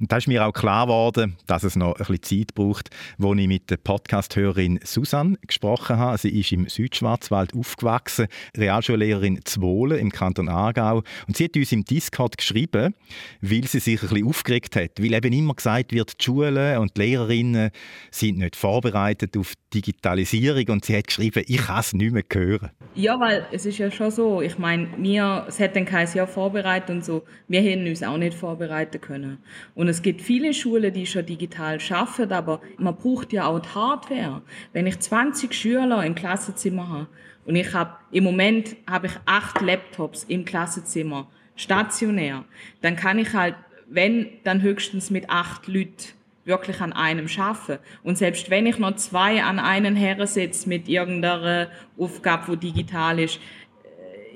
Und 0.00 0.12
da 0.12 0.18
ist 0.18 0.28
mir 0.28 0.46
auch 0.46 0.52
klar 0.52 0.86
geworden, 0.86 1.36
dass 1.46 1.64
es 1.64 1.76
noch 1.76 1.94
ein 1.94 2.06
bisschen 2.06 2.22
Zeit 2.22 2.54
braucht, 2.54 2.90
wo 3.18 3.34
ich 3.34 3.46
mit 3.46 3.70
der 3.70 3.76
Podcast-Hörerin 3.76 4.80
Susanne 4.84 5.38
gesprochen 5.46 5.96
habe. 5.96 6.18
Sie 6.18 6.40
ist 6.40 6.52
im 6.52 6.68
Südschwarzwald 6.68 7.54
aufgewachsen, 7.54 8.26
Realschullehrerin 8.56 9.40
Zwolle 9.44 9.98
im 9.98 10.10
Kanton 10.10 10.48
Aargau. 10.48 11.02
Und 11.26 11.36
sie 11.36 11.44
hat 11.44 11.56
uns 11.56 11.72
im 11.72 11.84
Discord 11.84 12.38
geschrieben, 12.38 12.94
weil 13.40 13.64
sie 13.66 13.80
sich 13.80 14.02
ein 14.02 14.08
bisschen 14.08 14.28
aufgeregt 14.28 14.76
hat, 14.76 14.90
weil 14.98 15.14
eben 15.14 15.32
immer 15.32 15.54
gesagt 15.54 15.92
wird, 15.92 16.20
die 16.20 16.24
Schulen 16.24 16.78
und 16.78 16.96
die 16.96 17.02
Lehrerinnen 17.02 17.70
sind 18.10 18.38
nicht 18.38 18.56
vorbereitet 18.56 19.36
auf 19.36 19.54
Digitalisierung 19.74 20.64
und 20.68 20.84
sie 20.84 20.96
hat 20.96 21.06
geschrieben, 21.06 21.44
ich 21.46 21.58
kann 21.58 21.80
es 21.80 21.92
nicht 21.92 22.12
mehr 22.12 22.24
hören. 22.32 22.70
Ja, 22.94 23.18
weil 23.20 23.46
es 23.52 23.66
ist 23.66 23.78
ja 23.78 23.90
schon 23.90 24.10
so, 24.10 24.40
ich 24.40 24.58
meine, 24.58 24.88
wir, 24.96 25.44
es 25.48 25.60
hat 25.60 25.76
dann 25.76 25.84
kein 25.84 26.08
Jahr 26.12 26.26
vorbereitet 26.26 26.90
und 26.90 27.04
so, 27.04 27.24
wir 27.48 27.60
hätten 27.60 27.86
uns 27.86 28.02
auch 28.02 28.16
nicht 28.16 28.34
vorbereiten 28.34 29.00
können. 29.00 29.38
Und 29.74 29.88
es 29.88 30.02
gibt 30.02 30.22
viele 30.22 30.54
Schulen, 30.54 30.92
die 30.92 31.06
schon 31.06 31.26
digital 31.26 31.80
schaffen, 31.80 32.32
aber 32.32 32.60
man 32.78 32.96
braucht 32.96 33.32
ja 33.32 33.46
auch 33.46 33.60
die 33.60 33.68
Hardware. 33.68 34.42
Wenn 34.72 34.86
ich 34.86 34.98
20 34.98 35.52
Schüler 35.52 36.04
im 36.04 36.14
Klassenzimmer 36.14 36.88
habe 36.88 37.06
und 37.44 37.56
ich 37.56 37.72
habe 37.72 37.96
im 38.10 38.24
Moment 38.24 38.76
habe 38.88 39.06
ich 39.06 39.14
acht 39.26 39.60
Laptops 39.60 40.24
im 40.24 40.44
Klassenzimmer 40.44 41.28
stationär, 41.56 42.44
dann 42.80 42.96
kann 42.96 43.18
ich 43.18 43.32
halt, 43.32 43.54
wenn 43.88 44.28
dann 44.44 44.62
höchstens 44.62 45.10
mit 45.10 45.30
acht 45.30 45.66
Leuten 45.68 46.16
wirklich 46.46 46.80
an 46.80 46.92
einem 46.92 47.28
schaffen. 47.28 47.78
Und 48.02 48.16
selbst 48.16 48.50
wenn 48.50 48.66
ich 48.66 48.78
noch 48.78 48.96
zwei 48.96 49.42
an 49.42 49.58
einen 49.58 49.96
Herren 49.96 50.26
setze 50.26 50.68
mit 50.68 50.88
irgendeiner 50.88 51.68
Aufgabe, 51.98 52.48
wo 52.48 52.56
digital 52.56 53.18
ist, 53.18 53.40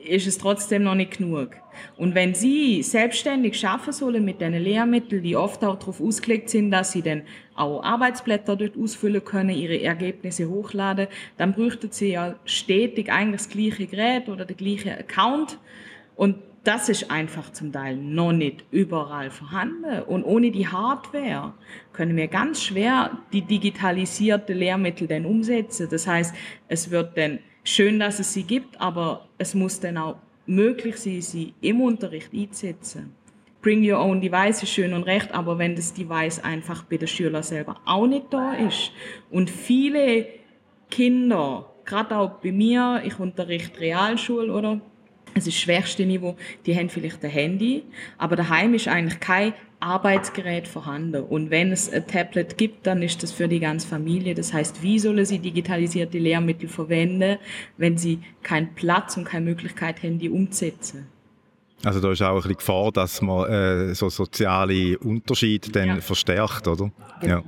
ist 0.05 0.27
es 0.27 0.39
trotzdem 0.39 0.83
noch 0.83 0.95
nicht 0.95 1.19
genug. 1.19 1.51
Und 1.97 2.15
wenn 2.15 2.35
Sie 2.35 2.83
selbstständig 2.83 3.59
schaffen 3.59 3.93
sollen 3.93 4.25
mit 4.25 4.41
diesen 4.41 4.55
Lehrmitteln, 4.55 5.23
die 5.23 5.37
oft 5.37 5.65
auch 5.65 5.79
darauf 5.79 6.01
ausgelegt 6.01 6.51
sind, 6.51 6.71
dass 6.71 6.93
Sie 6.93 7.03
dann 7.03 7.23
auch 7.55 7.83
Arbeitsblätter 7.83 8.57
dort 8.57 8.77
ausfüllen 8.77 9.25
können, 9.25 9.51
Ihre 9.51 9.81
Ergebnisse 9.81 10.49
hochladen, 10.49 11.07
dann 11.37 11.53
bräuchten 11.53 11.91
Sie 11.91 12.13
ja 12.13 12.37
stetig 12.45 13.11
eigentlich 13.11 13.43
das 13.43 13.51
gleiche 13.51 13.87
Gerät 13.87 14.29
oder 14.29 14.45
den 14.45 14.57
gleichen 14.57 14.93
Account. 14.93 15.59
Und 16.17 16.37
das 16.65 16.91
ist 16.91 17.11
einfach 17.11 17.51
zum 17.53 17.73
Teil 17.73 17.97
noch 17.97 18.33
nicht 18.33 18.65
überall 18.71 19.31
vorhanden. 19.31 20.03
Und 20.03 20.25
ohne 20.25 20.51
die 20.51 20.69
Hardware 20.69 21.55
können 21.93 22.17
wir 22.17 22.29
ganz 22.29 22.63
schwer 22.63 23.19
die 23.33 23.43
digitalisierte 23.43 24.53
Lehrmittel 24.53 25.09
dann 25.09 25.25
umsetzen. 25.25 25.89
Das 25.91 26.07
heißt, 26.07 26.35
es 26.69 26.91
wird 26.91 27.17
dann 27.17 27.39
schön, 27.65 27.99
dass 27.99 28.19
es 28.19 28.33
sie 28.33 28.43
gibt, 28.43 28.81
aber 28.81 29.29
es 29.39 29.55
muss 29.55 29.81
dann 29.81 29.97
auch 29.97 30.17
möglich 30.47 30.97
sein, 30.97 31.23
sie 31.23 31.55
im 31.61 31.81
Unterricht 31.81 32.33
einzusetzen. 32.33 33.15
Bring 33.63 33.89
your 33.89 34.01
own 34.01 34.21
device 34.21 34.63
ist 34.63 34.71
schön 34.71 34.95
und 34.95 35.03
recht, 35.03 35.33
aber 35.33 35.59
wenn 35.59 35.77
das 35.77 35.93
Device 35.93 36.43
einfach 36.43 36.85
bei 36.85 36.97
den 36.97 37.09
Schülern 37.09 37.43
selber 37.43 37.77
auch 37.85 38.07
nicht 38.07 38.27
da 38.31 38.55
ist 38.55 38.91
und 39.31 39.51
viele 39.51 40.27
Kinder, 40.91 41.71
gerade 41.85 42.17
auch 42.17 42.31
bei 42.43 42.53
mir, 42.53 43.03
ich 43.05 43.19
unterrichte 43.19 43.81
Realschule 43.81 44.51
oder 44.53 44.81
es 45.35 45.47
ist 45.47 45.57
das 45.57 45.63
schwächste 45.63 46.05
Niveau, 46.05 46.37
die 46.67 46.77
haben 46.77 46.89
vielleicht 46.89 47.25
ein 47.25 47.31
Handy, 47.31 47.85
aber 48.19 48.37
daheim 48.37 48.75
ist 48.75 48.89
eigentlich 48.89 49.21
kein 49.21 49.55
Arbeitsgerät 49.81 50.69
vorhanden. 50.69 51.23
Und 51.23 51.51
wenn 51.51 51.73
es 51.73 51.91
ein 51.91 52.07
Tablet 52.07 52.59
gibt, 52.59 52.87
dann 52.87 53.03
ist 53.03 53.23
das 53.23 53.33
für 53.33 53.49
die 53.49 53.61
ganze 53.61 53.89
Familie. 53.89 54.35
Das 54.35 54.53
heißt, 54.53 54.83
wie 54.83 54.99
sollen 54.99 55.25
sie 55.25 55.39
digitalisierte 55.39 56.19
Lehrmittel 56.19 56.69
verwenden, 56.69 57.39
wenn 57.79 57.97
sie 57.97 58.21
keinen 58.43 58.75
Platz 58.75 59.17
und 59.17 59.25
keine 59.25 59.47
Möglichkeit 59.47 60.03
haben, 60.03 60.19
die 60.19 60.29
umzusetzen? 60.29 61.07
Also 61.83 61.99
da 61.99 62.13
ist 62.13 62.21
auch 62.21 62.29
ein 62.29 62.37
bisschen 62.37 62.57
Gefahr, 62.59 62.93
dass 62.93 63.23
man 63.23 63.51
äh, 63.51 63.95
so 63.95 64.11
soziale 64.11 64.99
Unterschiede 64.99 65.71
dann 65.71 65.89
ja. 65.89 66.01
verstärkt, 66.01 66.69
oder? 66.69 66.91
Genau. 67.23 67.37
Ja. 67.37 67.45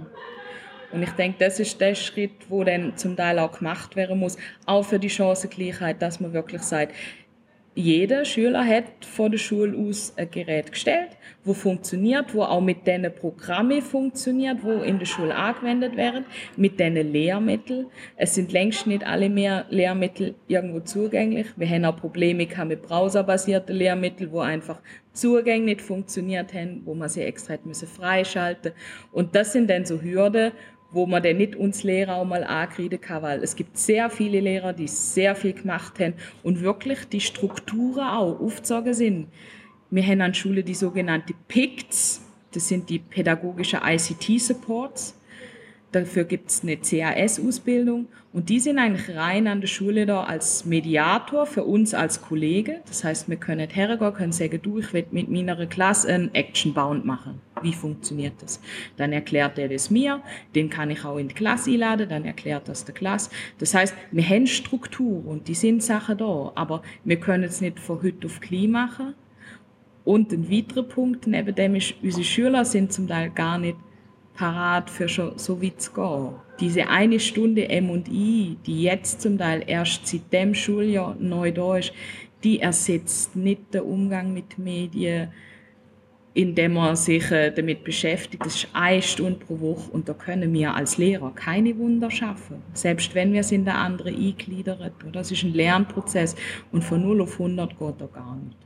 Und 0.92 1.02
ich 1.02 1.10
denke, 1.10 1.38
das 1.38 1.58
ist 1.58 1.80
der 1.80 1.94
Schritt, 1.94 2.32
wo 2.48 2.64
dann 2.64 2.96
zum 2.96 3.16
Teil 3.16 3.38
auch 3.38 3.58
gemacht 3.58 3.96
werden 3.96 4.18
muss, 4.18 4.36
auch 4.66 4.84
für 4.84 4.98
die 4.98 5.08
Chancengleichheit, 5.08 6.00
dass 6.02 6.20
man 6.20 6.34
wirklich 6.34 6.62
sagt, 6.62 6.94
jeder 7.74 8.24
Schüler 8.24 8.66
hat 8.66 8.84
von 9.00 9.30
der 9.30 9.38
Schule 9.38 9.76
aus 9.78 10.12
ein 10.16 10.30
Gerät 10.30 10.72
gestellt, 10.72 11.10
wo 11.42 11.54
funktioniert, 11.54 12.34
wo 12.34 12.42
auch 12.42 12.60
mit 12.60 12.86
den 12.86 13.10
Programmen 13.14 13.80
funktioniert, 13.80 14.62
wo 14.62 14.82
in 14.82 14.98
der 14.98 15.06
Schule 15.06 15.34
angewendet 15.34 15.96
werden, 15.96 16.26
mit 16.56 16.78
den 16.78 16.94
Lehrmitteln. 16.94 17.86
Es 18.16 18.34
sind 18.34 18.52
längst 18.52 18.86
nicht 18.86 19.06
alle 19.06 19.30
mehr 19.30 19.64
Lehrmittel 19.70 20.34
irgendwo 20.48 20.80
zugänglich. 20.80 21.46
Wir 21.56 21.68
haben 21.68 21.86
auch 21.86 21.96
Probleme 21.96 22.46
mit 22.66 22.82
browserbasierten 22.82 23.74
Lehrmitteln, 23.74 24.30
wo 24.32 24.40
einfach 24.40 24.80
zugänglich 25.12 25.62
nicht 25.76 25.82
funktioniert 25.82 26.52
haben, 26.54 26.82
wo 26.84 26.94
man 26.94 27.08
sie 27.08 27.22
extra 27.22 27.54
hätte 27.54 27.68
müssen 27.68 27.88
freischalten. 27.88 28.72
Und 29.12 29.34
das 29.34 29.52
sind 29.52 29.68
dann 29.70 29.84
so 29.84 30.00
Hürden, 30.00 30.52
wo 30.92 31.06
man 31.06 31.22
dann 31.22 31.38
nicht 31.38 31.56
uns 31.56 31.82
Lehrer 31.82 32.16
auch 32.16 32.24
mal 32.24 32.44
ankreiden 32.44 33.00
kann, 33.00 33.22
weil 33.22 33.42
es 33.42 33.56
gibt 33.56 33.78
sehr 33.78 34.10
viele 34.10 34.40
Lehrer, 34.40 34.72
die 34.72 34.88
sehr 34.88 35.34
viel 35.34 35.54
gemacht 35.54 35.98
haben 35.98 36.14
und 36.42 36.60
wirklich 36.60 37.08
die 37.08 37.20
Strukturen 37.20 38.04
auch 38.04 38.40
aufgezogen 38.40 38.94
sind. 38.94 39.28
Wir 39.90 40.04
haben 40.06 40.20
an 40.20 40.34
Schule 40.34 40.62
die 40.62 40.74
sogenannte 40.74 41.34
PICTs, 41.48 42.22
das 42.52 42.68
sind 42.68 42.90
die 42.90 42.98
pädagogischen 42.98 43.80
ICT-Supports. 43.82 45.18
Dafür 45.92 46.24
gibt 46.24 46.50
es 46.50 46.62
eine 46.62 46.78
CAS-Ausbildung 46.78 48.08
und 48.32 48.48
die 48.48 48.60
sind 48.60 48.78
eigentlich 48.78 49.14
rein 49.14 49.46
an 49.46 49.60
der 49.60 49.68
Schule 49.68 50.06
da 50.06 50.24
als 50.24 50.64
Mediator 50.64 51.44
für 51.44 51.64
uns 51.64 51.92
als 51.92 52.22
Kollege. 52.22 52.80
Das 52.86 53.04
heißt, 53.04 53.28
wir 53.28 53.36
können 53.36 53.68
hergehen, 53.68 54.14
können 54.14 54.32
sagen, 54.32 54.60
du, 54.62 54.78
ich 54.78 54.92
will 54.94 55.04
mit 55.10 55.28
meiner 55.28 55.66
Klasse 55.66 56.08
einen 56.08 56.34
Action-Bound 56.34 57.04
machen. 57.04 57.40
Wie 57.62 57.72
funktioniert 57.72 58.34
das? 58.40 58.60
Dann 58.96 59.12
erklärt 59.12 59.58
er 59.58 59.68
das 59.68 59.90
mir, 59.90 60.22
den 60.54 60.70
kann 60.70 60.90
ich 60.90 61.04
auch 61.04 61.16
in 61.16 61.28
die 61.28 61.34
Klasse 61.34 61.70
einladen, 61.70 62.08
dann 62.08 62.24
erklärt 62.24 62.68
das 62.68 62.84
der 62.84 62.94
Klasse. 62.94 63.30
Das 63.58 63.74
heißt, 63.74 63.94
wir 64.10 64.28
haben 64.28 64.46
Struktur 64.46 65.26
und 65.26 65.48
die 65.48 65.54
sind 65.54 65.82
Sachen 65.82 66.18
da, 66.18 66.52
aber 66.54 66.82
wir 67.04 67.18
können 67.18 67.44
es 67.44 67.60
nicht 67.60 67.78
von 67.78 68.02
heute 68.02 68.26
auf 68.26 68.40
klein 68.40 68.70
machen. 68.70 69.14
Und 70.04 70.32
ein 70.32 70.50
weiterer 70.50 70.82
Punkt 70.82 71.26
neben 71.26 71.54
dem 71.54 71.76
ist, 71.76 71.94
unsere 72.02 72.24
Schüler 72.24 72.64
sind 72.64 72.92
zum 72.92 73.06
Teil 73.06 73.30
gar 73.30 73.58
nicht 73.58 73.76
parat 74.34 74.90
für 74.90 75.08
schon 75.08 75.38
so 75.38 75.62
weit 75.62 75.80
zu 75.80 75.92
gehen. 75.92 76.34
Diese 76.60 76.88
eine 76.88 77.20
Stunde 77.20 77.68
M&I, 77.68 78.56
die 78.66 78.82
jetzt 78.82 79.20
zum 79.20 79.38
Teil 79.38 79.62
erst 79.66 80.06
seit 80.06 80.32
dem 80.32 80.54
Schuljahr 80.54 81.16
neu 81.18 81.52
da 81.52 81.76
ist, 81.76 81.92
die 82.42 82.60
ersetzt 82.60 83.36
nicht 83.36 83.72
den 83.74 83.82
Umgang 83.82 84.32
mit 84.32 84.58
Medien, 84.58 85.28
indem 86.34 86.74
man 86.74 86.96
sich 86.96 87.30
äh, 87.30 87.50
damit 87.50 87.84
beschäftigt. 87.84 88.44
Das 88.44 88.56
ist 88.56 88.68
eine 88.72 89.02
Stunde 89.02 89.38
pro 89.44 89.60
Woche 89.60 89.90
und 89.90 90.08
da 90.08 90.14
können 90.14 90.52
wir 90.52 90.74
als 90.74 90.98
Lehrer 90.98 91.32
keine 91.34 91.76
Wunder 91.78 92.10
schaffen. 92.10 92.62
Selbst 92.72 93.14
wenn 93.14 93.32
wir 93.32 93.40
es 93.40 93.52
in 93.52 93.64
der 93.64 93.76
anderen 93.76 94.14
eingliedern. 94.14 94.90
Das 95.12 95.30
ist 95.30 95.42
ein 95.42 95.52
Lernprozess 95.52 96.34
und 96.70 96.82
von 96.82 97.02
0 97.02 97.22
auf 97.22 97.32
100 97.34 97.78
geht 97.78 97.94
da 97.98 98.06
gar 98.06 98.36
nicht. 98.36 98.56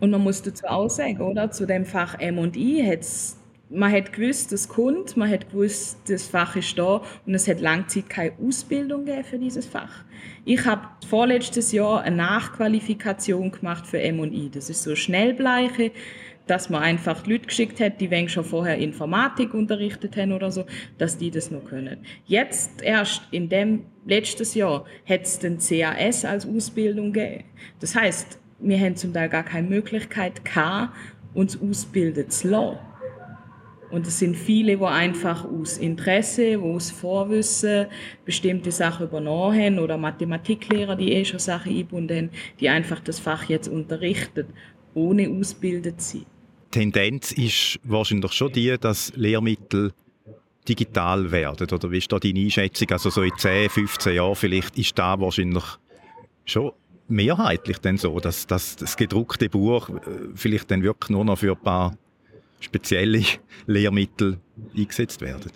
Und 0.00 0.10
man 0.10 0.22
muss 0.22 0.42
dazu 0.42 0.66
auch 0.66 0.88
sagen, 0.88 1.20
oder? 1.20 1.50
Zu 1.50 1.66
dem 1.66 1.84
Fach 1.84 2.18
M&I 2.18 2.86
hat 2.86 3.00
es 3.00 3.36
man 3.70 3.92
hat 3.92 4.12
gewusst, 4.12 4.50
das 4.50 4.68
kommt, 4.68 5.16
man 5.16 5.30
hat 5.30 5.50
gewusst, 5.50 5.98
das 6.08 6.26
Fach 6.26 6.56
ist 6.56 6.76
da 6.76 7.02
und 7.24 7.34
es 7.34 7.46
hat 7.46 7.60
lange 7.60 7.86
Zeit 7.86 8.10
keine 8.10 8.32
Ausbildung 8.44 9.04
gegeben 9.04 9.24
für 9.24 9.38
dieses 9.38 9.64
Fach. 9.66 10.04
Ich 10.44 10.66
habe 10.66 10.82
vorletztes 11.08 11.70
Jahr 11.70 12.02
eine 12.02 12.16
Nachqualifikation 12.16 13.52
gemacht 13.52 13.86
für 13.86 14.00
M&I. 14.00 14.50
Das 14.52 14.70
ist 14.70 14.82
so 14.82 14.96
Schnellbleiche, 14.96 15.92
dass 16.50 16.68
man 16.68 16.82
einfach 16.82 17.26
Leute 17.26 17.46
geschickt 17.46 17.78
hat, 17.78 18.00
die 18.00 18.10
wenn 18.10 18.28
schon 18.28 18.44
vorher 18.44 18.76
Informatik 18.78 19.54
unterrichtet 19.54 20.16
haben 20.16 20.32
oder 20.32 20.50
so, 20.50 20.64
dass 20.98 21.16
die 21.16 21.30
das 21.30 21.50
noch 21.52 21.64
können. 21.64 21.98
Jetzt 22.26 22.82
erst 22.82 23.22
in 23.30 23.48
dem 23.48 23.84
letztes 24.04 24.54
Jahr 24.54 24.84
hat 25.08 25.22
es 25.22 25.38
den 25.38 25.58
CAS 25.58 26.24
als 26.24 26.46
Ausbildung 26.46 27.12
gegeben. 27.12 27.44
Das 27.78 27.94
heißt, 27.94 28.40
wir 28.58 28.78
haben 28.78 28.96
zum 28.96 29.12
Teil 29.12 29.28
gar 29.28 29.44
keine 29.44 29.68
Möglichkeit 29.68 30.44
gehabt, 30.44 30.94
uns 31.34 31.60
ausbilden 31.60 32.28
zu 32.28 32.48
lassen. 32.48 32.78
Und 33.90 34.06
es 34.06 34.18
sind 34.18 34.36
viele, 34.36 34.76
die 34.76 34.84
einfach 34.84 35.44
aus 35.44 35.78
Interesse, 35.78 36.50
die 36.50 36.56
aus 36.56 36.90
Vorwissen 36.90 37.86
bestimmte 38.24 38.70
Sachen 38.70 39.06
übernommen 39.06 39.58
haben 39.58 39.78
oder 39.78 39.98
Mathematiklehrer, 39.98 40.96
die 40.96 41.12
eh 41.12 41.24
schon 41.24 41.40
Sachen 41.40 41.72
eingebunden 41.72 42.16
haben, 42.16 42.30
die 42.60 42.68
einfach 42.68 43.00
das 43.00 43.18
Fach 43.18 43.44
jetzt 43.48 43.68
unterrichten, 43.68 44.46
ohne 44.94 45.28
ausgebildet 45.28 46.00
zu 46.00 46.18
sein. 46.18 46.26
Tendenz 46.70 47.32
ist 47.32 47.80
wahrscheinlich 47.82 48.32
schon 48.32 48.52
die, 48.52 48.76
dass 48.78 49.12
Lehrmittel 49.16 49.92
digital 50.68 51.30
werden. 51.30 51.68
Oder 51.70 51.90
wie 51.90 51.98
ist 51.98 52.12
da 52.12 52.18
deine 52.18 52.40
Einschätzung? 52.40 52.90
Also 52.90 53.10
so 53.10 53.22
in 53.22 53.36
10, 53.36 53.70
15 53.70 54.14
Jahren 54.14 54.36
vielleicht 54.36 54.78
ist 54.78 54.98
da 54.98 55.18
wahrscheinlich 55.20 55.64
schon 56.44 56.72
mehrheitlich 57.08 57.78
dann 57.78 57.98
so, 57.98 58.20
dass, 58.20 58.46
dass 58.46 58.76
das 58.76 58.96
gedruckte 58.96 59.48
Buch 59.48 59.88
äh, 59.88 59.92
vielleicht 60.34 60.70
dann 60.70 60.82
wirklich 60.82 61.10
nur 61.10 61.24
noch 61.24 61.38
für 61.38 61.52
ein 61.52 61.60
paar 61.60 61.96
spezielle 62.60 63.24
Lehrmittel 63.66 64.38
eingesetzt 64.76 65.20
werden? 65.20 65.50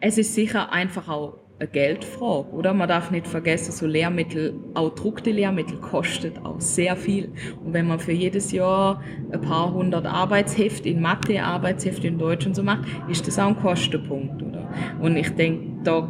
Es 0.00 0.18
ist 0.18 0.34
sicher 0.34 0.70
einfach 0.70 1.08
auch 1.08 1.38
eine 1.58 1.68
Geldfrage, 1.68 2.50
oder? 2.52 2.72
Man 2.72 2.88
darf 2.88 3.10
nicht 3.10 3.26
vergessen, 3.26 3.72
so 3.72 3.86
Lehrmittel, 3.86 4.54
auch 4.74 4.94
druckte 4.94 5.30
Lehrmittel 5.30 5.78
kostet 5.78 6.44
auch 6.44 6.60
sehr 6.60 6.96
viel. 6.96 7.32
Und 7.64 7.72
wenn 7.72 7.86
man 7.86 7.98
für 7.98 8.12
jedes 8.12 8.52
Jahr 8.52 9.02
ein 9.32 9.40
paar 9.40 9.72
hundert 9.72 10.06
Arbeitshefte 10.06 10.88
in 10.88 11.00
Mathe, 11.00 11.42
Arbeitshefte 11.42 12.06
in 12.06 12.18
Deutsch 12.18 12.46
und 12.46 12.54
so 12.54 12.62
macht, 12.62 12.86
ist 13.08 13.26
das 13.26 13.38
auch 13.38 13.48
ein 13.48 13.56
Kostenpunkt, 13.56 14.42
oder? 14.42 14.68
Und 15.00 15.16
ich 15.16 15.30
denke, 15.30 15.82
da 15.82 16.08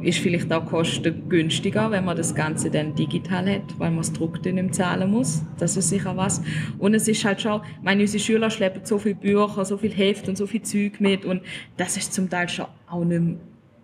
ist 0.00 0.18
vielleicht 0.18 0.52
auch 0.52 0.66
kostengünstiger, 0.66 1.90
wenn 1.90 2.04
man 2.04 2.16
das 2.16 2.34
Ganze 2.34 2.70
dann 2.70 2.94
digital 2.94 3.48
hat, 3.48 3.78
weil 3.78 3.90
man 3.90 4.00
es 4.00 4.12
druckt 4.12 4.46
in 4.46 4.56
dem 4.56 4.72
zahlen 4.72 5.10
muss. 5.10 5.44
Das 5.58 5.76
ist 5.76 5.90
sicher 5.90 6.16
was. 6.16 6.42
Und 6.78 6.94
es 6.94 7.06
ist 7.06 7.24
halt 7.24 7.40
schon, 7.40 7.60
meine, 7.82 8.02
unsere 8.02 8.22
Schüler 8.22 8.50
schleppen 8.50 8.84
so 8.84 8.98
viele 8.98 9.14
Bücher, 9.14 9.64
so 9.64 9.76
viel 9.76 9.92
Heft 9.92 10.28
und 10.28 10.36
so 10.36 10.46
viel 10.46 10.62
Zeug 10.62 11.00
mit 11.00 11.24
und 11.24 11.42
das 11.76 11.96
ist 11.96 12.12
zum 12.12 12.28
Teil 12.28 12.48
schon 12.48 12.66
auch 12.88 13.04
nicht 13.04 13.38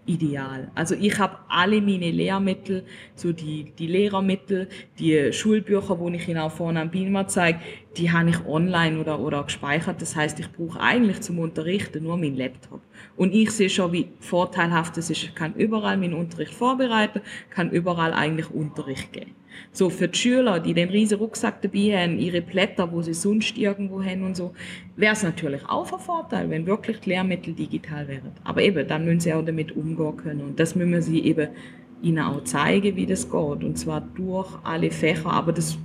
ideal. 0.08 0.70
Also 0.74 0.94
ich 0.94 1.18
habe 1.18 1.38
alle 1.48 1.80
meine 1.80 2.10
Lehrmittel, 2.10 2.84
so 3.14 3.32
die, 3.32 3.72
die 3.78 3.86
Lehrermittel, 3.86 4.68
die 4.98 5.32
Schulbücher, 5.32 5.98
wo 5.98 6.08
ich 6.08 6.26
Ihnen 6.28 6.38
auch 6.38 6.52
vorne 6.52 6.80
am 6.80 6.90
Beamer 6.90 7.28
zeige, 7.28 7.60
die 7.96 8.10
habe 8.10 8.30
ich 8.30 8.46
online 8.46 8.98
oder, 8.98 9.20
oder 9.20 9.44
gespeichert. 9.44 10.00
Das 10.00 10.16
heißt, 10.16 10.40
ich 10.40 10.50
brauche 10.50 10.80
eigentlich 10.80 11.20
zum 11.20 11.38
Unterrichten 11.38 12.02
nur 12.02 12.16
meinen 12.16 12.36
Laptop. 12.36 12.80
Und 13.16 13.34
ich 13.34 13.50
sehe 13.50 13.70
schon, 13.70 13.92
wie 13.92 14.08
vorteilhaft 14.20 14.96
es 14.98 15.10
ist. 15.10 15.22
Ich 15.22 15.34
kann 15.34 15.54
überall 15.54 15.96
meinen 15.96 16.14
Unterricht 16.14 16.54
vorbereiten, 16.54 17.20
kann 17.50 17.70
überall 17.70 18.12
eigentlich 18.12 18.50
Unterricht 18.50 19.12
geben. 19.12 19.37
So, 19.72 19.90
für 19.90 20.08
die 20.08 20.18
Schüler, 20.18 20.60
die 20.60 20.74
den 20.74 20.88
riesen 20.88 21.18
Rucksack 21.18 21.62
dabei 21.62 22.02
haben, 22.02 22.18
ihre 22.18 22.40
Blätter, 22.40 22.90
wo 22.90 23.02
sie 23.02 23.14
sonst 23.14 23.56
irgendwo 23.58 24.02
haben 24.02 24.24
und 24.24 24.36
so, 24.36 24.52
wäre 24.96 25.12
es 25.12 25.22
natürlich 25.22 25.64
auch 25.68 25.92
ein 25.92 25.98
Vorteil, 25.98 26.50
wenn 26.50 26.66
wirklich 26.66 27.00
die 27.00 27.10
Lehrmittel 27.10 27.54
digital 27.54 28.08
wären. 28.08 28.32
Aber 28.44 28.62
eben, 28.62 28.86
dann 28.86 29.04
müssen 29.04 29.20
sie 29.20 29.32
auch 29.32 29.44
damit 29.44 29.76
umgehen 29.76 30.16
können. 30.16 30.40
Und 30.40 30.58
das 30.58 30.74
müssen 30.74 30.92
wir 30.92 31.02
sie 31.02 31.20
eben 31.20 31.48
ihnen 32.02 32.20
auch 32.20 32.44
zeigen, 32.44 32.96
wie 32.96 33.06
das 33.06 33.30
geht. 33.30 33.64
Und 33.64 33.78
zwar 33.78 34.00
durch 34.00 34.48
alle 34.64 34.90
Fächer. 34.90 35.30
Aber 35.30 35.52
das 35.52 35.78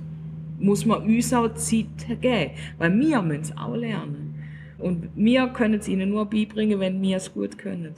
muss 0.58 0.86
man 0.86 1.02
uns 1.02 1.32
auch 1.32 1.52
Zeit 1.54 2.20
geben, 2.20 2.50
weil 2.78 2.98
wir 2.98 3.22
müssen 3.22 3.42
es 3.42 3.56
auch 3.56 3.74
lernen. 3.74 4.34
Und 4.78 5.08
wir 5.14 5.46
können 5.48 5.74
es 5.74 5.88
ihnen 5.88 6.10
nur 6.10 6.26
beibringen, 6.26 6.80
wenn 6.80 7.00
wir 7.00 7.16
es 7.16 7.32
gut 7.32 7.58
können. 7.58 7.94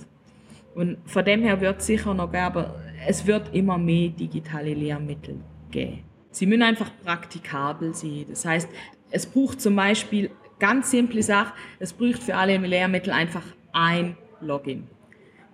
Und 0.75 0.99
von 1.07 1.25
dem 1.25 1.43
her 1.43 1.61
wird 1.61 1.81
es 1.81 1.87
sicher 1.87 2.13
noch 2.13 2.31
geben, 2.31 2.45
aber 2.45 2.75
es 3.09 3.27
wird 3.27 3.55
immer 3.55 3.79
mehr 3.79 4.11
digitale 4.11 4.75
Lehrmittel 4.75 5.37
geben. 5.77 6.03
Sie 6.31 6.47
müssen 6.47 6.63
einfach 6.63 6.91
praktikabel 7.05 7.95
sein. 7.95 8.27
Das 8.29 8.45
heißt, 8.45 8.69
es 9.11 9.27
braucht 9.27 9.61
zum 9.61 9.77
Beispiel 9.77 10.31
ganz 10.59 10.91
simple 10.91 11.23
Sache, 11.23 11.53
es 11.79 11.93
braucht 11.93 12.23
für 12.23 12.35
alle 12.35 12.57
Lehrmittel 12.57 13.13
einfach 13.13 13.45
ein 13.73 14.17
Login 14.41 14.89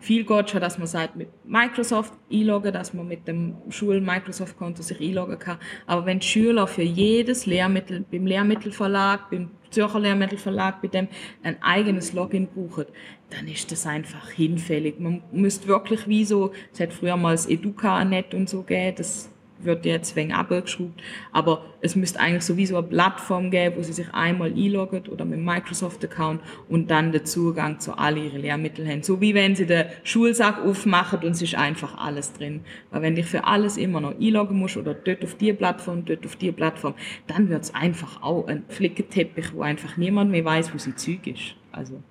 viel 0.02 0.24
geht 0.24 0.50
schon, 0.50 0.60
dass 0.60 0.78
man 0.78 0.86
sagt, 0.86 1.16
mit 1.16 1.28
Microsoft 1.44 2.12
einloggen, 2.30 2.72
dass 2.72 2.92
man 2.92 3.06
mit 3.06 3.28
dem 3.28 3.54
Schul-Microsoft-Konto 3.68 4.82
sich 4.82 5.00
einloggen 5.00 5.38
kann. 5.38 5.58
Aber 5.86 6.04
wenn 6.06 6.18
die 6.18 6.26
Schüler 6.26 6.66
für 6.66 6.82
jedes 6.82 7.46
Lehrmittel, 7.46 8.04
beim 8.10 8.26
Lehrmittelverlag, 8.26 9.30
beim 9.30 9.50
Zürcher 9.70 10.00
Lehrmittelverlag, 10.00 10.82
bei 10.82 10.88
dem 10.88 11.08
ein 11.42 11.62
eigenes 11.62 12.12
Login 12.12 12.48
brauchen, 12.48 12.86
dann 13.30 13.46
ist 13.46 13.70
das 13.70 13.86
einfach 13.86 14.30
hinfällig. 14.30 14.98
Man 14.98 15.22
müsste 15.30 15.68
wirklich 15.68 16.06
wie 16.08 16.24
so, 16.24 16.52
es 16.72 16.80
hat 16.80 16.92
früher 16.92 17.16
mal 17.16 17.32
das 17.32 17.46
Educa-Net 17.46 18.34
und 18.34 18.50
so 18.50 18.62
gegeben, 18.62 18.96
das 18.96 19.31
wird 19.64 19.84
jetzt 19.84 20.16
wegen 20.16 20.32
abgeschraubt. 20.32 21.00
Aber 21.32 21.64
es 21.80 21.96
müsste 21.96 22.20
eigentlich 22.20 22.42
sowieso 22.42 22.76
eine 22.76 22.86
Plattform 22.86 23.50
geben, 23.50 23.76
wo 23.76 23.82
sie 23.82 23.92
sich 23.92 24.12
einmal 24.12 24.52
einloggen 24.52 25.06
oder 25.08 25.24
mit 25.24 25.38
dem 25.38 25.44
Microsoft-Account 25.44 26.40
und 26.68 26.90
dann 26.90 27.12
den 27.12 27.24
Zugang 27.24 27.80
zu 27.80 27.96
all 27.96 28.16
ihren 28.16 28.40
Lehrmitteln 28.40 28.88
haben. 28.88 29.02
So 29.02 29.20
wie 29.20 29.34
wenn 29.34 29.56
sie 29.56 29.66
den 29.66 29.86
Schulsack 30.04 30.60
aufmachen 30.64 31.20
und 31.20 31.32
es 31.32 31.42
ist 31.42 31.54
einfach 31.54 31.98
alles 31.98 32.32
drin. 32.32 32.60
Weil 32.90 33.02
wenn 33.02 33.14
dich 33.14 33.26
für 33.26 33.44
alles 33.44 33.76
immer 33.76 34.00
noch 34.00 34.18
einloggen 34.18 34.58
musst 34.58 34.76
oder 34.76 34.94
dort 34.94 35.24
auf 35.24 35.34
die 35.36 35.52
Plattform, 35.52 36.04
dort 36.04 36.24
auf 36.24 36.36
die 36.36 36.52
Plattform, 36.52 36.94
dann 37.26 37.48
wird 37.48 37.62
es 37.62 37.74
einfach 37.74 38.22
auch 38.22 38.46
ein 38.46 38.64
Flickenteppich, 38.68 39.54
wo 39.54 39.62
einfach 39.62 39.96
niemand 39.96 40.30
mehr 40.30 40.44
weiß, 40.44 40.72
wo 40.72 40.78
sie 40.78 40.94
Zeug 40.94 41.26
ist. 41.26 41.56
Also. 41.72 42.02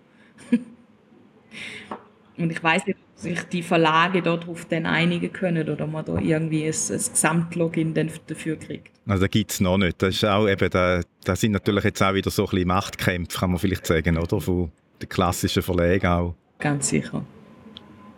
und 2.38 2.52
ich 2.52 2.64
weiß 2.64 2.86
nicht, 2.88 2.98
sich 3.22 3.44
die 3.44 3.64
Verlage 3.64 4.22
darauf 4.22 4.66
dann 4.66 4.86
einigen 4.86 5.32
können 5.32 5.70
oder 5.70 5.88
man 5.88 6.06
da 6.06 6.18
irgendwie 6.18 6.64
ein, 6.64 6.74
ein 6.74 6.98
Gesamtlogin 6.98 7.94
dafür 8.28 8.58
kriegt. 8.58 8.92
Also 9.08 9.28
gibt 9.28 9.52
es 9.52 9.60
noch 9.60 9.78
nicht. 9.78 10.02
Das, 10.02 10.16
ist 10.16 10.26
auch 10.26 10.48
eben, 10.48 10.70
da, 10.70 11.02
da 11.24 11.36
sind 11.36 11.52
natürlich 11.52 11.84
jetzt 11.84 12.02
auch 12.02 12.14
wieder 12.14 12.32
so 12.32 12.44
ein 12.46 12.50
bisschen 12.50 12.68
Machtkämpfe, 12.68 13.40
kann 13.40 13.52
man 13.52 13.60
vielleicht 13.60 13.86
sagen, 13.86 14.18
oder? 14.18 14.40
Von 14.40 14.72
den 15.02 15.10
klassischen 15.10 15.64
Verlagen 15.64 16.08
auch. 16.08 16.36
Ganz 16.60 16.90
sicher, 16.90 17.26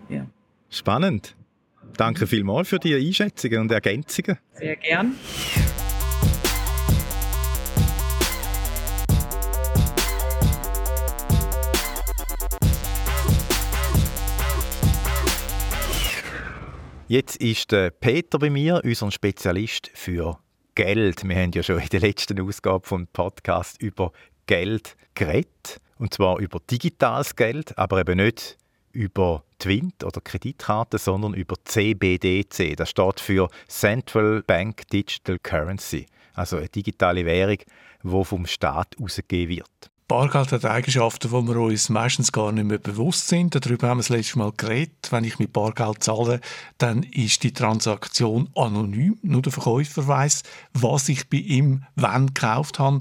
ja. 0.09 0.25
Spannend. 0.69 1.35
Danke 1.97 2.25
vielmals 2.25 2.69
für 2.69 2.79
die 2.79 2.95
Einschätzungen 2.95 3.61
und 3.61 3.71
Ergänzungen. 3.71 4.37
Sehr 4.53 4.75
gern. 4.75 5.13
Jetzt 17.13 17.35
ist 17.35 17.71
der 17.71 17.91
Peter 17.91 18.39
bei 18.39 18.49
mir, 18.49 18.81
unser 18.83 19.11
Spezialist 19.11 19.91
für 19.93 20.39
Geld. 20.73 21.23
Wir 21.23 21.35
haben 21.35 21.51
ja 21.51 21.61
schon 21.61 21.77
in 21.77 21.87
der 21.89 21.99
letzten 21.99 22.41
Ausgabe 22.41 22.87
vom 22.87 23.05
Podcast 23.05 23.79
über 23.79 24.11
Geld 24.47 24.97
geredet. 25.13 25.79
Und 25.99 26.11
zwar 26.11 26.39
über 26.39 26.59
digitales 26.71 27.35
Geld, 27.35 27.77
aber 27.77 27.99
eben 27.99 28.17
nicht 28.17 28.57
über 28.93 29.43
Twint 29.59 30.03
oder 30.03 30.21
Kreditkarten, 30.21 30.97
sondern 30.97 31.35
über 31.35 31.53
CBDC. 31.63 32.75
Das 32.75 32.89
steht 32.89 33.19
für 33.19 33.47
Central 33.67 34.41
Bank 34.41 34.87
Digital 34.87 35.37
Currency, 35.37 36.07
also 36.33 36.57
eine 36.57 36.69
digitale 36.69 37.27
Währung, 37.27 37.59
die 38.01 38.23
vom 38.25 38.47
Staat 38.47 38.95
ausgegeben 38.99 39.57
wird. 39.57 39.92
Bargeld 40.07 40.51
hat 40.51 40.65
Eigenschaften, 40.65 41.29
die 41.29 41.47
wir 41.47 41.57
uns 41.57 41.89
meistens 41.89 42.31
gar 42.31 42.51
nicht 42.51 42.65
mehr 42.65 42.77
bewusst 42.77 43.29
sind. 43.29 43.55
Darüber 43.55 43.87
haben 43.87 43.97
wir 43.97 44.03
das 44.03 44.09
letzte 44.09 44.37
Mal 44.37 44.51
geredet. 44.55 45.11
Wenn 45.11 45.23
ich 45.23 45.39
mit 45.39 45.53
Bargeld 45.53 46.03
zahle, 46.03 46.41
dann 46.77 47.03
ist 47.03 47.43
die 47.43 47.53
Transaktion 47.53 48.49
anonym. 48.55 49.17
Nur 49.21 49.41
der 49.41 49.53
Verkäufer 49.53 50.07
weiß, 50.07 50.43
was 50.73 51.09
ich 51.09 51.29
bei 51.29 51.37
ihm 51.37 51.83
wann 51.95 52.27
gekauft 52.27 52.79
habe. 52.79 52.99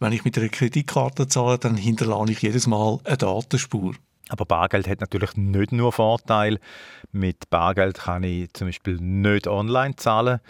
Wenn 0.00 0.12
ich 0.12 0.24
mit 0.24 0.36
einer 0.38 0.48
Kreditkarte 0.48 1.28
zahle, 1.28 1.58
dann 1.58 1.76
hinterlasse 1.76 2.32
ich 2.32 2.42
jedes 2.42 2.66
Mal 2.66 2.98
eine 3.04 3.16
Datenspur. 3.16 3.94
Aber 4.28 4.44
Bargeld 4.44 4.88
hat 4.88 5.00
natürlich 5.00 5.36
nicht 5.36 5.72
nur 5.72 5.92
Vorteile. 5.92 6.58
Mit 7.12 7.50
Bargeld 7.50 7.98
kann 7.98 8.22
ich 8.22 8.52
zum 8.54 8.68
Beispiel 8.68 8.96
nicht 9.00 9.46
online 9.46 9.96
zahlen 9.96 10.40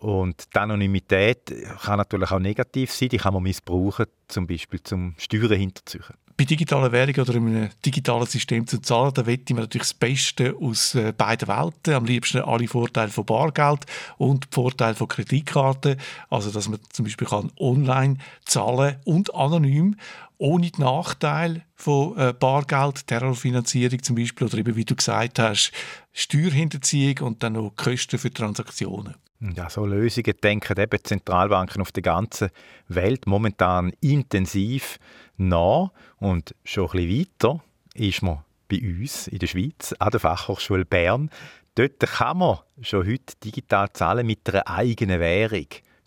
und 0.00 0.46
die 0.54 0.58
Anonymität 0.58 1.52
kann 1.82 1.98
natürlich 1.98 2.30
auch 2.30 2.38
negativ 2.38 2.92
sein, 2.92 3.10
die 3.10 3.18
kann 3.18 3.34
man 3.34 3.42
missbrauchen, 3.42 4.06
zum 4.28 4.46
Beispiel 4.46 4.82
zum 4.82 5.14
Steuern 5.18 5.52
hinterziehen. 5.52 6.04
Bei 6.36 6.44
digitalen 6.44 6.90
Währungen 6.90 7.20
oder 7.20 7.34
in 7.34 7.46
einem 7.48 7.68
digitalen 7.84 8.24
System 8.24 8.66
zu 8.66 8.80
zahlen, 8.80 9.12
da 9.12 9.26
wette 9.26 9.52
mir 9.52 9.60
natürlich 9.60 9.88
das 9.88 9.94
Beste 9.94 10.56
aus 10.58 10.94
äh, 10.94 11.12
beiden 11.12 11.48
Welten. 11.48 11.92
Am 11.92 12.06
liebsten 12.06 12.40
alle 12.40 12.66
Vorteile 12.66 13.10
von 13.10 13.26
Bargeld 13.26 13.84
und 14.16 14.48
Vorteile 14.50 14.94
von 14.94 15.08
Kreditkarten. 15.08 15.96
Also, 16.30 16.50
dass 16.50 16.70
man 16.70 16.80
zum 16.90 17.04
Beispiel 17.04 17.28
kann 17.28 17.52
online 17.58 18.16
zahlen 18.46 18.96
und 19.04 19.34
anonym 19.34 19.96
ohne 20.38 20.70
die 20.70 20.80
Nachteile 20.80 21.60
von 21.74 22.16
äh, 22.16 22.32
Bargeld, 22.32 23.06
Terrorfinanzierung 23.06 24.02
zum 24.02 24.16
Beispiel 24.16 24.46
oder 24.46 24.56
eben, 24.56 24.74
wie 24.76 24.86
du 24.86 24.96
gesagt 24.96 25.38
hast, 25.38 25.72
Steuerhinterziehung 26.12 27.18
und 27.18 27.42
dann 27.42 27.52
noch 27.52 27.76
Kosten 27.76 28.18
für 28.18 28.32
Transaktionen. 28.32 29.14
Ja, 29.40 29.70
so 29.70 29.86
Lösungen 29.86 30.34
denken 30.42 30.78
eben 30.78 31.02
Zentralbanken 31.02 31.80
auf 31.80 31.92
der 31.92 32.02
ganzen 32.02 32.50
Welt 32.88 33.26
momentan 33.26 33.92
intensiv 34.00 34.98
nach. 35.38 35.92
Und 36.18 36.54
schon 36.62 36.90
ein 36.90 37.06
bisschen 37.06 37.20
weiter 37.20 37.64
ist 37.94 38.22
man 38.22 38.44
bei 38.68 38.80
uns 38.82 39.28
in 39.28 39.38
der 39.38 39.46
Schweiz 39.46 39.94
an 39.98 40.10
der 40.10 40.20
Fachhochschule 40.20 40.84
Bern. 40.84 41.30
Dort 41.74 42.00
kann 42.00 42.38
man 42.38 42.58
schon 42.82 43.06
heute 43.06 43.34
digital 43.42 43.90
zahlen 43.94 44.26
mit 44.26 44.48
einer 44.48 44.68
eigenen 44.68 45.20
Währung. 45.20 45.66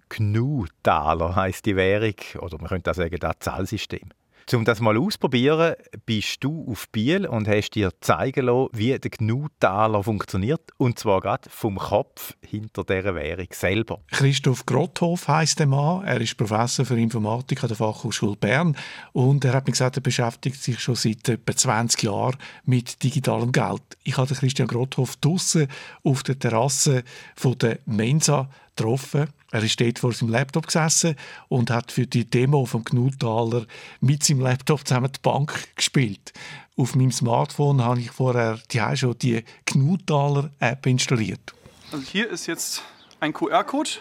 GNU-Taler 0.09 1.35
heisst 1.35 1.65
die 1.65 1.75
Währung, 1.75 2.15
oder 2.39 2.59
man 2.59 2.67
könnte 2.67 2.91
auch 2.91 2.95
sagen, 2.95 3.17
das 3.19 3.39
Zahlsystem. 3.39 4.09
Um 4.51 4.65
das 4.65 4.81
mal 4.81 4.97
auszuprobieren, 4.97 5.75
bist 6.05 6.43
du 6.43 6.67
auf 6.69 6.89
Biel 6.89 7.25
und 7.25 7.47
hast 7.47 7.71
dir 7.71 7.91
zeigen 8.01 8.45
lassen, 8.45 8.69
wie 8.73 8.97
der 8.97 9.09
GNU-Taler 9.09 10.03
funktioniert. 10.03 10.61
Und 10.77 10.99
zwar 10.99 11.21
gerade 11.21 11.49
vom 11.49 11.77
Kopf 11.77 12.35
hinter 12.41 12.83
dieser 12.83 13.15
Währung 13.15 13.47
selber. 13.51 14.01
Christoph 14.11 14.65
Grotthoff 14.65 15.27
heisst 15.27 15.59
der 15.59 15.67
Mann. 15.67 16.03
Er 16.03 16.21
ist 16.21 16.37
Professor 16.37 16.85
für 16.85 16.99
Informatik 16.99 17.63
an 17.63 17.69
der 17.69 17.77
Fachhochschule 17.77 18.35
Bern. 18.35 18.75
Und 19.13 19.45
er 19.45 19.53
hat 19.53 19.65
mir 19.65 19.71
gesagt, 19.71 19.97
er 19.97 20.01
beschäftigt 20.01 20.61
sich 20.61 20.79
schon 20.79 20.95
seit 20.95 21.27
etwa 21.29 21.55
20 21.55 22.03
Jahren 22.03 22.37
mit 22.65 23.01
digitalem 23.01 23.51
Geld. 23.51 23.81
Ich 24.03 24.17
hatte 24.17 24.35
Christian 24.35 24.67
Grotthoff 24.67 25.15
draußen 25.15 25.67
auf 26.03 26.23
der 26.23 26.37
Terrasse 26.37 27.03
von 27.35 27.57
der 27.57 27.79
Mensa 27.85 28.49
getroffen. 28.75 29.27
Er 29.51 29.63
ist 29.63 29.79
dort 29.79 29.99
vor 29.99 30.13
seinem 30.13 30.29
Laptop 30.29 30.67
gesessen 30.67 31.15
und 31.47 31.69
hat 31.69 31.91
für 31.91 32.07
die 32.07 32.25
Demo 32.25 32.65
vom 32.65 32.83
Gnutaler 32.83 33.65
mit 34.01 34.23
seinem 34.23 34.41
Laptop 34.41 34.87
zusammen 34.87 35.11
die 35.11 35.19
Bank 35.21 35.75
gespielt. 35.75 36.33
Auf 36.75 36.95
meinem 36.95 37.11
Smartphone 37.11 37.83
habe 37.83 37.99
ich 37.99 38.11
vorher 38.11 38.59
die 38.71 38.81
schon 38.97 39.17
die 39.19 39.43
Gnutaler 39.65 40.49
App 40.59 40.85
installiert. 40.87 41.53
Also 41.91 42.03
hier 42.03 42.29
ist 42.29 42.47
jetzt 42.47 42.81
ein 43.19 43.33
QR-Code. 43.33 43.91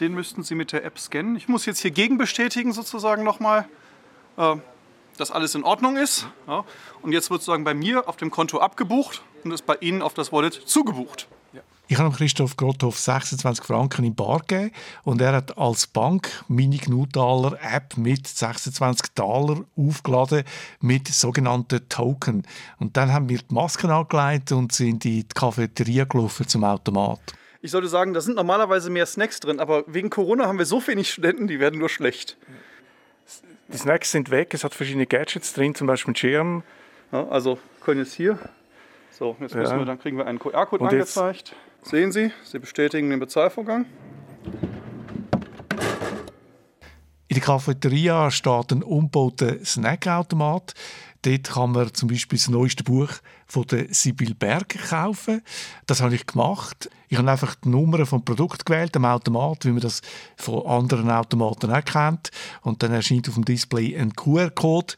Den 0.00 0.12
müssten 0.12 0.42
Sie 0.42 0.56
mit 0.56 0.72
der 0.72 0.84
App 0.84 0.98
scannen. 0.98 1.36
Ich 1.36 1.46
muss 1.46 1.66
jetzt 1.66 1.80
hier 1.80 1.92
gegenbestätigen 1.92 2.72
sozusagen 2.72 3.22
nochmal, 3.22 3.68
äh, 4.36 4.56
dass 5.16 5.30
alles 5.30 5.54
in 5.54 5.62
Ordnung 5.62 5.96
ist. 5.96 6.26
Und 7.00 7.12
jetzt 7.12 7.30
wird 7.30 7.40
sozusagen 7.40 7.62
bei 7.62 7.74
mir 7.74 8.08
auf 8.08 8.16
dem 8.16 8.32
Konto 8.32 8.58
abgebucht 8.58 9.22
und 9.44 9.52
ist 9.52 9.64
bei 9.64 9.76
Ihnen 9.76 10.02
auf 10.02 10.14
das 10.14 10.32
Wallet 10.32 10.54
zugebucht. 10.54 11.28
Ich 11.86 11.98
habe 11.98 12.16
Christoph 12.16 12.56
Grotthoff 12.56 12.98
26 12.98 13.62
Franken 13.62 14.06
in 14.06 14.14
Bar 14.14 14.40
gegeben 14.40 14.70
und 15.02 15.20
er 15.20 15.34
hat 15.34 15.58
als 15.58 15.86
Bank 15.86 16.42
meine 16.48 16.78
Gnutaler 16.78 17.58
App 17.60 17.98
mit 17.98 18.26
26 18.26 19.12
Taler 19.14 19.64
aufgeladen 19.76 20.44
mit 20.80 21.08
sogenannten 21.08 21.86
Token. 21.90 22.46
Und 22.78 22.96
dann 22.96 23.12
haben 23.12 23.28
wir 23.28 23.36
die 23.36 23.54
Masken 23.54 23.90
angelegt 23.90 24.50
und 24.52 24.72
sind 24.72 24.88
in 24.88 24.98
die 24.98 25.28
Cafeteria 25.34 26.04
gelaufen 26.04 26.48
zum 26.48 26.64
Automat. 26.64 27.20
Ich 27.60 27.70
sollte 27.70 27.88
sagen, 27.88 28.14
da 28.14 28.22
sind 28.22 28.36
normalerweise 28.36 28.88
mehr 28.88 29.04
Snacks 29.04 29.40
drin, 29.40 29.60
aber 29.60 29.84
wegen 29.86 30.08
Corona 30.08 30.46
haben 30.46 30.58
wir 30.58 30.66
so 30.66 30.86
wenig 30.86 31.10
Studenten, 31.10 31.48
die 31.48 31.60
werden 31.60 31.78
nur 31.78 31.90
schlecht. 31.90 32.38
Die 33.68 33.76
Snacks 33.76 34.10
sind 34.10 34.30
weg, 34.30 34.54
es 34.54 34.64
hat 34.64 34.74
verschiedene 34.74 35.06
Gadgets 35.06 35.52
drin, 35.52 35.74
zum 35.74 35.86
Beispiel 35.86 36.10
einen 36.10 36.16
Schirm. 36.16 36.62
Ja, 37.12 37.28
also 37.28 37.58
können 37.82 38.00
jetzt 38.00 38.14
hier. 38.14 38.38
So, 39.10 39.36
jetzt 39.40 39.54
müssen 39.54 39.72
ja. 39.72 39.78
wir, 39.78 39.84
dann 39.84 39.98
kriegen 39.98 40.16
wir 40.16 40.26
einen 40.26 40.38
QR-Code 40.38 40.84
angezeigt. 40.84 41.50
Jetzt 41.50 41.73
Sehen 41.84 42.12
Sie, 42.12 42.32
Sie 42.44 42.58
bestätigen 42.58 43.10
den 43.10 43.20
Bezahlvorgang. 43.20 43.84
In 47.28 47.34
der 47.36 47.42
Cafeteria 47.42 48.30
steht 48.30 48.72
ein 48.72 48.82
umbauter 48.82 49.62
Snackautomat. 49.62 50.72
Dort 51.20 51.44
kann 51.44 51.72
man 51.72 51.92
zum 51.92 52.08
Beispiel 52.08 52.38
das 52.38 52.48
neueste 52.48 52.84
Buch 52.84 53.10
von 53.46 53.66
der 53.66 53.92
Sibyl 53.92 54.34
Berger 54.34 54.78
kaufen. 54.78 55.42
Das 55.86 56.00
habe 56.00 56.14
ich 56.14 56.26
gemacht. 56.26 56.88
Ich 57.08 57.18
habe 57.18 57.30
einfach 57.30 57.54
die 57.54 57.68
Nummer 57.68 58.06
vom 58.06 58.24
Produkt 58.24 58.64
gewählt, 58.64 58.96
am 58.96 59.04
Automat, 59.04 59.66
wie 59.66 59.72
man 59.72 59.80
das 59.80 60.00
von 60.36 60.66
anderen 60.66 61.10
Automaten 61.10 61.70
auch 61.70 61.84
kennt. 61.84 62.30
Und 62.62 62.82
dann 62.82 62.92
erscheint 62.92 63.28
auf 63.28 63.34
dem 63.34 63.44
Display 63.44 63.94
ein 63.94 64.14
QR-Code 64.14 64.94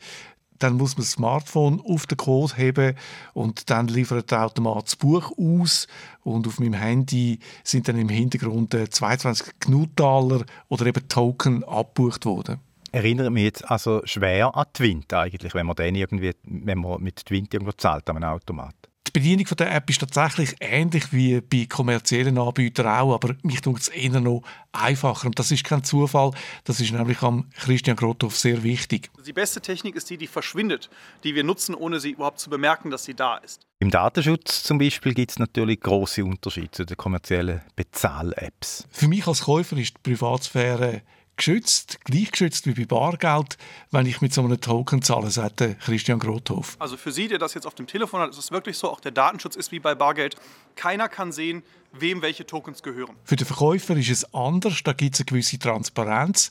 dann 0.58 0.74
muss 0.74 0.96
man 0.96 1.02
das 1.02 1.12
Smartphone 1.12 1.80
auf 1.80 2.06
den 2.06 2.16
Code 2.16 2.54
heben 2.56 2.94
und 3.34 3.70
dann 3.70 3.88
liefert 3.88 4.30
der 4.30 4.44
Automat 4.44 4.86
das 4.86 4.96
Buch 4.96 5.32
aus 5.38 5.86
und 6.22 6.46
auf 6.46 6.58
meinem 6.58 6.74
Handy 6.74 7.38
sind 7.62 7.88
dann 7.88 7.98
im 7.98 8.08
Hintergrund 8.08 8.76
22 8.90 9.60
Gnutaler 9.60 10.44
oder 10.68 10.86
eben 10.86 11.08
Token 11.08 11.64
abgebucht 11.64 12.24
worden. 12.24 12.60
Erinnert 12.92 13.30
mich 13.30 13.44
jetzt 13.44 13.70
also 13.70 14.00
schwer 14.04 14.54
an 14.54 14.66
Twint 14.72 15.12
eigentlich, 15.12 15.54
wenn 15.54 15.66
man, 15.66 15.76
den 15.76 15.94
irgendwie, 15.96 16.32
wenn 16.44 16.78
man 16.78 17.02
mit 17.02 17.26
Twint 17.26 17.52
irgendwo 17.52 17.72
zahlt 17.72 18.08
an 18.08 18.16
einem 18.16 18.30
Automat. 18.30 18.74
Die 19.16 19.20
Bedienung 19.20 19.46
von 19.46 19.56
der 19.56 19.74
App 19.74 19.88
ist 19.88 20.00
tatsächlich 20.00 20.56
ähnlich 20.60 21.10
wie 21.10 21.40
bei 21.40 21.64
kommerziellen 21.64 22.36
Anbietern 22.36 22.86
auch, 22.86 23.14
aber 23.14 23.34
mich 23.42 23.62
tut 23.62 23.80
es 23.80 23.88
eher 23.88 24.20
noch 24.20 24.42
einfacher. 24.72 25.28
Und 25.28 25.38
das 25.38 25.50
ist 25.50 25.64
kein 25.64 25.82
Zufall, 25.82 26.32
das 26.64 26.80
ist 26.80 26.92
nämlich 26.92 27.22
am 27.22 27.48
Christian 27.56 27.96
Grothoff 27.96 28.36
sehr 28.36 28.62
wichtig. 28.62 29.10
Die 29.26 29.32
beste 29.32 29.62
Technik 29.62 29.96
ist 29.96 30.10
die, 30.10 30.18
die 30.18 30.26
verschwindet, 30.26 30.90
die 31.24 31.34
wir 31.34 31.44
nutzen, 31.44 31.74
ohne 31.74 31.98
sie 31.98 32.10
überhaupt 32.10 32.40
zu 32.40 32.50
bemerken, 32.50 32.90
dass 32.90 33.04
sie 33.04 33.14
da 33.14 33.38
ist. 33.38 33.66
Im 33.78 33.90
Datenschutz 33.90 34.62
zum 34.62 34.76
Beispiel 34.76 35.14
gibt 35.14 35.30
es 35.30 35.38
natürlich 35.38 35.80
große 35.80 36.22
Unterschiede 36.22 36.72
zu 36.72 36.84
den 36.84 36.98
kommerziellen 36.98 37.62
Bezahl-Apps. 37.74 38.86
Für 38.90 39.08
mich 39.08 39.26
als 39.26 39.44
Käufer 39.44 39.78
ist 39.78 39.94
die 39.96 40.10
Privatsphäre 40.10 41.00
geschützt, 41.36 41.98
gleich 42.04 42.30
geschützt 42.30 42.66
wie 42.66 42.72
bei 42.72 42.84
Bargeld, 42.84 43.58
wenn 43.90 44.06
ich 44.06 44.20
mit 44.20 44.32
so 44.32 44.42
einem 44.42 44.60
Token 44.60 45.02
zahle, 45.02 45.30
sagt 45.30 45.62
Christian 45.80 46.18
Grothoff. 46.18 46.76
Also 46.78 46.96
für 46.96 47.12
Sie, 47.12 47.28
der 47.28 47.38
das 47.38 47.54
jetzt 47.54 47.66
auf 47.66 47.74
dem 47.74 47.86
Telefon 47.86 48.20
hat, 48.20 48.30
ist 48.30 48.38
es 48.38 48.50
wirklich 48.50 48.78
so, 48.78 48.90
auch 48.90 49.00
der 49.00 49.12
Datenschutz 49.12 49.56
ist 49.56 49.72
wie 49.72 49.80
bei 49.80 49.94
Bargeld. 49.94 50.36
Keiner 50.74 51.08
kann 51.08 51.32
sehen, 51.32 51.62
wem 51.92 52.22
welche 52.22 52.46
Tokens 52.46 52.82
gehören. 52.82 53.16
Für 53.24 53.36
den 53.36 53.46
Verkäufer 53.46 53.96
ist 53.96 54.10
es 54.10 54.34
anders, 54.34 54.82
da 54.82 54.92
gibt 54.92 55.14
es 55.14 55.20
eine 55.20 55.26
gewisse 55.26 55.58
Transparenz, 55.58 56.50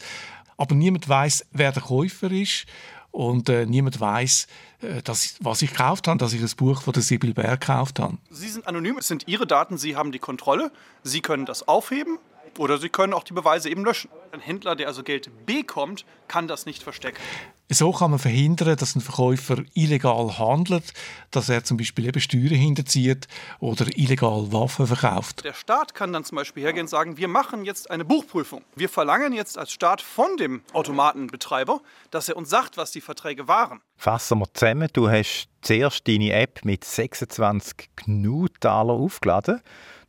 aber 0.58 0.76
niemand 0.76 1.08
weiß, 1.08 1.48
wer 1.52 1.72
der 1.72 1.84
Käufer 1.84 2.32
ist 2.32 2.66
und 3.12 3.50
äh, 3.50 3.66
niemand 3.66 4.00
weiß, 4.00 4.48
äh, 4.82 5.02
was 5.40 5.62
ich 5.62 5.72
gekauft 5.72 6.08
habe, 6.08 6.18
dass 6.18 6.34
ich 6.34 6.42
das 6.42 6.56
Buch 6.56 6.82
von 6.82 6.94
der 6.94 7.02
Sibyl 7.02 7.34
Berg 7.34 7.62
gekauft 7.62 8.00
habe. 8.00 8.18
Sie 8.30 8.50
sind 8.50 8.68
anonym, 8.68 8.98
es 8.98 9.08
sind 9.08 9.28
Ihre 9.28 9.48
Daten, 9.48 9.78
Sie 9.78 9.96
haben 9.96 10.12
die 10.12 10.20
Kontrolle, 10.20 10.72
Sie 11.04 11.22
können 11.22 11.46
das 11.46 11.68
aufheben 11.68 12.20
oder 12.60 12.78
Sie 12.78 12.90
können 12.90 13.14
auch 13.14 13.24
die 13.24 13.34
Beweise 13.34 13.70
eben 13.70 13.84
löschen. 13.84 14.10
Ein 14.32 14.40
Händler, 14.40 14.76
der 14.76 14.88
also 14.88 15.04
Geld 15.04 15.30
bekommt, 15.46 16.06
kann 16.28 16.48
das 16.48 16.66
nicht 16.66 16.84
verstecken. 16.84 17.22
So 17.70 17.92
kann 17.92 18.12
man 18.12 18.20
verhindern, 18.20 18.76
dass 18.78 18.96
ein 18.96 19.02
Verkäufer 19.02 19.58
illegal 19.74 20.38
handelt, 20.38 20.94
dass 21.32 21.50
er 21.50 21.64
zum 21.64 21.78
Beispiel 21.78 22.06
eben 22.06 22.20
Steuern 22.20 22.50
hinterzieht 22.50 23.28
oder 23.60 23.88
illegal 23.98 24.52
Waffen 24.52 24.86
verkauft. 24.86 25.44
Der 25.44 25.54
Staat 25.54 25.96
kann 25.96 26.14
dann 26.14 26.24
zum 26.24 26.36
Beispiel 26.36 26.62
hergehen 26.62 26.84
und 26.84 26.90
sagen, 26.90 27.18
wir 27.18 27.28
machen 27.28 27.66
jetzt 27.66 27.90
eine 27.90 28.06
Buchprüfung. 28.06 28.64
Wir 28.76 28.88
verlangen 28.88 29.34
jetzt 29.34 29.58
als 29.58 29.72
Staat 29.72 30.02
von 30.02 30.38
dem 30.38 30.62
Automatenbetreiber, 30.74 31.82
dass 32.12 32.30
er 32.30 32.38
uns 32.38 32.52
sagt, 32.52 32.78
was 32.78 32.92
die 32.92 33.02
Verträge 33.02 33.48
waren. 33.48 33.82
Fassen 33.98 34.38
wir 34.38 34.54
zusammen, 34.54 34.88
du 34.94 35.10
hast 35.10 35.48
zuerst 35.62 36.08
deine 36.08 36.34
App 36.34 36.64
mit 36.66 36.84
26 36.84 37.90
GNU-Taler 37.96 38.94
aufgeladen 38.94 39.62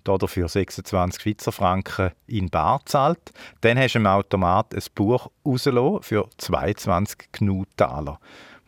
dafür 0.07 0.49
26 0.49 1.23
Schweizer 1.23 1.53
Franken 1.53 2.13
in 2.27 2.49
Bar 2.49 2.81
zahlt. 2.85 3.33
Dann 3.61 3.79
hast 3.79 3.95
du 3.95 3.99
im 3.99 4.07
Automat 4.07 4.75
ein 4.75 4.83
Buch 4.95 5.31
rausgelassen 5.45 6.03
für 6.03 6.29
22 6.39 7.33
GNU-Taler. 7.33 8.19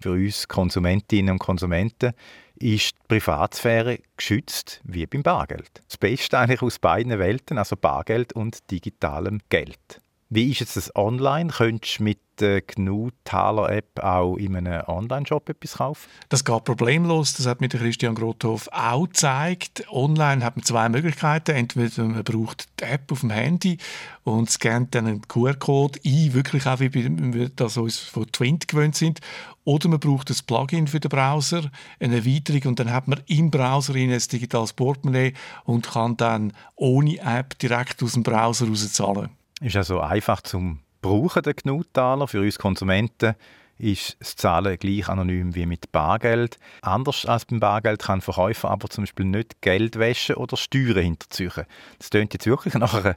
Für 0.01 0.13
uns 0.13 0.47
Konsumentinnen 0.47 1.33
und 1.33 1.39
Konsumenten 1.39 2.13
ist 2.57 2.93
die 2.93 3.07
Privatsphäre 3.09 3.99
geschützt 4.17 4.81
wie 4.85 5.07
beim 5.07 5.23
Bargeld. 5.23 5.83
Das 5.87 5.97
Beste 5.97 6.39
eigentlich 6.39 6.63
aus 6.63 6.79
beiden 6.79 7.19
Welten, 7.19 7.59
also 7.59 7.77
Bargeld 7.77 8.33
und 8.33 8.71
digitalem 8.71 9.41
Geld. 9.49 10.01
Wie 10.31 10.51
ist 10.51 10.77
es 10.77 10.95
online? 10.95 11.51
Könntest 11.51 12.01
du 12.01 12.05
mit 12.05 12.19
der 12.41 12.63
GNU 12.63 13.11
Taler 13.25 13.71
App 13.71 14.01
auch 14.01 14.37
in 14.37 14.57
einem 14.57 14.83
Online-Shop 14.87 15.49
etwas 15.49 15.75
kaufen? 15.75 16.09
Das 16.29 16.45
geht 16.45 16.65
problemlos. 16.65 17.35
Das 17.35 17.47
hat 17.47 17.61
mir 17.61 17.69
Christian 17.69 18.15
Grothoff 18.15 18.69
auch 18.73 19.05
gezeigt. 19.05 19.85
Online 19.91 20.45
hat 20.45 20.57
man 20.57 20.65
zwei 20.65 20.89
Möglichkeiten. 20.89 21.53
Entweder 21.53 22.05
man 22.05 22.25
braucht 22.25 22.69
die 22.81 22.85
App 22.85 23.11
auf 23.13 23.21
dem 23.21 23.31
Handy 23.31 23.79
und 24.25 24.51
scannt 24.51 24.95
dann 24.95 25.07
einen 25.07 25.23
QR-Code 25.27 26.01
ein, 26.05 26.35
wirklich 26.35 26.67
auch 26.67 26.81
wie 26.81 26.93
wir 26.95 27.49
das 27.51 27.77
uns 27.77 27.99
von 27.99 28.31
Twint 28.31 28.69
gewöhnt 28.69 28.95
sind. 28.95 29.21
Oder 29.65 29.89
man 29.89 30.01
braucht 30.01 30.31
ein 30.31 30.37
Plugin 30.47 30.87
für 30.87 31.01
den 31.01 31.11
Browser, 31.11 31.71
eine 32.01 32.17
Erweiterung 32.17 32.63
und 32.69 32.81
dann 32.81 32.91
hat 32.91 33.07
man 33.07 33.21
im 33.27 33.51
Browser 33.51 33.95
ein 33.95 34.11
digitales 34.11 34.73
Portemonnaie 34.73 35.35
und 35.65 35.91
kann 35.91 36.17
dann 36.17 36.53
ohne 36.75 37.19
App 37.19 37.59
direkt 37.59 38.03
aus 38.03 38.13
dem 38.15 38.23
Browser 38.23 38.67
raus 38.67 38.91
zahlen. 38.93 39.29
Ist 39.61 39.77
also 39.77 40.01
einfach 40.01 40.41
zum 40.43 40.79
Brauchen 41.01 41.43
der 41.43 41.55
Gnutaler. 41.55 42.29
Für 42.29 42.41
uns 42.41 42.59
Konsumenten 42.59 43.35
ist 43.79 44.17
das 44.19 44.35
Zahlen 44.35 44.77
gleich 44.77 45.09
anonym 45.09 45.55
wie 45.55 45.67
mit 45.67 45.93
Bargeld. 45.93 46.59
Anders 46.83 47.25
als 47.27 47.45
beim 47.45 47.61
Bargeld 47.61 48.03
kann 48.03 48.21
Verkäufer 48.21 48.71
aber 48.71 48.89
zum 48.89 49.05
Beispiel 49.05 49.27
nicht 49.27 49.63
Geld 49.63 49.99
waschen 49.99 50.37
oder 50.37 50.57
Steuern 50.57 50.99
hinterziehen. 50.99 51.65
Das 51.99 52.11
klingt 52.11 52.33
jetzt 52.33 52.47
wirklich 52.47 52.75
nach 52.75 52.95
einer 52.95 53.17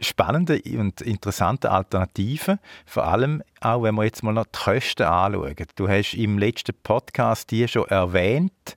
spannenden 0.00 0.60
und 0.78 1.00
interessanten 1.00 1.68
Alternative. 1.68 2.58
Vor 2.84 3.04
allem 3.04 3.42
auch, 3.60 3.82
wenn 3.82 3.96
wir 3.96 4.04
jetzt 4.04 4.22
mal 4.22 4.32
noch 4.32 4.46
die 4.46 4.58
Kosten 4.58 5.02
anschauen. 5.02 5.54
Du 5.74 5.88
hast 5.88 6.14
im 6.14 6.38
letzten 6.38 6.74
Podcast 6.82 7.50
die 7.50 7.66
schon 7.66 7.88
erwähnt. 7.88 8.76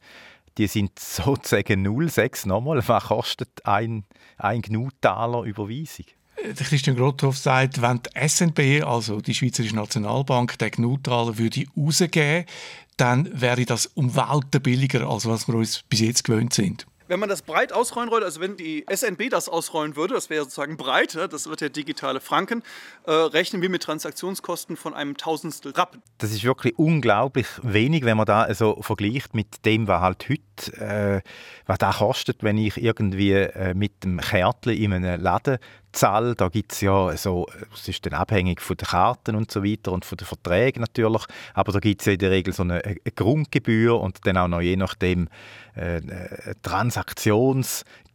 Die 0.58 0.68
sind 0.68 0.98
sozusagen 0.98 1.88
0,6 1.88 2.48
nochmal. 2.48 2.86
Was 2.88 3.06
kostet 3.06 3.66
ein, 3.66 4.04
ein 4.38 4.62
Gnutaler 4.62 5.44
Überweisung? 5.44 6.06
Der 6.46 6.66
Christian 6.66 6.96
Grothoff 6.96 7.38
sagt, 7.38 7.82
wenn 7.82 8.02
die 8.02 8.28
SNB, 8.28 8.86
also 8.86 9.20
die 9.20 9.34
Schweizerische 9.34 9.76
Nationalbank, 9.76 10.58
den 10.58 10.72
Gnutaler 10.72 11.38
würde 11.38 11.66
rausgeben, 11.76 12.46
dann 12.98 13.30
wäre 13.34 13.66
das 13.66 13.88
um 13.88 14.16
Welten 14.16 14.62
billiger, 14.62 15.10
als 15.10 15.26
was 15.26 15.48
wir 15.48 15.56
uns 15.56 15.84
bis 15.90 16.00
jetzt 16.00 16.24
gewöhnt 16.24 16.54
sind 16.54 16.86
wenn 17.10 17.20
man 17.20 17.28
das 17.28 17.42
breit 17.42 17.74
ausrollen 17.74 18.12
würde, 18.12 18.26
also 18.26 18.40
wenn 18.40 18.56
die 18.56 18.86
SNB 18.90 19.30
das 19.30 19.50
ausrollen 19.50 19.96
würde, 19.96 20.14
das 20.14 20.30
wäre 20.30 20.44
sozusagen 20.44 20.78
breit, 20.78 21.16
das 21.16 21.50
wird 21.50 21.60
der 21.60 21.70
digitale 21.70 22.22
Franken, 22.22 22.64
äh, 23.06 23.12
rechnen 23.12 23.62
wir 23.62 23.70
mit 23.70 23.84
Transaktionskosten 23.84 24.78
von 24.78 24.94
einem 24.94 25.18
Tausendstel 25.18 25.72
Rappen. 25.72 26.04
Das 26.20 26.32
ist 26.32 26.44
wirklich 26.44 26.78
unglaublich 26.78 27.48
wenig, 27.64 28.06
wenn 28.06 28.16
man 28.16 28.28
da 28.28 28.44
also 28.44 28.80
vergleicht 28.82 29.34
mit 29.34 29.66
dem, 29.66 29.88
was 29.88 30.02
halt 30.02 30.30
heute, 30.30 30.78
äh, 30.78 31.22
was 31.66 31.80
da 31.80 31.92
kostet, 31.92 32.44
wenn 32.44 32.58
ich 32.58 32.78
irgendwie 32.78 33.32
äh, 33.34 33.74
mit 33.74 34.04
dem 34.04 34.20
Kärtchen 34.20 34.74
in 34.74 34.94
einem 34.94 35.20
Laden 35.20 35.58
zahle. 35.92 36.36
Da 36.36 36.50
gibt 36.50 36.74
es 36.74 36.82
ja 36.82 37.16
so, 37.18 37.48
es 37.74 37.88
ist 37.88 38.06
dann 38.06 38.14
abhängig 38.14 38.62
von 38.62 38.78
den 38.78 38.88
Karten 38.88 39.36
und 39.36 39.52
so 39.52 39.64
weiter 39.64 39.92
und 39.92 40.06
von 40.06 40.18
den 40.18 40.26
Verträgen 40.26 40.82
natürlich, 40.82 41.24
aber 41.54 41.72
da 41.72 41.80
gibt 41.80 42.02
es 42.02 42.06
ja 42.06 42.14
in 42.14 42.20
der 42.20 42.32
Regel 42.32 42.54
so 42.54 42.64
eine, 42.64 42.84
eine 42.84 42.98
Grundgebühr 43.16 44.00
und 44.00 44.26
dann 44.26 44.38
auch 44.38 44.48
noch 44.48 44.62
je 44.62 44.76
nachdem 44.76 45.28
äh, 45.76 46.02
eine 46.02 46.56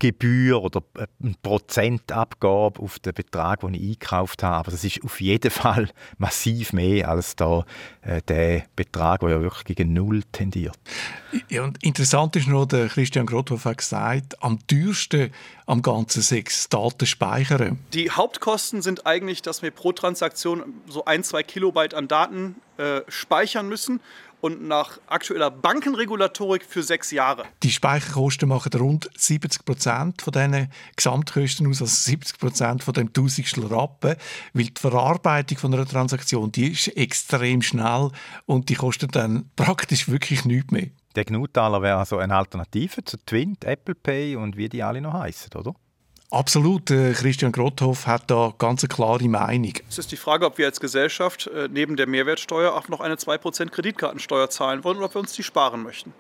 Transaktionsgebühr 0.05 0.63
oder 0.63 0.83
eine 1.23 1.35
Prozentabgabe 1.43 2.81
auf 2.81 2.99
den 2.99 3.15
Betrag, 3.15 3.61
den 3.61 3.75
ich 3.75 3.83
eingekauft 3.83 4.43
habe. 4.43 4.57
Aber 4.57 4.71
das 4.71 4.85
ist 4.85 5.03
auf 5.05 5.21
jeden 5.21 5.51
Fall 5.51 5.89
massiv 6.19 6.73
mehr 6.73 7.09
als 7.09 7.37
da 7.37 7.65
äh, 8.03 8.21
der 8.29 8.65
Betrag, 8.77 9.21
der 9.21 9.31
ja 9.31 9.41
wirklich 9.41 9.65
gegen 9.65 9.93
Null 9.93 10.23
tendiert. 10.33 10.79
Ja, 11.49 11.65
und 11.65 11.83
interessant 11.83 12.37
ist 12.37 12.47
noch, 12.47 12.67
der 12.67 12.89
Christian 12.89 13.27
Grothoff 13.27 13.65
hat 13.65 13.79
gesagt, 13.79 14.43
am 14.43 14.59
teuersten 14.67 15.33
am 15.67 15.81
ganzen 15.81 16.21
sechs 16.23 16.69
Daten 16.69 17.07
speichern. 17.07 17.79
Die 17.95 18.11
Hauptkosten 18.11 18.83
sind 18.83 19.07
eigentlich, 19.07 19.41
dass 19.41 19.63
wir 19.63 19.71
pro 19.71 19.93
Transaktion 19.93 20.63
so 20.87 21.07
ein, 21.07 21.25
zwei 21.25 21.43
Kilobyte 21.43 21.95
an 21.95 22.07
Daten 22.07 22.57
äh, 22.77 23.01
speichern 23.09 23.69
müssen 23.69 24.01
und 24.45 24.63
nach 24.63 25.01
aktueller 25.07 25.51
Bankenregulatorik 25.51 26.67
für 26.67 26.83
sechs 26.83 27.11
Jahre. 27.11 27.47
Die 27.63 27.71
Speicherkosten 27.71 28.47
machen 28.47 28.79
rund 28.79 29.09
70 29.17 29.65
Prozent 29.65 30.21
von 30.21 30.35
diesen 30.35 30.69
Gesamtkosten 30.97 31.67
aus, 31.67 31.81
also 31.81 31.87
70 31.87 32.39
Prozent 32.39 32.85
von 32.85 32.93
dem 32.93 33.11
Tausendstel 33.11 33.65
Rappen, 33.65 34.17
weil 34.53 34.65
die 34.65 34.79
Verarbeitung 34.79 35.57
von 35.57 35.73
einer 35.73 35.87
Transaktion 35.87 36.53
die 36.53 36.73
ist 36.73 36.89
extrem 36.89 37.63
schnell 37.63 38.11
und 38.45 38.69
die 38.69 38.75
kostet 38.75 39.17
dann 39.17 39.49
praktisch 39.57 40.11
wirklich 40.11 40.45
nichts 40.45 40.71
mehr. 40.71 40.89
Der 41.17 41.25
Gnutaler 41.25 41.81
wäre 41.81 41.97
also 41.97 42.19
eine 42.19 42.37
Alternative 42.37 43.03
zu 43.03 43.17
Twint, 43.25 43.65
Apple 43.65 43.95
Pay 43.95 44.37
und 44.37 44.59
wie 44.59 44.69
die 44.69 44.83
alle 44.83 45.01
noch 45.01 45.15
heißen, 45.15 45.53
oder? 45.55 45.75
Absolut. 46.35 46.91
Äh, 46.91 47.13
Christian 47.13 47.53
Grothoff 47.53 48.09
hat 48.09 48.29
da 48.29 48.53
ganz 48.59 48.83
eine 48.83 48.89
klare 48.89 49.29
Meinung. 49.29 49.73
Es 49.89 49.99
ist 49.99 50.11
die 50.11 50.17
Frage, 50.17 50.47
ob 50.47 50.59
wir 50.59 50.67
als 50.67 50.81
Gesellschaft 50.81 51.47
äh, 51.47 51.69
neben 51.71 51.97
der 51.97 52.09
Mehrwertsteuer 52.09 52.75
auch 52.75 52.89
noch 52.89 53.01
eine 53.01 53.15
2% 53.15 53.71
Kreditkartensteuer 53.71 54.51
zahlen 54.51 54.83
wollen 54.83 54.97
oder 54.97 55.07
ob 55.07 55.15
wir 55.15 55.21
uns 55.21 55.33
die 55.33 55.45
sparen 55.45 55.85
möchten. 55.85 56.13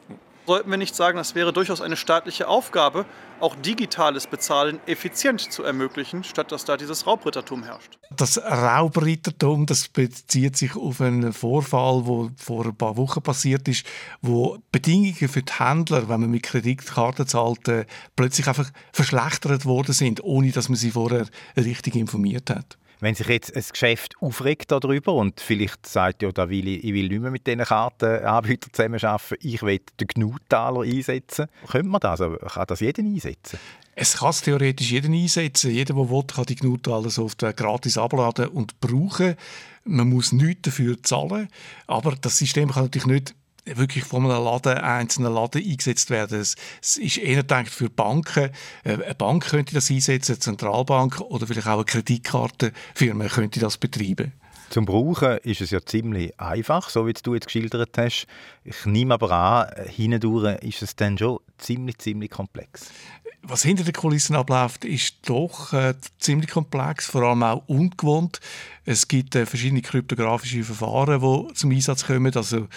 Sollten 0.46 0.70
wir 0.70 0.76
nicht 0.76 0.94
sagen, 0.94 1.16
das 1.16 1.34
wäre 1.34 1.54
durchaus 1.54 1.80
eine 1.80 1.96
staatliche 1.96 2.48
Aufgabe, 2.48 3.06
auch 3.40 3.56
digitales 3.56 4.26
Bezahlen 4.26 4.78
effizient 4.86 5.40
zu 5.40 5.62
ermöglichen, 5.62 6.22
statt 6.22 6.52
dass 6.52 6.66
da 6.66 6.76
dieses 6.76 7.06
Raubrittertum 7.06 7.64
herrscht? 7.64 7.98
Das 8.10 8.38
Raubrittertum, 8.38 9.64
das 9.64 9.88
bezieht 9.88 10.56
sich 10.56 10.76
auf 10.76 11.00
einen 11.00 11.32
Vorfall, 11.32 12.02
der 12.04 12.30
vor 12.36 12.66
ein 12.66 12.76
paar 12.76 12.96
Wochen 12.98 13.22
passiert 13.22 13.68
ist, 13.68 13.86
wo 14.20 14.58
Bedingungen 14.70 15.28
für 15.28 15.42
die 15.42 15.52
Händler, 15.52 16.08
wenn 16.08 16.20
man 16.20 16.30
mit 16.30 16.42
Kreditkarten 16.42 17.26
zahlt, 17.26 17.66
äh, 17.68 17.86
plötzlich 18.14 18.46
einfach 18.46 18.70
verschlechtert 18.92 19.64
worden 19.64 19.94
sind, 19.94 20.22
ohne 20.22 20.52
dass 20.52 20.68
man 20.68 20.76
sie 20.76 20.90
vorher 20.90 21.26
richtig 21.56 21.96
informiert 21.96 22.50
hat. 22.50 22.76
Wenn 23.04 23.14
sich 23.14 23.26
jetzt 23.26 23.54
ein 23.54 23.62
Geschäft 23.70 24.14
aufregt 24.18 24.72
darüber 24.72 25.12
und 25.12 25.38
vielleicht 25.38 25.86
sagt, 25.86 26.22
ja, 26.22 26.32
da 26.32 26.48
will 26.48 26.66
ich, 26.66 26.84
ich 26.84 26.94
will 26.94 27.08
nicht 27.08 27.20
mehr 27.20 27.30
mit 27.30 27.46
diesen 27.46 27.60
Kartenanbietern 27.60 28.72
zusammenarbeiten, 28.72 29.36
ich 29.42 29.62
will 29.62 29.78
den 30.00 30.08
Gnutaler 30.08 30.80
einsetzen, 30.80 31.48
könnte 31.70 31.88
man 31.88 32.00
das? 32.00 32.20
Kann 32.20 32.66
das 32.66 32.80
jeder 32.80 33.02
einsetzen? 33.02 33.58
Es 33.94 34.16
kann 34.16 34.30
es 34.30 34.40
theoretisch 34.40 34.90
jeder 34.90 35.10
einsetzen. 35.10 35.70
Jeder, 35.70 35.92
der 35.92 36.08
will, 36.08 36.24
kann 36.26 36.46
die 36.46 36.56
Gnutaler-Software 36.56 37.52
gratis 37.52 37.98
abladen 37.98 38.48
und 38.48 38.80
brauchen. 38.80 39.36
Man 39.84 40.08
muss 40.08 40.32
nichts 40.32 40.62
dafür 40.62 41.02
zahlen, 41.02 41.48
aber 41.86 42.14
das 42.18 42.38
System 42.38 42.70
kann 42.70 42.84
natürlich 42.84 43.06
nicht 43.06 43.34
wirklich 43.64 44.04
von 44.04 44.24
einem 44.24 44.44
Laden, 44.44 44.78
einzelnen 44.78 45.34
Laden 45.34 45.62
eingesetzt 45.62 46.10
werden. 46.10 46.40
Es, 46.40 46.56
es 46.82 46.96
ist 46.96 47.18
eher 47.18 47.36
gedacht 47.36 47.68
für 47.68 47.90
Banken. 47.90 48.50
Äh, 48.84 48.94
eine 48.94 49.14
Bank 49.14 49.46
könnte 49.46 49.74
das 49.74 49.90
einsetzen, 49.90 50.32
eine 50.32 50.40
Zentralbank 50.40 51.20
oder 51.20 51.46
vielleicht 51.46 51.66
auch 51.66 51.74
eine 51.74 51.84
Kreditkartenfirma 51.84 53.26
könnte 53.26 53.60
das 53.60 53.78
betreiben. 53.78 54.32
Zum 54.70 54.86
Brauchen 54.86 55.38
ist 55.38 55.60
es 55.60 55.70
ja 55.70 55.84
ziemlich 55.84 56.38
einfach, 56.40 56.88
so 56.88 57.06
wie 57.06 57.12
du 57.12 57.34
jetzt 57.34 57.46
geschildert 57.46 57.96
hast. 57.96 58.26
Ich 58.64 58.84
nehme 58.86 59.14
aber 59.14 59.30
an, 59.30 59.86
hindurch 59.88 60.58
ist 60.62 60.82
es 60.82 60.96
dann 60.96 61.16
schon 61.16 61.38
ziemlich, 61.58 61.98
ziemlich 61.98 62.30
komplex. 62.30 62.90
Was 63.42 63.62
hinter 63.62 63.84
den 63.84 63.92
Kulissen 63.92 64.34
abläuft, 64.34 64.86
ist 64.86 65.28
doch 65.28 65.74
äh, 65.74 65.94
ziemlich 66.18 66.50
komplex, 66.50 67.06
vor 67.06 67.22
allem 67.22 67.42
auch 67.42 67.62
ungewohnt. 67.68 68.40
Es 68.86 69.06
gibt 69.06 69.36
äh, 69.36 69.44
verschiedene 69.44 69.82
kryptografische 69.82 70.64
Verfahren, 70.64 71.20
die 71.20 71.54
zum 71.54 71.70
Einsatz 71.70 72.06
kommen. 72.06 72.34
Also 72.34 72.68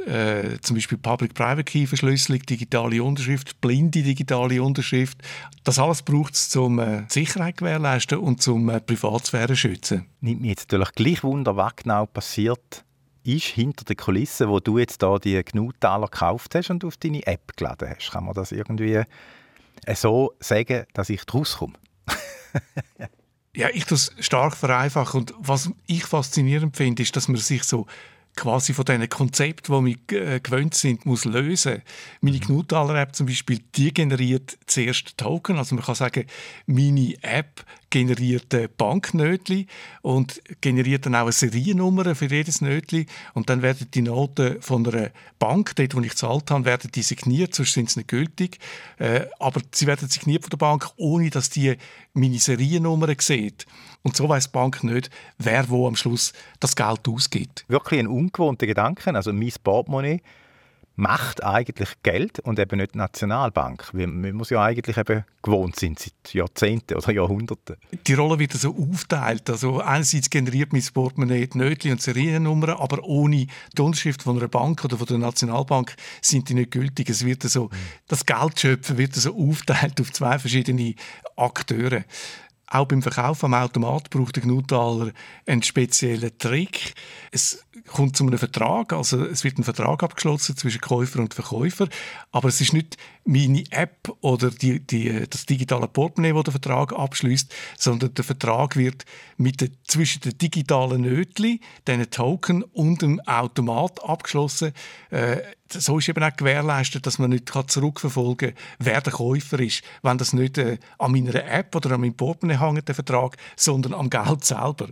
äh, 0.00 0.58
zum 0.60 0.76
Beispiel 0.76 0.98
Public-Private-Key-Verschlüsselung, 0.98 2.40
digitale 2.40 3.02
Unterschrift, 3.02 3.60
blinde 3.60 4.02
digitale 4.02 4.62
Unterschrift. 4.62 5.18
Das 5.64 5.78
alles 5.78 6.02
braucht 6.02 6.34
es, 6.34 6.54
um 6.56 6.78
äh, 6.78 7.04
Sicherheit 7.08 7.56
gewährleisten 7.56 8.18
und 8.18 8.42
zum 8.42 8.68
äh, 8.68 8.80
Privatsphäre 8.80 9.56
schützen. 9.56 10.06
Nimmt 10.20 10.42
mich 10.42 10.50
jetzt 10.50 10.72
natürlich 10.72 10.94
gleich 10.94 11.24
Wunder, 11.24 11.56
was 11.56 11.76
genau 11.76 12.06
passiert 12.06 12.84
ist 13.24 13.46
hinter 13.46 13.84
den 13.84 13.96
Kulissen, 13.96 14.48
wo 14.48 14.60
du 14.60 14.78
jetzt 14.78 15.02
da 15.02 15.18
die 15.18 15.42
Gnutaler 15.42 16.06
gekauft 16.06 16.54
hast 16.54 16.70
und 16.70 16.84
auf 16.84 16.96
deine 16.96 17.26
App 17.26 17.56
geladen 17.56 17.88
hast. 17.90 18.12
Kann 18.12 18.24
man 18.24 18.34
das 18.34 18.52
irgendwie 18.52 18.94
äh, 18.94 19.94
so 19.94 20.32
sagen, 20.40 20.86
dass 20.94 21.10
ich 21.10 21.24
draus 21.24 21.56
komme? 21.56 21.74
ja, 23.56 23.68
ich 23.72 23.84
tue 23.84 23.96
es 23.96 24.12
stark 24.20 24.56
vereinfachen. 24.56 25.20
Und 25.20 25.34
was 25.38 25.70
ich 25.86 26.04
faszinierend 26.04 26.76
finde, 26.76 27.02
ist, 27.02 27.16
dass 27.16 27.28
man 27.28 27.38
sich 27.38 27.64
so 27.64 27.86
quasi 28.36 28.74
von 28.74 28.84
diesen 28.84 29.08
Konzepten, 29.08 29.84
die 29.84 29.98
wir 30.10 30.34
äh, 30.34 30.40
gewöhnt 30.40 30.74
sind, 30.74 31.06
muss 31.06 31.24
lösen. 31.24 31.82
Meine 32.20 32.38
Gnutaler-App 32.38 33.16
zum 33.16 33.26
Beispiel, 33.26 33.60
die 33.74 33.92
generiert 33.92 34.58
zuerst 34.66 35.16
Token. 35.16 35.56
Also 35.56 35.74
man 35.74 35.84
kann 35.84 35.94
sagen, 35.94 36.26
meine 36.66 37.14
App 37.22 37.64
generiert 37.96 38.76
Banknötli 38.76 39.66
und 40.02 40.42
generiert 40.60 41.06
dann 41.06 41.14
auch 41.14 41.22
eine 41.22 41.32
Seriennummer 41.32 42.14
für 42.14 42.26
jedes 42.26 42.60
Nötli 42.60 43.06
und 43.32 43.48
dann 43.48 43.62
werden 43.62 43.88
die 43.94 44.02
Noten 44.02 44.60
von 44.60 44.86
einer 44.86 45.10
Bank, 45.38 45.74
dort 45.76 45.94
wo 45.94 46.00
ich 46.00 46.10
gezahlt 46.10 46.50
habe, 46.50 46.66
werden 46.66 46.90
die 46.94 47.00
signiert, 47.00 47.54
sonst 47.54 47.72
sind 47.72 47.88
sie 47.88 48.00
nicht 48.00 48.08
gültig. 48.08 48.58
Äh, 48.98 49.22
aber 49.38 49.62
sie 49.72 49.86
werden 49.86 50.10
signiert 50.10 50.42
von 50.42 50.50
der 50.50 50.58
Bank, 50.58 50.90
ohne 50.98 51.30
dass 51.30 51.48
die 51.48 51.76
meine 52.12 52.38
Seriennummer 52.38 53.08
sieht. 53.18 53.64
Und 54.02 54.14
so 54.14 54.28
weiß 54.28 54.48
die 54.48 54.52
Bank 54.52 54.84
nicht, 54.84 55.08
wer 55.38 55.70
wo 55.70 55.88
am 55.88 55.96
Schluss 55.96 56.34
das 56.60 56.76
Geld 56.76 57.08
ausgibt. 57.08 57.64
Wirklich 57.68 58.00
ein 58.00 58.08
ungewohnter 58.08 58.66
Gedanke. 58.66 59.14
Also 59.14 59.32
mein 59.32 59.52
Portemonnaie 59.64 60.20
macht 60.96 61.44
eigentlich 61.44 61.90
Geld 62.02 62.40
und 62.40 62.58
eben 62.58 62.78
nicht 62.78 62.94
die 62.94 62.98
Nationalbank. 62.98 63.90
Wie 63.92 64.06
wir 64.06 64.32
muss 64.32 64.50
ja 64.50 64.62
eigentlich 64.62 64.96
eben 64.96 65.24
gewohnt 65.42 65.76
sind 65.76 65.98
seit 65.98 66.34
Jahrzehnten 66.34 66.94
oder 66.94 67.12
Jahrhunderten. 67.12 67.76
Die 68.06 68.14
Rolle 68.14 68.38
wird 68.38 68.52
so 68.54 68.74
aufteilt. 68.74 69.48
Also 69.50 69.80
einerseits 69.80 70.30
generiert 70.30 70.72
mein 70.72 70.82
Portemonnaie 70.92 71.46
die 71.46 71.58
Nötchen 71.58 71.92
und 71.92 72.02
Seriennummern, 72.02 72.70
aber 72.70 73.04
ohne 73.04 73.46
die 73.76 73.82
Unterschrift 73.82 74.22
von 74.22 74.38
einer 74.38 74.48
Bank 74.48 74.84
oder 74.84 74.96
von 74.96 75.06
der 75.06 75.18
Nationalbank 75.18 75.94
sind 76.22 76.48
die 76.48 76.54
nicht 76.54 76.70
gültig. 76.70 77.10
Es 77.10 77.24
wird 77.24 77.42
so, 77.42 77.64
mhm. 77.64 77.70
das 78.08 78.24
Geldschöpfen 78.24 78.96
wird 78.96 79.14
so 79.14 79.36
aufteilt 79.36 80.00
auf 80.00 80.12
zwei 80.12 80.38
verschiedene 80.38 80.94
Akteure. 81.36 82.04
Auch 82.68 82.86
beim 82.86 83.00
Verkauf 83.00 83.44
am 83.44 83.54
Automat 83.54 84.10
braucht 84.10 84.36
der 84.36 84.42
Gnutaler 84.42 85.12
einen 85.46 85.62
speziellen 85.62 86.36
Trick. 86.38 86.94
Es 87.30 87.64
kommt 87.86 88.16
zu 88.16 88.26
einem 88.26 88.38
Vertrag, 88.38 88.92
also 88.92 89.24
es 89.24 89.44
wird 89.44 89.58
ein 89.58 89.64
Vertrag 89.64 90.02
abgeschlossen 90.02 90.56
zwischen 90.56 90.80
Käufer 90.80 91.20
und 91.20 91.34
Verkäufer, 91.34 91.88
aber 92.32 92.48
es 92.48 92.60
ist 92.60 92.72
nicht 92.72 92.96
meine 93.26 93.64
App 93.70 94.12
oder 94.20 94.50
die, 94.50 94.80
die, 94.80 95.26
das 95.28 95.46
digitale 95.46 95.88
Portemonnaie, 95.88 96.32
das 96.32 96.44
den 96.44 96.52
Vertrag 96.52 96.92
abschließt, 96.92 97.54
sondern 97.76 98.14
der 98.14 98.24
Vertrag 98.24 98.76
wird 98.76 99.04
mit 99.36 99.60
der, 99.60 99.68
zwischen 99.84 100.22
den 100.22 100.38
digitalen 100.38 101.02
Nötli, 101.02 101.60
diesen 101.86 102.10
Token 102.10 102.62
und 102.62 103.02
dem 103.02 103.20
Automat 103.20 104.02
abgeschlossen. 104.04 104.72
Äh, 105.10 105.38
so 105.68 105.98
ist 105.98 106.08
eben 106.08 106.22
auch 106.22 106.36
gewährleistet, 106.36 107.06
dass 107.06 107.18
man 107.18 107.30
nicht 107.30 107.52
zurückverfolgen 107.66 108.54
kann, 108.54 108.58
wer 108.78 109.00
der 109.00 109.12
Käufer 109.12 109.58
ist, 109.58 109.82
wenn 110.02 110.18
das 110.18 110.32
nicht 110.32 110.58
äh, 110.58 110.78
an 110.98 111.12
meiner 111.12 111.34
App 111.34 111.74
oder 111.74 111.92
an 111.92 112.02
meinem 112.02 112.14
Portemonnaie 112.14 112.60
hängt, 112.60 112.86
der 112.86 112.94
Vertrag, 112.94 113.36
sondern 113.56 113.94
am 113.94 114.08
Geld 114.08 114.44
selber 114.44 114.88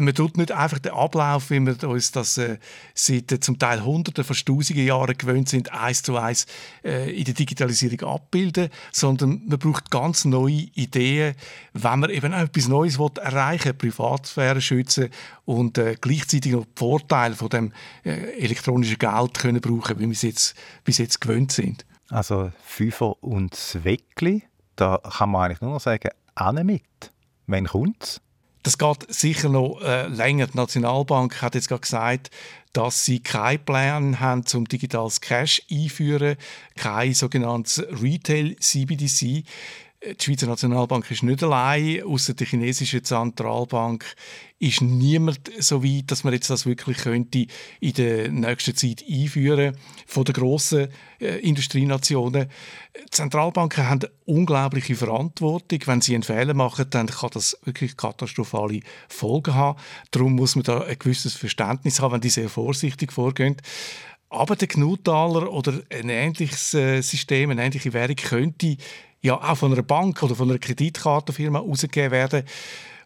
man 0.00 0.14
tut 0.14 0.36
nicht 0.36 0.52
einfach 0.52 0.78
den 0.78 0.92
Ablauf, 0.92 1.50
wie 1.50 1.60
wir 1.60 1.88
uns 1.88 2.12
das 2.12 2.38
äh, 2.38 2.58
seit 2.94 3.30
äh, 3.32 3.40
zum 3.40 3.58
Teil 3.58 3.84
Hunderten, 3.84 4.24
fast 4.24 4.46
Tausenden 4.46 4.86
Jahren 4.86 5.16
gewöhnt 5.16 5.48
sind, 5.48 5.72
eins 5.72 6.02
zu 6.02 6.16
eins 6.16 6.46
äh, 6.84 7.10
in 7.10 7.24
der 7.24 7.34
Digitalisierung 7.34 8.08
abbilden, 8.08 8.68
sondern 8.92 9.42
man 9.46 9.58
braucht 9.58 9.90
ganz 9.90 10.24
neue 10.24 10.68
Ideen, 10.74 11.34
wenn 11.72 12.00
man 12.00 12.10
eben 12.10 12.32
etwas 12.32 12.68
Neues 12.68 12.98
will, 12.98 13.10
erreichen 13.20 13.76
Privatsphäre 13.76 14.60
schützen 14.60 15.10
und 15.44 15.78
äh, 15.78 15.96
gleichzeitig 16.00 16.52
noch 16.52 16.64
die 16.64 16.72
Vorteile 16.76 17.34
von 17.34 17.48
dem 17.48 17.72
äh, 18.04 18.38
elektronischen 18.38 18.98
Geld 18.98 19.34
können 19.34 19.60
brauchen, 19.60 19.98
wie 19.98 20.06
wir 20.06 20.12
es 20.12 20.22
jetzt 20.22 20.54
bis 20.84 20.98
jetzt 20.98 21.20
gewöhnt 21.20 21.52
sind. 21.52 21.84
Also 22.08 22.50
Fünfer 22.64 23.22
und 23.22 23.54
Zweckli, 23.54 24.42
da 24.76 24.98
kann 24.98 25.30
man 25.30 25.44
eigentlich 25.44 25.60
nur 25.60 25.72
noch 25.72 25.80
sagen, 25.80 26.10
auch 26.34 26.52
mit. 26.52 27.12
Wann 27.46 27.66
kommt's? 27.66 28.20
Das 28.62 28.76
geht 28.76 29.12
sicher 29.12 29.48
noch 29.48 29.80
äh, 29.82 30.06
länger. 30.08 30.46
Die 30.46 30.56
Nationalbank 30.56 31.40
hat 31.40 31.54
jetzt 31.54 31.68
gerade 31.68 31.80
gesagt, 31.80 32.30
dass 32.72 33.04
sie 33.04 33.20
keinen 33.20 33.64
Plan 33.64 34.20
haben, 34.20 34.46
zum 34.46 34.68
digitales 34.68 35.20
Cash 35.20 35.62
einführen, 35.70 36.36
kein 36.76 37.14
sogenanntes 37.14 37.82
Retail 38.02 38.56
CBDC. 38.56 39.44
Die 40.02 40.24
Schweizer 40.24 40.46
Nationalbank 40.46 41.10
ist 41.10 41.22
nicht 41.22 41.42
allein, 41.42 42.02
außer 42.02 42.32
der 42.32 42.46
chinesischen 42.46 43.04
Zentralbank 43.04 44.06
ist 44.58 44.80
niemand 44.80 45.40
so 45.58 45.84
weit, 45.84 46.10
dass 46.10 46.24
man 46.24 46.32
jetzt 46.32 46.48
das 46.48 46.64
wirklich 46.64 46.96
könnte 46.96 47.46
in 47.80 47.92
der 47.92 48.30
nächsten 48.30 48.74
Zeit 48.74 49.04
einführen 49.06 49.76
von 50.06 50.24
den 50.24 50.32
grossen 50.32 50.88
äh, 51.20 51.40
Industrienationen. 51.40 52.48
Zentralbanken 53.10 53.90
haben 53.90 54.08
unglaubliche 54.24 54.96
Verantwortung. 54.96 55.80
Wenn 55.84 56.00
sie 56.00 56.14
einen 56.14 56.22
Fehler 56.22 56.54
machen, 56.54 56.86
dann 56.88 57.06
kann 57.06 57.30
das 57.34 57.58
wirklich 57.64 57.94
katastrophale 57.98 58.80
Folgen 59.06 59.54
haben. 59.54 59.78
Darum 60.12 60.34
muss 60.34 60.56
man 60.56 60.62
da 60.62 60.80
ein 60.80 60.98
gewisses 60.98 61.34
Verständnis 61.34 62.00
haben, 62.00 62.14
wenn 62.14 62.20
die 62.22 62.30
sehr 62.30 62.48
vorsichtig 62.48 63.12
vorgehen. 63.12 63.56
Aber 64.30 64.56
der 64.56 64.68
Gnutaler 64.68 65.52
oder 65.52 65.82
ein 65.90 66.08
ähnliches 66.08 66.72
äh, 66.72 67.02
System, 67.02 67.50
eine 67.50 67.64
ähnliche 67.64 67.92
Währung 67.92 68.16
könnte 68.16 68.76
ja 69.22 69.34
auch 69.34 69.56
von 69.56 69.72
einer 69.72 69.82
Bank 69.82 70.22
oder 70.22 70.34
von 70.34 70.50
einer 70.50 70.58
Kreditkartenfirma 70.58 71.60
ausgegeben 71.60 72.12
werden. 72.12 72.44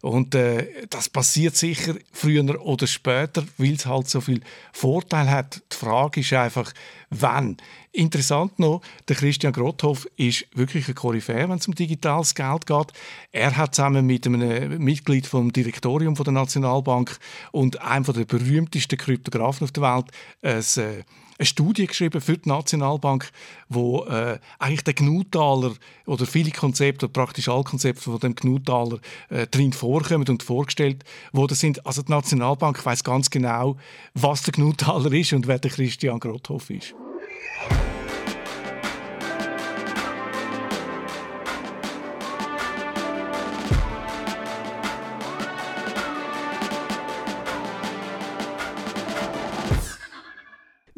Und 0.04 0.34
äh, 0.34 0.86
das 0.90 1.08
passiert 1.08 1.56
sicher 1.56 1.94
früher 2.12 2.62
oder 2.62 2.86
später, 2.86 3.42
weil 3.56 3.72
es 3.72 3.86
halt 3.86 4.06
so 4.06 4.20
viel 4.20 4.42
Vorteil 4.70 5.30
hat. 5.30 5.62
Die 5.72 5.76
Frage 5.76 6.20
ist 6.20 6.32
einfach, 6.34 6.74
wann. 7.08 7.56
Interessant 7.90 8.58
noch, 8.58 8.82
der 9.08 9.16
Christian 9.16 9.54
Grothoff 9.54 10.06
ist 10.16 10.44
wirklich 10.52 10.88
ein 10.88 10.94
Koryphäe, 10.94 11.48
wenn 11.48 11.56
es 11.56 11.66
um 11.66 11.74
digitales 11.74 12.34
Geld 12.34 12.66
geht. 12.66 12.92
Er 13.32 13.56
hat 13.56 13.74
zusammen 13.74 14.04
mit 14.04 14.26
einem 14.26 14.76
Mitglied 14.82 15.26
vom 15.26 15.50
Direktorium 15.54 16.14
der 16.14 16.32
Nationalbank 16.32 17.18
und 17.52 17.80
einem 17.80 18.04
der 18.04 18.26
berühmtesten 18.26 18.98
Kryptografen 18.98 19.64
auf 19.64 19.72
der 19.72 19.82
Welt 19.84 20.06
ein 20.42 20.58
äh, 20.84 21.04
eine 21.38 21.46
Studie 21.46 21.86
geschrieben 21.86 22.20
für 22.20 22.38
die 22.38 22.48
Nationalbank, 22.48 23.30
wo 23.68 24.04
äh, 24.04 24.38
eigentlich 24.58 24.84
der 24.84 24.94
Gnutaler 24.94 25.72
oder 26.06 26.26
viele 26.26 26.50
Konzepte, 26.50 27.08
praktisch 27.08 27.48
alle 27.48 27.64
Konzepte 27.64 28.02
von 28.02 28.18
dem 28.18 28.34
Gnutaler 28.34 28.98
äh, 29.30 29.46
drin 29.46 29.72
vorkommen 29.72 30.28
und 30.28 30.42
vorgestellt 30.42 31.04
worden 31.32 31.54
sind. 31.54 31.84
Also 31.86 32.02
die 32.02 32.12
Nationalbank 32.12 32.84
weiß 32.84 33.04
ganz 33.04 33.30
genau, 33.30 33.76
was 34.14 34.42
der 34.42 34.52
Gnutaler 34.52 35.12
ist 35.12 35.32
und 35.32 35.46
wer 35.46 35.58
der 35.58 35.70
Christian 35.70 36.20
Grothoff 36.20 36.70
ist. 36.70 36.94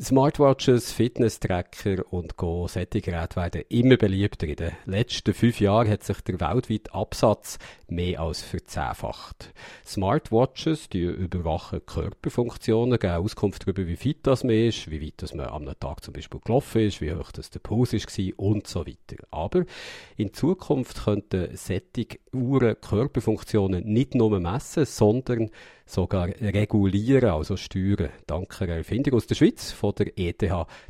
Smartwatches, 0.06 0.92
Fitness-Tracker 0.92 2.04
und 2.12 2.36
Go, 2.36 2.68
solche 2.68 3.00
Geräte 3.00 3.34
werden 3.34 3.62
immer 3.68 3.96
beliebter. 3.96 4.46
In 4.46 4.54
den 4.54 4.72
letzten 4.84 5.34
fünf 5.34 5.58
Jahren 5.58 5.90
hat 5.90 6.04
sich 6.04 6.20
der 6.20 6.38
weltweite 6.38 6.94
Absatz 6.94 7.58
mehr 7.88 8.20
als 8.20 8.40
verzehnfacht. 8.40 9.52
Smartwatches 9.84 10.88
die 10.90 11.02
überwachen 11.02 11.84
Körperfunktionen, 11.84 13.00
geben 13.00 13.14
Auskunft 13.14 13.64
darüber, 13.64 13.88
wie 13.88 13.96
fit 13.96 14.24
das 14.24 14.44
man 14.44 14.54
ist, 14.54 14.88
wie 14.88 15.04
weit 15.04 15.14
das 15.16 15.34
man 15.34 15.48
am 15.48 15.68
Tag 15.80 16.04
zum 16.04 16.14
Beispiel 16.14 16.38
gelaufen 16.38 16.82
ist, 16.82 17.00
wie 17.00 17.12
hoch 17.12 17.32
das 17.32 17.50
der 17.50 17.58
Puls 17.58 17.92
war 17.92 18.32
und 18.36 18.68
so 18.68 18.86
weiter. 18.86 19.24
Aber 19.32 19.64
in 20.16 20.32
Zukunft 20.32 21.02
könnten 21.02 21.48
solche 21.56 22.20
Uhren 22.32 22.80
Körperfunktionen 22.80 23.84
nicht 23.84 24.14
nur 24.14 24.38
messen, 24.38 24.84
sondern 24.84 25.50
sogar 25.86 26.28
regulieren, 26.40 27.30
also 27.30 27.56
steuern, 27.56 28.10
dank 28.26 28.60
einer 28.60 28.74
Erfindung 28.74 29.14
aus 29.14 29.26
der 29.26 29.36
Schweiz 29.36 29.72
von 29.72 29.94
der 29.96 30.18
ETH 30.18 30.44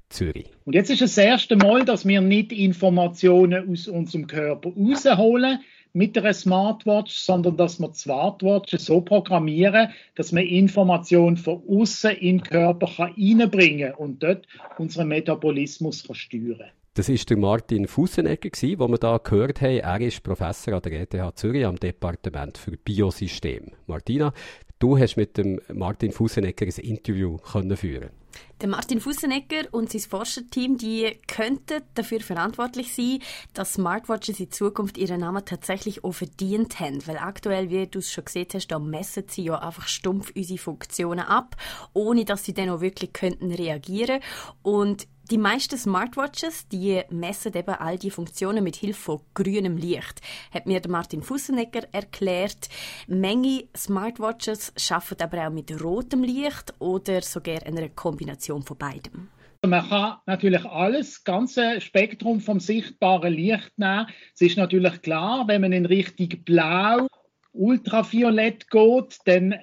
Zürich. 0.09 0.51
Und 0.65 0.75
jetzt 0.75 0.91
ist 0.91 1.03
es 1.03 1.15
das 1.15 1.25
erste 1.25 1.57
Mal, 1.57 1.85
dass 1.85 2.07
wir 2.07 2.21
nicht 2.21 2.53
Informationen 2.53 3.71
aus 3.71 3.87
unserem 3.87 4.27
Körper 4.27 4.71
rausholen 4.71 5.61
mit 5.93 6.17
einer 6.19 6.33
Smartwatch, 6.33 7.15
sondern 7.15 7.57
dass 7.57 7.79
wir 7.79 7.89
die 7.89 7.99
Smartwatch 7.99 8.77
so 8.79 9.01
programmieren, 9.01 9.91
dass 10.15 10.33
man 10.33 10.45
Informationen 10.45 11.37
von 11.37 11.63
außen 11.69 12.11
in 12.11 12.39
den 12.39 12.43
Körper 12.43 12.91
reinbringen 12.99 13.93
kann 13.93 13.99
und 13.99 14.23
dort 14.23 14.47
unseren 14.79 15.09
Metabolismus 15.09 16.05
kann 16.05 16.17
steuern 16.17 16.71
das 16.97 17.11
war 17.11 17.17
der 17.17 17.37
Martin 17.37 17.87
Fussenegger, 17.87 18.49
den 18.49 18.79
wir 18.79 18.87
hier 18.89 19.21
gehört 19.23 19.61
haben. 19.61 19.81
Er 19.81 20.01
ist 20.01 20.23
Professor 20.23 20.73
an 20.73 20.81
der 20.81 21.03
ETH 21.03 21.37
Zürich 21.37 21.67
am 21.67 21.77
Departement 21.77 22.57
für 22.57 22.79
Biosystem. 22.79 23.73
Martina, 23.87 24.33
Du 24.79 24.99
hast 24.99 25.17
mit 25.17 25.39
dem 25.39 25.59
Martin 25.73 26.13
Fussenegger 26.13 26.67
ein 26.67 26.85
Interview 26.85 27.39
können 27.39 27.79
führen. 27.79 28.11
Der 28.61 28.69
Martin 28.69 29.01
Fussenegger 29.01 29.69
und 29.71 29.91
sein 29.91 30.03
Forscherteam 30.03 30.77
die 30.77 31.19
könnten 31.27 31.81
dafür 31.95 32.21
verantwortlich 32.21 32.95
sein, 32.95 33.21
dass 33.55 33.73
Smartwatches 33.73 34.39
in 34.39 34.51
Zukunft 34.51 34.99
ihren 34.99 35.21
Namen 35.21 35.47
tatsächlich 35.47 36.05
auch 36.05 36.13
verdient 36.13 36.79
haben. 36.79 37.07
Weil 37.07 37.17
aktuell, 37.17 37.71
wie 37.71 37.87
du 37.87 38.01
es 38.01 38.13
schon 38.13 38.27
gesehen 38.27 38.49
hast, 38.53 38.69
da 38.69 38.79
messen 38.79 39.25
sie 39.29 39.45
ja 39.45 39.59
einfach 39.59 39.89
stumpf 39.89 40.33
unsere 40.37 40.59
Funktionen 40.59 41.21
ab, 41.21 41.57
ohne 41.95 42.27
dass 42.27 42.45
sie 42.45 42.53
dann 42.53 42.69
auch 42.69 42.83
wirklich 42.83 43.15
könnten 43.15 43.53
reagieren. 43.53 44.21
Und 44.63 45.07
die 45.31 45.39
meisten 45.39 45.77
Smartwatches, 45.77 46.69
die 46.69 47.03
messen 47.11 47.55
eben 47.55 47.75
all 47.75 47.99
die 47.99 48.11
Funktionen 48.11 48.63
mit 48.63 48.77
Hilfe 48.77 49.01
von 49.01 49.21
grünem 49.35 49.77
Licht. 49.77 50.21
Hat 50.53 50.67
mir 50.67 50.81
Martin 50.89 51.23
Fussenegger 51.23 51.83
erklärt. 51.93 52.69
Menge 53.07 53.65
Smartwatches 53.77 54.73
arbeiten 54.91 55.23
aber 55.23 55.47
auch 55.47 55.53
mit 55.53 55.83
rotem 55.83 56.23
Licht 56.23 56.75
oder 56.79 57.23
sogar 57.23 57.65
einer 57.67 57.89
Kombination 57.89 58.63
von 58.63 58.77
beidem. 58.77 59.29
Man 59.67 59.89
kann 59.89 60.17
natürlich 60.27 60.65
alles, 60.65 61.15
das 61.15 61.25
ganze 61.25 61.81
Spektrum 61.81 62.41
vom 62.41 62.61
sichtbaren 62.61 63.33
Licht 63.33 63.73
nehmen. 63.77 64.07
Es 64.35 64.43
ist 64.43 64.57
natürlich 64.57 65.03
klar, 65.03 65.49
wenn 65.49 65.63
man 65.63 65.73
in 65.73 65.87
Richtung 65.87 66.29
Blau, 66.45 67.09
Ultraviolett 67.53 68.71
geht, 68.71 69.19
dann 69.25 69.55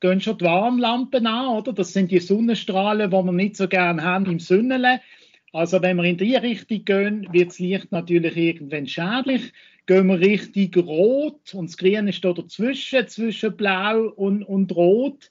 gehen 0.00 0.20
schon 0.20 0.38
die 0.38 0.44
Warnlampen 0.44 1.26
an, 1.26 1.56
oder? 1.56 1.72
Das 1.72 1.92
sind 1.92 2.10
die 2.10 2.20
Sonnenstrahlen, 2.20 3.10
die 3.10 3.16
wir 3.16 3.32
nicht 3.32 3.56
so 3.56 3.68
gerne 3.68 4.02
haben 4.02 4.26
im 4.26 4.40
Sonnenle. 4.40 5.00
Also 5.52 5.82
wenn 5.82 5.96
wir 5.98 6.04
in 6.04 6.16
die 6.16 6.34
Richtung 6.34 6.84
gehen, 6.84 7.28
wird 7.32 7.50
das 7.50 7.58
Licht 7.58 7.92
natürlich 7.92 8.36
irgendwann 8.36 8.86
schädlich. 8.86 9.52
Gehen 9.86 10.06
wir 10.06 10.20
Richtung 10.20 10.84
Rot 10.84 11.54
und 11.54 11.68
das 11.68 11.76
Grün 11.76 12.08
ist 12.08 12.24
da 12.24 12.32
dazwischen, 12.32 13.08
zwischen 13.08 13.56
Blau 13.56 14.08
und, 14.16 14.44
und 14.44 14.74
Rot. 14.74 15.30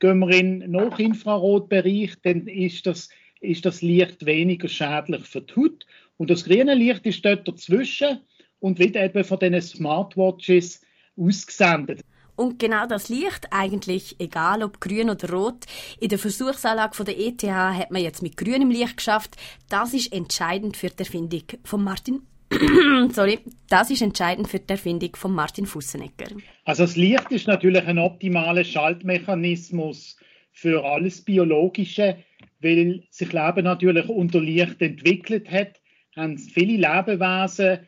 Gehen 0.00 0.18
wir 0.18 0.30
in 0.30 0.60
den 0.60 0.70
Nachinfrarotbereich, 0.72 2.14
dann 2.22 2.46
ist 2.46 2.86
das, 2.86 3.10
ist 3.40 3.64
das 3.66 3.82
Licht 3.82 4.24
weniger 4.24 4.68
schädlich 4.68 5.22
für 5.22 5.42
die 5.42 5.54
Haut. 5.54 5.86
Und 6.16 6.30
das 6.30 6.44
grüne 6.44 6.74
Licht 6.74 7.06
ist 7.06 7.24
dort 7.24 7.46
dazwischen 7.46 8.20
und 8.58 8.78
wird 8.78 8.96
eben 8.96 9.24
von 9.24 9.38
diesen 9.38 9.60
Smartwatches 9.60 10.82
ausgesendet. 11.16 12.00
Und 12.40 12.58
genau 12.58 12.86
das 12.86 13.10
Licht, 13.10 13.48
eigentlich 13.50 14.16
egal 14.18 14.62
ob 14.62 14.80
grün 14.80 15.10
oder 15.10 15.30
rot, 15.30 15.66
in 16.00 16.08
der 16.08 16.18
Versuchsanlage 16.18 17.04
der 17.04 17.18
ETH 17.18 17.42
hat 17.42 17.90
man 17.90 18.00
jetzt 18.00 18.22
mit 18.22 18.38
grünem 18.38 18.70
Licht 18.70 18.96
geschafft. 18.96 19.36
Das 19.68 19.92
ist 19.92 20.10
entscheidend 20.10 20.78
für 20.78 20.88
die 20.88 21.00
Erfindung 21.00 21.42
von 21.64 21.84
Martin 21.84 22.22
Sorry, 23.12 23.40
das 23.68 23.90
ist 23.90 24.00
entscheidend 24.00 24.48
für 24.48 24.58
die 24.58 24.70
Erfindung 24.70 25.14
von 25.16 25.34
Martin 25.34 25.66
Fussenegger. 25.66 26.28
Also 26.64 26.84
das 26.84 26.96
Licht 26.96 27.30
ist 27.30 27.46
natürlich 27.46 27.86
ein 27.86 27.98
optimaler 27.98 28.64
Schaltmechanismus 28.64 30.16
für 30.50 30.82
alles 30.82 31.22
Biologische, 31.22 32.16
weil 32.60 33.02
sich 33.10 33.34
Leben 33.34 33.64
natürlich 33.64 34.08
unter 34.08 34.40
Licht 34.40 34.80
entwickelt 34.80 35.50
hat, 35.50 35.78
haben 36.16 36.38
viele 36.38 36.78
Lebewesen 36.78 37.80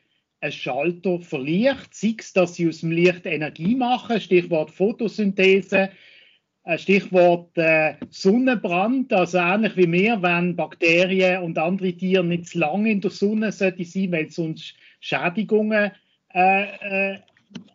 ein 0.42 0.52
Schalter 0.52 1.20
für 1.20 1.44
sei 1.44 2.16
es, 2.18 2.32
dass 2.32 2.56
sie 2.56 2.68
aus 2.68 2.80
dem 2.80 2.90
Licht 2.90 3.26
Energie 3.26 3.76
machen, 3.76 4.20
Stichwort 4.20 4.70
Photosynthese, 4.70 5.90
Stichwort 6.76 7.56
äh, 7.56 7.94
Sonnenbrand, 8.10 9.12
also 9.12 9.38
ähnlich 9.38 9.76
wie 9.76 9.90
wir, 9.90 10.22
wenn 10.22 10.56
Bakterien 10.56 11.42
und 11.42 11.58
andere 11.58 11.92
Tiere 11.92 12.24
nicht 12.24 12.48
zu 12.48 12.58
lange 12.58 12.90
in 12.90 13.00
der 13.00 13.10
Sonne 13.10 13.52
sollten, 13.52 14.12
weil 14.12 14.30
sonst 14.30 14.74
Schädigungen 15.00 15.92
äh, 16.34 17.12
äh, 17.12 17.18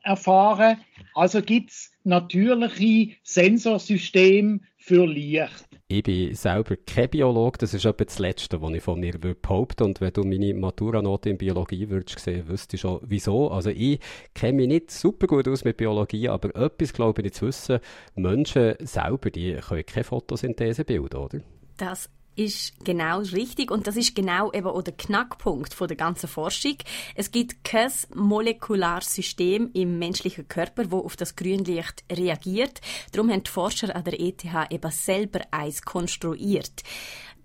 erfahren. 0.03 0.78
Also 1.13 1.41
gibt 1.41 1.71
es 1.71 1.91
natürliche 2.03 3.15
Sensorsysteme 3.23 4.59
für 4.78 5.05
Licht. 5.05 5.67
Ich 5.89 6.03
bin 6.03 6.36
selber 6.36 6.75
kein 6.75 7.09
Biologe, 7.09 7.59
das 7.59 7.73
ist 7.73 7.86
etwa 7.86 8.03
das 8.03 8.19
Letzte, 8.19 8.61
was 8.61 8.73
ich 8.73 8.84
von 8.84 8.99
mir 8.99 9.17
behaupten 9.17 9.84
Und 9.84 10.01
wenn 10.01 10.11
du 10.11 10.23
meine 10.23 10.53
Maturanote 10.53 11.30
in 11.30 11.38
Biologie 11.38 11.89
würdest 11.89 12.19
sehen, 12.19 12.47
wüsste 12.49 12.75
ich 12.75 12.82
schon, 12.82 12.99
wieso. 13.03 13.49
Also 13.49 13.69
ich 13.69 13.99
kenne 14.34 14.57
mich 14.57 14.67
nicht 14.67 14.91
super 14.91 15.28
gut 15.28 15.47
aus 15.47 15.63
mit 15.63 15.78
Biologie, 15.78 16.28
aber 16.28 16.53
etwas 16.55 16.91
glaube 16.91 17.21
ich 17.21 17.34
zu 17.34 17.47
wissen, 17.47 17.80
Menschen 18.15 18.75
selber, 18.80 19.30
die 19.30 19.53
können 19.55 19.86
keine 19.86 20.03
Photosynthese 20.03 20.84
bilden, 20.84 21.17
oder? 21.17 21.39
Das 21.78 22.09
ist 22.38 22.73
genau 22.85 23.19
richtig 23.19 23.71
und 23.71 23.88
das 23.88 23.97
ist 23.97 24.15
genau 24.15 24.51
eben 24.53 24.67
auch 24.67 24.81
der 24.81 24.93
Knackpunkt 24.93 25.73
von 25.73 25.88
der 25.88 25.97
ganzen 25.97 26.27
Forschung. 26.27 26.77
Es 27.15 27.31
gibt 27.31 27.63
kein 27.63 27.91
molekulares 28.13 29.13
System 29.13 29.69
im 29.73 29.99
menschlichen 29.99 30.47
Körper, 30.47 30.91
wo 30.91 30.99
auf 30.99 31.15
das 31.15 31.35
Grünlicht 31.35 32.03
reagiert. 32.11 32.79
Darum 33.11 33.31
haben 33.31 33.43
die 33.43 33.51
Forscher 33.51 33.95
an 33.95 34.03
der 34.03 34.19
ETH 34.19 34.45
eben 34.69 34.91
selber 34.91 35.41
eins 35.51 35.81
konstruiert. 35.81 36.83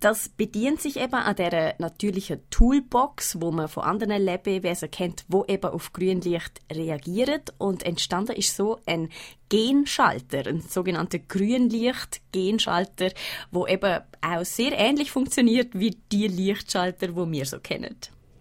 Das 0.03 0.28
bedient 0.28 0.82
sich 0.82 0.96
eben 0.96 1.14
an 1.14 1.36
der 1.36 1.76
natürlichen 1.78 2.40
Toolbox, 2.50 3.40
wo 3.40 3.53
man 3.53 3.68
von 3.68 3.84
anderen 3.84 4.20
Lebewesen 4.20 4.90
kennt, 4.90 5.24
wo 5.28 5.44
eben 5.44 5.70
auf 5.70 5.92
Grünlicht 5.92 6.61
reagiert 6.72 7.55
und 7.59 7.84
entstanden 7.84 8.34
ist 8.34 8.57
so 8.57 8.80
ein 8.84 9.11
Genschalter, 9.48 10.48
ein 10.48 10.61
sogenannter 10.61 11.20
Grünlicht-Genschalter, 11.20 13.12
wo 13.53 13.64
eben 13.68 14.00
auch 14.20 14.44
sehr 14.44 14.76
ähnlich 14.76 15.12
funktioniert 15.12 15.78
wie 15.78 15.96
die 16.11 16.26
Lichtschalter, 16.26 17.14
wo 17.14 17.30
wir 17.30 17.46
so 17.46 17.61
kennen. 17.61 17.94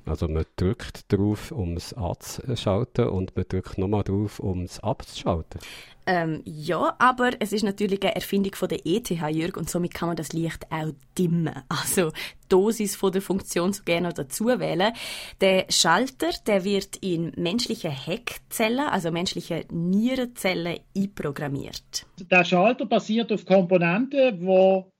Also 0.06 0.28
man 0.28 0.46
drückt 0.56 1.12
drauf, 1.12 1.52
um 1.52 1.78
es 1.78 1.94
anzuschalten 1.94 3.08
und 3.10 3.36
man 3.36 3.46
drückt 3.48 3.78
nochmal 3.78 4.04
drauf, 4.04 4.40
um 4.40 4.64
es 4.64 4.80
abzuschalten. 4.80 5.62
Ähm, 6.08 6.42
ja, 6.46 6.96
aber 6.98 7.32
es 7.40 7.54
ist 7.54 7.64
natürlich 7.64 8.02
eine 8.02 8.16
Erfindung 8.16 8.56
von 8.56 8.68
der 8.68 8.86
ETH, 8.86 9.12
Jürg, 9.12 9.56
und 9.56 9.70
somit 9.70 9.94
kann 9.94 10.10
man 10.10 10.16
das 10.16 10.34
Licht 10.34 10.66
auch 10.72 10.92
dimmen. 11.18 11.52
Also 11.70 12.12
die 12.12 12.50
Dosis 12.50 12.96
von 12.96 13.12
der 13.12 13.22
Funktion 13.22 13.72
so 13.72 13.84
gerne 13.84 14.12
dazu 14.12 14.48
wählen. 14.48 14.94
Der 15.40 15.66
Schalter, 15.70 16.32
der 16.48 16.64
wird 16.64 16.98
in 16.98 17.32
menschliche 17.38 17.90
Heckzellen, 17.90 18.80
also 18.80 19.12
menschliche 19.12 19.66
Nierenzellen, 19.72 20.80
einprogrammiert. 20.98 22.08
Der 22.20 22.44
Schalter 22.44 22.86
basiert 22.86 23.32
auf 23.32 23.46
Komponenten, 23.46 24.46
wo 24.46 24.92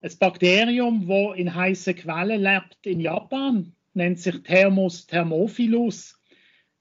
ein 0.00 0.12
Bakterium, 0.18 1.06
das 1.06 1.38
in 1.38 1.54
heißen 1.54 1.94
Quellen 1.96 2.40
lebt 2.40 2.78
in 2.86 3.00
Japan, 3.00 3.74
nennt 3.94 4.18
sich 4.18 4.42
Thermos 4.42 5.06
thermophilus. 5.06 6.20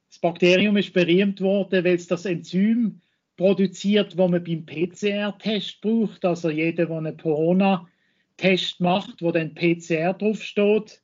Das 0.10 0.20
Bakterium 0.20 0.78
ist 0.78 0.94
berühmt 0.94 1.42
worden, 1.42 1.84
weil 1.84 1.96
es 1.96 2.08
das 2.08 2.26
Enzym 2.26 3.02
produziert, 3.36 4.18
wo 4.18 4.28
man 4.28 4.44
beim 4.44 4.66
PCR-Test 4.66 5.82
braucht. 5.82 6.26
Also 6.26 6.50
jeder, 6.50 6.88
der 6.88 6.98
einen 6.98 7.18
Corona-Test 7.18 8.80
macht, 8.80 9.22
wo 9.22 9.32
dann 9.32 9.54
PCR 9.54 10.14
draufsteht, 10.14 11.02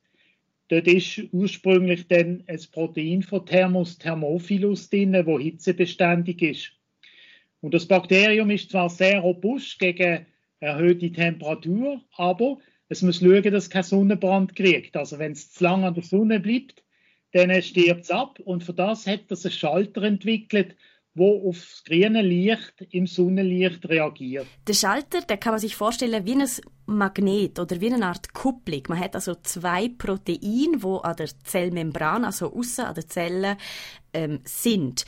dort 0.68 0.86
ist 0.88 1.22
ursprünglich 1.32 2.08
dann 2.08 2.42
ein 2.46 2.60
Protein 2.72 3.22
von 3.22 3.46
Thermus 3.46 3.98
thermophilus 3.98 4.90
drin, 4.90 5.14
wo 5.26 5.38
hitzebeständig 5.38 6.42
ist. 6.42 6.72
Und 7.60 7.72
das 7.72 7.86
Bakterium 7.86 8.50
ist 8.50 8.70
zwar 8.70 8.90
sehr 8.90 9.20
robust 9.20 9.78
gegen 9.78 10.26
erhöhte 10.60 11.12
Temperatur, 11.12 12.00
aber 12.16 12.58
es 12.88 13.02
muss 13.02 13.18
schauen, 13.18 13.42
dass 13.42 13.64
es 13.64 13.70
keinen 13.70 13.84
Sonnenbrand 13.84 14.56
kriegt. 14.56 14.96
Also 14.96 15.18
wenn 15.18 15.32
es 15.32 15.52
zu 15.52 15.64
lange 15.64 15.86
an 15.86 15.94
der 15.94 16.02
Sonne 16.02 16.40
bleibt, 16.40 16.82
dann 17.32 17.62
stirbt 17.62 18.04
es 18.04 18.10
ab. 18.10 18.38
Und 18.44 18.62
für 18.62 18.74
das 18.74 19.06
hat 19.06 19.30
es 19.30 19.44
einen 19.44 19.52
Schalter 19.52 20.02
entwickelt, 20.02 20.76
wo 21.14 21.48
auf 21.48 21.56
das 21.56 21.84
grüne 21.84 22.22
Licht 22.22 22.74
im 22.90 23.06
Sonnenlicht 23.06 23.88
reagiert. 23.88 24.46
Der 24.66 24.74
Schalter, 24.74 25.20
der 25.22 25.36
kann 25.36 25.52
man 25.52 25.60
sich 25.60 25.76
vorstellen 25.76 26.26
wie 26.26 26.34
ein 26.34 26.48
Magnet 26.86 27.58
oder 27.58 27.80
wie 27.80 27.92
eine 27.92 28.04
Art 28.04 28.34
Kupplung. 28.34 28.82
Man 28.88 28.98
hat 28.98 29.14
also 29.14 29.36
zwei 29.42 29.88
Proteine, 29.88 30.82
wo 30.82 30.96
an 30.98 31.16
der 31.16 31.28
Zellmembran, 31.44 32.24
also 32.24 32.52
außen 32.52 32.84
an 32.84 32.94
der 32.94 33.06
Zelle, 33.06 33.56
ähm, 34.12 34.40
sind. 34.44 35.04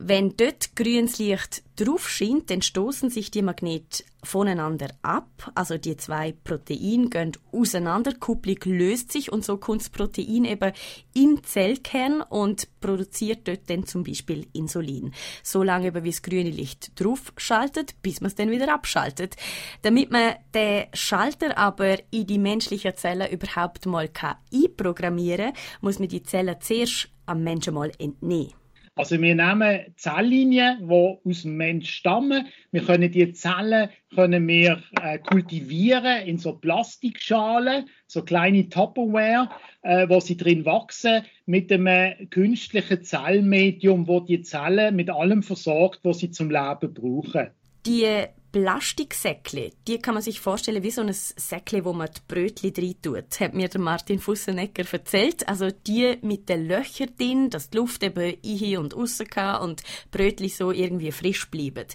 Wenn 0.00 0.36
dort 0.36 0.76
grünes 0.76 1.18
Licht 1.18 1.64
drauf 1.74 2.08
scheint, 2.08 2.50
dann 2.50 2.62
stoßen 2.62 3.10
sich 3.10 3.32
die 3.32 3.42
Magnete 3.42 4.04
voneinander 4.22 4.90
ab. 5.02 5.50
Also 5.56 5.76
die 5.76 5.96
zwei 5.96 6.32
Proteine 6.32 7.08
gehen 7.08 7.32
auseinander, 7.50 8.12
die 8.12 8.18
Kupplung 8.18 8.58
löst 8.64 9.10
sich 9.10 9.32
und 9.32 9.44
so 9.44 9.56
kommt 9.56 9.80
das 9.80 9.90
Protein 9.90 10.44
eben 10.44 10.72
im 11.14 11.42
Zellkern 11.42 12.22
und 12.22 12.68
produziert 12.80 13.48
dort 13.48 13.68
dann 13.68 13.86
zum 13.86 14.04
Beispiel 14.04 14.46
Insulin. 14.52 15.12
So 15.42 15.64
lange, 15.64 15.92
wie 15.94 16.10
das 16.10 16.22
grüne 16.22 16.50
Licht 16.50 17.00
drauf 17.00 17.32
schaltet, 17.36 18.00
bis 18.00 18.20
man 18.20 18.28
es 18.28 18.36
dann 18.36 18.52
wieder 18.52 18.72
abschaltet. 18.72 19.34
Damit 19.82 20.12
man 20.12 20.36
den 20.54 20.86
Schalter 20.94 21.58
aber 21.58 21.98
in 22.12 22.26
die 22.26 22.38
menschlichen 22.38 22.96
Zellen 22.96 23.32
überhaupt 23.32 23.84
mal 23.86 24.08
einprogrammieren 24.52 25.52
kann, 25.52 25.62
muss 25.80 25.98
man 25.98 26.08
die 26.08 26.22
Zellen 26.22 26.56
zuerst 26.60 27.08
am 27.26 27.42
Menschen 27.42 27.74
mal 27.74 27.90
entnehmen. 27.98 28.52
Also 28.98 29.22
wir 29.22 29.34
nehmen 29.36 29.94
Zelllinien, 29.94 30.88
die 30.88 31.18
aus 31.24 31.42
dem 31.42 31.56
Mensch 31.56 31.88
stammen. 31.88 32.48
Wir 32.72 32.82
können 32.82 33.12
die 33.12 33.32
Zellen 33.32 33.90
können 34.12 34.48
wir, 34.48 34.82
äh, 35.00 35.20
kultivieren 35.20 36.26
in 36.26 36.38
so 36.38 36.54
Plastikschalen, 36.54 37.88
so 38.08 38.24
kleine 38.24 38.68
Tupperware, 38.68 39.50
äh, 39.82 40.08
wo 40.08 40.18
sie 40.18 40.36
drin 40.36 40.64
wachsen, 40.64 41.22
mit 41.46 41.70
einem 41.70 42.28
künstlichen 42.30 43.04
Zellmedium, 43.04 44.08
wo 44.08 44.18
die 44.18 44.42
Zellen 44.42 44.96
mit 44.96 45.10
allem 45.10 45.44
versorgt, 45.44 46.00
was 46.02 46.18
sie 46.18 46.32
zum 46.32 46.50
Leben 46.50 46.92
brauchen. 46.92 47.50
Die 47.86 48.24
Plastiksäckle, 48.50 49.72
die 49.86 49.98
kann 49.98 50.14
man 50.14 50.22
sich 50.22 50.40
vorstellen 50.40 50.82
wie 50.82 50.90
so 50.90 51.02
ein 51.02 51.12
Säckle, 51.12 51.84
wo 51.84 51.92
man 51.92 52.08
die 52.08 52.20
Brötchen 52.26 52.72
rein 52.76 52.94
tut, 53.02 53.40
hat 53.40 53.54
mir 53.54 53.68
der 53.68 53.80
Martin 53.80 54.18
Fussenegger 54.18 54.84
erzählt. 54.90 55.46
Also 55.48 55.70
die 55.70 56.16
mit 56.22 56.48
den 56.48 56.66
Löchern 56.66 57.10
drin, 57.18 57.50
dass 57.50 57.68
die 57.68 57.76
Luft 57.76 58.02
eben 58.02 58.36
ein 58.42 58.76
und 58.78 58.96
raus 58.96 59.22
kann 59.28 59.62
und 59.62 59.82
Brötchen 60.10 60.48
so 60.48 60.70
irgendwie 60.70 61.12
frisch 61.12 61.50
bleiben. 61.50 61.86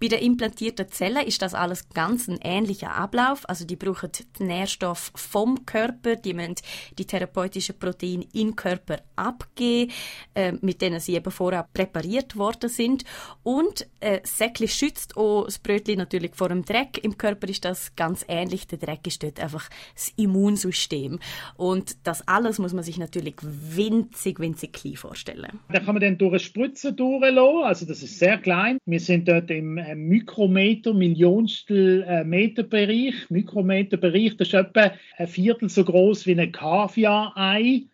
Bei 0.00 0.08
den 0.08 0.20
implantierten 0.20 0.90
Zellen 0.90 1.26
ist 1.26 1.42
das 1.42 1.54
alles 1.54 1.88
ganz 1.90 2.28
ein 2.28 2.38
ähnlicher 2.42 2.92
Ablauf. 2.94 3.48
Also 3.48 3.64
die 3.64 3.76
brauchen 3.76 4.10
die 4.38 4.42
Nährstoffe 4.42 5.12
vom 5.14 5.64
Körper, 5.64 6.16
die 6.16 6.34
müssen 6.34 6.56
die 6.98 7.06
therapeutischen 7.06 7.78
Proteine 7.78 8.26
im 8.32 8.56
Körper 8.56 8.98
abgeben, 9.14 9.92
äh, 10.34 10.52
mit 10.60 10.82
denen 10.82 10.98
sie 10.98 11.14
eben 11.14 11.30
vorher 11.30 11.68
präpariert 11.72 12.36
worden 12.36 12.68
sind. 12.68 13.04
Und 13.44 13.86
äh, 14.00 14.20
Säckle 14.24 14.66
schützt 14.66 15.16
auch 15.16 15.44
das 15.44 15.58
Brötchen 15.58 15.99
natürlich 16.00 16.34
vor 16.34 16.48
dem 16.48 16.64
Dreck. 16.64 16.98
Im 17.02 17.16
Körper 17.16 17.48
ist 17.48 17.64
das 17.64 17.94
ganz 17.94 18.24
ähnlich. 18.26 18.66
Der 18.66 18.78
Dreck 18.78 19.06
ist 19.06 19.22
dort 19.22 19.38
einfach 19.38 19.70
das 19.94 20.12
Immunsystem. 20.16 21.20
Und 21.56 21.96
das 22.04 22.26
alles 22.26 22.58
muss 22.58 22.72
man 22.72 22.82
sich 22.82 22.98
natürlich 22.98 23.36
winzig, 23.42 24.40
winzig 24.40 24.72
klein 24.72 24.96
vorstellen. 24.96 25.60
Da 25.70 25.78
kann 25.78 25.94
man 25.94 26.00
dann 26.02 26.18
durch 26.18 26.32
eine 26.32 26.40
Spritze 26.40 26.92
durchlassen. 26.92 27.64
Also 27.64 27.86
das 27.86 28.02
ist 28.02 28.18
sehr 28.18 28.38
klein. 28.38 28.78
Wir 28.86 29.00
sind 29.00 29.28
dort 29.28 29.50
im 29.50 29.78
äh, 29.78 29.94
Mikrometer, 29.94 30.92
Millionstel 30.92 32.02
äh, 32.02 32.24
Meter 32.24 32.64
Bereich. 32.64 33.14
Mikrometerbereich, 33.28 34.36
das 34.36 34.48
ist 34.48 34.54
etwa 34.54 34.92
ein 35.16 35.28
Viertel 35.28 35.68
so 35.68 35.84
groß 35.84 36.26
wie 36.26 36.40
ein 36.40 36.50
Kaviar-Ei. 36.50 37.84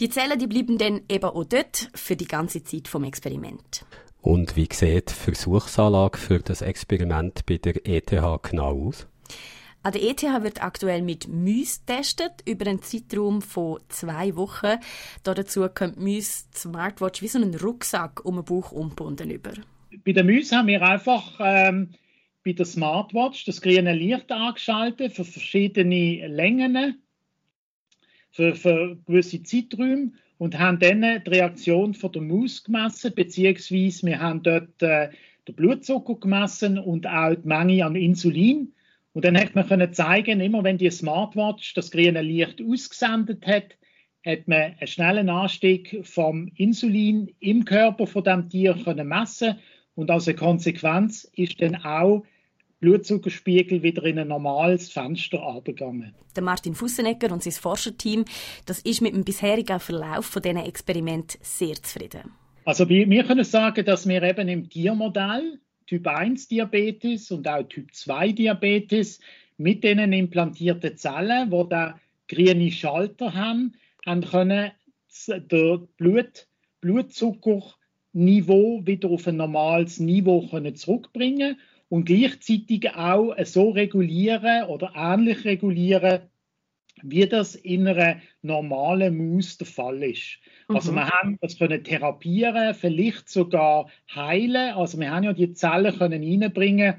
Die 0.00 0.08
Zellen 0.08 0.38
die 0.38 0.46
bleiben 0.46 0.78
dann 0.78 1.02
eben 1.10 1.24
auch 1.24 1.44
dort 1.44 1.90
für 1.94 2.16
die 2.16 2.26
ganze 2.26 2.64
Zeit 2.64 2.88
vom 2.88 3.04
Experiment. 3.04 3.84
Und 4.22 4.56
wie 4.56 4.68
sieht 4.70 5.10
die 5.10 5.14
Versuchsanlage 5.14 6.18
für 6.18 6.40
das 6.40 6.62
Experiment 6.62 7.46
bei 7.46 7.56
der 7.56 7.86
ETH 7.86 8.10
genau 8.42 8.88
aus? 8.88 9.06
An 9.82 9.92
der 9.92 10.02
ETH 10.02 10.22
wird 10.22 10.62
aktuell 10.62 11.00
mit 11.00 11.26
Müs 11.26 11.80
getestet, 11.86 12.42
über 12.46 12.66
einen 12.66 12.82
Zeitraum 12.82 13.40
von 13.40 13.80
zwei 13.88 14.36
Wochen. 14.36 14.78
Dazu 15.22 15.66
kommt 15.70 15.98
Müs 15.98 16.48
Smartwatch 16.54 17.22
wie 17.22 17.28
so 17.28 17.38
einen 17.38 17.54
Rucksack 17.54 18.22
um 18.26 18.34
den 18.36 18.44
Bauch 18.44 18.72
umgebunden 18.72 19.30
über. 19.30 19.52
Bei 20.04 20.12
den 20.12 20.26
Müs 20.26 20.52
haben 20.52 20.68
wir 20.68 20.82
einfach 20.82 21.40
ähm, 21.40 21.94
bei 22.44 22.52
der 22.52 22.66
Smartwatch 22.66 23.46
das 23.46 23.62
grüne 23.62 23.94
Licht 23.94 24.30
angeschaltet 24.30 25.14
für 25.14 25.24
verschiedene 25.24 26.26
Längen, 26.26 27.02
für, 28.30 28.54
für 28.54 28.98
gewisse 29.06 29.42
Zeiträume 29.42 30.12
und 30.40 30.58
haben 30.58 30.78
dann 30.78 31.02
die 31.02 31.30
Reaktion 31.30 31.92
von 31.92 32.12
der 32.12 32.22
Maus 32.22 32.64
gemessen, 32.64 33.12
beziehungsweise 33.14 34.06
wir 34.06 34.20
haben 34.20 34.42
dort 34.42 34.82
äh, 34.82 35.10
den 35.46 35.54
Blutzucker 35.54 36.14
gemessen 36.14 36.78
und 36.78 37.06
auch 37.06 37.34
die 37.34 37.46
Menge 37.46 37.84
an 37.84 37.94
Insulin. 37.94 38.72
Und 39.12 39.26
dann 39.26 39.36
hat 39.36 39.54
man 39.54 39.68
können 39.68 39.92
zeigen, 39.92 40.40
immer 40.40 40.64
wenn 40.64 40.78
die 40.78 40.90
Smartwatch 40.90 41.74
das 41.74 41.90
grüne 41.90 42.22
Licht 42.22 42.62
ausgesendet 42.62 43.46
hat, 43.46 43.76
hat 44.24 44.48
man 44.48 44.76
einen 44.78 44.86
schnellen 44.86 45.28
Anstieg 45.28 46.00
vom 46.04 46.50
Insulin 46.56 47.34
im 47.40 47.66
Körper 47.66 48.06
von 48.06 48.24
dem 48.24 48.48
Tier 48.48 48.74
können 48.82 49.08
messen 49.08 49.58
und 49.94 50.10
als 50.10 50.34
Konsequenz 50.36 51.30
ist 51.34 51.60
dann 51.60 51.76
auch 51.76 52.24
Blutzuckerspiegel 52.80 53.82
wieder 53.82 54.04
in 54.04 54.18
ein 54.18 54.28
normales 54.28 54.90
Fenster 54.90 55.42
abgegangen. 55.42 56.14
Der 56.34 56.42
Martin 56.42 56.74
Fussenegger 56.74 57.32
und 57.32 57.42
sein 57.42 57.52
Forscherteam, 57.52 58.24
das 58.66 58.80
ist 58.80 59.02
mit 59.02 59.14
dem 59.14 59.24
bisherigen 59.24 59.80
Verlauf 59.80 60.26
von 60.26 60.42
diesen 60.42 60.58
Experiment 60.58 61.38
sehr 61.42 61.74
zufrieden. 61.74 62.32
Also 62.64 62.88
wir 62.88 63.24
können 63.24 63.44
sagen, 63.44 63.84
dass 63.84 64.08
wir 64.08 64.22
eben 64.22 64.48
im 64.48 64.68
Tiermodell 64.68 65.60
Typ 65.86 66.06
1 66.06 66.48
Diabetes 66.48 67.30
und 67.30 67.48
auch 67.48 67.62
Typ 67.64 67.92
2 67.92 68.32
Diabetes 68.32 69.20
mit 69.56 69.82
den 69.82 69.98
implantierten 70.12 70.96
Zellen, 70.96 71.50
wo 71.50 71.64
da 71.64 71.98
grüne 72.28 72.70
Schalter 72.70 73.34
haben, 73.34 73.74
haben 74.06 74.22
können 74.22 74.70
der 75.26 75.80
Blut, 75.96 76.46
Blutzuckerniveau 76.80 78.86
wieder 78.86 79.10
auf 79.10 79.26
ein 79.26 79.36
normales 79.36 79.98
Niveau 79.98 80.46
können 80.46 80.76
zurückbringen 80.76 81.58
und 81.90 82.04
gleichzeitig 82.04 82.94
auch 82.94 83.34
so 83.44 83.70
regulieren 83.70 84.64
oder 84.68 84.92
ähnlich 84.94 85.44
regulieren, 85.44 86.20
wie 87.02 87.26
das 87.26 87.56
in 87.56 87.86
einer 87.86 88.20
normalen 88.42 89.34
Maus 89.34 89.58
der 89.58 89.66
Fall 89.66 90.02
ist. 90.04 90.38
Also 90.68 90.92
mhm. 90.92 90.98
Also 90.98 91.08
wir 91.08 91.10
haben 91.10 91.38
das 91.40 91.58
können 91.58 91.84
therapieren, 91.84 92.74
vielleicht 92.74 93.28
sogar 93.28 93.90
heilen. 94.14 94.74
Also 94.74 94.98
wir 94.98 95.10
haben 95.10 95.24
ja 95.24 95.32
die 95.32 95.52
Zellen 95.52 95.96
können 95.98 96.22
reinbringen, 96.22 96.94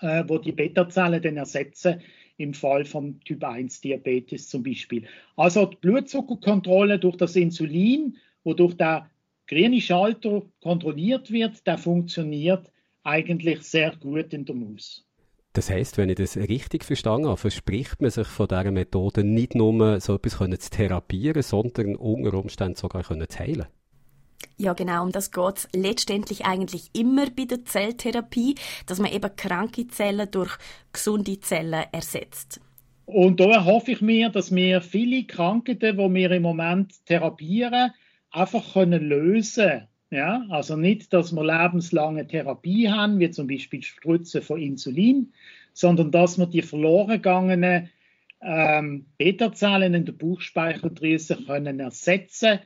äh, 0.00 0.24
wo 0.26 0.38
die 0.38 0.52
Beta-Zellen 0.52 1.22
dann 1.22 1.36
ersetzen 1.36 2.00
im 2.36 2.52
Fall 2.52 2.84
von 2.84 3.20
Typ 3.20 3.44
1 3.44 3.80
Diabetes 3.80 4.48
zum 4.48 4.64
Beispiel. 4.64 5.06
Also 5.36 5.66
die 5.66 5.76
Blutzuckerkontrolle 5.76 6.98
durch 6.98 7.16
das 7.16 7.36
Insulin, 7.36 8.16
wodurch 8.42 8.74
der 8.74 9.08
grüne 9.46 9.80
Schalter 9.80 10.42
kontrolliert 10.60 11.30
wird, 11.30 11.64
der 11.64 11.78
funktioniert 11.78 12.71
eigentlich 13.04 13.62
sehr 13.62 13.94
gut 13.96 14.32
in 14.32 14.44
der 14.44 14.54
Maus. 14.54 15.04
Das 15.54 15.68
heißt, 15.68 15.98
wenn 15.98 16.08
ich 16.08 16.16
das 16.16 16.36
richtig 16.36 16.84
verstanden 16.84 17.28
habe, 17.28 17.36
verspricht 17.36 18.00
man 18.00 18.10
sich 18.10 18.26
von 18.26 18.48
dieser 18.48 18.70
Methode 18.70 19.22
nicht 19.22 19.54
nur 19.54 20.00
so 20.00 20.14
etwas 20.14 20.38
zu 20.38 20.70
therapieren, 20.70 21.42
sondern 21.42 21.94
unter 21.96 22.34
Umständen 22.34 22.74
sogar 22.74 23.04
zu 23.04 23.38
heilen. 23.38 23.66
Ja, 24.56 24.72
genau. 24.72 25.02
Um 25.02 25.12
das 25.12 25.30
geht 25.30 25.56
es 25.56 25.68
letztendlich 25.74 26.46
eigentlich 26.46 26.90
immer 26.94 27.26
bei 27.30 27.44
der 27.44 27.64
Zelltherapie, 27.64 28.54
dass 28.86 28.98
man 28.98 29.12
eben 29.12 29.36
kranke 29.36 29.86
Zellen 29.88 30.30
durch 30.30 30.56
gesunde 30.92 31.38
Zellen 31.40 31.84
ersetzt. 31.92 32.60
Und 33.04 33.40
da 33.40 33.64
hoffe 33.64 33.92
ich 33.92 34.00
mir, 34.00 34.30
dass 34.30 34.54
wir 34.54 34.80
viele 34.80 35.24
Krankheiten, 35.24 35.98
die 35.98 36.14
wir 36.14 36.30
im 36.30 36.42
Moment 36.42 37.04
therapieren, 37.06 37.90
einfach 38.30 38.72
können 38.72 39.02
lösen 39.02 39.88
ja, 40.12 40.44
also 40.50 40.76
nicht, 40.76 41.12
dass 41.14 41.32
wir 41.32 41.42
lebenslange 41.42 42.26
Therapie 42.26 42.90
haben, 42.90 43.18
wie 43.18 43.30
zum 43.30 43.46
Beispiel 43.46 43.82
Spritzen 43.82 44.42
von 44.42 44.60
Insulin, 44.60 45.32
sondern 45.72 46.10
dass 46.10 46.38
wir 46.38 46.46
die 46.46 46.60
verloren 46.60 47.08
gegangenen 47.12 47.88
ähm, 48.42 49.06
Beta-Zellen 49.16 49.94
in 49.94 50.04
der 50.04 50.12
Bauchspeicheldrüse 50.12 51.36
können 51.46 51.80
ersetzen 51.80 52.58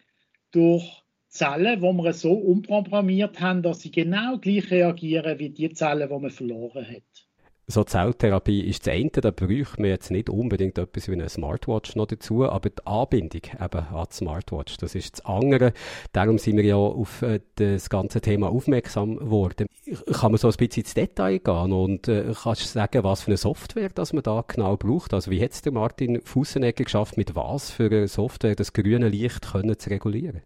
durch 0.50 1.04
Zellen, 1.28 1.82
wo 1.82 1.92
wir 1.92 2.12
so 2.14 2.32
umprogrammiert 2.32 3.40
haben, 3.40 3.62
dass 3.62 3.80
sie 3.80 3.92
genau 3.92 4.38
gleich 4.38 4.70
reagieren 4.72 5.38
wie 5.38 5.50
die 5.50 5.72
Zellen, 5.72 6.08
die 6.08 6.18
man 6.18 6.30
verloren 6.30 6.84
hat. 6.84 7.25
So 7.68 7.82
Zelltherapie 7.82 8.60
ist 8.60 8.86
das 8.86 8.94
eine, 8.94 9.10
da 9.10 9.32
bräuchte 9.32 9.80
man 9.80 9.90
jetzt 9.90 10.12
nicht 10.12 10.30
unbedingt 10.30 10.78
etwas 10.78 11.08
wie 11.08 11.14
eine 11.14 11.28
Smartwatch 11.28 11.96
noch 11.96 12.06
dazu, 12.06 12.48
aber 12.48 12.70
die 12.70 12.86
Anbindung 12.86 13.40
eben 13.60 13.86
an 13.86 14.06
die 14.08 14.14
Smartwatch, 14.14 14.76
das 14.76 14.94
ist 14.94 15.14
das 15.14 15.26
andere. 15.26 15.72
Darum 16.12 16.38
sind 16.38 16.58
wir 16.58 16.64
ja 16.64 16.76
auf 16.76 17.22
äh, 17.22 17.40
das 17.56 17.90
ganze 17.90 18.20
Thema 18.20 18.50
aufmerksam 18.50 19.16
geworden. 19.16 19.66
Kann 20.12 20.30
man 20.30 20.38
so 20.38 20.46
ein 20.46 20.54
bisschen 20.56 20.84
ins 20.84 20.94
Detail 20.94 21.40
gehen 21.40 21.72
und 21.72 22.06
äh, 22.06 22.32
kannst 22.40 22.62
du 22.62 22.66
sagen, 22.66 23.02
was 23.02 23.22
für 23.22 23.32
eine 23.32 23.36
Software 23.36 23.90
das 23.92 24.12
man 24.12 24.22
da 24.22 24.44
genau 24.46 24.76
braucht? 24.76 25.12
Also 25.12 25.32
wie 25.32 25.42
hat 25.42 25.50
es 25.50 25.62
der 25.62 25.72
Martin 25.72 26.20
Fussenegger 26.22 26.84
geschafft, 26.84 27.16
mit 27.16 27.34
was 27.34 27.72
für 27.72 27.86
eine 27.86 28.06
Software 28.06 28.54
das 28.54 28.74
grüne 28.74 29.08
Licht 29.08 29.50
können 29.50 29.76
zu 29.76 29.90
regulieren? 29.90 30.42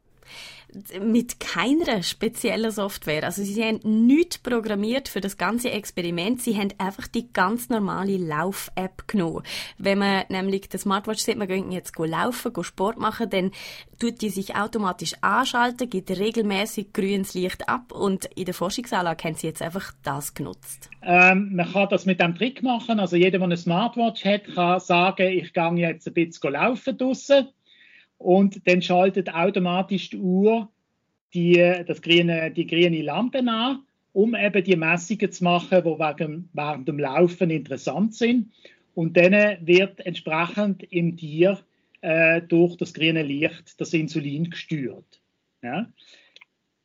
Mit 1.01 1.41
keiner 1.41 2.03
speziellen 2.05 2.71
Software. 2.71 3.25
Also 3.25 3.43
sie 3.43 3.65
haben 3.65 3.81
nichts 4.07 4.39
programmiert 4.39 5.09
für 5.09 5.21
das 5.21 5.37
ganze 5.37 5.73
Experiment. 5.73 6.41
Sie 6.41 6.57
haben 6.57 6.69
einfach 6.79 7.09
die 7.09 7.33
ganz 7.33 7.71
normale 7.71 8.17
Lauf-App 8.17 9.09
genommen. 9.09 9.43
Wenn 9.79 9.99
man 9.99 10.25
nämlich 10.29 10.69
den 10.69 10.79
Smartwatch 10.79 11.21
sieht, 11.21 11.39
man 11.39 11.49
geht 11.49 11.65
jetzt 11.73 11.99
laufen, 11.99 12.53
Sport 12.63 12.99
machen, 12.99 13.31
dann 13.31 13.51
tut 13.99 14.23
die 14.23 14.31
sich 14.31 14.55
automatisch 14.55 15.15
anschalten, 15.21 15.91
gibt 15.91 16.11
regelmäßig 16.11 16.93
grünes 16.93 17.35
Licht 17.35 17.69
ab 17.69 17.93
und 17.93 18.27
in 18.37 18.45
der 18.45 18.55
Forschungsanlage 18.55 19.25
haben 19.25 19.35
sie 19.35 19.49
jetzt 19.49 19.63
einfach 19.63 19.93
das 20.03 20.35
genutzt. 20.35 20.89
Ähm, 21.03 21.57
man 21.57 21.73
kann 21.73 21.89
das 21.91 22.07
mit 22.07 22.21
dem 22.21 22.37
Trick 22.37 22.63
machen. 22.63 23.01
Also 23.01 23.17
jeder, 23.17 23.39
der 23.39 23.43
eine 23.43 23.57
Smartwatch 23.57 24.25
hat, 24.25 24.45
kann 24.55 24.81
sagen, 24.81 25.29
ich 25.29 25.53
gehe 25.53 25.75
jetzt 25.75 26.07
ein 26.07 26.15
bisschen 26.15 26.53
laufen 26.53 26.97
draussen 26.97 27.49
und 28.21 28.69
dann 28.69 28.83
schaltet 28.83 29.33
automatisch 29.33 30.11
die 30.11 30.19
Uhr 30.19 30.69
die, 31.33 31.55
das 31.87 32.03
grüne, 32.03 32.51
die 32.51 32.67
grüne 32.67 33.01
Lampe 33.01 33.39
an, 33.39 33.83
um 34.13 34.35
eben 34.35 34.63
die 34.63 34.77
Messungen 34.77 35.33
zu 35.33 35.43
machen, 35.43 35.83
die 35.83 35.89
wegen, 35.89 36.49
während 36.53 36.87
dem 36.87 36.99
Laufen 36.99 37.49
interessant 37.49 38.15
sind. 38.15 38.53
Und 38.95 39.17
dann 39.17 39.33
wird 39.67 40.01
entsprechend 40.01 40.83
im 40.93 41.17
Tier 41.17 41.61
äh, 42.03 42.43
durch 42.43 42.77
das 42.77 42.93
grüne 42.93 43.23
Licht 43.23 43.81
das 43.81 43.95
Insulin 43.95 44.51
gesteuert. 44.51 45.23
Ja? 45.63 45.91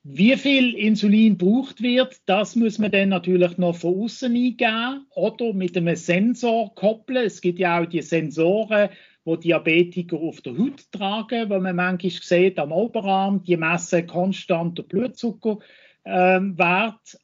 Wie 0.03 0.37
viel 0.37 0.73
Insulin 0.75 1.37
braucht 1.37 1.81
wird, 1.81 2.21
das 2.27 2.55
muss 2.55 2.79
man 2.79 2.91
dann 2.91 3.09
natürlich 3.09 3.57
noch 3.57 3.75
von 3.75 4.03
außen 4.03 4.33
eingeben 4.33 5.05
oder 5.15 5.51
mit 5.51 5.75
einem 5.75 5.95
Sensor 5.95 6.73
koppeln. 6.75 7.25
Es 7.25 7.41
gibt 7.41 7.59
ja 7.59 7.81
auch 7.81 7.87
die 7.87 8.03
Sensoren, 8.03 8.89
wo 9.25 9.35
Diabetiker 9.35 10.17
auf 10.17 10.39
der 10.41 10.57
Haut 10.57 10.91
tragen, 10.91 11.49
wo 11.49 11.59
man 11.59 11.75
manchmal 11.75 12.11
sieht 12.11 12.59
am 12.59 12.71
Oberarm, 12.71 13.43
die 13.43 13.57
messen 13.57 14.05
konstant 14.05 14.77
den 14.77 14.85
Blutzuckerwert. 14.85 15.63
Ähm, 16.05 16.55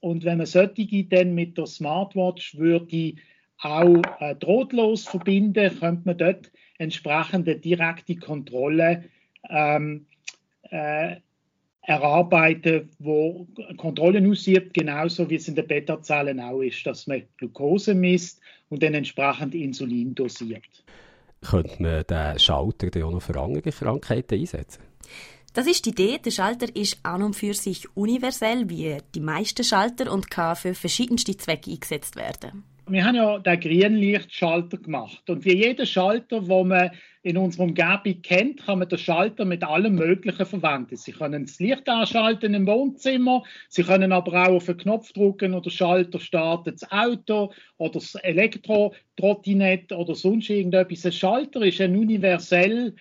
und 0.02 0.26
wenn 0.26 0.40
man 0.40 0.48
solche 0.48 1.04
dann 1.06 1.36
mit 1.36 1.58
der 1.58 1.68
Smartwatch 1.68 2.58
würde 2.58 3.14
auch 3.60 4.02
äh, 4.20 4.36
drahtlos 4.36 5.06
verbinden, 5.08 5.80
könnte 5.80 6.02
man 6.06 6.18
dort 6.18 6.52
entsprechende 6.80 7.56
direkte 7.58 8.16
Kontrolle 8.16 9.04
ähm, 9.48 10.08
äh, 10.72 11.18
erarbeiten, 11.84 12.90
wo 12.98 13.48
Kontrollen 13.78 14.30
aussieht, 14.30 14.74
genauso 14.74 15.30
wie 15.30 15.36
es 15.36 15.48
in 15.48 15.56
den 15.56 15.68
Beta-Zellen 15.68 16.40
auch 16.40 16.62
ist, 16.62 16.84
dass 16.86 17.06
man 17.06 17.24
Glucose 17.38 17.94
misst 17.94 18.42
und 18.70 18.82
dann 18.82 18.96
entsprechend 18.96 19.54
Insulin 19.54 20.16
dosiert 20.16 20.84
könnte 21.42 21.82
man 21.82 22.04
den 22.06 22.40
Schalter 22.40 23.06
auch 23.06 23.12
noch 23.12 23.22
für 23.22 23.40
andere 23.40 23.72
Krankheiten 23.72 24.40
einsetzen? 24.40 24.82
Das 25.54 25.68
ist 25.68 25.86
die 25.86 25.90
Idee. 25.90 26.18
Der 26.18 26.32
Schalter 26.32 26.74
ist 26.74 27.00
an 27.04 27.24
und 27.24 27.36
für 27.36 27.54
sich 27.54 27.96
universell 27.98 28.70
wie 28.70 28.98
die 29.14 29.20
meisten 29.20 29.66
Schalter 29.66 30.12
und 30.12 30.32
kann 30.32 30.56
für 30.56 30.74
verschiedenste 30.74 31.36
Zwecke 31.36 31.72
eingesetzt 31.72 32.16
werden 32.16 32.64
wir 32.88 33.06
haben 33.06 33.16
ja 33.16 33.40
den 33.40 33.60
Grünlichtschalter 33.60 34.78
gemacht. 34.78 35.30
Und 35.30 35.46
wie 35.46 35.56
jeder 35.56 35.86
Schalter, 35.86 36.42
den 36.42 36.68
man 36.68 36.92
in 37.24 37.38
unserer 37.38 37.64
Umgebung 37.64 38.22
kennt, 38.24 38.66
kann 38.66 38.80
man 38.80 38.90
den 38.90 38.98
Schalter 38.98 39.46
mit 39.46 39.64
allem 39.64 39.96
Möglichen 39.96 40.46
verwenden. 40.46 40.96
Sie 40.96 41.12
können 41.12 41.46
das 41.46 41.60
Licht 41.60 41.88
anschalten 41.88 42.54
im 42.54 42.66
Wohnzimmer, 42.66 43.44
Sie 43.70 43.84
können 43.84 44.12
aber 44.12 44.48
auch 44.48 44.56
auf 44.56 44.70
einen 44.70 44.80
Knopf 44.80 45.14
drücken 45.14 45.54
oder 45.54 45.70
Schalter 45.70 46.20
starten 46.20 46.76
das 46.80 46.92
Auto 46.92 47.54
oder 47.78 47.94
das 47.94 48.16
Elektro-Trottinett 48.16 49.92
oder 49.92 50.16
sonst 50.16 50.50
irgendetwas. 50.50 51.06
Ein 51.06 51.12
Schalter 51.12 51.62
ist 51.62 51.80
ein 51.80 51.96
universelles 51.96 52.94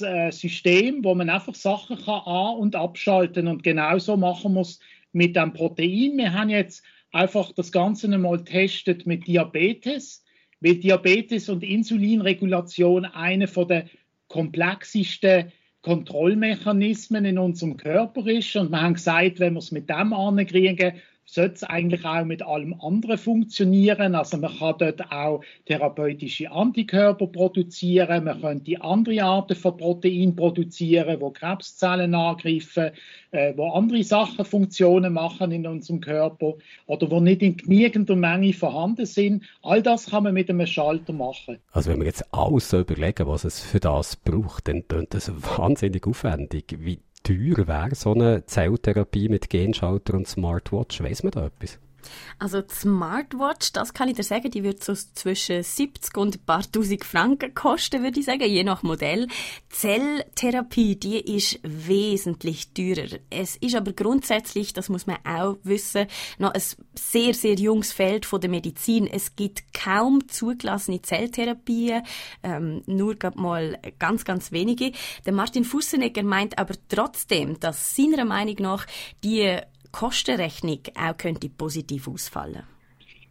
äh, 0.00 0.32
System, 0.32 1.04
wo 1.04 1.14
man 1.14 1.30
einfach 1.30 1.54
Sachen 1.54 1.96
an- 2.08 2.56
und 2.56 2.74
abschalten 2.74 3.44
kann. 3.44 3.54
Und 3.54 3.62
genauso 3.62 4.16
machen 4.16 4.54
wir 4.54 4.62
es 4.62 4.80
mit 5.12 5.36
dem 5.36 5.52
Protein. 5.52 6.16
Wir 6.16 6.32
haben 6.32 6.50
jetzt 6.50 6.84
einfach 7.12 7.52
das 7.52 7.72
Ganze 7.72 8.12
einmal 8.12 8.44
testet 8.44 9.06
mit 9.06 9.26
Diabetes, 9.26 10.24
weil 10.60 10.76
Diabetes 10.76 11.48
und 11.48 11.62
Insulinregulation 11.62 13.04
eine 13.04 13.48
von 13.48 13.68
der 13.68 13.86
komplexesten 14.28 15.52
Kontrollmechanismen 15.82 17.24
in 17.24 17.38
unserem 17.38 17.76
Körper 17.76 18.26
ist. 18.26 18.54
Und 18.56 18.70
wir 18.70 18.82
haben 18.82 18.94
gesagt, 18.94 19.40
wenn 19.40 19.54
wir 19.54 19.60
es 19.60 19.72
mit 19.72 19.88
dem 19.88 20.12
ankriegen, 20.12 20.92
sollte 21.34 21.54
es 21.54 21.64
eigentlich 21.64 22.04
auch 22.04 22.24
mit 22.24 22.42
allem 22.42 22.74
anderen 22.80 23.18
funktionieren. 23.18 24.14
Also 24.14 24.36
man 24.38 24.56
kann 24.58 24.74
dort 24.78 25.12
auch 25.12 25.42
therapeutische 25.66 26.50
Antikörper 26.50 27.28
produzieren, 27.28 28.24
man 28.24 28.40
könnte 28.40 28.82
andere 28.82 29.22
Arten 29.22 29.54
von 29.54 29.76
Protein 29.76 30.34
produzieren, 30.34 31.20
wo 31.20 31.30
Krebszellen 31.30 32.14
angreifen, 32.14 32.90
äh, 33.30 33.52
wo 33.56 33.70
andere 33.70 34.02
Sachen 34.02 34.44
Funktionen 34.44 35.12
machen 35.12 35.52
in 35.52 35.66
unserem 35.66 36.00
Körper 36.00 36.54
oder 36.86 37.10
wo 37.10 37.20
nicht 37.20 37.42
in 37.42 37.56
genügender 37.56 38.16
Menge 38.16 38.52
vorhanden 38.52 39.06
sind. 39.06 39.44
All 39.62 39.82
das 39.82 40.06
kann 40.06 40.24
man 40.24 40.34
mit 40.34 40.50
einem 40.50 40.66
Schalter 40.66 41.12
machen. 41.12 41.58
Also 41.70 41.90
wenn 41.90 42.00
wir 42.00 42.06
jetzt 42.06 42.24
alles 42.34 42.70
so 42.70 42.80
überlegen, 42.80 43.26
was 43.28 43.44
es 43.44 43.60
für 43.60 43.80
das 43.80 44.16
braucht, 44.16 44.66
dann 44.66 44.86
klingt 44.88 45.14
das 45.14 45.30
wahnsinnig 45.56 46.06
aufwendig. 46.06 46.76
Wie 46.80 46.98
teuer 47.22 47.66
wäre 47.66 47.94
so 47.94 48.12
eine 48.12 48.44
Zelltherapie 48.46 49.28
mit 49.28 49.50
Genschalter 49.50 50.14
und 50.14 50.28
Smartwatch? 50.28 51.02
Weiß 51.02 51.22
man 51.22 51.32
da 51.32 51.46
etwas? 51.46 51.78
Also 52.38 52.62
die 52.62 52.74
Smartwatch, 52.74 53.72
das 53.72 53.92
kann 53.92 54.08
ich 54.08 54.16
dir 54.16 54.22
sagen, 54.22 54.50
die 54.50 54.62
wird 54.62 54.82
so 54.82 54.94
zwischen 54.94 55.62
70 55.62 56.16
und 56.16 56.36
ein 56.36 56.44
paar 56.44 56.70
tausend 56.70 57.04
Franken 57.04 57.54
kosten, 57.54 58.02
würde 58.02 58.20
ich 58.20 58.26
sagen, 58.26 58.44
je 58.44 58.64
nach 58.64 58.82
Modell. 58.82 59.28
Zelltherapie, 59.68 60.96
die 60.96 61.20
ist 61.36 61.60
wesentlich 61.62 62.72
teurer. 62.72 63.18
Es 63.30 63.56
ist 63.56 63.74
aber 63.74 63.92
grundsätzlich, 63.92 64.72
das 64.72 64.88
muss 64.88 65.06
man 65.06 65.18
auch 65.24 65.58
wissen, 65.62 66.06
noch 66.38 66.54
ein 66.54 66.62
sehr, 66.94 67.34
sehr 67.34 67.54
junges 67.54 67.92
Feld 67.92 68.26
von 68.26 68.40
der 68.40 68.50
Medizin. 68.50 69.06
Es 69.06 69.36
gibt 69.36 69.72
kaum 69.72 70.28
zugelassene 70.28 71.02
Zelltherapien, 71.02 72.02
ähm, 72.42 72.82
nur 72.86 73.16
mal 73.34 73.78
ganz, 73.98 74.24
ganz 74.24 74.52
wenige. 74.52 74.92
Der 75.26 75.32
Martin 75.32 75.64
Fussenegger 75.64 76.22
meint 76.22 76.58
aber 76.58 76.74
trotzdem, 76.88 77.58
dass 77.60 77.94
seiner 77.94 78.24
Meinung 78.24 78.56
nach 78.58 78.86
die 79.22 79.60
Kostenrechnung 79.92 80.80
auch 80.94 81.16
könnte 81.16 81.48
positiv 81.48 82.08
ausfallen 82.08 82.64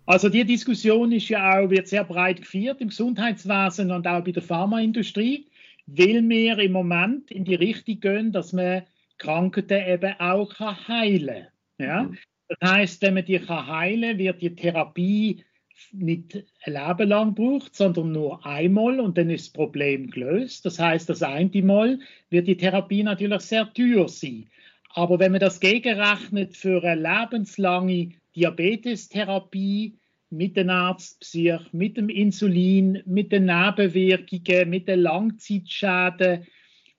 also 0.10 0.28
die 0.28 0.44
Diskussion 0.44 1.12
ist 1.12 1.30
ja 1.30 1.60
auch, 1.60 1.70
wird 1.70 1.88
sehr 1.88 2.04
breit 2.04 2.42
geführt 2.42 2.82
im 2.82 2.88
Gesundheitswesen 2.88 3.92
und 3.92 4.08
auch 4.08 4.24
bei 4.24 4.32
der 4.32 4.42
Pharmaindustrie, 4.42 5.46
weil 5.86 6.28
wir 6.28 6.58
im 6.58 6.72
Moment 6.72 7.30
in 7.30 7.46
die 7.46 7.54
Richtung 7.54 8.00
gehen, 8.00 8.32
dass 8.32 8.52
man 8.52 8.82
Krankheiten 9.20 9.88
eben 9.88 10.20
auch 10.20 10.60
heilen 10.60 11.46
kann. 11.78 11.88
Ja? 11.88 12.04
Mhm. 12.06 12.18
Das 12.48 12.72
heißt, 12.72 13.02
wenn 13.04 13.14
man 13.14 13.26
die 13.26 13.38
kann 13.38 13.68
heilen 13.68 14.18
wird 14.18 14.42
die 14.42 14.56
Therapie 14.56 15.44
nicht 15.92 16.44
ein 16.64 16.74
Leben 16.74 17.10
lang 17.10 17.36
braucht, 17.36 17.76
sondern 17.76 18.12
nur 18.12 18.44
einmal 18.44 19.00
und 19.00 19.16
dann 19.16 19.30
ist 19.30 19.46
das 19.46 19.54
Problem 19.54 20.10
gelöst. 20.10 20.66
Das 20.66 20.80
heißt, 20.80 21.08
das 21.08 21.22
eine 21.22 21.62
Mal 21.62 22.00
wird 22.32 22.48
die 22.48 22.58
Therapie 22.58 23.04
natürlich 23.04 23.42
sehr 23.42 23.72
teuer 23.72 24.10
sein. 24.10 24.48
Aber 24.90 25.20
wenn 25.20 25.32
man 25.32 25.42
das 25.42 25.60
gegenrechnet 25.60 26.56
für 26.56 26.84
eine 26.84 27.02
lebenslange 27.02 28.12
Diabetestherapie 28.36 29.96
mit 30.30 30.58
den 30.58 30.70
Arztpsych, 30.70 31.74
mit 31.74 31.98
dem 31.98 32.10
Insulin, 32.10 33.02
mit 33.06 33.32
den 33.32 33.46
Nebenwirkungen, 33.46 34.70
mit 34.70 34.88
den 34.88 35.00
Langzeitschäden 35.02 36.48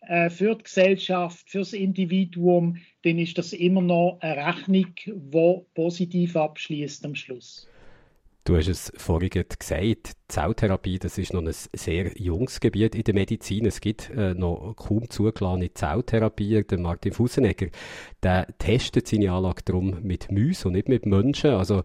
äh, 0.01 0.31
für 0.31 0.57
die 0.57 0.65
Gesellschaft, 0.65 1.49
für 1.49 1.61
das 1.61 1.73
Individuum, 1.73 2.79
dann 3.03 3.19
ist 3.19 3.39
das 3.39 3.53
immer 3.53 3.83
noch 3.83 4.19
eine 4.21 4.47
Rechnung, 4.47 4.95
die 5.05 5.61
positiv 5.75 6.37
abschließt 6.37 7.05
am 7.05 7.15
Schluss. 7.15 7.70
Du 8.45 8.57
hast 8.57 8.69
es 8.69 8.93
vorhin 8.97 9.29
gesagt, 9.31 10.13
Zelltherapie, 10.29 10.99
das 10.99 11.19
ist 11.19 11.35
noch 11.35 11.43
ein 11.43 11.53
sehr 11.53 12.19
junges 12.19 12.59
Gebiet 12.59 12.95
in 12.95 13.05
der 13.05 13.15
Medizin. 13.15 13.67
Es 13.67 13.81
gibt 13.81 14.11
äh, 14.11 14.33
noch 14.33 14.75
kaum 14.77 15.11
zugelassene 15.11 15.75
Zelltherapie. 15.75 16.65
Der 16.65 16.79
Martin 16.79 17.13
Fussenegger, 17.13 17.67
der 18.23 18.47
testet 18.59 19.09
seine 19.09 19.33
Anlage 19.33 19.63
darum 19.65 19.99
mit 20.03 20.33
Mäusen 20.33 20.69
und 20.69 20.73
nicht 20.73 20.89
mit 20.89 21.05
Menschen. 21.05 21.51
Also 21.51 21.83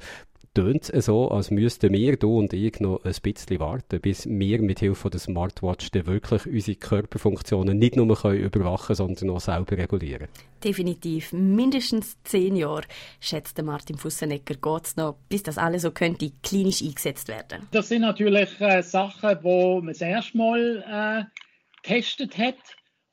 tönt 0.56 0.90
es 0.90 1.06
so, 1.06 1.30
als 1.30 1.52
müssten 1.52 1.94
wir, 1.94 2.16
du 2.16 2.40
und 2.40 2.54
ich, 2.54 2.80
noch 2.80 3.04
ein 3.04 3.14
bisschen 3.22 3.60
warten, 3.60 4.00
bis 4.00 4.26
wir 4.28 4.62
mit 4.62 4.80
Hilfe 4.80 5.10
der 5.10 5.20
Smartwatch 5.20 5.92
dann 5.92 6.08
wirklich 6.08 6.48
unsere 6.48 6.78
Körperfunktionen 6.78 7.78
nicht 7.78 7.98
nur 7.98 8.16
können 8.18 8.40
überwachen 8.40 8.96
sondern 8.96 9.32
auch 9.32 9.42
selber 9.42 9.78
regulieren 9.78 10.28
Definitiv. 10.64 11.34
Mindestens 11.34 12.18
zehn 12.24 12.56
Jahre, 12.56 12.84
schätzt 13.20 13.62
Martin 13.62 13.98
Fussenegger, 13.98 14.56
geht 14.56 14.86
es 14.86 14.96
noch, 14.96 15.18
bis 15.30 15.44
das 15.44 15.58
alles 15.58 15.82
so 15.82 15.92
könnte 15.92 16.32
klinisch 16.42 16.82
eingesetzt 16.82 17.28
werden. 17.28 17.68
Das 17.72 17.90
sind 17.90 18.02
natürlich 18.02 18.50
äh, 18.62 18.82
Sachen, 18.82 19.38
die 19.44 19.48
man 19.48 19.88
das 19.88 20.02
erste 20.02 20.38
Mal 20.38 20.84
äh, 20.90 21.42
getestet 21.84 22.38
hat. 22.38 22.56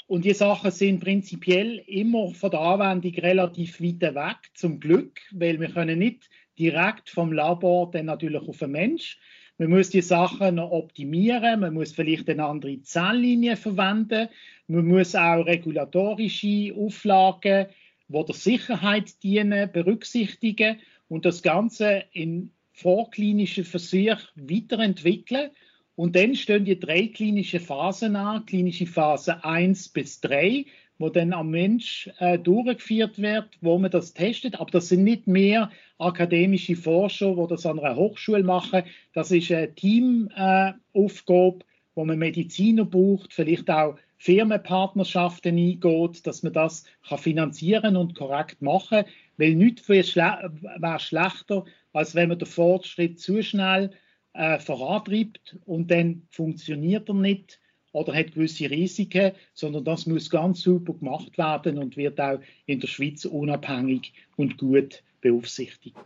Und 0.06 0.24
die 0.24 0.34
Sachen 0.34 0.70
sind 0.70 1.00
prinzipiell 1.00 1.82
immer 1.86 2.32
von 2.34 2.50
der 2.50 2.60
Anwendung 2.60 3.14
relativ 3.14 3.80
weit 3.80 4.02
weg, 4.02 4.36
zum 4.54 4.78
Glück, 4.78 5.18
weil 5.32 5.58
wir 5.58 5.70
können 5.70 5.98
nicht 5.98 6.28
direkt 6.58 7.10
vom 7.10 7.32
Labor 7.32 7.90
dann 7.90 8.06
natürlich 8.06 8.48
auf 8.48 8.58
den 8.58 8.72
Mensch. 8.72 9.18
Man 9.58 9.70
muss 9.70 9.90
die 9.90 10.00
Sachen 10.00 10.56
noch 10.56 10.70
optimieren, 10.70 11.60
man 11.60 11.74
muss 11.74 11.92
vielleicht 11.92 12.28
eine 12.28 12.46
andere 12.46 12.80
Zelllinie 12.82 13.56
verwenden, 13.56 14.28
man 14.66 14.86
muss 14.86 15.14
auch 15.14 15.46
regulatorische 15.46 16.74
Auflagen, 16.74 17.66
die 18.08 18.24
der 18.24 18.34
Sicherheit 18.34 19.22
dienen, 19.22 19.70
berücksichtigen 19.70 20.80
und 21.08 21.24
das 21.24 21.42
Ganze 21.42 22.04
in 22.12 22.50
vorklinischen 22.72 23.64
Versuchen 23.64 24.18
weiterentwickeln. 24.34 25.50
Und 25.94 26.16
dann 26.16 26.34
stehen 26.34 26.64
die 26.64 26.80
drei 26.80 27.08
klinischen 27.08 27.60
Phasen 27.60 28.16
an, 28.16 28.46
klinische 28.46 28.86
Phase 28.86 29.44
1 29.44 29.90
bis 29.90 30.20
3, 30.22 30.64
wo 31.02 31.08
dann 31.08 31.32
am 31.32 31.50
Mensch 31.50 32.08
äh, 32.18 32.38
durchgeführt 32.38 33.20
wird, 33.20 33.48
wo 33.60 33.76
man 33.78 33.90
das 33.90 34.14
testet. 34.14 34.60
Aber 34.60 34.70
das 34.70 34.88
sind 34.88 35.02
nicht 35.02 35.26
mehr 35.26 35.70
akademische 35.98 36.76
Forscher, 36.76 37.34
die 37.34 37.46
das 37.48 37.66
an 37.66 37.80
einer 37.80 37.96
Hochschule 37.96 38.44
machen. 38.44 38.84
Das 39.12 39.30
ist 39.32 39.50
eine 39.50 39.74
Teamaufgabe, 39.74 41.58
äh, 41.58 41.64
wo 41.94 42.04
man 42.04 42.18
Mediziner 42.18 42.84
braucht, 42.84 43.34
vielleicht 43.34 43.68
auch 43.68 43.96
Firmenpartnerschaften 44.18 45.58
eingeht, 45.58 46.24
dass 46.26 46.44
man 46.44 46.52
das 46.52 46.84
kann 47.08 47.18
finanzieren 47.18 47.96
und 47.96 48.14
korrekt 48.14 48.62
machen 48.62 49.04
kann. 49.04 49.12
Weil 49.36 49.56
nichts 49.56 49.88
wäre 49.88 50.04
schle 50.04 50.52
schlechter, 50.98 51.64
als 51.92 52.14
wenn 52.14 52.28
man 52.28 52.38
den 52.38 52.46
Fortschritt 52.46 53.18
zu 53.18 53.42
schnell 53.42 53.90
äh, 54.34 54.60
vorantreibt 54.60 55.58
und 55.66 55.90
dann 55.90 56.22
funktioniert 56.30 57.08
er 57.08 57.14
nicht 57.14 57.58
oder 57.93 58.14
hat 58.14 58.35
gewisse 58.35 58.70
Risiken, 58.70 59.32
sondern 59.55 59.85
das 59.85 60.06
muss 60.06 60.31
ganz 60.31 60.60
super 60.60 60.94
gemacht 60.94 61.36
werden 61.39 61.78
und 61.78 61.97
wird 61.97 62.20
auch 62.20 62.40
in 62.66 62.81
der 62.81 62.89
Schweiz 62.89 63.24
unabhängig 63.24 64.12
und 64.36 64.59
gut 64.59 65.02
beaufsichtigt. 65.20 65.97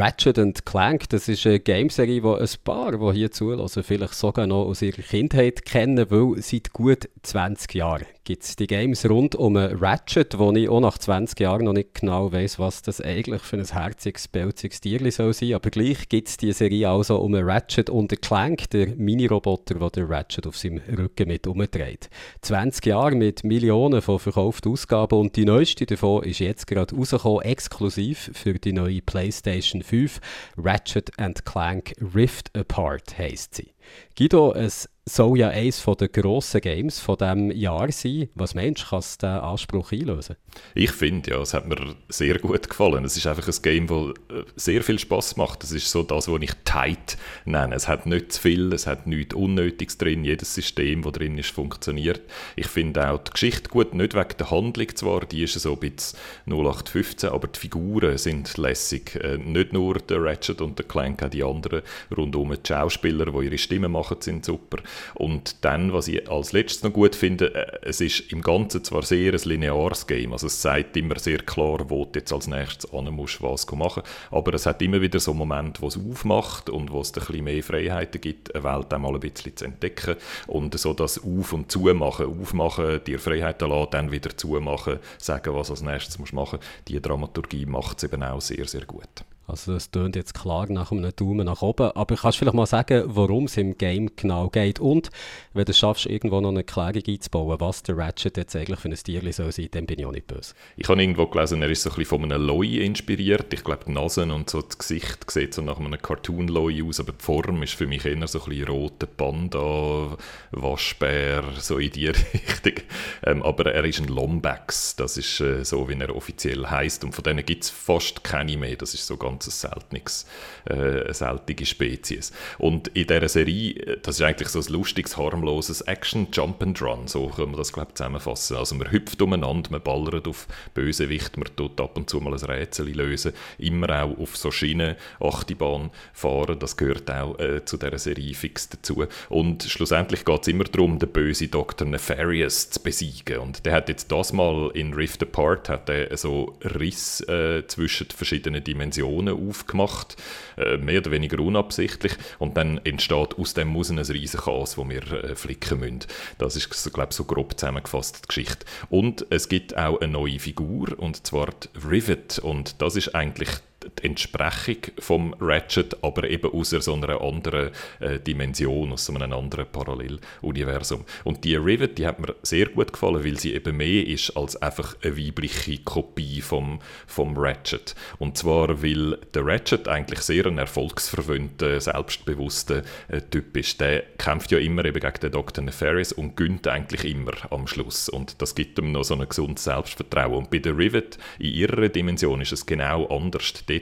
Ratchet 0.00 0.64
Clank, 0.64 1.10
das 1.10 1.28
ist 1.28 1.46
eine 1.46 1.60
Gameserie, 1.60 2.22
die 2.22 2.26
ein 2.26 2.48
paar, 2.64 2.92
die 2.92 3.18
hier 3.18 3.30
zulassen, 3.30 3.82
vielleicht 3.82 4.14
sogar 4.14 4.46
noch 4.46 4.64
aus 4.64 4.80
ihrer 4.80 5.02
Kindheit 5.02 5.66
kennen, 5.66 6.10
weil 6.10 6.40
seit 6.40 6.72
gut 6.72 7.10
20 7.22 7.74
Jahren 7.74 8.06
gibt 8.30 8.44
es 8.44 8.54
die 8.54 8.68
Games 8.68 9.08
rund 9.10 9.34
um 9.34 9.56
Ratchet, 9.56 10.38
wo 10.38 10.52
ich 10.52 10.68
auch 10.68 10.78
nach 10.78 10.98
20 10.98 11.40
Jahren 11.40 11.64
noch 11.64 11.72
nicht 11.72 11.94
genau 11.94 12.30
weiß, 12.30 12.60
was 12.60 12.80
das 12.80 13.00
eigentlich 13.00 13.42
für 13.42 13.56
ein 13.56 13.66
herziges, 13.66 14.28
belziges 14.28 14.80
Tier 14.80 15.10
soll 15.10 15.32
sein. 15.32 15.54
Aber 15.54 15.68
gleich 15.70 16.08
gibt 16.08 16.28
es 16.28 16.36
die 16.36 16.52
Serie 16.52 16.88
also 16.90 17.16
um 17.16 17.34
Ratchet 17.34 17.90
und 17.90 18.22
Clank, 18.22 18.70
der 18.70 18.94
Mini-Roboter, 18.94 19.74
der 19.74 19.90
der 19.90 20.08
Ratchet 20.08 20.46
auf 20.46 20.56
seinem 20.56 20.80
Rücken 20.96 21.26
mit 21.26 21.48
umdreht. 21.48 22.08
20 22.42 22.86
Jahre 22.86 23.16
mit 23.16 23.42
Millionen 23.42 24.00
von 24.00 24.20
verkauften 24.20 24.70
Ausgaben 24.70 25.18
und 25.18 25.34
die 25.34 25.44
neueste 25.44 25.86
davon 25.86 26.22
ist 26.22 26.38
jetzt 26.38 26.68
gerade 26.68 26.94
rausgekommen, 26.94 27.42
exklusiv 27.42 28.30
für 28.32 28.54
die 28.54 28.72
neue 28.72 29.02
PlayStation 29.02 29.82
5. 29.90 30.20
Ratchet 30.56 31.10
Clank 31.44 31.94
Rift 32.14 32.56
Apart 32.56 33.18
heisst 33.18 33.56
sie. 33.56 33.74
Guido, 34.16 34.52
es 34.52 34.88
soll 35.14 35.38
ja 35.38 35.48
eines 35.48 35.84
der 35.84 36.08
grossen 36.08 36.60
Games 36.60 37.00
von 37.00 37.16
diesem 37.16 37.50
Jahr 37.50 37.90
sein. 37.92 38.28
Was 38.34 38.54
meinst 38.54 38.82
du, 38.82 38.86
kann 38.88 38.98
es 39.00 39.18
diesen 39.18 39.34
Anspruch 39.34 39.92
einlösen? 39.92 40.36
Ich 40.74 40.92
finde, 40.92 41.30
ja, 41.30 41.38
es 41.40 41.54
hat 41.54 41.68
mir 41.68 41.96
sehr 42.08 42.38
gut 42.38 42.68
gefallen. 42.68 43.04
Es 43.04 43.16
ist 43.16 43.26
einfach 43.26 43.46
ein 43.46 43.62
Game, 43.62 43.86
das 43.86 44.36
äh, 44.36 44.44
sehr 44.56 44.82
viel 44.82 44.98
Spaß 44.98 45.36
macht. 45.36 45.64
Es 45.64 45.72
ist 45.72 45.90
so 45.90 46.02
das, 46.02 46.28
was 46.28 46.42
ich 46.42 46.52
tight 46.64 47.16
nenne. 47.44 47.74
Es 47.74 47.88
hat 47.88 48.06
nicht 48.06 48.32
zu 48.32 48.40
viel, 48.40 48.72
es 48.72 48.86
hat 48.86 49.06
nichts 49.06 49.34
Unnötiges 49.34 49.98
drin. 49.98 50.24
Jedes 50.24 50.54
System, 50.54 51.02
das 51.02 51.12
drin 51.12 51.38
ist, 51.38 51.50
funktioniert. 51.50 52.22
Ich 52.56 52.66
finde 52.66 53.10
auch 53.10 53.18
die 53.18 53.32
Geschichte 53.32 53.68
gut, 53.68 53.94
nicht 53.94 54.14
wegen 54.14 54.36
der 54.38 54.50
Handlung 54.50 54.88
zwar, 54.94 55.20
die 55.26 55.42
ist 55.42 55.54
so 55.54 55.72
ein 55.72 55.80
bisschen 55.80 56.18
0815, 56.46 57.30
aber 57.30 57.48
die 57.48 57.58
Figuren 57.58 58.18
sind 58.18 58.56
lässig. 58.56 59.16
Äh, 59.16 59.38
nicht 59.38 59.72
nur 59.72 59.94
der 59.98 60.22
Ratchet 60.22 60.60
und 60.60 60.78
der 60.78 60.86
Clank, 60.86 61.22
auch 61.22 61.30
die 61.30 61.42
anderen 61.42 61.82
rundum. 62.16 62.50
Die 62.50 62.68
Schauspieler, 62.68 63.26
die 63.26 63.44
ihre 63.44 63.58
Stimme 63.58 63.88
machen, 63.88 64.16
sind 64.20 64.44
super. 64.44 64.78
Und 65.14 65.64
dann, 65.64 65.92
was 65.92 66.08
ich 66.08 66.28
als 66.30 66.52
letztes 66.52 66.82
noch 66.82 66.92
gut 66.92 67.14
finde, 67.14 67.54
äh, 67.54 67.78
es 67.82 68.00
ist 68.00 68.32
im 68.32 68.42
Ganzen 68.42 68.84
zwar 68.84 69.02
sehr 69.02 69.32
ein 69.32 69.40
lineares 69.44 70.06
Game, 70.06 70.32
also 70.32 70.46
es 70.46 70.60
sagt 70.60 70.96
immer 70.96 71.18
sehr 71.18 71.38
klar, 71.38 71.88
wo 71.88 72.04
du 72.04 72.18
jetzt 72.18 72.32
als 72.32 72.46
nächstes 72.46 72.92
an 72.92 73.06
musst, 73.06 73.42
was 73.42 73.70
machen. 73.72 74.02
Aber 74.30 74.54
es 74.54 74.66
hat 74.66 74.82
immer 74.82 75.00
wieder 75.00 75.20
so 75.20 75.34
Momente, 75.34 75.82
wo 75.82 75.88
es 75.88 75.98
aufmacht 75.98 76.70
und 76.70 76.90
wo 76.90 77.00
es 77.00 77.12
ein 77.14 77.20
bisschen 77.20 77.44
mehr 77.44 77.62
Freiheiten 77.62 78.20
gibt, 78.20 78.54
eine 78.54 78.64
Welt 78.64 78.92
einmal 78.92 79.14
ein 79.14 79.20
bisschen 79.20 79.56
zu 79.56 79.64
entdecken. 79.64 80.16
Und 80.46 80.78
so 80.78 80.92
das 80.92 81.18
Auf- 81.18 81.52
und 81.52 81.70
Zumachen, 81.70 82.26
aufmachen, 82.40 83.02
dir 83.04 83.18
Freiheiten 83.18 83.68
lassen, 83.68 83.90
dann 83.90 84.12
wieder 84.12 84.36
zumachen, 84.36 84.98
sagen, 85.18 85.54
was 85.54 85.70
als 85.70 85.82
nächstes 85.82 86.18
musst 86.18 86.32
machen, 86.32 86.58
die 86.88 87.00
Dramaturgie 87.00 87.66
macht 87.66 87.98
es 87.98 88.04
eben 88.04 88.22
auch 88.22 88.40
sehr, 88.40 88.66
sehr 88.66 88.84
gut. 88.84 89.08
Also 89.50 89.74
es 89.74 89.90
tönt 89.90 90.14
jetzt 90.14 90.34
klar 90.34 90.70
nach 90.70 90.92
einem 90.92 91.10
Daumen 91.16 91.46
nach 91.46 91.62
oben, 91.62 91.90
aber 91.92 92.16
kannst 92.16 92.36
du 92.36 92.40
vielleicht 92.40 92.54
mal 92.54 92.66
sagen, 92.66 93.02
worum 93.06 93.46
es 93.46 93.56
im 93.56 93.76
Game 93.76 94.14
genau 94.14 94.48
geht 94.48 94.78
und 94.78 95.10
wenn 95.54 95.64
du 95.64 95.72
es 95.72 95.78
schaffst, 95.78 96.06
irgendwo 96.06 96.40
noch 96.40 96.50
eine 96.50 96.62
Klärung 96.62 97.02
einzubauen, 97.06 97.58
was 97.58 97.82
der 97.82 97.96
Ratchet 97.96 98.36
jetzt 98.36 98.54
eigentlich 98.54 98.78
für 98.78 98.88
ein 98.88 98.94
Tier 98.94 99.32
soll 99.32 99.50
sein, 99.50 99.68
dann 99.72 99.86
bin 99.86 99.98
ich 99.98 100.06
auch 100.06 100.12
nicht 100.12 100.28
böse. 100.28 100.54
Ich 100.76 100.88
habe 100.88 101.02
irgendwo 101.02 101.26
gelesen, 101.26 101.62
er 101.62 101.70
ist 101.70 101.82
so 101.82 101.90
ein 101.90 101.96
bisschen 101.96 102.20
von 102.20 102.32
einem 102.32 102.46
Loi 102.46 102.78
inspiriert. 102.78 103.52
Ich 103.52 103.64
glaube, 103.64 103.84
die 103.86 103.92
Nase 103.92 104.22
und 104.22 104.48
so 104.48 104.62
das 104.62 104.78
Gesicht 104.78 105.28
sieht 105.28 105.52
so 105.52 105.62
nach 105.62 105.80
einem 105.80 106.00
Cartoon-Loi 106.00 106.84
aus, 106.84 107.00
aber 107.00 107.12
die 107.12 107.24
Form 107.24 107.62
ist 107.64 107.74
für 107.74 107.88
mich 107.88 108.04
eher 108.04 108.26
so 108.28 108.40
ein 108.40 108.48
bisschen 108.48 108.68
roter 108.68 109.06
Panda, 109.06 110.16
Waschbär, 110.52 111.42
so 111.58 111.78
in 111.78 111.90
die 111.90 112.06
Richtung. 112.08 112.84
Ähm, 113.24 113.42
aber 113.42 113.74
er 113.74 113.84
ist 113.84 113.98
ein 113.98 114.06
Lombax, 114.06 114.94
das 114.94 115.16
ist 115.16 115.40
äh, 115.40 115.64
so, 115.64 115.88
wie 115.88 115.98
er 115.98 116.14
offiziell 116.14 116.66
heißt 116.66 117.02
und 117.02 117.14
von 117.14 117.24
denen 117.24 117.44
gibt 117.44 117.64
es 117.64 117.70
fast 117.70 118.22
keine 118.22 118.56
mehr. 118.56 118.76
Das 118.76 118.94
ist 118.94 119.06
so 119.06 119.16
ganz 119.16 119.39
ganz 119.40 119.60
seltenes, 119.60 120.26
äh, 120.66 121.12
seltene 121.12 121.66
Spezies. 121.66 122.32
Und 122.58 122.88
in 122.88 123.06
dieser 123.06 123.28
Serie, 123.28 123.74
äh, 123.74 123.98
das 124.02 124.16
ist 124.16 124.22
eigentlich 124.22 124.48
so 124.48 124.60
ein 124.60 124.72
lustiges, 124.72 125.16
harmloses 125.16 125.80
Action 125.82 126.28
Jump 126.32 126.62
and 126.62 126.80
Run, 126.82 127.08
so 127.08 127.28
können 127.28 127.52
wir 127.52 127.58
das 127.58 127.72
glaube 127.72 127.94
zusammenfassen. 127.94 128.56
Also 128.56 128.74
man 128.74 128.90
hüpft 128.90 129.20
umeinander, 129.22 129.70
man 129.70 129.82
ballert 129.82 130.28
auf 130.28 130.46
Bösewicht, 130.74 131.36
man 131.36 131.48
tut 131.56 131.80
ab 131.80 131.96
und 131.96 132.10
zu 132.10 132.20
mal 132.20 132.34
ein 132.34 132.40
Rätsel 132.40 132.88
lösen, 132.90 133.32
immer 133.58 134.04
auch 134.04 134.18
auf 134.18 134.36
so 134.36 134.50
Schienen, 134.50 134.96
Achtibahn 135.20 135.90
fahren, 136.12 136.58
das 136.58 136.76
gehört 136.76 137.10
auch 137.10 137.38
äh, 137.38 137.64
zu 137.64 137.76
dieser 137.76 137.98
Serie 137.98 138.34
fix 138.34 138.68
dazu. 138.68 139.04
Und 139.28 139.64
schlussendlich 139.64 140.24
geht 140.24 140.42
es 140.42 140.48
immer 140.48 140.64
darum, 140.64 140.98
den 140.98 141.10
bösen 141.10 141.50
Dr. 141.50 141.86
Nefarious 141.86 142.70
zu 142.70 142.82
besiegen. 142.82 143.38
Und 143.38 143.64
der 143.64 143.74
hat 143.74 143.88
jetzt 143.88 144.10
das 144.12 144.32
mal 144.32 144.70
in 144.74 144.94
Rift 144.94 145.22
Apart 145.22 145.68
hat 145.68 145.88
er 145.88 146.16
so 146.16 146.56
Riss 146.62 147.20
äh, 147.28 147.66
zwischen 147.66 148.08
verschiedenen 148.10 148.62
Dimensionen 148.64 149.29
aufgemacht, 149.34 150.16
äh, 150.56 150.76
mehr 150.76 151.00
oder 151.00 151.10
weniger 151.10 151.40
unabsichtlich. 151.40 152.12
Und 152.38 152.56
dann 152.56 152.78
entsteht 152.84 153.38
aus 153.38 153.54
dem 153.54 153.68
muss 153.68 153.90
ein 153.90 153.98
riesiges 153.98 154.44
Chaos, 154.44 154.76
das 154.76 154.88
wir 154.88 155.12
äh, 155.12 155.36
flicken 155.36 155.80
müssen. 155.80 156.00
Das 156.38 156.56
ist, 156.56 156.92
glaube 156.92 157.08
ich, 157.10 157.16
so 157.16 157.24
grob 157.24 157.58
zusammengefasst 157.58 158.22
die 158.24 158.28
Geschichte. 158.28 158.66
Und 158.88 159.26
es 159.30 159.48
gibt 159.48 159.76
auch 159.76 160.00
eine 160.00 160.12
neue 160.12 160.38
Figur, 160.38 160.98
und 160.98 161.26
zwar 161.26 161.48
die 161.50 161.88
Rivet. 161.88 162.38
Und 162.38 162.80
das 162.82 162.96
ist 162.96 163.14
eigentlich 163.14 163.50
die 163.98 164.06
Entsprechung 164.06 164.76
vom 164.98 165.34
Ratchet, 165.40 165.96
aber 166.02 166.28
eben 166.28 166.50
aus 166.52 166.70
so 166.70 166.94
einer 166.94 167.20
anderen 167.20 167.70
äh, 168.00 168.18
Dimension, 168.18 168.92
aus 168.92 169.06
so 169.06 169.14
einem 169.14 169.32
anderen 169.32 169.66
Paralleluniversum. 169.66 171.04
Und 171.24 171.44
die 171.44 171.56
Rivet, 171.56 171.98
die 171.98 172.06
hat 172.06 172.20
mir 172.20 172.34
sehr 172.42 172.66
gut 172.66 172.92
gefallen, 172.92 173.24
weil 173.24 173.38
sie 173.38 173.54
eben 173.54 173.76
mehr 173.76 174.06
ist 174.06 174.36
als 174.36 174.56
einfach 174.56 174.96
eine 175.02 175.16
weibliche 175.16 175.78
Kopie 175.78 176.40
vom, 176.40 176.80
vom 177.06 177.36
Ratchet. 177.36 177.94
Und 178.18 178.38
zwar, 178.38 178.82
weil 178.82 179.18
der 179.34 179.46
Ratchet 179.46 179.88
eigentlich 179.88 180.20
sehr 180.20 180.46
ein 180.46 180.58
erfolgsverwöhnter, 180.58 181.80
selbstbewusster 181.80 182.82
äh, 183.08 183.20
Typ 183.20 183.56
ist. 183.56 183.80
Der 183.80 184.02
kämpft 184.18 184.50
ja 184.52 184.58
immer 184.58 184.84
eben 184.84 185.00
gegen 185.00 185.20
den 185.20 185.32
Dr. 185.32 185.64
Nefarious 185.64 186.12
und 186.12 186.36
gönnt 186.36 186.66
eigentlich 186.66 187.04
immer 187.04 187.32
am 187.50 187.66
Schluss. 187.66 188.08
Und 188.08 188.40
das 188.42 188.54
gibt 188.54 188.78
ihm 188.78 188.92
noch 188.92 189.04
so 189.04 189.14
ein 189.14 189.28
gesundes 189.28 189.64
Selbstvertrauen. 189.64 190.34
Und 190.34 190.50
bei 190.50 190.58
der 190.58 190.76
Rivet, 190.76 191.18
in 191.38 191.52
ihrer 191.52 191.88
Dimension, 191.88 192.40
ist 192.40 192.52
es 192.52 192.66
genau 192.66 193.06
anders 193.06 193.52
dort 193.66 193.79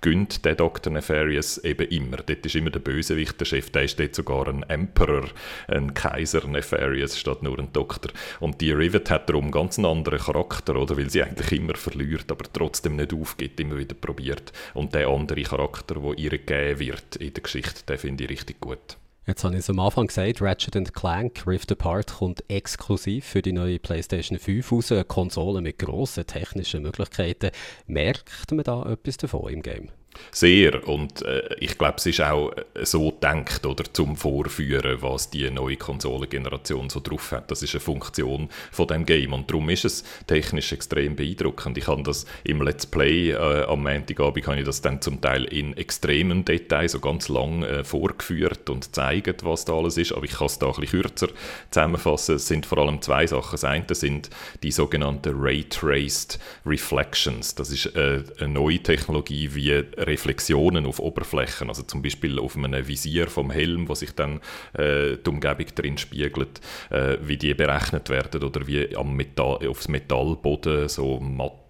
gönnt 0.00 0.44
der 0.44 0.54
Dr. 0.54 0.92
Nefarious 0.92 1.58
eben 1.58 1.88
immer. 1.88 2.18
Dort 2.18 2.44
ist 2.46 2.54
immer 2.54 2.70
der 2.70 2.80
Bösewicht, 2.80 3.38
der 3.40 3.44
Chef, 3.44 3.70
der 3.70 3.84
ist 3.84 3.98
dort 3.98 4.14
sogar 4.14 4.48
ein 4.48 4.62
Emperor, 4.64 5.28
ein 5.68 5.94
Kaiser 5.94 6.46
Nefarious, 6.46 7.18
statt 7.18 7.42
nur 7.42 7.58
ein 7.58 7.72
Doktor. 7.72 8.12
Und 8.40 8.60
die 8.60 8.72
Rivet 8.72 9.10
hat 9.10 9.28
darum 9.28 9.50
ganz 9.50 9.78
einen 9.78 9.86
anderen 9.86 10.18
Charakter, 10.18 10.76
oder? 10.76 10.96
Weil 10.96 11.10
sie 11.10 11.22
eigentlich 11.22 11.52
immer 11.52 11.74
verliert, 11.74 12.30
aber 12.30 12.44
trotzdem 12.52 12.96
nicht 12.96 13.12
aufgibt, 13.12 13.60
immer 13.60 13.78
wieder 13.78 13.94
probiert. 13.94 14.52
Und 14.74 14.94
der 14.94 15.08
andere 15.08 15.42
Charakter, 15.42 15.96
der 15.96 16.18
ihr 16.18 16.30
gegeben 16.30 16.80
wird 16.80 17.16
in 17.16 17.32
der 17.32 17.42
Geschichte, 17.42 17.84
den 17.86 17.98
finde 17.98 18.24
ich 18.24 18.30
richtig 18.30 18.60
gut. 18.60 18.96
Jetzt 19.26 19.42
habe 19.42 19.54
ich 19.54 19.60
es 19.60 19.70
am 19.70 19.80
Anfang 19.80 20.08
gesagt, 20.08 20.42
Ratchet 20.42 20.92
Clank 20.92 21.46
Rift 21.46 21.72
Apart 21.72 22.12
kommt 22.12 22.44
exklusiv 22.48 23.24
für 23.24 23.40
die 23.40 23.52
neue 23.52 23.78
PlayStation 23.78 24.38
5 24.38 24.70
raus, 24.70 24.92
eine 24.92 25.04
Konsole 25.04 25.62
mit 25.62 25.78
grossen 25.78 26.26
technischen 26.26 26.82
Möglichkeiten. 26.82 27.50
Merkt 27.86 28.52
man 28.52 28.64
da 28.64 28.84
etwas 28.84 29.16
davon 29.16 29.50
im 29.50 29.62
Game? 29.62 29.88
Sehr. 30.30 30.86
Und 30.88 31.22
äh, 31.22 31.54
ich 31.60 31.78
glaube, 31.78 31.96
es 31.98 32.06
ist 32.06 32.20
auch 32.20 32.52
äh, 32.52 32.84
so 32.84 33.10
gedacht, 33.10 33.66
oder, 33.66 33.84
zum 33.92 34.16
Vorführen, 34.16 35.02
was 35.02 35.30
die 35.30 35.50
neue 35.50 35.76
Konsolengeneration 35.76 36.90
so 36.90 37.00
drauf 37.00 37.32
hat. 37.32 37.50
Das 37.50 37.62
ist 37.62 37.74
eine 37.74 37.80
Funktion 37.80 38.48
von 38.72 38.86
dem 38.86 39.06
Game. 39.06 39.32
Und 39.32 39.50
darum 39.50 39.68
ist 39.70 39.84
es 39.84 40.04
technisch 40.26 40.72
extrem 40.72 41.16
beeindruckend. 41.16 41.78
Ich 41.78 41.86
habe 41.86 42.02
das 42.02 42.26
im 42.44 42.62
Let's 42.62 42.86
Play 42.86 43.30
äh, 43.30 43.64
am 43.64 43.82
Montagabend, 43.82 44.46
habe 44.46 44.58
ich 44.58 44.64
das 44.64 44.80
dann 44.80 45.00
zum 45.00 45.20
Teil 45.20 45.44
in 45.44 45.76
extremen 45.76 46.44
Details 46.44 46.92
so 46.92 47.00
ganz 47.00 47.28
lang 47.28 47.62
äh, 47.62 47.84
vorgeführt 47.84 48.70
und 48.70 48.84
gezeigt, 48.86 49.44
was 49.44 49.64
da 49.64 49.74
alles 49.74 49.96
ist. 49.96 50.12
Aber 50.12 50.24
ich 50.24 50.32
kann 50.32 50.46
es 50.46 50.58
da 50.58 50.66
ein 50.66 50.80
bisschen 50.80 51.02
kürzer 51.02 51.28
zusammenfassen. 51.70 52.36
Es 52.36 52.46
sind 52.46 52.66
vor 52.66 52.78
allem 52.78 53.02
zwei 53.02 53.26
Sachen. 53.26 53.52
Das 53.52 53.64
eine 53.64 53.84
sind 53.90 54.30
die 54.62 54.70
sogenannten 54.70 55.34
Ray 55.36 55.64
Traced 55.64 56.38
Reflections. 56.64 57.54
Das 57.54 57.70
ist 57.70 57.86
äh, 57.96 58.22
eine 58.38 58.48
neue 58.48 58.78
Technologie, 58.78 59.54
wie 59.54 59.70
Reflexionen 60.06 60.86
auf 60.86 60.98
Oberflächen, 60.98 61.68
also 61.68 61.82
zum 61.82 62.02
Beispiel 62.02 62.38
auf 62.38 62.56
einem 62.56 62.86
Visier 62.86 63.28
vom 63.28 63.50
Helm, 63.50 63.88
wo 63.88 63.94
sich 63.94 64.14
dann 64.14 64.40
äh, 64.74 65.16
die 65.16 65.30
Umgebung 65.30 65.66
drin 65.74 65.98
spiegelt, 65.98 66.60
äh, 66.90 67.16
wie 67.22 67.36
die 67.36 67.54
berechnet 67.54 68.10
werden 68.10 68.42
oder 68.42 68.66
wie 68.66 68.96
am 68.96 69.14
Metall, 69.16 69.66
aufs 69.68 69.88
Metallboden 69.88 70.88
so 70.88 71.20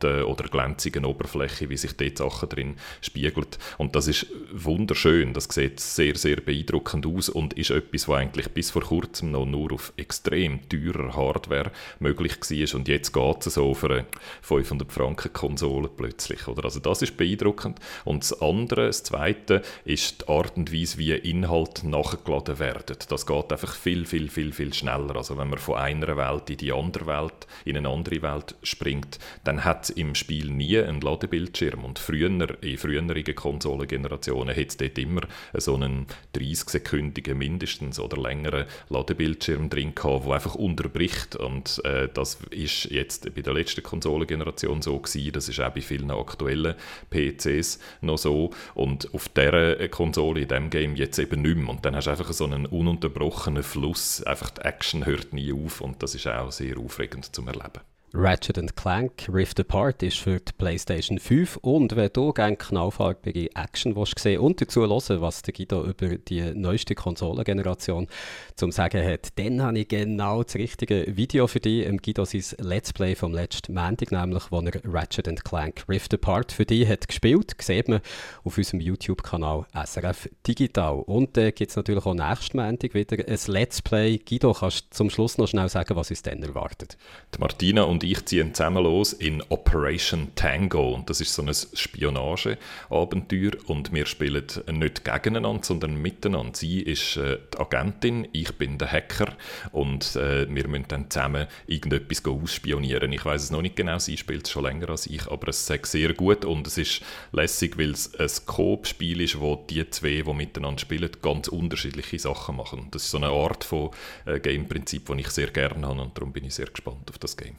matte 0.05 0.27
oder 0.27 0.45
glänzige 0.49 1.01
Oberfläche, 1.07 1.69
wie 1.69 1.77
sich 1.77 1.97
dort 1.97 2.19
Sachen 2.19 2.49
drin 2.49 2.77
spiegelt. 3.01 3.59
Und 3.79 3.97
das 3.97 4.07
ist 4.09 4.27
wunderschön, 4.53 5.33
das 5.33 5.45
sieht 5.45 5.81
sehr, 5.81 6.17
sehr 6.17 6.37
beeindruckend 6.37 7.07
aus 7.07 7.29
und 7.29 7.55
ist 7.55 7.71
etwas, 7.71 8.09
was 8.09 8.19
eigentlich 8.19 8.49
bis 8.51 8.71
vor 8.71 8.83
kurzem 8.83 9.33
noch 9.33 9.47
nur 9.47 9.73
auf 9.73 9.93
extrem 9.97 10.69
teurer 10.69 11.15
Hardware 11.15 11.71
möglich 11.99 12.41
war 12.41 12.79
und 12.79 12.89
jetzt 12.89 13.13
geht 13.13 13.47
es 13.47 13.55
so 13.55 13.71
auf 13.71 13.85
eine 13.85 14.07
500 14.43 14.93
Franken 14.93 15.33
Konsole 15.33 15.89
plötzlich. 15.89 16.47
Oder? 16.49 16.65
Also 16.65 16.81
das 16.81 17.03
ist 17.03 17.17
beeindruckend 17.17 17.79
und 18.05 18.23
das 18.23 18.41
andere, 18.41 18.87
das 18.87 19.03
zweite, 19.03 19.63
ist 19.85 20.23
die 20.23 20.29
Art 20.29 20.57
und 20.57 20.73
Weise, 20.73 20.99
wie 20.99 21.13
Inhalte 21.13 21.89
nachgeladen 21.89 22.59
werden. 22.59 22.97
Das 23.09 23.27
geht 23.27 23.53
einfach 23.53 23.75
viel, 23.75 24.07
viel, 24.07 24.29
viel, 24.29 24.53
viel 24.53 24.73
schneller. 24.75 25.17
Also 25.17 25.37
wenn 25.39 25.49
man 25.49 25.59
von 25.59 25.77
einer 25.77 26.17
Welt 26.17 26.51
in 26.51 26.57
die 26.57 26.73
andere 26.73 27.07
Welt, 27.07 27.47
in 27.65 27.77
eine 27.77 27.89
andere 27.89 28.23
Welt 28.23 28.55
springt, 28.63 29.19
dann 29.45 29.65
hat 29.65 29.85
es 29.85 29.91
im 29.97 30.15
Spiel 30.15 30.51
nie 30.51 30.79
einen 30.79 31.01
Ladebildschirm. 31.01 31.85
Und 31.85 31.99
früher, 31.99 32.25
in 32.63 32.79
früheren 32.79 33.35
Konsolengenerationen 33.35 34.57
hat 34.57 34.69
es 34.69 34.77
dort 34.77 34.99
immer 34.99 35.23
so 35.55 35.75
einen 35.75 36.07
30-sekündigen 36.35 37.35
mindestens 37.35 37.99
oder 38.01 38.21
längeren 38.21 38.67
Ladebildschirm 38.89 39.71
drin 39.71 39.95
gehabt, 39.95 40.27
der 40.27 40.33
einfach 40.35 40.55
unterbricht. 40.55 41.37
Und 41.37 41.81
äh, 41.85 42.09
das 42.13 42.39
ist 42.51 42.85
jetzt 42.87 43.35
bei 43.35 43.43
der 43.43 43.55
letzten 43.55 43.83
Konsolengeneration 43.83 44.83
so 44.83 44.99
gewesen. 44.99 45.33
Das 45.33 45.49
ist 45.49 45.61
auch 45.61 45.73
bei 45.73 45.81
vielen 45.81 46.11
aktuellen 46.11 46.75
PCs 47.11 47.79
noch 48.01 48.19
so 48.19 48.51
und 48.75 49.13
auf 49.15 49.29
dieser 49.29 49.89
Konsole, 49.89 50.43
in 50.43 50.49
diesem 50.49 50.71
Game 50.71 50.97
jetzt 50.97 51.19
eben 51.19 51.43
nicht 51.43 51.57
mehr. 51.57 51.69
Und 51.69 51.85
dann 51.85 51.97
hast 51.97 52.07
du 52.07 52.11
einfach 52.11 52.33
so 52.33 52.45
einen 52.45 52.67
ununterbrochenen 52.67 53.63
Fluss, 53.63 54.23
einfach 54.23 54.51
die 54.51 54.63
Action 54.63 55.07
hört 55.07 55.33
nie 55.33 55.53
auf 55.53 55.81
und 55.81 56.03
das 56.03 56.15
ist 56.15 56.27
auch 56.27 56.53
sehr 56.53 56.79
aufregend 56.79 57.35
zum 57.35 57.49
Erleben. 57.49 57.94
Ratchet 58.17 58.77
Clank 58.77 59.29
Rift 59.29 59.59
Apart 59.59 60.01
ist 60.05 60.19
für 60.19 60.39
die 60.39 60.53
PlayStation 60.57 61.19
5 61.19 61.57
und 61.57 61.97
wenn 61.97 62.11
du 62.13 62.33
gerne 62.33 62.57
knallfarbige 62.57 63.51
Action 63.57 63.97
willst 63.97 64.21
sehen 64.21 64.39
und 64.39 64.61
dazu 64.61 64.83
hören, 64.83 65.21
was 65.21 65.43
der 65.43 65.53
Guido 65.53 65.85
über 65.85 66.17
die 66.17 66.55
neueste 66.55 66.95
Konsolengeneration 66.95 68.07
zum 68.55 68.71
sagen 68.71 69.05
hat, 69.05 69.37
dann 69.37 69.61
habe 69.61 69.81
ich 69.81 69.89
genau 69.89 70.45
das 70.45 70.55
richtige 70.55 71.17
Video 71.17 71.49
für 71.49 71.59
dich. 71.59 71.87
Im 71.87 71.97
Guido 71.97 72.25
sein 72.25 72.45
Let's 72.59 72.93
Play 72.93 73.17
vom 73.17 73.33
letzten 73.33 73.75
Montag, 73.75 74.13
nämlich 74.13 74.45
wo 74.51 74.61
er 74.61 74.81
Ratchet 74.85 75.45
Clank 75.45 75.85
Rift 75.89 76.15
Apart 76.15 76.53
für 76.53 76.65
dich 76.65 76.89
hat 76.89 77.09
gespielt. 77.09 77.57
Sieht 77.61 77.89
man 77.89 78.01
auf 78.45 78.57
unserem 78.57 78.79
YouTube-Kanal 78.79 79.67
SRF 79.73 80.29
Digital. 80.47 81.01
Und 81.01 81.37
dann 81.37 81.47
äh, 81.47 81.53
gibt 81.53 81.71
es 81.71 81.77
natürlich 81.77 82.07
auch 82.07 82.15
nächsten 82.15 82.59
Montag 82.59 82.95
wieder 82.95 83.17
ein 83.27 83.39
Let's 83.49 83.83
Play. 83.83 84.19
Guido, 84.19 84.53
kannst 84.53 84.85
du 84.85 84.91
zum 84.91 85.11
Schluss 85.11 85.37
noch 85.37 85.49
schnell 85.49 85.69
sagen, 85.69 85.97
was 85.97 86.11
uns 86.11 86.23
denn 86.23 86.41
erwartet? 86.45 86.97
Die 87.35 87.41
Martina 87.41 87.83
und 87.83 88.04
ich 88.05 88.25
ziehen 88.27 88.55
zusammen 88.55 88.83
los 88.83 89.13
in 89.13 89.43
Operation 89.49 90.29
Tango. 90.35 90.95
Und 90.95 91.11
das 91.11 91.21
ist 91.21 91.35
so 91.35 91.43
ein 91.43 91.53
Spionageabenteuer. 91.53 93.53
Und 93.67 93.93
wir 93.93 94.07
spielen 94.07 94.47
nicht 94.73 95.05
gegeneinander, 95.05 95.65
sondern 95.65 96.01
miteinander. 96.01 96.53
Sie 96.55 96.81
ist 96.81 97.17
äh, 97.17 97.39
die 97.53 97.59
Agentin, 97.59 98.29
ich 98.33 98.57
bin 98.57 98.79
der 98.79 98.93
Hacker. 98.93 99.35
Und 99.73 100.17
äh, 100.17 100.49
wir 100.49 100.69
müssen 100.69 100.87
dann 100.89 101.11
zusammen 101.11 101.47
irgendetwas 101.67 102.25
ausspionieren. 102.25 103.13
Ich 103.13 103.25
weiß 103.25 103.43
es 103.43 103.51
noch 103.51 103.63
nicht 103.63 103.77
genau, 103.77 103.99
sie 103.99 104.17
spielt 104.17 104.47
es 104.47 104.53
schon 104.53 104.65
länger 104.65 104.91
als 104.91 105.07
ich, 105.07 105.27
aber 105.29 105.49
es 105.49 105.67
sagt 105.67 105.87
sehr 105.87 106.15
gut. 106.15 106.45
Und 106.45 106.67
es 106.67 106.79
ist 106.79 107.03
lässig, 107.33 107.79
weil 107.79 107.91
es 107.91 108.15
ein 108.19 108.29
Coop-Spiel 108.47 109.21
ist, 109.21 109.41
wo 109.41 109.65
die 109.69 109.89
zwei, 109.91 110.23
die 110.23 110.35
miteinander 110.35 110.81
spielen, 110.81 111.11
ganz 111.23 111.49
unterschiedliche 111.49 112.19
Sachen 112.19 112.57
machen. 112.57 112.89
Das 112.91 113.05
ist 113.05 113.11
so 113.11 113.19
eine 113.19 113.29
Art 113.29 113.65
von 113.65 113.91
äh, 114.27 114.41
Game-Prinzip, 114.41 115.07
das 115.07 115.19
ich 115.19 115.31
sehr 115.31 115.49
gerne 115.49 115.87
habe. 115.87 116.01
Und 116.01 116.17
darum 116.17 116.33
bin 116.33 116.45
ich 116.45 116.55
sehr 116.55 116.67
gespannt 116.67 117.11
auf 117.11 117.19
das 117.19 117.37
Game. 117.37 117.57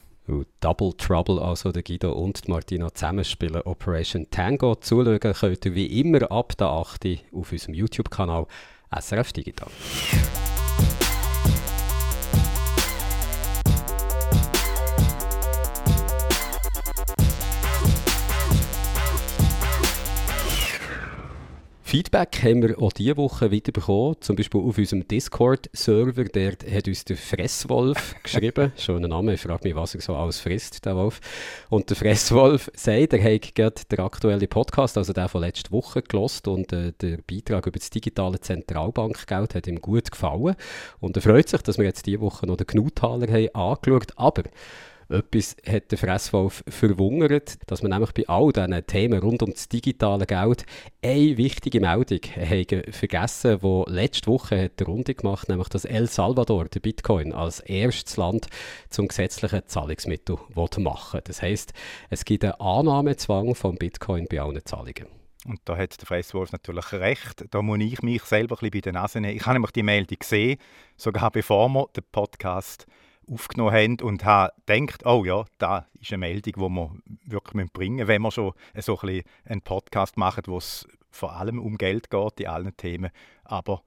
Double 0.60 0.92
Trouble, 0.96 1.40
also 1.40 1.72
der 1.72 1.82
Guido 1.82 2.12
und 2.12 2.46
die 2.46 2.50
Martina 2.50 2.92
zusammenspielen, 2.92 3.62
Operation 3.62 4.26
Tango. 4.30 4.74
Zuschauen 4.74 5.20
könnt 5.20 5.66
ihr 5.66 5.74
wie 5.74 6.00
immer 6.00 6.30
ab 6.30 6.56
der 6.56 6.68
8. 6.68 7.06
auf 7.32 7.52
unserem 7.52 7.74
YouTube-Kanal 7.74 8.46
SRF 8.90 9.32
Digital. 9.32 9.68
Feedback 21.86 22.42
haben 22.42 22.62
wir 22.62 22.82
auch 22.82 22.92
diese 22.92 23.16
Woche 23.16 23.52
wieder 23.52 23.70
bekommen, 23.70 24.16
zum 24.18 24.34
Beispiel 24.34 24.60
auf 24.60 24.76
unserem 24.76 25.06
Discord-Server. 25.06 26.24
Der 26.24 26.50
hat 26.50 26.88
uns 26.88 27.04
der 27.04 27.16
Fresswolf 27.16 28.16
geschrieben. 28.24 28.72
Schöner 28.76 29.06
Name, 29.06 29.34
ich 29.34 29.40
frage 29.40 29.62
mich, 29.62 29.76
was 29.76 29.94
er 29.94 30.00
so 30.00 30.16
alles 30.16 30.40
frisst, 30.40 30.84
der 30.84 30.96
Wolf. 30.96 31.20
Und 31.68 31.88
der 31.88 31.96
Fresswolf 31.96 32.72
sagt, 32.74 33.12
er 33.12 33.22
hat 33.22 33.54
gerade 33.54 33.82
den 33.88 34.00
aktuellen 34.00 34.48
Podcast, 34.48 34.98
also 34.98 35.12
der 35.12 35.28
von 35.28 35.42
letzter 35.42 35.70
Woche, 35.70 36.02
gelost 36.02 36.48
und 36.48 36.72
äh, 36.72 36.92
der 37.00 37.18
Beitrag 37.18 37.68
über 37.68 37.78
das 37.78 37.90
digitale 37.90 38.40
Zentralbankgeld 38.40 39.54
hat 39.54 39.68
ihm 39.68 39.80
gut 39.80 40.10
gefallen. 40.10 40.56
Und 40.98 41.14
er 41.14 41.22
freut 41.22 41.48
sich, 41.48 41.62
dass 41.62 41.78
wir 41.78 41.84
jetzt 41.84 42.06
diese 42.06 42.20
Woche 42.20 42.48
noch 42.48 42.56
den 42.56 42.66
Gnutaler 42.66 43.28
haben 43.28 43.54
angeschaut 43.54 44.12
haben. 44.18 44.42
Etwas 45.08 45.56
hat 45.64 45.92
der 45.92 45.98
Fresswolf 45.98 46.64
verwundert, 46.68 47.58
dass 47.70 47.82
man 47.82 47.92
nämlich 47.92 48.12
bei 48.12 48.26
all 48.26 48.52
diesen 48.52 48.86
Themen 48.86 49.20
rund 49.20 49.42
um 49.42 49.52
das 49.52 49.68
digitale 49.68 50.26
Geld 50.26 50.66
eine 51.00 51.36
wichtige 51.36 51.80
Meldung 51.80 52.20
haben 52.34 52.92
vergessen, 52.92 53.60
die 53.62 53.84
letzte 53.86 54.30
Woche 54.30 54.64
hat 54.64 54.80
die 54.80 54.84
Runde 54.84 55.14
gemacht, 55.14 55.48
nämlich 55.48 55.68
dass 55.68 55.84
El 55.84 56.08
Salvador 56.08 56.64
der 56.64 56.80
Bitcoin 56.80 57.32
als 57.32 57.60
erstes 57.60 58.16
Land 58.16 58.48
zum 58.90 59.06
gesetzlichen 59.06 59.62
Zahlungsmittel 59.66 60.38
machen 60.78 61.20
Das 61.24 61.40
heißt, 61.40 61.72
es 62.10 62.24
gibt 62.24 62.44
einen 62.44 62.54
Annahmezwang 62.54 63.54
von 63.54 63.76
Bitcoin 63.76 64.26
bei 64.28 64.40
allen 64.40 64.64
Zahlungen. 64.64 65.06
Und 65.46 65.60
da 65.64 65.76
hat 65.76 66.00
der 66.00 66.06
Fresswolf 66.06 66.50
natürlich 66.50 66.92
recht. 66.92 67.44
Da 67.50 67.62
muss 67.62 67.78
ich 67.78 68.02
mich 68.02 68.24
selber 68.24 68.56
ein 68.56 68.58
bisschen 68.58 68.70
bei 68.72 68.80
den 68.80 68.94
Nase 68.94 69.20
nehmen. 69.20 69.36
Ich 69.36 69.46
habe 69.46 69.54
nämlich 69.54 69.70
die 69.70 69.84
Meldung 69.84 70.18
gesehen, 70.18 70.58
sogar 70.96 71.30
bevor 71.30 71.68
wir 71.68 71.86
den 71.94 72.02
Podcast 72.10 72.86
aufgenommen 73.30 73.72
haben 73.72 74.00
und 74.00 74.24
habe 74.24 74.52
gedacht, 74.66 75.04
oh 75.04 75.24
ja, 75.24 75.44
da 75.58 75.86
ist 76.00 76.12
eine 76.12 76.18
Meldung, 76.18 76.52
die 76.56 76.60
wir 76.60 76.92
wirklich 77.24 77.72
bringen 77.72 77.96
müssen, 77.96 78.08
wenn 78.08 78.22
wir 78.22 78.30
schon 78.30 78.52
so 78.78 78.98
ein 79.00 79.22
einen 79.44 79.62
Podcast 79.62 80.16
machen, 80.16 80.44
wo 80.46 80.58
es 80.58 80.86
vor 81.10 81.34
allem 81.34 81.58
um 81.58 81.78
Geld 81.78 82.10
geht, 82.10 82.40
in 82.40 82.46
allen 82.46 82.76
Themen. 82.76 83.10
Aber 83.44 83.82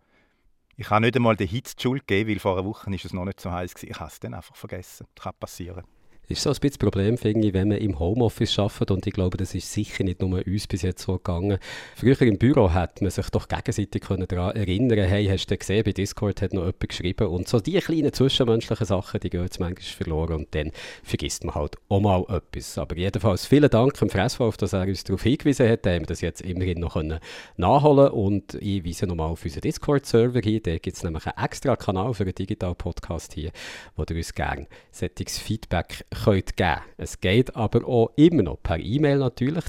ich 0.76 0.90
habe 0.90 1.02
nicht 1.02 1.16
einmal 1.16 1.36
den 1.36 1.48
Hit 1.48 1.78
die 1.78 1.82
Schuld 1.82 2.08
gegeben, 2.08 2.30
weil 2.30 2.40
vor 2.40 2.58
einer 2.58 2.66
Woche 2.66 2.94
ist 2.94 3.06
es 3.06 3.14
noch 3.14 3.26
nicht 3.26 3.40
so 3.40 3.52
heiß 3.52 3.76
war. 3.76 3.84
Ich 3.84 4.00
habe 4.00 4.10
es 4.10 4.20
dann 4.20 4.34
einfach 4.34 4.56
vergessen. 4.56 5.08
Das 5.16 5.24
kann 5.24 5.34
passieren 5.40 5.84
ist 6.30 6.44
so 6.44 6.50
ein 6.50 6.54
bisschen 6.54 6.70
das 6.70 6.78
Problem, 6.78 7.18
finde 7.18 7.48
ich, 7.48 7.54
wenn 7.54 7.70
man 7.70 7.78
im 7.78 7.98
Homeoffice 7.98 8.60
arbeitet 8.60 8.92
und 8.92 9.08
ich 9.08 9.14
glaube, 9.14 9.38
das 9.38 9.56
ist 9.56 9.72
sicher 9.72 10.04
nicht 10.04 10.22
nur 10.22 10.46
uns 10.46 10.68
bis 10.68 10.84
jetzt 10.84 11.04
so 11.04 11.14
gegangen. 11.14 11.58
Früher 11.96 12.22
im 12.22 12.38
Büro 12.38 12.72
hat 12.72 13.02
man 13.02 13.10
sich 13.10 13.30
doch 13.30 13.48
gegenseitig 13.48 14.04
daran 14.04 14.56
erinnern 14.56 15.08
hey, 15.08 15.26
hast 15.26 15.48
du 15.48 15.58
gesehen, 15.58 15.84
bei 15.84 15.92
Discord 15.92 16.42
hat 16.42 16.54
noch 16.54 16.62
jemand 16.62 16.88
geschrieben 16.88 17.28
und 17.28 17.48
so 17.48 17.60
die 17.60 17.80
kleinen 17.80 18.14
zwischenmenschlichen 18.14 18.86
Sachen, 18.86 19.20
die 19.20 19.30
gehen 19.30 19.42
jetzt 19.42 19.60
manchmal 19.60 19.84
verloren 19.84 20.36
und 20.36 20.54
dann 20.54 20.72
vergisst 21.04 21.44
man 21.46 21.56
halt 21.56 21.78
auch 21.90 22.00
mal 22.00 22.24
etwas. 22.30 22.78
Aber 22.78 22.96
jedenfalls 22.96 23.46
vielen 23.46 23.70
Dank 23.70 23.96
dem 23.96 24.10
Fresswolf, 24.10 24.58
dass 24.58 24.74
er 24.74 24.84
uns 24.84 25.04
darauf 25.04 25.24
hingewiesen 25.24 25.68
hat, 25.68 25.86
da 25.86 25.92
haben 25.92 26.02
wir 26.02 26.08
das 26.08 26.22
jetzt 26.22 26.42
immerhin 26.42 26.80
noch 26.80 26.94
können 26.94 27.20
nachholen 27.58 28.12
und 28.12 28.56
ich 28.56 28.86
weise 28.86 29.08
nochmal 29.08 29.30
auf 29.30 29.44
unseren 29.44 29.62
Discord-Server 29.62 30.42
hin, 30.42 30.62
da 30.64 30.78
gibt 30.78 30.98
es 30.98 31.04
nämlich 31.04 31.26
einen 31.26 31.46
extra 31.46 31.76
Kanal 31.76 32.14
für 32.14 32.24
einen 32.24 32.36
Digital-Podcast 32.36 33.34
hier, 33.34 33.52
wo 33.96 34.04
ihr 34.10 34.16
uns 34.16 34.34
gerne 34.34 34.68
solches 34.92 35.38
Feedback 35.38 36.06
könnt 36.24 36.56
geben. 36.58 36.82
Es 36.98 37.20
geht 37.20 37.56
aber 37.56 37.88
auch 37.88 38.12
immer 38.16 38.44
noch 38.44 38.62
per 38.62 38.80
E-Mail 38.80 39.18
natürlich, 39.18 39.66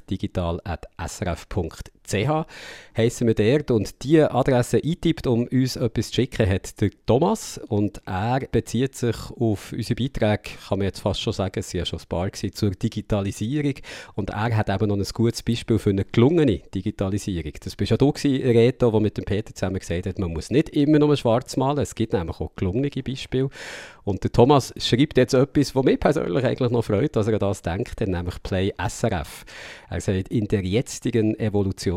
digital.srf.ch 2.10 2.46
heissen 2.96 3.26
wir 3.26 3.34
dort. 3.34 3.70
Und 3.70 4.02
diese 4.02 4.30
Adresse 4.32 4.80
eintippt, 4.82 5.26
um 5.26 5.46
uns 5.46 5.76
etwas 5.76 6.08
zu 6.08 6.14
schicken, 6.14 6.48
hat 6.48 6.80
der 6.80 6.90
Thomas. 7.06 7.60
Und 7.68 8.02
er 8.06 8.40
bezieht 8.50 8.94
sich 8.94 9.16
auf 9.38 9.72
unsere 9.72 9.94
Beiträge, 9.94 10.56
kann 10.68 10.78
man 10.78 10.86
jetzt 10.86 11.00
fast 11.00 11.20
schon 11.20 11.32
sagen, 11.32 11.58
es 11.58 11.72
war 11.72 11.78
ja 11.80 11.86
schon 11.86 11.98
ein 11.98 12.06
paar 12.08 12.30
gewesen, 12.30 12.54
zur 12.54 12.70
Digitalisierung. 12.70 13.74
Und 14.14 14.30
er 14.30 14.56
hat 14.56 14.68
eben 14.68 14.88
noch 14.88 14.96
ein 14.96 15.04
gutes 15.14 15.42
Beispiel 15.42 15.78
für 15.78 15.90
eine 15.90 16.04
gelungene 16.04 16.60
Digitalisierung. 16.74 17.52
Das 17.62 17.76
bist 17.76 17.90
ja 17.90 17.96
du 17.96 18.12
gewesen, 18.12 18.42
Reto, 18.42 18.90
der 18.90 19.00
mit 19.00 19.16
dem 19.16 19.24
Peter 19.24 19.54
zusammen 19.54 19.78
gesagt 19.78 20.06
hat, 20.06 20.18
man 20.18 20.32
muss 20.32 20.50
nicht 20.50 20.70
immer 20.70 20.98
nur 20.98 21.16
schwarz 21.16 21.56
malen, 21.56 21.78
es 21.78 21.94
gibt 21.94 22.12
nämlich 22.12 22.40
auch 22.40 22.54
gelungene 22.56 22.90
Beispiele. 23.02 23.48
Und 24.04 24.24
der 24.24 24.32
Thomas 24.32 24.72
schreibt 24.76 25.18
jetzt 25.18 25.34
etwas, 25.34 25.74
was 25.74 25.84
mich 25.84 26.00
persönlich 26.00 26.44
eigentlich 26.44 26.70
noch 26.70 26.84
freut, 26.84 27.14
dass 27.16 27.28
er 27.28 27.38
das 27.38 27.62
denkt, 27.62 28.00
nämlich 28.00 28.42
Play 28.42 28.72
SRF. 28.76 29.44
Er 29.88 30.00
sagt, 30.00 30.28
in 30.28 30.48
der 30.48 30.64
jetzigen 30.64 31.38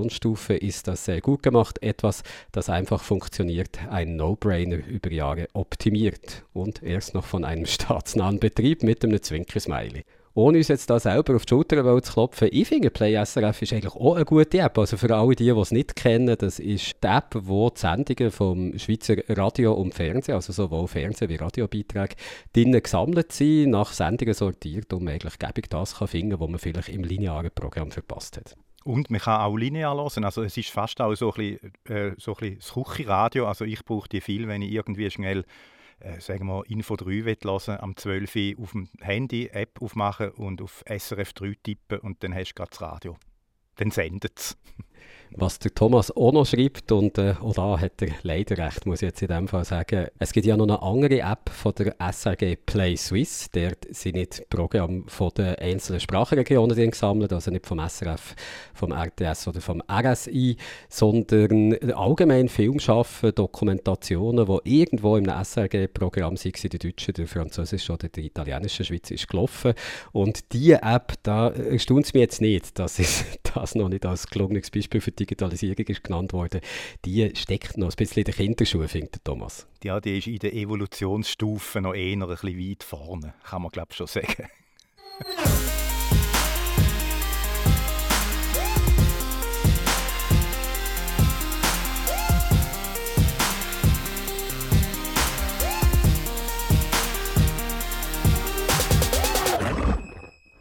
Evolutionsstufe 0.04 0.56
ist 0.56 0.88
das 0.88 1.06
sehr 1.06 1.22
gut 1.22 1.44
gemacht, 1.44 1.82
etwas, 1.82 2.24
das 2.52 2.70
einfach 2.70 3.02
funktioniert, 3.02 3.80
ein 3.90 4.16
No-Brainer 4.16 4.86
über 4.86 5.12
Jahre 5.12 5.48
optimiert 5.54 6.44
und 6.54 6.84
erst 6.84 7.14
noch 7.14 7.26
von 7.26 7.46
einem 7.46 7.66
staatsnahen 7.66 8.40
Betrieb 8.40 8.84
mit 8.84 9.04
einem 9.04 9.22
Zwinkersmiley 9.22 10.04
ohne 10.36 10.58
uns 10.58 10.68
jetzt 10.68 10.90
da 10.90 11.00
selber 11.00 11.36
auf 11.36 11.46
die 11.46 11.50
Schulter 11.50 12.02
zu 12.02 12.12
klopfen, 12.12 12.48
ich 12.52 12.68
finde 12.68 12.90
Play 12.90 13.24
SRF 13.24 13.62
ist 13.62 13.72
eigentlich 13.72 13.94
auch 13.94 14.16
eine 14.16 14.26
gute 14.26 14.58
App. 14.58 14.80
Also 14.80 14.98
für 14.98 15.16
alle 15.16 15.36
die, 15.36 15.44
die 15.44 15.52
es 15.52 15.70
nicht 15.70 15.96
kennen, 15.96 16.36
das 16.40 16.58
ist 16.58 17.04
die 17.04 17.08
App, 17.08 17.36
wo 17.36 17.70
die 17.70 17.80
Sendungen 17.80 18.32
vom 18.32 18.76
Schweizer 18.80 19.18
Radio 19.30 19.74
und 19.74 19.94
Fernsehen, 19.94 20.34
also 20.34 20.52
sowohl 20.52 20.88
Fernsehen 20.88 21.30
wie 21.30 21.36
Radiobeiträge, 21.36 22.16
drinnen 22.52 22.82
gesammelt 22.82 23.32
sind, 23.32 23.70
nach 23.70 23.94
Sendungen 23.94 24.34
sortiert 24.34 24.92
und 24.92 25.04
man 25.04 25.14
eigentlich 25.14 25.38
gäbig 25.38 25.70
das 25.70 25.98
kann 25.98 26.08
finden, 26.08 26.40
was 26.40 26.50
man 26.50 26.58
vielleicht 26.58 26.90
im 26.90 27.04
linearen 27.04 27.52
Programm 27.54 27.92
verpasst 27.92 28.38
hat. 28.38 28.56
Und 28.84 29.10
man 29.10 29.22
kann 29.22 29.42
auch 29.42 29.56
linear 29.56 29.96
hören. 29.96 30.26
Also 30.26 30.44
es 30.44 30.58
ist 30.58 30.70
fast 30.70 31.00
auch 31.00 31.16
so 31.16 31.34
ein 31.34 31.60
bisschen, 31.60 31.74
äh, 31.86 32.16
so 32.18 32.34
ein 32.34 32.38
bisschen 32.38 32.60
das 32.60 32.74
Küchenradio. 32.74 33.48
Also 33.48 33.66
ich 33.66 33.84
brauche 33.86 34.10
die 34.10 34.22
viel, 34.22 34.48
wenn 34.48 34.62
ich 34.62 34.72
irgendwie 34.72 35.10
schnell 35.10 35.46
äh, 36.00 36.20
sagen 36.20 36.48
wir, 36.48 36.70
Info 36.70 36.96
3 36.96 37.24
hören 37.24 37.80
am 37.80 37.96
12 37.96 38.36
Uhr 38.36 38.64
auf 38.64 38.72
dem 38.72 38.90
Handy 39.00 39.48
App 39.48 39.82
aufmachen 39.82 40.32
und 40.32 40.62
auf 40.62 40.84
SRF 40.86 41.34
3 41.34 41.56
tippen 41.64 42.00
und 42.00 42.24
dann 42.24 42.36
hast 42.36 42.52
du 42.52 42.56
gerade 42.56 42.72
das 42.72 42.82
Radio. 42.82 43.18
Dann 43.78 43.92
sendet 43.92 44.38
es. 44.38 44.58
was 45.36 45.60
der 45.60 45.74
Thomas 45.74 46.16
auch 46.16 46.32
noch 46.32 46.46
schreibt, 46.46 46.92
und 46.92 47.18
äh, 47.18 47.36
auch 47.42 47.54
da 47.54 47.80
hat 47.80 48.02
er 48.02 48.10
leider 48.24 48.58
recht, 48.58 48.86
muss 48.86 49.02
ich 49.02 49.08
jetzt 49.08 49.22
in 49.22 49.30
dem 49.30 49.48
Fall 49.48 49.66
sagen. 49.66 50.08
Es 50.20 50.32
gibt 50.32 50.46
ja 50.46 50.58
noch 50.58 50.68
eine 50.68 50.82
andere 50.82 51.20
App 51.20 51.50
von 51.50 51.74
der 51.76 51.96
SRG 52.00 52.56
Play 52.66 52.96
Swiss. 52.96 53.50
Dort 53.52 53.86
sind 53.90 54.16
nicht 54.16 54.50
Programme 54.50 55.04
von 55.08 55.32
den 55.38 55.56
einzelnen 55.56 56.00
Sprachregionen 56.00 56.76
drin 56.76 56.92
gesammelt, 56.92 57.34
also 57.34 57.52
nicht 57.52 57.66
vom 57.66 57.80
SRF, 57.80 58.36
vom 58.74 58.92
RTS 58.92 59.48
oder 59.48 59.62
vom 59.62 59.82
RSI, 59.90 60.58
sondern 60.90 61.74
allgemein 61.94 62.50
Filmschaffen, 62.50 63.34
Dokumentationen, 63.34 64.46
die 64.46 64.82
irgendwo 64.82 65.18
im 65.18 65.26
SRG-Programm 65.26 66.38
sind, 66.38 66.62
der 66.72 66.80
deutsche, 66.80 67.14
der 67.14 67.28
französische 67.28 67.94
oder 67.94 68.08
der 68.10 68.24
italienische 68.24 68.84
Schweiz 68.84 69.12
ist 69.12 69.28
gelaufen. 69.28 69.74
Und 70.12 70.54
diese 70.54 70.82
App, 70.82 71.14
da 71.24 71.50
erstaunt 71.50 72.06
es 72.06 72.14
mich 72.14 72.22
jetzt 72.22 72.42
nicht, 72.42 72.78
dass 72.80 73.00
es 73.00 73.26
das 73.54 73.76
noch 73.76 73.90
nicht 73.90 74.06
als 74.06 74.28
gelungenes 74.28 74.72
Beispiel 74.72 75.02
für 75.02 75.12
die 75.12 75.26
Digitalisierung 75.26 75.86
ist 75.86 76.04
genannt 76.04 76.34
worden, 76.34 76.62
die 77.06 77.32
steckt 77.36 77.78
noch 77.78 77.90
ein 77.90 77.96
bisschen 77.96 78.20
in 78.20 78.26
den 78.26 78.36
Kinderschuhen, 78.36 78.88
findet 78.88 79.24
Thomas. 79.24 79.68
Ja, 79.84 80.00
die 80.00 80.18
ist 80.18 80.28
in 80.28 80.40
der 80.40 80.54
Evolutionsstufe 80.54 81.82
noch 81.82 81.94
eher 81.94 82.18
ein 82.18 82.28
bisschen 82.28 82.60
weit 82.60 82.84
vorne, 82.84 83.34
kann 83.44 83.62
man 83.62 83.72
glaube 83.72 83.90
ich 83.92 83.98
schon 83.98 84.08
sagen. 84.08 84.48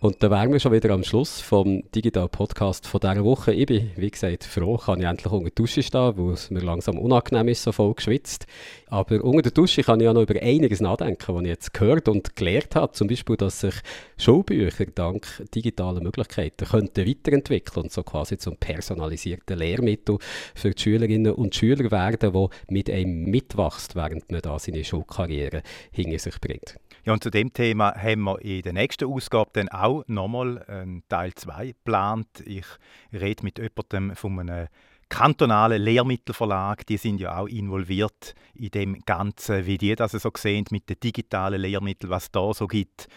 Und 0.02 0.20
da 0.20 0.32
wären 0.32 0.50
wir 0.50 0.58
schon 0.58 0.72
wieder 0.72 0.90
am 0.90 1.04
Schluss 1.04 1.40
vom 1.40 1.84
Digital 1.94 2.28
Podcast 2.28 2.88
von 2.88 2.98
dieser 2.98 3.22
Woche. 3.22 3.54
Ich 3.54 3.66
bin, 3.66 3.92
wie 3.94 4.10
gesagt, 4.10 4.42
froh, 4.42 4.76
kann 4.76 4.98
ich 4.98 5.06
endlich 5.06 5.32
unter 5.32 5.44
der 5.44 5.54
Dusche 5.54 5.80
stehen, 5.80 6.18
weil 6.18 6.32
es 6.32 6.50
mir 6.50 6.58
langsam 6.58 6.98
unangenehm 6.98 7.46
ist, 7.46 7.62
so 7.62 7.70
voll 7.70 7.94
geschwitzt. 7.94 8.48
Aber 8.88 9.22
unter 9.22 9.42
der 9.42 9.52
Dusche 9.52 9.84
kann 9.84 10.00
ich 10.00 10.06
ja 10.06 10.12
noch 10.12 10.22
über 10.22 10.42
einiges 10.42 10.80
nachdenken, 10.80 11.32
was 11.32 11.42
ich 11.42 11.48
jetzt 11.48 11.72
gehört 11.72 12.08
und 12.08 12.34
gelernt 12.34 12.74
habe. 12.74 12.90
Zum 12.94 13.06
Beispiel, 13.06 13.36
dass 13.36 13.60
sich 13.60 13.76
Schulbücher 14.18 14.86
dank 14.86 15.24
digitaler 15.54 16.00
Möglichkeiten 16.00 16.66
könnten 16.66 17.06
weiterentwickeln 17.06 17.84
und 17.84 17.92
so 17.92 18.02
quasi 18.02 18.36
zum 18.38 18.56
personalisierten 18.56 19.56
Lehrmittel 19.56 20.18
für 20.56 20.70
die 20.70 20.82
Schülerinnen 20.82 21.32
und 21.32 21.54
Schüler 21.54 21.92
werden, 21.92 22.34
wo 22.34 22.50
mit 22.68 22.90
einem 22.90 23.26
mitwächst, 23.26 23.94
während 23.94 24.32
man 24.32 24.40
da 24.40 24.58
seine 24.58 24.82
Schulkarriere 24.82 25.62
hinter 25.92 26.18
sich 26.18 26.40
bringt. 26.40 26.81
Ja, 27.04 27.12
und 27.12 27.24
zu 27.24 27.30
dem 27.30 27.52
Thema 27.52 27.96
haben 27.96 28.22
wir 28.22 28.40
in 28.42 28.62
der 28.62 28.74
nächsten 28.74 29.06
Ausgabe 29.06 29.50
dann 29.54 29.68
auch 29.70 30.04
nochmal 30.06 30.62
einen 30.68 31.02
Teil 31.08 31.34
2 31.34 31.66
geplant. 31.68 32.28
Ich 32.46 32.66
rede 33.12 33.42
mit 33.42 33.58
jemandem 33.58 34.14
von 34.14 34.38
einem 34.38 34.68
kantonalen 35.08 35.82
Lehrmittelverlag, 35.82 36.86
die 36.86 36.96
sind 36.96 37.18
ja 37.18 37.38
auch 37.38 37.48
involviert 37.48 38.36
in 38.54 38.70
dem 38.70 39.00
Ganzen, 39.04 39.66
wie 39.66 39.78
die 39.78 39.96
das 39.96 40.12
so 40.12 40.30
sehen 40.36 40.64
mit 40.70 40.88
den 40.88 41.00
digitalen 41.00 41.60
Lehrmitteln, 41.60 42.08
was 42.08 42.30
da 42.30 42.54
so 42.54 42.68
gibt, 42.68 43.08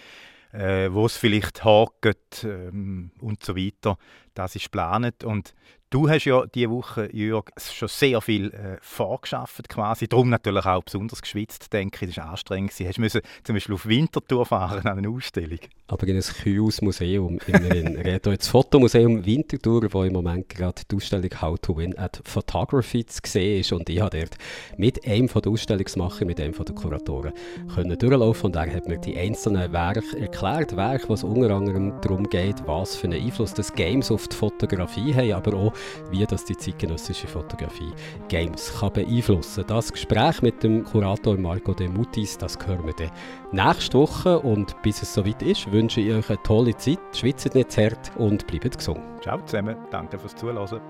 äh, 0.52 0.92
wo 0.92 1.06
es 1.06 1.16
vielleicht 1.16 1.64
hakt 1.64 2.44
ähm, 2.44 3.12
und 3.22 3.44
so 3.44 3.56
weiter. 3.56 4.00
Das 4.34 4.56
ist 4.56 4.66
geplant 4.66 5.24
und 5.24 5.54
Du 5.96 6.10
hast 6.10 6.26
ja 6.26 6.46
diese 6.46 6.70
Woche, 6.72 7.10
Jörg, 7.14 7.46
schon 7.58 7.88
sehr 7.88 8.20
viel 8.20 8.54
äh, 8.54 8.76
vorgeschafft 8.82 9.70
quasi. 9.70 10.10
Darum 10.10 10.28
natürlich 10.28 10.66
auch 10.66 10.84
besonders 10.84 11.22
geschwitzt, 11.22 11.72
denke 11.72 12.04
ich. 12.04 12.16
Das 12.16 12.26
war 12.26 12.32
anstrengend. 12.32 12.78
Du 12.78 13.02
musst 13.02 13.22
zum 13.46 13.56
Beispiel 13.56 13.76
auf 13.76 13.86
Wintertour 13.86 14.46
fahren 14.46 14.86
an 14.86 14.98
eine 14.98 15.08
Ausstellung. 15.08 15.60
Aber 15.88 16.06
in 16.08 16.18
ein 16.18 16.22
kühles 16.22 16.82
Museum. 16.82 17.40
Wir 17.46 17.62
reden 17.62 18.20
das 18.24 18.50
Fotomuseum 18.50 19.26
Winterthur, 19.26 19.88
wo 19.94 20.04
im 20.04 20.12
Moment 20.12 20.50
gerade 20.50 20.82
die 20.92 20.98
Ausstellung 20.98 21.30
How 21.40 21.58
to 21.62 21.78
Win 21.78 21.98
at 21.98 22.22
Photography 22.26 23.06
zu 23.06 23.22
sehen 23.26 23.62
ist. 23.62 23.72
Und 23.72 23.88
ich 23.88 24.02
habe 24.02 24.20
dort 24.20 24.36
mit 24.76 25.08
einem 25.08 25.28
der 25.28 25.48
Ausstellungsmacher, 25.50 26.26
mit 26.26 26.42
einem 26.42 26.54
der 26.54 26.76
Kuratoren, 26.76 27.32
können 27.74 27.98
durchlaufen 27.98 28.48
und 28.48 28.56
er 28.58 28.76
hat 28.76 28.90
mir 28.90 28.98
die 28.98 29.18
einzelnen 29.18 29.72
Werke 29.72 30.04
erklärt. 30.20 30.76
Werke, 30.76 31.08
was 31.08 31.24
unter 31.24 31.52
anderem 31.52 31.94
darum 32.02 32.28
geht, 32.28 32.68
was 32.68 32.98
für 32.98 33.08
einen 33.08 33.24
Einfluss 33.24 33.54
das 33.54 33.72
Games 33.72 34.12
auf 34.12 34.28
die 34.28 34.36
Fotografie 34.36 35.14
haben, 35.14 35.32
aber 35.32 35.56
auch 35.56 35.74
wie 36.12 36.26
das 36.26 36.46
die 36.46 36.58
zeitgenössische 36.58 37.28
Fotografie 37.28 37.92
Games 38.28 38.74
kann 38.80 38.94
beeinflussen 38.94 39.66
kann. 39.66 39.78
Das 39.78 39.92
Gespräch 39.92 40.42
mit 40.42 40.64
dem 40.64 40.84
Kurator 40.84 41.38
Marco 41.38 41.74
de 41.74 41.88
Mutis, 41.88 42.38
das 42.38 42.58
hören 42.66 42.86
wir 42.86 42.94
dann 42.94 43.12
nächste 43.52 43.98
Woche 43.98 44.40
und 44.40 44.82
bis 44.82 45.02
es 45.02 45.14
soweit 45.14 45.42
ist, 45.42 45.72
wünsche 45.72 46.02
ich 46.02 46.14
euch 46.14 46.30
eine 46.30 46.44
tolle 46.44 46.76
Zeit, 46.78 47.00
schwitzt 47.14 47.56
nicht 47.56 47.72
zart 47.72 48.12
und 48.18 48.46
bleibt 48.48 48.78
gesund. 48.78 49.02
Ciao 49.22 49.40
zusammen, 49.46 49.76
danke 49.92 50.20
fürs 50.20 50.36
Zuhören. 50.36 50.82